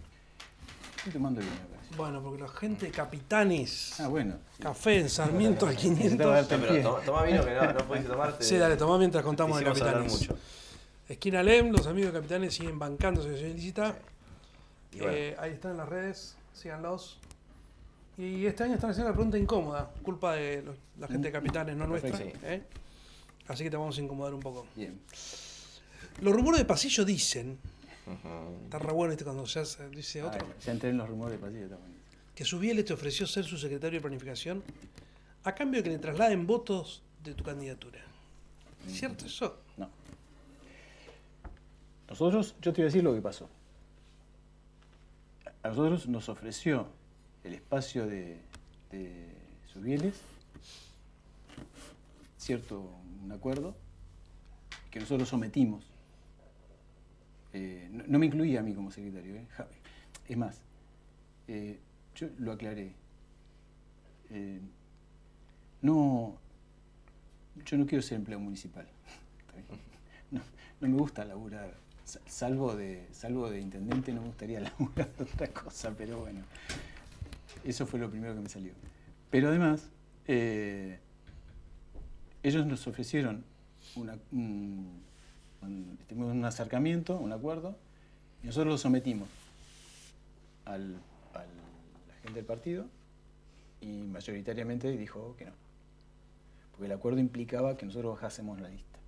Estoy 1.03 1.19
tomando 1.19 1.41
bien 1.41 1.51
Bueno, 1.97 2.23
porque 2.23 2.41
la 2.41 2.47
gente 2.47 2.85
de 2.85 2.91
Capitanes. 2.93 3.99
Ah, 3.99 4.07
bueno. 4.07 4.37
Café 4.57 5.01
en 5.01 5.09
Sarmiento 5.09 5.67
al 5.67 5.75
500. 5.75 6.47
pero 6.47 7.01
toma 7.05 7.23
vino 7.23 7.43
que 7.43 7.53
no, 7.53 7.73
no 7.73 7.79
pudiste 7.79 8.07
tomarte. 8.07 8.43
Sí, 8.45 8.55
dale, 8.55 8.77
toma 8.77 8.97
mientras 8.97 9.21
contamos 9.21 9.59
de 9.59 9.65
Capitanes. 9.65 10.09
Mucho. 10.09 10.37
Esquina 11.09 11.43
Lem, 11.43 11.71
los 11.71 11.87
amigos 11.87 12.13
de 12.13 12.19
Capitanes 12.19 12.53
siguen 12.53 12.79
bancando 12.79 13.19
asociación 13.19 13.51
ilícita. 13.51 13.97
Eh, 14.93 15.35
ahí 15.39 15.51
están 15.51 15.71
en 15.71 15.77
las 15.77 15.89
redes, 15.89 16.37
síganlos. 16.53 17.19
Y 18.17 18.45
este 18.45 18.63
año 18.63 18.75
están 18.75 18.91
haciendo 18.91 19.09
la 19.09 19.15
pregunta 19.15 19.37
incómoda, 19.37 19.91
culpa 20.03 20.35
de 20.35 20.63
la 20.97 21.07
gente 21.09 21.27
de 21.27 21.31
Capitanes, 21.33 21.75
no 21.75 21.85
nuestra. 21.85 22.17
¿eh? 22.43 22.63
Así 23.49 23.65
que 23.65 23.69
te 23.69 23.75
vamos 23.75 23.97
a 23.97 24.01
incomodar 24.01 24.33
un 24.33 24.39
poco. 24.39 24.65
Bien. 24.73 25.01
Los 26.21 26.33
rumores 26.33 26.59
de 26.59 26.65
pasillo 26.65 27.03
dicen, 27.03 27.59
está 28.63 28.79
re 28.79 28.91
bueno 28.91 29.13
este 29.13 29.23
cuando 29.23 29.45
se 29.45 29.59
hace, 29.59 29.89
dice 29.89 30.21
ah, 30.21 30.27
otro. 30.27 30.47
ya 30.65 30.71
entré 30.71 30.89
en 30.89 30.97
los 30.97 31.07
rumores 31.07 31.39
de 31.39 31.45
pasillo 31.45 31.69
también. 31.69 31.93
Que 32.35 32.43
Subiele 32.43 32.83
te 32.83 32.93
ofreció 32.93 33.27
ser 33.27 33.45
su 33.45 33.57
secretario 33.57 33.99
de 33.99 34.01
planificación 34.01 34.63
a 35.43 35.53
cambio 35.53 35.79
de 35.79 35.83
que 35.83 35.89
le 35.91 35.99
trasladen 35.99 36.47
votos 36.47 37.03
de 37.23 37.33
tu 37.33 37.43
candidatura. 37.43 37.99
¿Es 38.85 38.93
cierto 38.99 39.25
eso? 39.25 39.57
No. 39.77 39.89
Nosotros, 42.09 42.55
yo 42.61 42.73
te 42.73 42.81
voy 42.81 42.83
a 42.83 42.85
decir 42.85 43.03
lo 43.03 43.13
que 43.13 43.21
pasó. 43.21 43.49
A 45.61 45.69
nosotros 45.69 46.07
nos 46.07 46.27
ofreció 46.27 46.87
el 47.43 47.53
espacio 47.53 48.05
de, 48.05 48.41
de 48.91 49.33
Subieles, 49.71 50.15
cierto, 52.37 52.81
un 53.23 53.31
acuerdo, 53.31 53.75
que 54.91 54.99
nosotros 54.99 55.29
sometimos. 55.29 55.92
Eh, 57.53 57.87
no, 58.07 58.17
me 58.17 58.25
incluía 58.25 58.61
a 58.61 58.63
mí 58.63 58.73
como 58.73 58.89
secretario, 58.89 59.35
¿eh? 59.35 59.45
es 60.27 60.37
más, 60.37 60.59
eh, 61.47 61.79
yo 62.15 62.27
lo 62.39 62.51
aclaré. 62.51 62.93
no, 65.81 66.35
yo 67.63 67.77
no 67.77 67.85
quiero 67.85 68.01
ser 68.01 68.17
empleado 68.17 68.41
municipal. 68.43 68.87
No, 70.31 70.41
no 70.81 70.89
me 70.89 70.97
gusta 70.97 71.23
laburar 71.25 71.75
salvo 72.25 72.75
de, 72.75 73.07
salvo 73.11 73.51
de 73.51 73.59
intendente 73.59 74.11
no 74.11 74.21
me 74.21 74.27
gustaría 74.29 74.59
laburar 74.79 75.11
otra 75.19 75.47
cosa, 75.49 75.93
pero 75.95 76.21
bueno, 76.21 76.41
eso 77.63 77.85
fue 77.85 77.99
lo 77.99 78.09
primero 78.09 78.33
que 78.33 78.41
me 78.41 78.49
salió. 78.49 78.73
Pero 79.29 79.49
además, 79.49 79.91
ellos 82.41 82.65
nos 82.65 82.87
ofrecieron 82.87 83.45
una, 83.95 84.17
un, 84.31 85.03
un, 85.63 86.45
acercamiento, 86.45 87.17
un 87.17 87.31
acuerdo, 87.31 87.75
y 88.43 88.47
nosotros 88.47 88.73
lo 88.73 88.77
sometimos 88.77 89.29
a 90.65 90.77
la 90.77 90.95
gente 92.21 92.39
del 92.39 92.45
partido 92.45 92.85
y 93.81 94.03
mayoritariamente 94.03 94.95
dijo 94.97 95.35
que 95.37 95.45
no. 95.45 95.51
Porque 96.71 96.85
el 96.85 96.91
acuerdo 96.91 97.19
implicaba 97.19 97.77
que 97.77 97.85
nosotros 97.85 98.15
bajásemos 98.15 98.59
la 98.59 98.69
lista. 98.69 98.99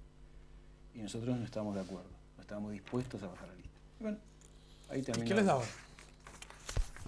Y 0.93 0.99
nosotros 0.99 1.37
no 1.37 1.43
estábamos 1.43 1.75
de 1.75 1.81
acuerdo, 1.81 2.09
no 2.35 2.41
estábamos 2.41 2.71
dispuestos 2.71 3.21
a 3.23 3.27
bajar 3.27 3.47
la 3.47 3.55
lista. 3.55 3.79
bueno, 3.99 4.17
ahí 4.89 5.01
terminó. 5.01 5.27
¿Qué 5.27 5.33
les 5.33 5.45
daban? 5.45 5.65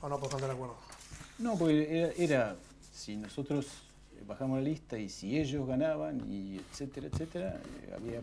¿O 0.01 0.09
no 0.09 0.19
por 0.19 0.43
el 0.43 0.51
acuerdo? 0.51 0.75
No, 1.39 1.57
porque 1.57 2.13
era, 2.17 2.55
si 2.93 3.17
nosotros 3.17 3.67
bajamos 4.27 4.57
la 4.57 4.63
lista 4.63 4.97
y 4.97 5.09
si 5.09 5.37
ellos 5.37 5.67
ganaban 5.67 6.21
y 6.31 6.57
etcétera, 6.57 7.07
etcétera, 7.07 7.61
eh, 7.83 7.93
había 7.95 8.21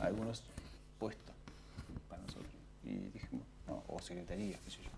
algunos. 0.00 0.42
Y 2.84 3.10
dijimos, 3.12 3.46
no, 3.66 3.82
o 3.88 4.00
secretaría, 4.00 4.58
qué 4.64 4.70
sé 4.70 4.78
yo. 4.82 4.90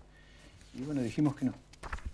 Y 0.79 0.83
bueno, 0.83 1.01
dijimos 1.01 1.35
que 1.35 1.45
no. 1.45 1.53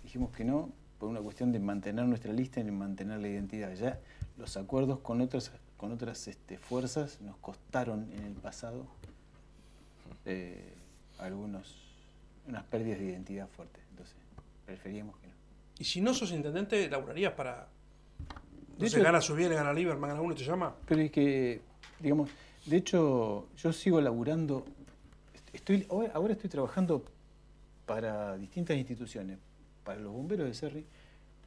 Dijimos 0.02 0.30
que 0.30 0.44
no 0.44 0.70
por 0.98 1.08
una 1.08 1.20
cuestión 1.20 1.52
de 1.52 1.58
mantener 1.58 2.04
nuestra 2.06 2.32
lista 2.32 2.60
y 2.60 2.62
de 2.62 2.72
mantener 2.72 3.20
la 3.20 3.28
identidad. 3.28 3.74
Ya 3.74 3.98
los 4.38 4.56
acuerdos 4.56 5.00
con 5.00 5.20
otras, 5.20 5.50
con 5.76 5.92
otras 5.92 6.28
este, 6.28 6.58
fuerzas 6.58 7.20
nos 7.20 7.36
costaron 7.38 8.10
en 8.12 8.24
el 8.24 8.32
pasado 8.34 8.86
eh, 10.24 10.72
algunos 11.18 11.84
unas 12.46 12.64
pérdidas 12.64 12.98
de 12.98 13.06
identidad 13.06 13.48
fuertes. 13.48 13.82
Entonces, 13.90 14.16
preferíamos 14.66 15.16
que 15.18 15.28
no. 15.28 15.34
Y 15.78 15.84
si 15.84 16.00
no 16.00 16.14
sos 16.14 16.30
intendente, 16.32 16.88
laburarías 16.88 17.32
para. 17.32 17.68
No 18.78 18.88
sé, 18.88 19.02
gana 19.02 19.20
Subiel, 19.20 19.52
gana 19.54 19.72
Lieberman, 19.72 20.10
gana 20.10 20.20
uno 20.20 20.32
y 20.32 20.36
te 20.36 20.44
llama. 20.44 20.74
Pero 20.86 21.00
es 21.00 21.10
que, 21.10 21.60
digamos, 22.00 22.30
de 22.66 22.76
hecho, 22.76 23.48
yo 23.56 23.72
sigo 23.72 24.00
laburando, 24.00 24.64
Estoy, 25.54 25.86
ahora 25.88 26.32
estoy 26.32 26.50
trabajando 26.50 27.04
para 27.86 28.36
distintas 28.36 28.76
instituciones, 28.76 29.38
para 29.84 30.00
los 30.00 30.12
bomberos 30.12 30.48
de 30.48 30.54
Cerri, 30.54 30.84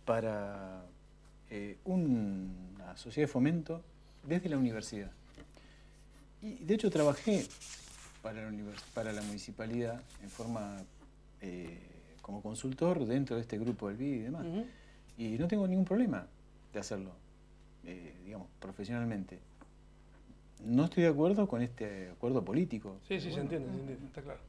para 0.05 0.81
eh, 1.49 1.77
una 1.83 2.95
sociedad 2.95 3.27
de 3.27 3.31
fomento 3.31 3.83
desde 4.23 4.47
la 4.47 4.57
universidad. 4.57 5.11
Y 6.41 6.63
de 6.63 6.75
hecho 6.75 6.89
trabajé 6.89 7.45
para 8.21 8.49
la, 8.49 8.57
para 8.93 9.11
la 9.11 9.21
municipalidad 9.23 10.01
en 10.23 10.29
forma 10.29 10.77
eh, 11.41 11.77
como 12.21 12.41
consultor 12.41 13.05
dentro 13.05 13.35
de 13.35 13.41
este 13.41 13.57
grupo 13.57 13.89
del 13.89 13.97
BID 13.97 14.13
y 14.13 14.19
demás. 14.19 14.45
Y 15.17 15.37
no 15.37 15.49
tengo 15.49 15.67
ningún 15.67 15.85
problema 15.85 16.25
de 16.71 16.79
hacerlo, 16.79 17.11
eh, 17.83 18.13
digamos, 18.23 18.47
profesionalmente. 18.59 19.39
No 20.63 20.85
estoy 20.85 21.03
de 21.03 21.09
acuerdo 21.09 21.47
con 21.47 21.61
este 21.61 22.09
acuerdo 22.09 22.43
político. 22.43 22.97
Sí, 23.07 23.19
sí, 23.21 23.31
se 23.31 23.39
entiende, 23.39 23.69
se 23.69 23.79
entiende, 23.79 24.05
está 24.07 24.21
claro. 24.21 24.39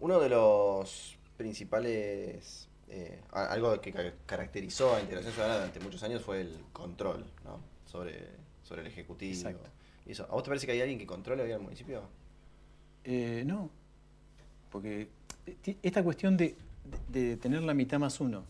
Uno 0.00 0.20
de 0.20 0.28
los 0.28 1.16
principales, 1.36 2.68
eh, 2.88 3.20
algo 3.32 3.80
que 3.80 3.92
caracterizó 4.26 4.94
a 4.94 5.00
Integración 5.00 5.32
Ciudadana 5.32 5.58
durante 5.58 5.80
muchos 5.80 6.02
años 6.02 6.22
fue 6.22 6.40
el 6.42 6.58
control 6.72 7.24
¿no? 7.44 7.60
sobre, 7.86 8.28
sobre 8.62 8.82
el 8.82 8.86
Ejecutivo. 8.88 9.32
Exacto. 9.32 9.70
eso. 10.06 10.24
¿A 10.24 10.34
vos 10.34 10.42
te 10.42 10.48
parece 10.48 10.66
que 10.66 10.72
hay 10.72 10.80
alguien 10.80 10.98
que 10.98 11.06
controle 11.06 11.42
hoy 11.42 11.52
al 11.52 11.60
municipio? 11.60 12.02
Eh, 13.04 13.44
no, 13.46 13.70
porque 14.70 15.08
esta 15.82 16.02
cuestión 16.02 16.36
de, 16.36 16.56
tener 17.36 17.62
la 17.62 17.74
mitad 17.74 17.98
más 17.98 18.20
uno. 18.20 18.44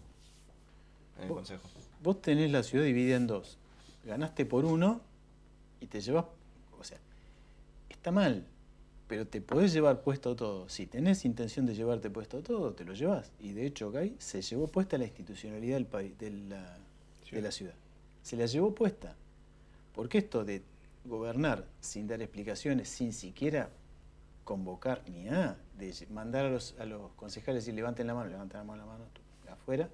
En 1.18 1.24
el 1.24 1.28
consejo. 1.28 1.68
Vos 2.02 2.22
tenés 2.22 2.50
la 2.50 2.62
ciudad 2.62 2.84
dividida 2.84 3.16
en 3.16 3.26
dos. 3.26 3.58
Ganaste 4.04 4.46
por 4.46 4.64
uno 4.64 5.00
y 5.80 5.86
te 5.86 6.00
llevas. 6.00 6.26
Está 8.06 8.12
mal, 8.12 8.44
pero 9.08 9.26
te 9.26 9.40
podés 9.40 9.72
llevar 9.72 10.00
puesto 10.00 10.36
todo. 10.36 10.68
Si 10.68 10.86
tenés 10.86 11.24
intención 11.24 11.66
de 11.66 11.74
llevarte 11.74 12.08
puesto 12.08 12.40
todo, 12.40 12.72
te 12.72 12.84
lo 12.84 12.94
llevas. 12.94 13.32
Y 13.40 13.50
de 13.50 13.66
hecho, 13.66 13.90
Gay 13.90 14.14
se 14.20 14.42
llevó 14.42 14.68
puesta 14.68 14.96
la 14.96 15.06
institucionalidad 15.06 15.74
del 15.74 15.86
país, 15.86 16.16
de, 16.16 16.30
la, 16.30 16.78
de 17.28 17.42
la 17.42 17.50
ciudad. 17.50 17.74
Se 18.22 18.36
la 18.36 18.46
llevó 18.46 18.72
puesta. 18.76 19.16
Porque 19.92 20.18
esto 20.18 20.44
de 20.44 20.62
gobernar 21.04 21.66
sin 21.80 22.06
dar 22.06 22.22
explicaciones, 22.22 22.88
sin 22.88 23.12
siquiera 23.12 23.70
convocar 24.44 25.02
ni 25.10 25.26
a, 25.26 25.56
de 25.76 25.92
mandar 26.10 26.46
a 26.46 26.50
los, 26.50 26.76
a 26.78 26.86
los 26.86 27.10
concejales 27.14 27.66
y 27.66 27.72
levanten 27.72 28.06
la 28.06 28.14
mano, 28.14 28.30
levanten 28.30 28.58
la 28.58 28.64
mano, 28.64 28.86
la 28.86 28.92
mano 28.92 29.04
afuera, 29.50 29.88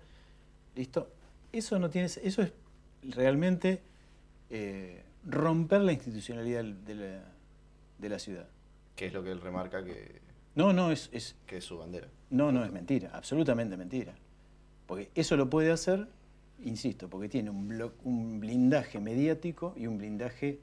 listo. 0.77 1.09
Eso 1.51 1.79
no 1.79 1.89
tiene, 1.89 2.09
eso 2.09 2.43
es 2.43 2.53
realmente 3.05 3.81
eh, 4.51 5.03
romper 5.25 5.81
la 5.81 5.93
institucionalidad 5.93 6.63
de 6.63 6.95
la, 6.95 7.32
de 8.03 8.09
la 8.11 8.19
ciudad. 8.19 8.49
Que 8.95 9.07
es 9.07 9.15
lo 9.15 9.23
que 9.23 9.31
él 9.31 9.41
remarca 9.41 9.83
que... 9.83 10.21
No, 10.55 10.75
no, 10.75 10.91
es, 10.91 11.09
es... 11.13 11.37
Que 11.47 11.59
es 11.59 11.65
su 11.65 11.79
bandera. 11.79 12.09
No, 12.29 12.53
no, 12.53 12.65
es 12.65 12.73
mentira, 12.73 13.11
absolutamente 13.15 13.77
mentira. 13.79 14.15
Porque 14.87 15.11
eso 15.15 15.37
lo 15.37 15.49
puede 15.49 15.71
hacer, 15.71 16.09
insisto, 16.65 17.09
porque 17.09 17.29
tiene 17.29 17.49
un, 17.49 17.91
un 18.05 18.41
blindaje 18.41 19.01
mediático 19.01 19.73
y 19.77 19.87
un 19.87 19.97
blindaje 19.97 20.59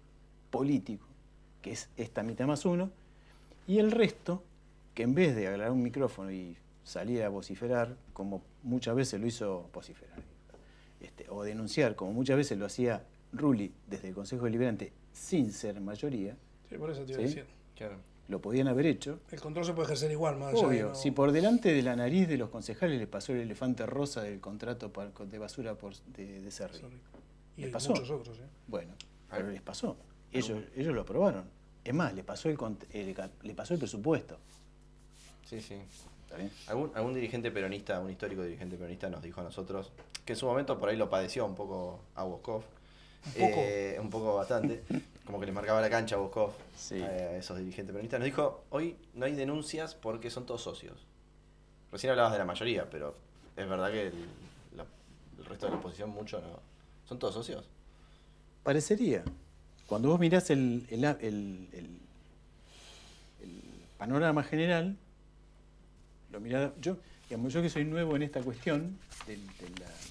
político, 0.51 1.07
que 1.61 1.71
es 1.71 1.89
esta 1.97 2.21
mitad 2.21 2.45
más 2.45 2.65
uno, 2.65 2.91
y 3.65 3.79
el 3.79 3.91
resto, 3.91 4.43
que 4.93 5.03
en 5.03 5.15
vez 5.15 5.35
de 5.35 5.47
agarrar 5.47 5.71
un 5.71 5.81
micrófono 5.81 6.31
y 6.31 6.57
salir 6.83 7.23
a 7.23 7.29
vociferar, 7.29 7.95
como 8.13 8.41
muchas 8.63 8.95
veces 8.95 9.19
lo 9.21 9.27
hizo 9.27 9.69
vociferar, 9.73 10.19
este, 11.01 11.25
o 11.29 11.43
denunciar, 11.43 11.95
como 11.95 12.11
muchas 12.11 12.35
veces 12.35 12.57
lo 12.57 12.65
hacía 12.65 13.03
Rulli 13.31 13.71
desde 13.87 14.09
el 14.09 14.15
Consejo 14.15 14.45
Deliberante 14.45 14.91
sin 15.13 15.51
ser 15.51 15.79
mayoría. 15.81 16.35
Sí, 16.69 16.77
por 16.77 16.91
eso 16.91 17.03
te 17.03 17.13
iba 17.13 17.21
a 17.21 17.23
decir. 17.23 17.45
Claro 17.75 17.97
lo 18.29 18.39
podían 18.39 18.67
haber 18.67 18.85
hecho. 18.85 19.19
El 19.31 19.41
control 19.41 19.65
se 19.65 19.73
puede 19.73 19.87
ejercer 19.87 20.11
igual, 20.11 20.37
más 20.37 20.53
Obvio, 20.53 20.93
si 20.93 21.11
por 21.11 21.31
delante 21.31 21.73
de 21.73 21.81
la 21.81 21.95
nariz 21.95 22.27
de 22.27 22.37
los 22.37 22.49
concejales 22.49 22.99
le 22.99 23.07
pasó 23.07 23.33
el 23.33 23.39
elefante 23.39 23.85
rosa 23.87 24.21
del 24.21 24.39
contrato 24.39 24.91
de 25.25 25.39
basura 25.39 25.75
por, 25.75 25.95
de, 25.95 26.41
de 26.41 26.51
Cerri. 26.51 26.79
Y 27.57 27.63
les 27.63 27.71
pasó. 27.71 27.89
muchos 27.89 28.09
otros, 28.11 28.37
¿eh? 28.37 28.47
Bueno, 28.67 28.93
pero 29.29 29.49
les 29.49 29.61
pasó. 29.61 29.97
Ellos, 30.31 30.61
ellos 30.75 30.93
lo 30.93 31.01
aprobaron. 31.01 31.43
Es 31.83 31.93
más, 31.93 32.13
le 32.13 32.23
pasó 32.23 32.49
el, 32.49 32.57
le 33.41 33.55
pasó 33.55 33.73
el 33.73 33.79
presupuesto. 33.79 34.37
Sí, 35.45 35.59
sí. 35.59 35.75
¿Algún, 36.67 36.91
algún 36.93 37.15
dirigente 37.15 37.49
peronista, 37.49 37.99
un 37.99 38.11
histórico 38.11 38.43
dirigente 38.43 38.77
peronista 38.77 39.09
nos 39.09 39.23
dijo 39.23 39.41
a 39.41 39.43
nosotros, 39.43 39.91
que 40.23 40.33
en 40.33 40.37
su 40.37 40.45
momento 40.45 40.77
por 40.77 40.89
ahí 40.89 40.95
lo 40.95 41.09
padeció 41.09 41.47
un 41.47 41.55
poco 41.55 42.01
a 42.13 42.23
Woskov, 42.23 42.61
un 43.25 43.31
poco, 43.33 43.61
eh, 43.61 43.97
un 44.01 44.09
poco 44.09 44.35
bastante, 44.35 44.83
como 45.25 45.39
que 45.39 45.45
les 45.45 45.55
marcaba 45.55 45.81
la 45.81 45.89
cancha 45.89 46.15
a 46.15 46.19
Boscov, 46.19 46.51
eh, 46.91 47.03
a 47.03 47.37
esos 47.37 47.57
dirigentes 47.57 47.93
peronistas. 47.93 48.19
Nos 48.19 48.25
dijo, 48.25 48.63
hoy 48.69 48.97
no 49.13 49.25
hay 49.25 49.33
denuncias 49.33 49.95
porque 49.95 50.29
son 50.29 50.45
todos 50.45 50.61
socios. 50.61 51.05
Recién 51.91 52.11
hablabas 52.11 52.33
de 52.33 52.39
la 52.39 52.45
mayoría, 52.45 52.89
pero 52.89 53.15
es 53.55 53.67
verdad 53.67 53.91
que 53.91 54.07
el, 54.07 54.25
resto 55.47 55.65
de 55.65 55.71
la 55.71 55.79
oposición 55.79 56.09
mucho 56.09 56.39
no. 56.41 56.59
¿Son 57.07 57.17
todos 57.17 57.33
socios? 57.33 57.65
Parecería. 58.63 59.23
Cuando 59.87 60.09
vos 60.09 60.19
mirás 60.19 60.49
el, 60.51 60.85
el, 60.91 61.99
panorama 63.97 64.43
general, 64.43 64.95
lo 66.31 66.39
mirás, 66.39 66.71
yo, 66.79 66.97
digamos, 67.27 67.51
yo 67.51 67.61
que 67.61 67.69
soy 67.69 67.83
nuevo 67.83 68.15
en 68.15 68.23
esta 68.23 68.41
cuestión 68.41 68.97
de, 69.27 69.37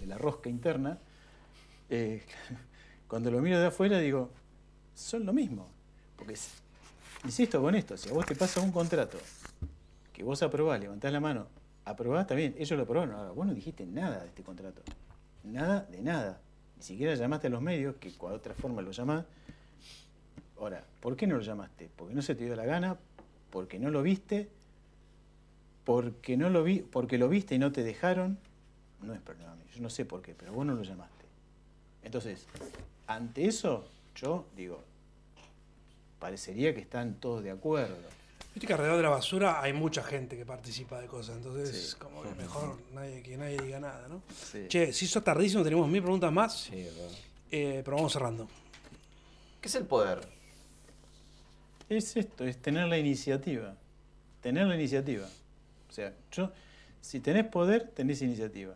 la, 0.07 0.19
rosca 0.19 0.51
interna, 0.51 0.99
eh, 1.89 2.23
cuando 3.09 3.31
lo 3.31 3.41
miro 3.41 3.59
de 3.59 3.67
afuera 3.67 3.99
digo, 3.99 4.31
son 4.95 5.27
lo 5.27 5.33
mismo. 5.33 5.69
Porque, 6.17 6.35
insisto 7.25 7.61
con 7.61 7.75
esto, 7.75 7.97
si 7.97 8.09
a 8.09 8.13
vos 8.13 8.27
te 8.27 8.37
pasa 8.37 8.61
un 8.61 8.71
contrato 8.71 9.19
que 10.13 10.23
vos 10.23 10.43
aprobás, 10.43 10.81
levantás 10.81 11.13
la 11.13 11.21
mano, 11.21 11.47
aprobás 11.85 12.27
también, 12.27 12.55
ellos 12.59 12.77
lo 12.77 12.83
aprobaron, 12.83 13.15
ahora 13.15 13.31
vos 13.31 13.47
no 13.47 13.55
dijiste 13.55 13.87
nada 13.87 14.21
de 14.21 14.27
este 14.27 14.43
contrato. 14.43 14.83
Nada 15.45 15.83
de 15.83 16.03
nada. 16.03 16.41
Ni 16.77 16.83
siquiera 16.83 17.15
llamaste 17.15 17.47
a 17.47 17.51
los 17.51 17.63
medios, 17.63 17.97
que 17.97 18.11
de 18.11 18.17
otra 18.21 18.55
forma 18.55 18.83
lo 18.83 18.91
llamás. 18.91 19.25
Ahora, 20.59 20.85
¿por 21.01 21.17
qué 21.17 21.27
no 21.27 21.37
lo 21.37 21.43
llamaste? 21.43 21.89
Porque 21.97 22.15
no 22.15 22.23
se 22.23 22.35
te 22.35 22.45
dio 22.45 22.57
la 22.57 22.65
gana, 22.65 22.99
porque 23.51 23.79
no 23.79 23.91
lo 23.91 24.03
viste, 24.03 24.49
porque 25.85 26.37
no 26.37 26.51
lo 26.51 26.65
vi, 26.65 26.81
porque 26.81 27.17
lo 27.17 27.29
viste 27.29 27.55
y 27.55 27.59
no 27.59 27.73
te 27.73 27.83
dejaron. 27.83 28.39
No 29.01 29.15
es 29.15 29.21
problema 29.21 29.55
mío, 29.55 29.67
yo 29.73 29.81
no 29.81 29.89
sé 29.89 30.05
por 30.05 30.21
qué, 30.21 30.35
pero 30.35 30.53
vos 30.53 30.67
no 30.67 30.75
lo 30.75 30.83
llamaste. 30.83 31.25
Entonces, 32.03 32.47
ante 33.09 33.47
eso, 33.47 33.89
yo 34.15 34.47
digo, 34.55 34.85
parecería 36.21 36.75
que 36.75 36.81
están 36.81 37.15
todos 37.15 37.43
de 37.43 37.51
acuerdo. 37.51 37.97
Viste 38.55 38.67
que 38.67 38.73
alrededor 38.73 38.99
de 38.99 39.03
la 39.03 39.09
basura 39.09 39.63
hay 39.63 39.73
mucha 39.73 40.03
gente 40.03 40.37
que 40.37 40.45
participa 40.45 41.01
de 41.01 41.07
cosas, 41.07 41.37
entonces 41.37 41.95
como 41.97 42.23
que 42.23 42.35
mejor 42.35 42.77
nadie, 42.95 43.23
que 43.23 43.37
nadie 43.37 43.59
diga 43.59 43.81
nada, 43.81 44.09
¿no? 44.09 44.23
Che, 44.69 44.93
si 44.93 45.07
eso 45.07 45.23
tardísimo, 45.23 45.65
tenemos 45.65 45.89
mil 45.89 46.03
preguntas 46.03 46.33
más, 46.33 46.61
sí, 46.61 46.87
eh, 47.51 47.83
pero 47.85 47.97
vamos 47.97 48.13
cerrando. 48.13 48.47
¿Qué 49.61 49.69
es 49.69 49.75
el 49.75 49.87
poder? 49.87 50.21
Es 51.89 52.17
esto, 52.17 52.45
es 52.45 52.59
tener 52.59 52.87
la 52.89 52.99
iniciativa. 52.99 53.75
Tener 54.43 54.67
la 54.67 54.75
iniciativa. 54.75 55.27
O 55.89 55.93
sea, 55.93 56.13
yo, 56.31 56.53
si 57.01 57.21
tenés 57.21 57.47
poder, 57.47 57.89
tenés 57.89 58.21
iniciativa. 58.23 58.75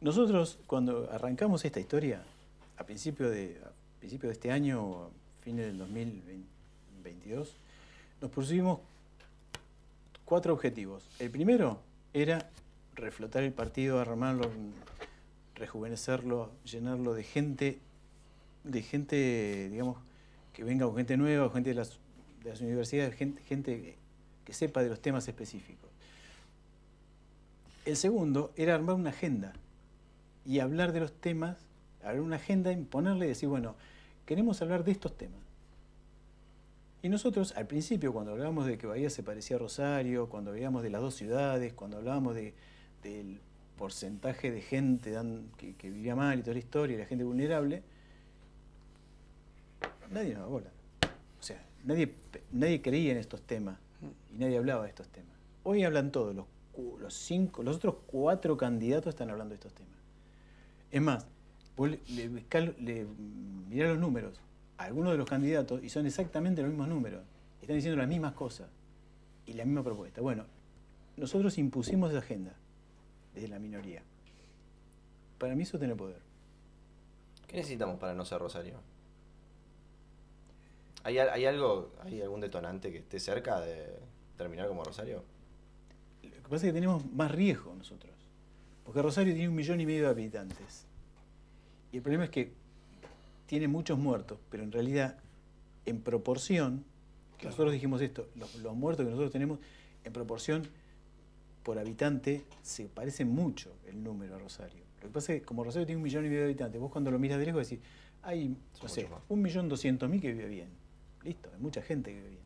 Nosotros, 0.00 0.58
cuando 0.66 1.08
arrancamos 1.12 1.64
esta 1.64 1.78
historia, 1.78 2.22
a 2.82 2.84
principio 2.84 3.30
de, 3.30 3.60
principio 4.00 4.28
de 4.28 4.32
este 4.32 4.50
año, 4.50 5.10
fines 5.40 5.66
del 5.66 5.78
2022, 5.78 7.54
nos 8.20 8.30
pusimos 8.32 8.80
cuatro 10.24 10.52
objetivos. 10.52 11.08
El 11.20 11.30
primero 11.30 11.80
era 12.12 12.50
reflotar 12.96 13.44
el 13.44 13.52
partido, 13.52 14.00
armarlo, 14.00 14.50
rejuvenecerlo, 15.54 16.50
llenarlo 16.64 17.14
de 17.14 17.22
gente, 17.22 17.78
de 18.64 18.82
gente, 18.82 19.68
digamos, 19.70 19.98
que 20.52 20.64
venga 20.64 20.84
con 20.84 20.96
gente 20.96 21.16
nueva, 21.16 21.50
gente 21.50 21.70
de 21.70 21.76
las, 21.76 22.00
de 22.42 22.50
las 22.50 22.60
universidades, 22.60 23.14
gente, 23.14 23.42
gente 23.44 23.96
que 24.44 24.52
sepa 24.52 24.82
de 24.82 24.88
los 24.88 25.00
temas 25.00 25.28
específicos. 25.28 25.88
El 27.84 27.96
segundo 27.96 28.52
era 28.56 28.74
armar 28.74 28.96
una 28.96 29.10
agenda 29.10 29.52
y 30.44 30.58
hablar 30.58 30.92
de 30.92 30.98
los 30.98 31.12
temas, 31.12 31.58
abrir 32.04 32.20
una 32.20 32.36
agenda, 32.36 32.72
imponerle 32.72 33.26
y 33.26 33.28
decir, 33.28 33.48
bueno, 33.48 33.74
queremos 34.26 34.60
hablar 34.62 34.84
de 34.84 34.92
estos 34.92 35.16
temas. 35.16 35.40
Y 37.02 37.08
nosotros, 37.08 37.52
al 37.56 37.66
principio, 37.66 38.12
cuando 38.12 38.32
hablábamos 38.32 38.66
de 38.66 38.78
que 38.78 38.86
Bahía 38.86 39.10
se 39.10 39.24
parecía 39.24 39.56
a 39.56 39.58
Rosario, 39.58 40.28
cuando 40.28 40.52
hablábamos 40.52 40.84
de 40.84 40.90
las 40.90 41.00
dos 41.00 41.14
ciudades, 41.14 41.72
cuando 41.72 41.96
hablábamos 41.96 42.36
de, 42.36 42.54
del 43.02 43.40
porcentaje 43.76 44.52
de 44.52 44.60
gente 44.60 45.18
que, 45.58 45.90
vivía 45.90 46.14
mal 46.14 46.38
y 46.38 46.42
toda 46.42 46.54
la 46.54 46.60
historia, 46.60 46.94
y 46.94 46.98
la 47.00 47.06
gente 47.06 47.24
vulnerable, 47.24 47.82
nadie 50.12 50.34
nos 50.34 50.48
bola. 50.48 50.70
O 51.40 51.42
sea, 51.42 51.60
nadie, 51.84 52.14
nadie 52.52 52.80
creía 52.80 53.10
en 53.10 53.18
estos 53.18 53.42
temas 53.42 53.78
y 54.32 54.38
nadie 54.38 54.58
hablaba 54.58 54.84
de 54.84 54.90
estos 54.90 55.08
temas. 55.08 55.32
Hoy 55.64 55.82
hablan 55.82 56.12
todos, 56.12 56.36
los, 56.36 56.46
los 57.00 57.14
cinco, 57.14 57.64
los 57.64 57.76
otros 57.76 57.96
cuatro 58.06 58.56
candidatos 58.56 59.12
están 59.12 59.30
hablando 59.30 59.50
de 59.50 59.56
estos 59.56 59.72
temas. 59.72 59.96
Es 60.92 61.02
más, 61.02 61.26
le, 61.78 63.06
mirá 63.68 63.88
los 63.88 63.98
números, 63.98 64.40
algunos 64.76 65.12
de 65.12 65.18
los 65.18 65.28
candidatos, 65.28 65.82
y 65.82 65.88
son 65.88 66.06
exactamente 66.06 66.62
los 66.62 66.70
mismos 66.70 66.88
números, 66.88 67.22
están 67.60 67.76
diciendo 67.76 67.98
las 67.98 68.08
mismas 68.08 68.34
cosas. 68.34 68.68
y 69.46 69.54
la 69.54 69.64
misma 69.64 69.82
propuesta. 69.82 70.20
Bueno, 70.20 70.44
nosotros 71.16 71.58
impusimos 71.58 72.10
esa 72.10 72.20
agenda 72.20 72.54
desde 73.34 73.48
la 73.48 73.58
minoría. 73.58 74.02
Para 75.38 75.54
mí 75.56 75.64
eso 75.64 75.78
tiene 75.78 75.96
poder. 75.96 76.20
¿Qué 77.48 77.56
necesitamos 77.56 77.98
para 77.98 78.14
no 78.14 78.24
ser 78.24 78.38
Rosario? 78.38 78.80
¿Hay, 81.04 81.18
¿Hay, 81.18 81.44
algo, 81.44 81.92
hay 82.00 82.22
algún 82.22 82.40
detonante 82.40 82.92
que 82.92 82.98
esté 82.98 83.18
cerca 83.18 83.60
de 83.60 83.98
terminar 84.36 84.68
como 84.68 84.84
Rosario? 84.84 85.24
Lo 86.22 86.30
que 86.30 86.42
pasa 86.42 86.56
es 86.56 86.62
que 86.62 86.72
tenemos 86.72 87.04
más 87.12 87.30
riesgo 87.32 87.74
nosotros. 87.74 88.12
Porque 88.84 89.02
Rosario 89.02 89.34
tiene 89.34 89.48
un 89.48 89.56
millón 89.56 89.80
y 89.80 89.86
medio 89.86 90.04
de 90.04 90.10
habitantes. 90.10 90.86
Y 91.92 91.98
el 91.98 92.02
problema 92.02 92.24
es 92.24 92.30
que 92.30 92.52
tiene 93.46 93.68
muchos 93.68 93.98
muertos, 93.98 94.38
pero 94.50 94.62
en 94.62 94.72
realidad, 94.72 95.18
en 95.84 96.00
proporción, 96.00 96.84
que 97.38 97.46
nosotros 97.46 97.72
dijimos 97.72 98.00
esto, 98.00 98.28
los, 98.34 98.54
los, 98.56 98.74
muertos 98.74 99.04
que 99.04 99.10
nosotros 99.10 99.30
tenemos, 99.30 99.58
en 100.04 100.12
proporción 100.12 100.62
por 101.62 101.78
habitante, 101.78 102.44
se 102.62 102.86
parece 102.86 103.24
mucho 103.24 103.72
el 103.86 104.02
número 104.02 104.36
a 104.36 104.38
Rosario. 104.38 104.82
Lo 105.02 105.08
que 105.08 105.14
pasa 105.14 105.32
es 105.32 105.40
que 105.40 105.46
como 105.46 105.64
Rosario 105.64 105.86
tiene 105.86 105.98
un 105.98 106.02
millón 106.02 106.24
y 106.24 106.28
medio 106.28 106.40
de 106.40 106.46
habitantes, 106.46 106.80
vos 106.80 106.90
cuando 106.90 107.10
lo 107.10 107.18
miras 107.18 107.38
de 107.38 107.46
lejos 107.46 107.68
decís, 107.68 107.84
hay, 108.22 108.56
no 108.80 108.88
sé, 108.88 109.08
un 109.28 109.42
millón 109.42 109.68
doscientos 109.68 110.08
mil 110.08 110.20
que 110.20 110.32
vive 110.32 110.46
bien. 110.46 110.68
Listo, 111.24 111.50
hay 111.52 111.60
mucha 111.60 111.82
gente 111.82 112.10
que 112.10 112.16
vive 112.16 112.30
bien. 112.30 112.42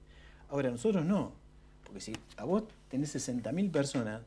Ahora, 0.48 0.70
nosotros 0.70 1.05
no. 1.05 1.32
Porque 1.85 2.01
si 2.01 2.12
a 2.36 2.44
vos 2.44 2.64
tenés 2.89 3.14
60.000 3.14 3.70
personas, 3.70 4.23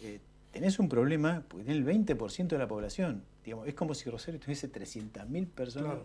eh, 0.00 0.20
tenés 0.50 0.78
un 0.78 0.88
problema 0.88 1.44
porque 1.46 1.64
tenés 1.64 1.86
el 1.86 2.06
20% 2.06 2.48
de 2.48 2.58
la 2.58 2.66
población. 2.66 3.22
Digamos, 3.46 3.68
es 3.68 3.74
como 3.74 3.94
si 3.94 4.10
Rosario 4.10 4.40
tuviese 4.40 4.70
300.000 4.70 5.46
personas 5.46 5.98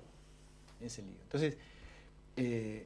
en 0.79 0.85
ese 0.85 1.01
lío. 1.01 1.17
Entonces, 1.23 1.57
eh, 2.35 2.85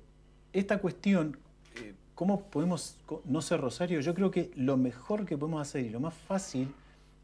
esta 0.53 0.77
cuestión, 0.80 1.38
eh, 1.76 1.94
¿cómo 2.15 2.41
podemos 2.44 2.98
no 3.26 3.41
ser 3.41 3.60
Rosario? 3.60 3.99
Yo 3.99 4.15
creo 4.15 4.32
que 4.32 4.52
lo 4.56 4.77
mejor 4.77 5.26
que 5.26 5.38
podemos 5.38 5.61
hacer 5.61 5.84
y 5.86 5.90
lo 5.90 5.99
más 5.99 6.14
fácil 6.14 6.73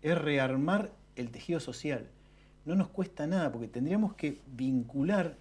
es 0.01 0.17
rearmar 0.17 0.91
el 1.15 1.31
tejido 1.31 1.61
social. 1.61 2.05
No 2.65 2.75
nos 2.75 2.89
cuesta 2.89 3.25
nada 3.27 3.49
porque 3.49 3.69
tendríamos 3.69 4.13
que 4.15 4.41
vincular 4.47 5.37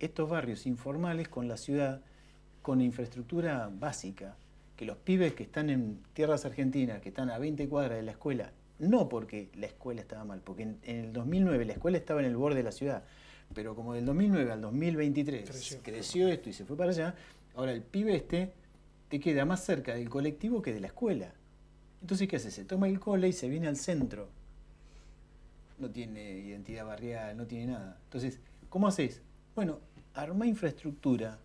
estos 0.00 0.30
barrios 0.30 0.64
informales 0.64 1.28
con 1.28 1.48
la 1.48 1.58
ciudad, 1.58 2.00
con 2.62 2.80
infraestructura 2.80 3.70
básica, 3.70 4.36
que 4.74 4.86
los 4.86 4.96
pibes 4.96 5.34
que 5.34 5.42
están 5.42 5.68
en 5.68 6.02
tierras 6.14 6.46
argentinas, 6.46 7.02
que 7.02 7.10
están 7.10 7.28
a 7.28 7.38
20 7.38 7.68
cuadras 7.68 7.98
de 7.98 8.04
la 8.04 8.12
escuela, 8.12 8.52
no 8.78 9.08
porque 9.08 9.50
la 9.54 9.66
escuela 9.66 10.00
estaba 10.00 10.24
mal, 10.24 10.40
porque 10.40 10.62
en, 10.62 10.78
el 10.84 11.12
2009 11.12 11.64
la 11.64 11.72
escuela 11.72 11.98
estaba 11.98 12.20
en 12.20 12.26
el 12.26 12.36
borde 12.36 12.58
de 12.58 12.62
la 12.62 12.72
ciudad, 12.72 13.04
pero 13.54 13.74
como 13.74 13.94
del 13.94 14.04
2009 14.04 14.52
al 14.52 14.60
2023 14.60 15.80
creció. 15.82 16.28
esto 16.28 16.50
y 16.50 16.52
se 16.52 16.64
fue 16.64 16.76
para 16.76 16.90
allá, 16.90 17.14
ahora 17.54 17.72
el 17.72 17.82
pibe 17.82 18.14
este 18.14 18.52
te 19.08 19.20
queda 19.20 19.44
más 19.44 19.64
cerca 19.64 19.94
del 19.94 20.08
colectivo 20.08 20.62
que 20.62 20.72
de 20.72 20.80
la 20.80 20.88
escuela. 20.88 21.32
Entonces, 22.00 22.28
¿qué 22.28 22.36
hace? 22.36 22.50
Se 22.50 22.64
toma 22.64 22.88
el 22.88 23.00
cole 23.00 23.28
y 23.28 23.32
se 23.32 23.48
viene 23.48 23.68
al 23.68 23.76
centro. 23.76 24.28
No 25.78 25.90
tiene 25.90 26.38
identidad 26.38 26.84
barrial, 26.84 27.36
no 27.36 27.46
tiene 27.46 27.72
nada. 27.72 27.98
Entonces, 28.04 28.40
¿cómo 28.68 28.88
haces? 28.88 29.22
Bueno, 29.54 29.78
arma 30.14 30.46
infraestructura 30.46 31.38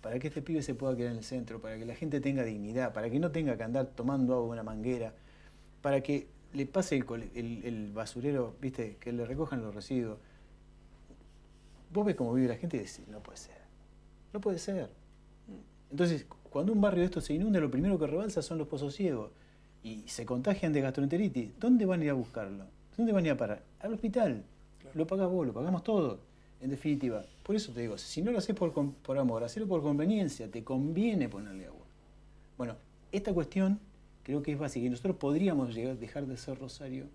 para 0.00 0.18
que 0.18 0.28
este 0.28 0.42
pibe 0.42 0.62
se 0.62 0.74
pueda 0.74 0.96
quedar 0.96 1.12
en 1.12 1.18
el 1.18 1.24
centro, 1.24 1.60
para 1.60 1.78
que 1.78 1.86
la 1.86 1.94
gente 1.94 2.20
tenga 2.20 2.42
dignidad, 2.42 2.92
para 2.92 3.08
que 3.08 3.20
no 3.20 3.30
tenga 3.30 3.56
que 3.56 3.62
andar 3.62 3.86
tomando 3.86 4.34
agua 4.34 4.46
en 4.46 4.52
una 4.52 4.62
manguera, 4.64 5.14
para 5.80 6.00
que 6.02 6.26
le 6.52 6.66
pase 6.66 7.02
el, 7.34 7.90
basurero, 7.94 8.54
viste, 8.60 8.96
que 9.00 9.12
le 9.12 9.24
recojan 9.24 9.62
los 9.62 9.74
residuos. 9.74 10.18
Vos 11.92 12.06
ves 12.06 12.14
cómo 12.14 12.34
vive 12.34 12.48
la 12.48 12.56
gente 12.56 12.76
y 12.76 12.80
decís, 12.80 13.02
no 13.08 13.20
puede 13.20 13.38
ser, 13.38 13.58
no 14.32 14.40
puede 14.40 14.58
ser. 14.58 14.90
Entonces, 15.90 16.26
cuando 16.50 16.72
un 16.72 16.80
barrio 16.80 17.00
de 17.00 17.06
esto 17.06 17.20
se 17.20 17.34
inunda, 17.34 17.60
lo 17.60 17.70
primero 17.70 17.98
que 17.98 18.06
rebalsa 18.06 18.42
son 18.42 18.58
los 18.58 18.68
pozos 18.68 18.94
ciegos 18.94 19.30
y 19.82 20.04
se 20.06 20.24
contagian 20.24 20.72
de 20.72 20.80
gastroenteritis. 20.80 21.58
¿Dónde 21.58 21.84
van 21.86 22.00
a 22.00 22.04
ir 22.04 22.10
a 22.10 22.14
buscarlo? 22.14 22.64
¿Dónde 22.96 23.12
van 23.12 23.24
a 23.24 23.26
ir 23.28 23.32
a 23.32 23.36
parar? 23.36 23.62
Al 23.80 23.92
hospital. 23.94 24.42
Lo 24.94 25.06
pagás 25.06 25.28
vos, 25.28 25.46
lo 25.46 25.52
pagamos 25.52 25.82
todos 25.82 26.18
en 26.60 26.70
definitiva. 26.70 27.24
Por 27.42 27.56
eso 27.56 27.72
te 27.72 27.80
digo, 27.80 27.98
si 27.98 28.22
no 28.22 28.30
lo 28.30 28.38
haces 28.38 28.54
por, 28.54 28.72
por 28.72 29.18
amor, 29.18 29.42
hacerlo 29.44 29.68
por 29.68 29.82
conveniencia, 29.82 30.50
te 30.50 30.62
conviene 30.62 31.28
ponerle 31.28 31.66
agua. 31.66 31.86
Bueno, 32.56 32.76
esta 33.10 33.34
cuestión 33.34 33.80
creo 34.22 34.42
que 34.42 34.52
es 34.52 34.58
básica 34.58 34.86
y 34.86 34.90
nosotros 34.90 35.16
podríamos 35.16 35.74
llegar, 35.74 35.96
dejar 35.98 36.26
de 36.26 36.36
ser 36.36 36.58
Rosario 36.58 37.06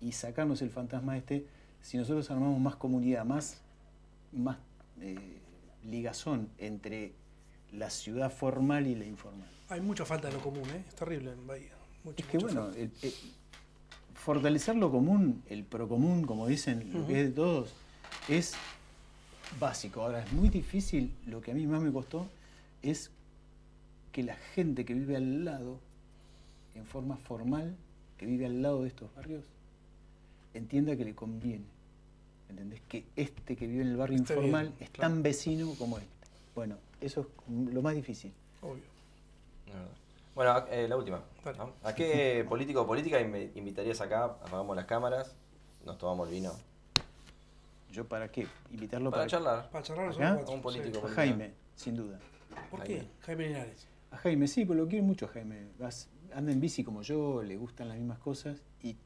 y 0.00 0.12
sacarnos 0.12 0.62
el 0.62 0.70
fantasma 0.70 1.16
este 1.16 1.46
si 1.80 1.96
nosotros 1.96 2.30
armamos 2.30 2.60
más 2.60 2.76
comunidad, 2.76 3.24
más, 3.24 3.60
más 4.32 4.56
eh, 5.00 5.38
ligazón 5.84 6.48
entre 6.58 7.12
la 7.72 7.90
ciudad 7.90 8.30
formal 8.30 8.86
y 8.86 8.94
la 8.94 9.04
informal. 9.04 9.48
Hay 9.68 9.80
mucha 9.80 10.04
falta 10.04 10.28
de 10.28 10.34
lo 10.34 10.40
común, 10.40 10.64
¿eh? 10.70 10.84
es 10.88 10.94
terrible 10.94 11.32
en 11.32 11.46
Bahía. 11.46 11.72
es 12.16 12.26
que 12.26 12.38
bueno, 12.38 12.70
fortalecer 14.14 14.76
lo 14.76 14.90
común, 14.90 15.42
el 15.48 15.64
procomún, 15.64 16.24
como 16.24 16.46
dicen, 16.46 16.92
lo 16.92 17.06
que 17.06 17.20
es 17.20 17.28
de 17.28 17.34
todos, 17.34 17.74
es 18.28 18.54
básico. 19.58 20.02
Ahora, 20.02 20.22
es 20.22 20.32
muy 20.32 20.48
difícil, 20.48 21.12
lo 21.26 21.40
que 21.40 21.50
a 21.50 21.54
mí 21.54 21.66
más 21.66 21.82
me 21.82 21.92
costó 21.92 22.28
es 22.82 23.10
que 24.12 24.22
la 24.22 24.36
gente 24.54 24.84
que 24.84 24.94
vive 24.94 25.16
al 25.16 25.44
lado, 25.44 25.80
en 26.74 26.86
forma 26.86 27.16
formal, 27.16 27.76
que 28.16 28.26
vive 28.26 28.46
al 28.46 28.62
lado 28.62 28.82
de 28.82 28.88
estos 28.88 29.14
barrios, 29.14 29.44
entienda 30.54 30.96
que 30.96 31.04
le 31.04 31.14
conviene. 31.14 31.64
¿Entendés? 32.48 32.82
Que 32.88 33.06
este 33.16 33.56
que 33.56 33.66
vive 33.66 33.82
en 33.82 33.88
el 33.88 33.96
barrio 33.96 34.18
informal 34.18 34.74
es 34.78 34.90
tan 34.90 35.22
vecino 35.22 35.74
como 35.78 35.98
este. 35.98 36.10
Bueno, 36.54 36.76
eso 37.00 37.20
es 37.20 37.72
lo 37.72 37.82
más 37.82 37.94
difícil. 37.94 38.32
Obvio. 38.60 38.82
Bueno, 40.34 40.66
eh, 40.70 40.86
la 40.88 40.96
última. 40.96 41.22
¿A 41.82 41.94
qué 41.94 42.44
político 42.48 42.82
o 42.82 42.86
política 42.86 43.20
invitarías 43.20 44.00
acá? 44.00 44.24
Apagamos 44.24 44.76
las 44.76 44.86
cámaras, 44.86 45.34
nos 45.84 45.98
tomamos 45.98 46.28
el 46.28 46.34
vino. 46.34 46.52
¿Yo 47.90 48.06
para 48.06 48.30
qué? 48.30 48.46
¿Invitarlo 48.70 49.10
para, 49.10 49.22
para 49.22 49.30
charlar? 49.30 49.70
Para 49.70 49.84
charlar 49.84 50.44
a 50.46 50.50
un 50.50 50.62
político. 50.62 51.06
A 51.06 51.10
Jaime, 51.10 51.52
sin 51.76 51.96
duda. 51.96 52.18
¿Por 52.70 52.82
qué? 52.84 53.06
Jaime 53.20 53.48
Linares. 53.48 53.86
A 54.10 54.16
Jaime, 54.18 54.46
sí, 54.46 54.64
porque 54.64 54.82
lo 54.82 54.88
quiero 54.88 55.04
mucho 55.04 55.28
Jaime. 55.28 55.68
Anda 56.34 56.52
en 56.52 56.60
bici 56.60 56.84
como 56.84 57.02
yo, 57.02 57.42
le 57.42 57.56
gustan 57.56 57.88
las 57.88 57.98
mismas 57.98 58.18
cosas 58.18 58.62
y, 58.82 58.96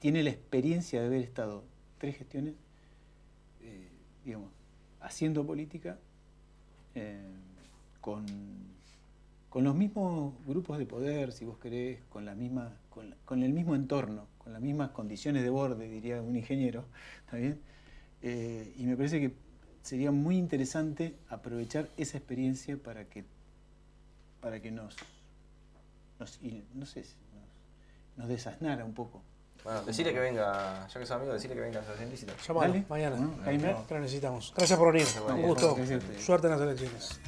tiene 0.00 0.22
la 0.22 0.28
experiencia 0.28 1.00
de 1.00 1.06
haber 1.06 1.22
estado 1.22 1.64
tres 1.98 2.18
gestiones, 2.18 2.54
eh, 3.62 3.88
digamos, 4.22 4.50
haciendo 5.00 5.46
política 5.46 5.98
eh, 6.94 7.22
con, 8.02 8.26
con, 9.48 9.64
los 9.64 9.74
mismos 9.74 10.34
grupos 10.46 10.78
de 10.78 10.84
poder, 10.84 11.32
si 11.32 11.46
vos 11.46 11.56
querés, 11.58 12.00
con, 12.10 12.26
la 12.26 12.34
misma, 12.34 12.76
con, 13.24 13.42
el 13.42 13.52
mismo 13.52 13.74
entorno, 13.74 14.26
con 14.36 14.52
las 14.52 14.60
mismas 14.60 14.90
condiciones 14.90 15.42
de 15.42 15.48
borde, 15.48 15.88
diría 15.88 16.20
un 16.20 16.36
ingeniero, 16.36 16.84
¿está? 17.32 17.56
Eh, 18.22 18.74
y 18.76 18.84
me 18.84 18.96
parece 18.96 19.20
que 19.20 19.32
sería 19.82 20.12
muy 20.12 20.36
interesante 20.36 21.16
aprovechar 21.28 21.88
esa 21.96 22.18
experiencia 22.18 22.76
para 22.76 23.06
que, 23.06 23.24
para 24.40 24.60
que 24.60 24.70
nos, 24.70 24.96
nos 26.22 26.40
no 26.74 26.86
sé, 26.86 27.04
nos, 28.16 28.28
desasnara 28.28 28.84
un 28.84 28.94
poco. 28.94 29.22
Bueno, 29.64 29.82
decirle 29.82 30.12
que 30.12 30.20
venga, 30.20 30.86
ya 30.88 31.00
que 31.00 31.06
sos 31.06 31.16
amigo, 31.16 31.32
decirle 31.32 31.54
que 31.56 31.62
venga 31.62 31.80
a 31.80 31.82
hacer 31.82 32.08
visita. 32.08 32.32
Llamalo, 32.46 32.74
mañana. 32.88 33.30
Jaime, 33.44 33.76
te 33.86 33.94
lo 33.94 34.00
necesitamos. 34.00 34.52
Gracias 34.56 34.78
por 34.78 34.92
venir. 34.92 35.06
Un 35.28 35.42
gusto. 35.42 35.76
Suerte 36.18 36.46
en 36.48 36.52
las 36.52 36.60
elecciones. 36.60 37.20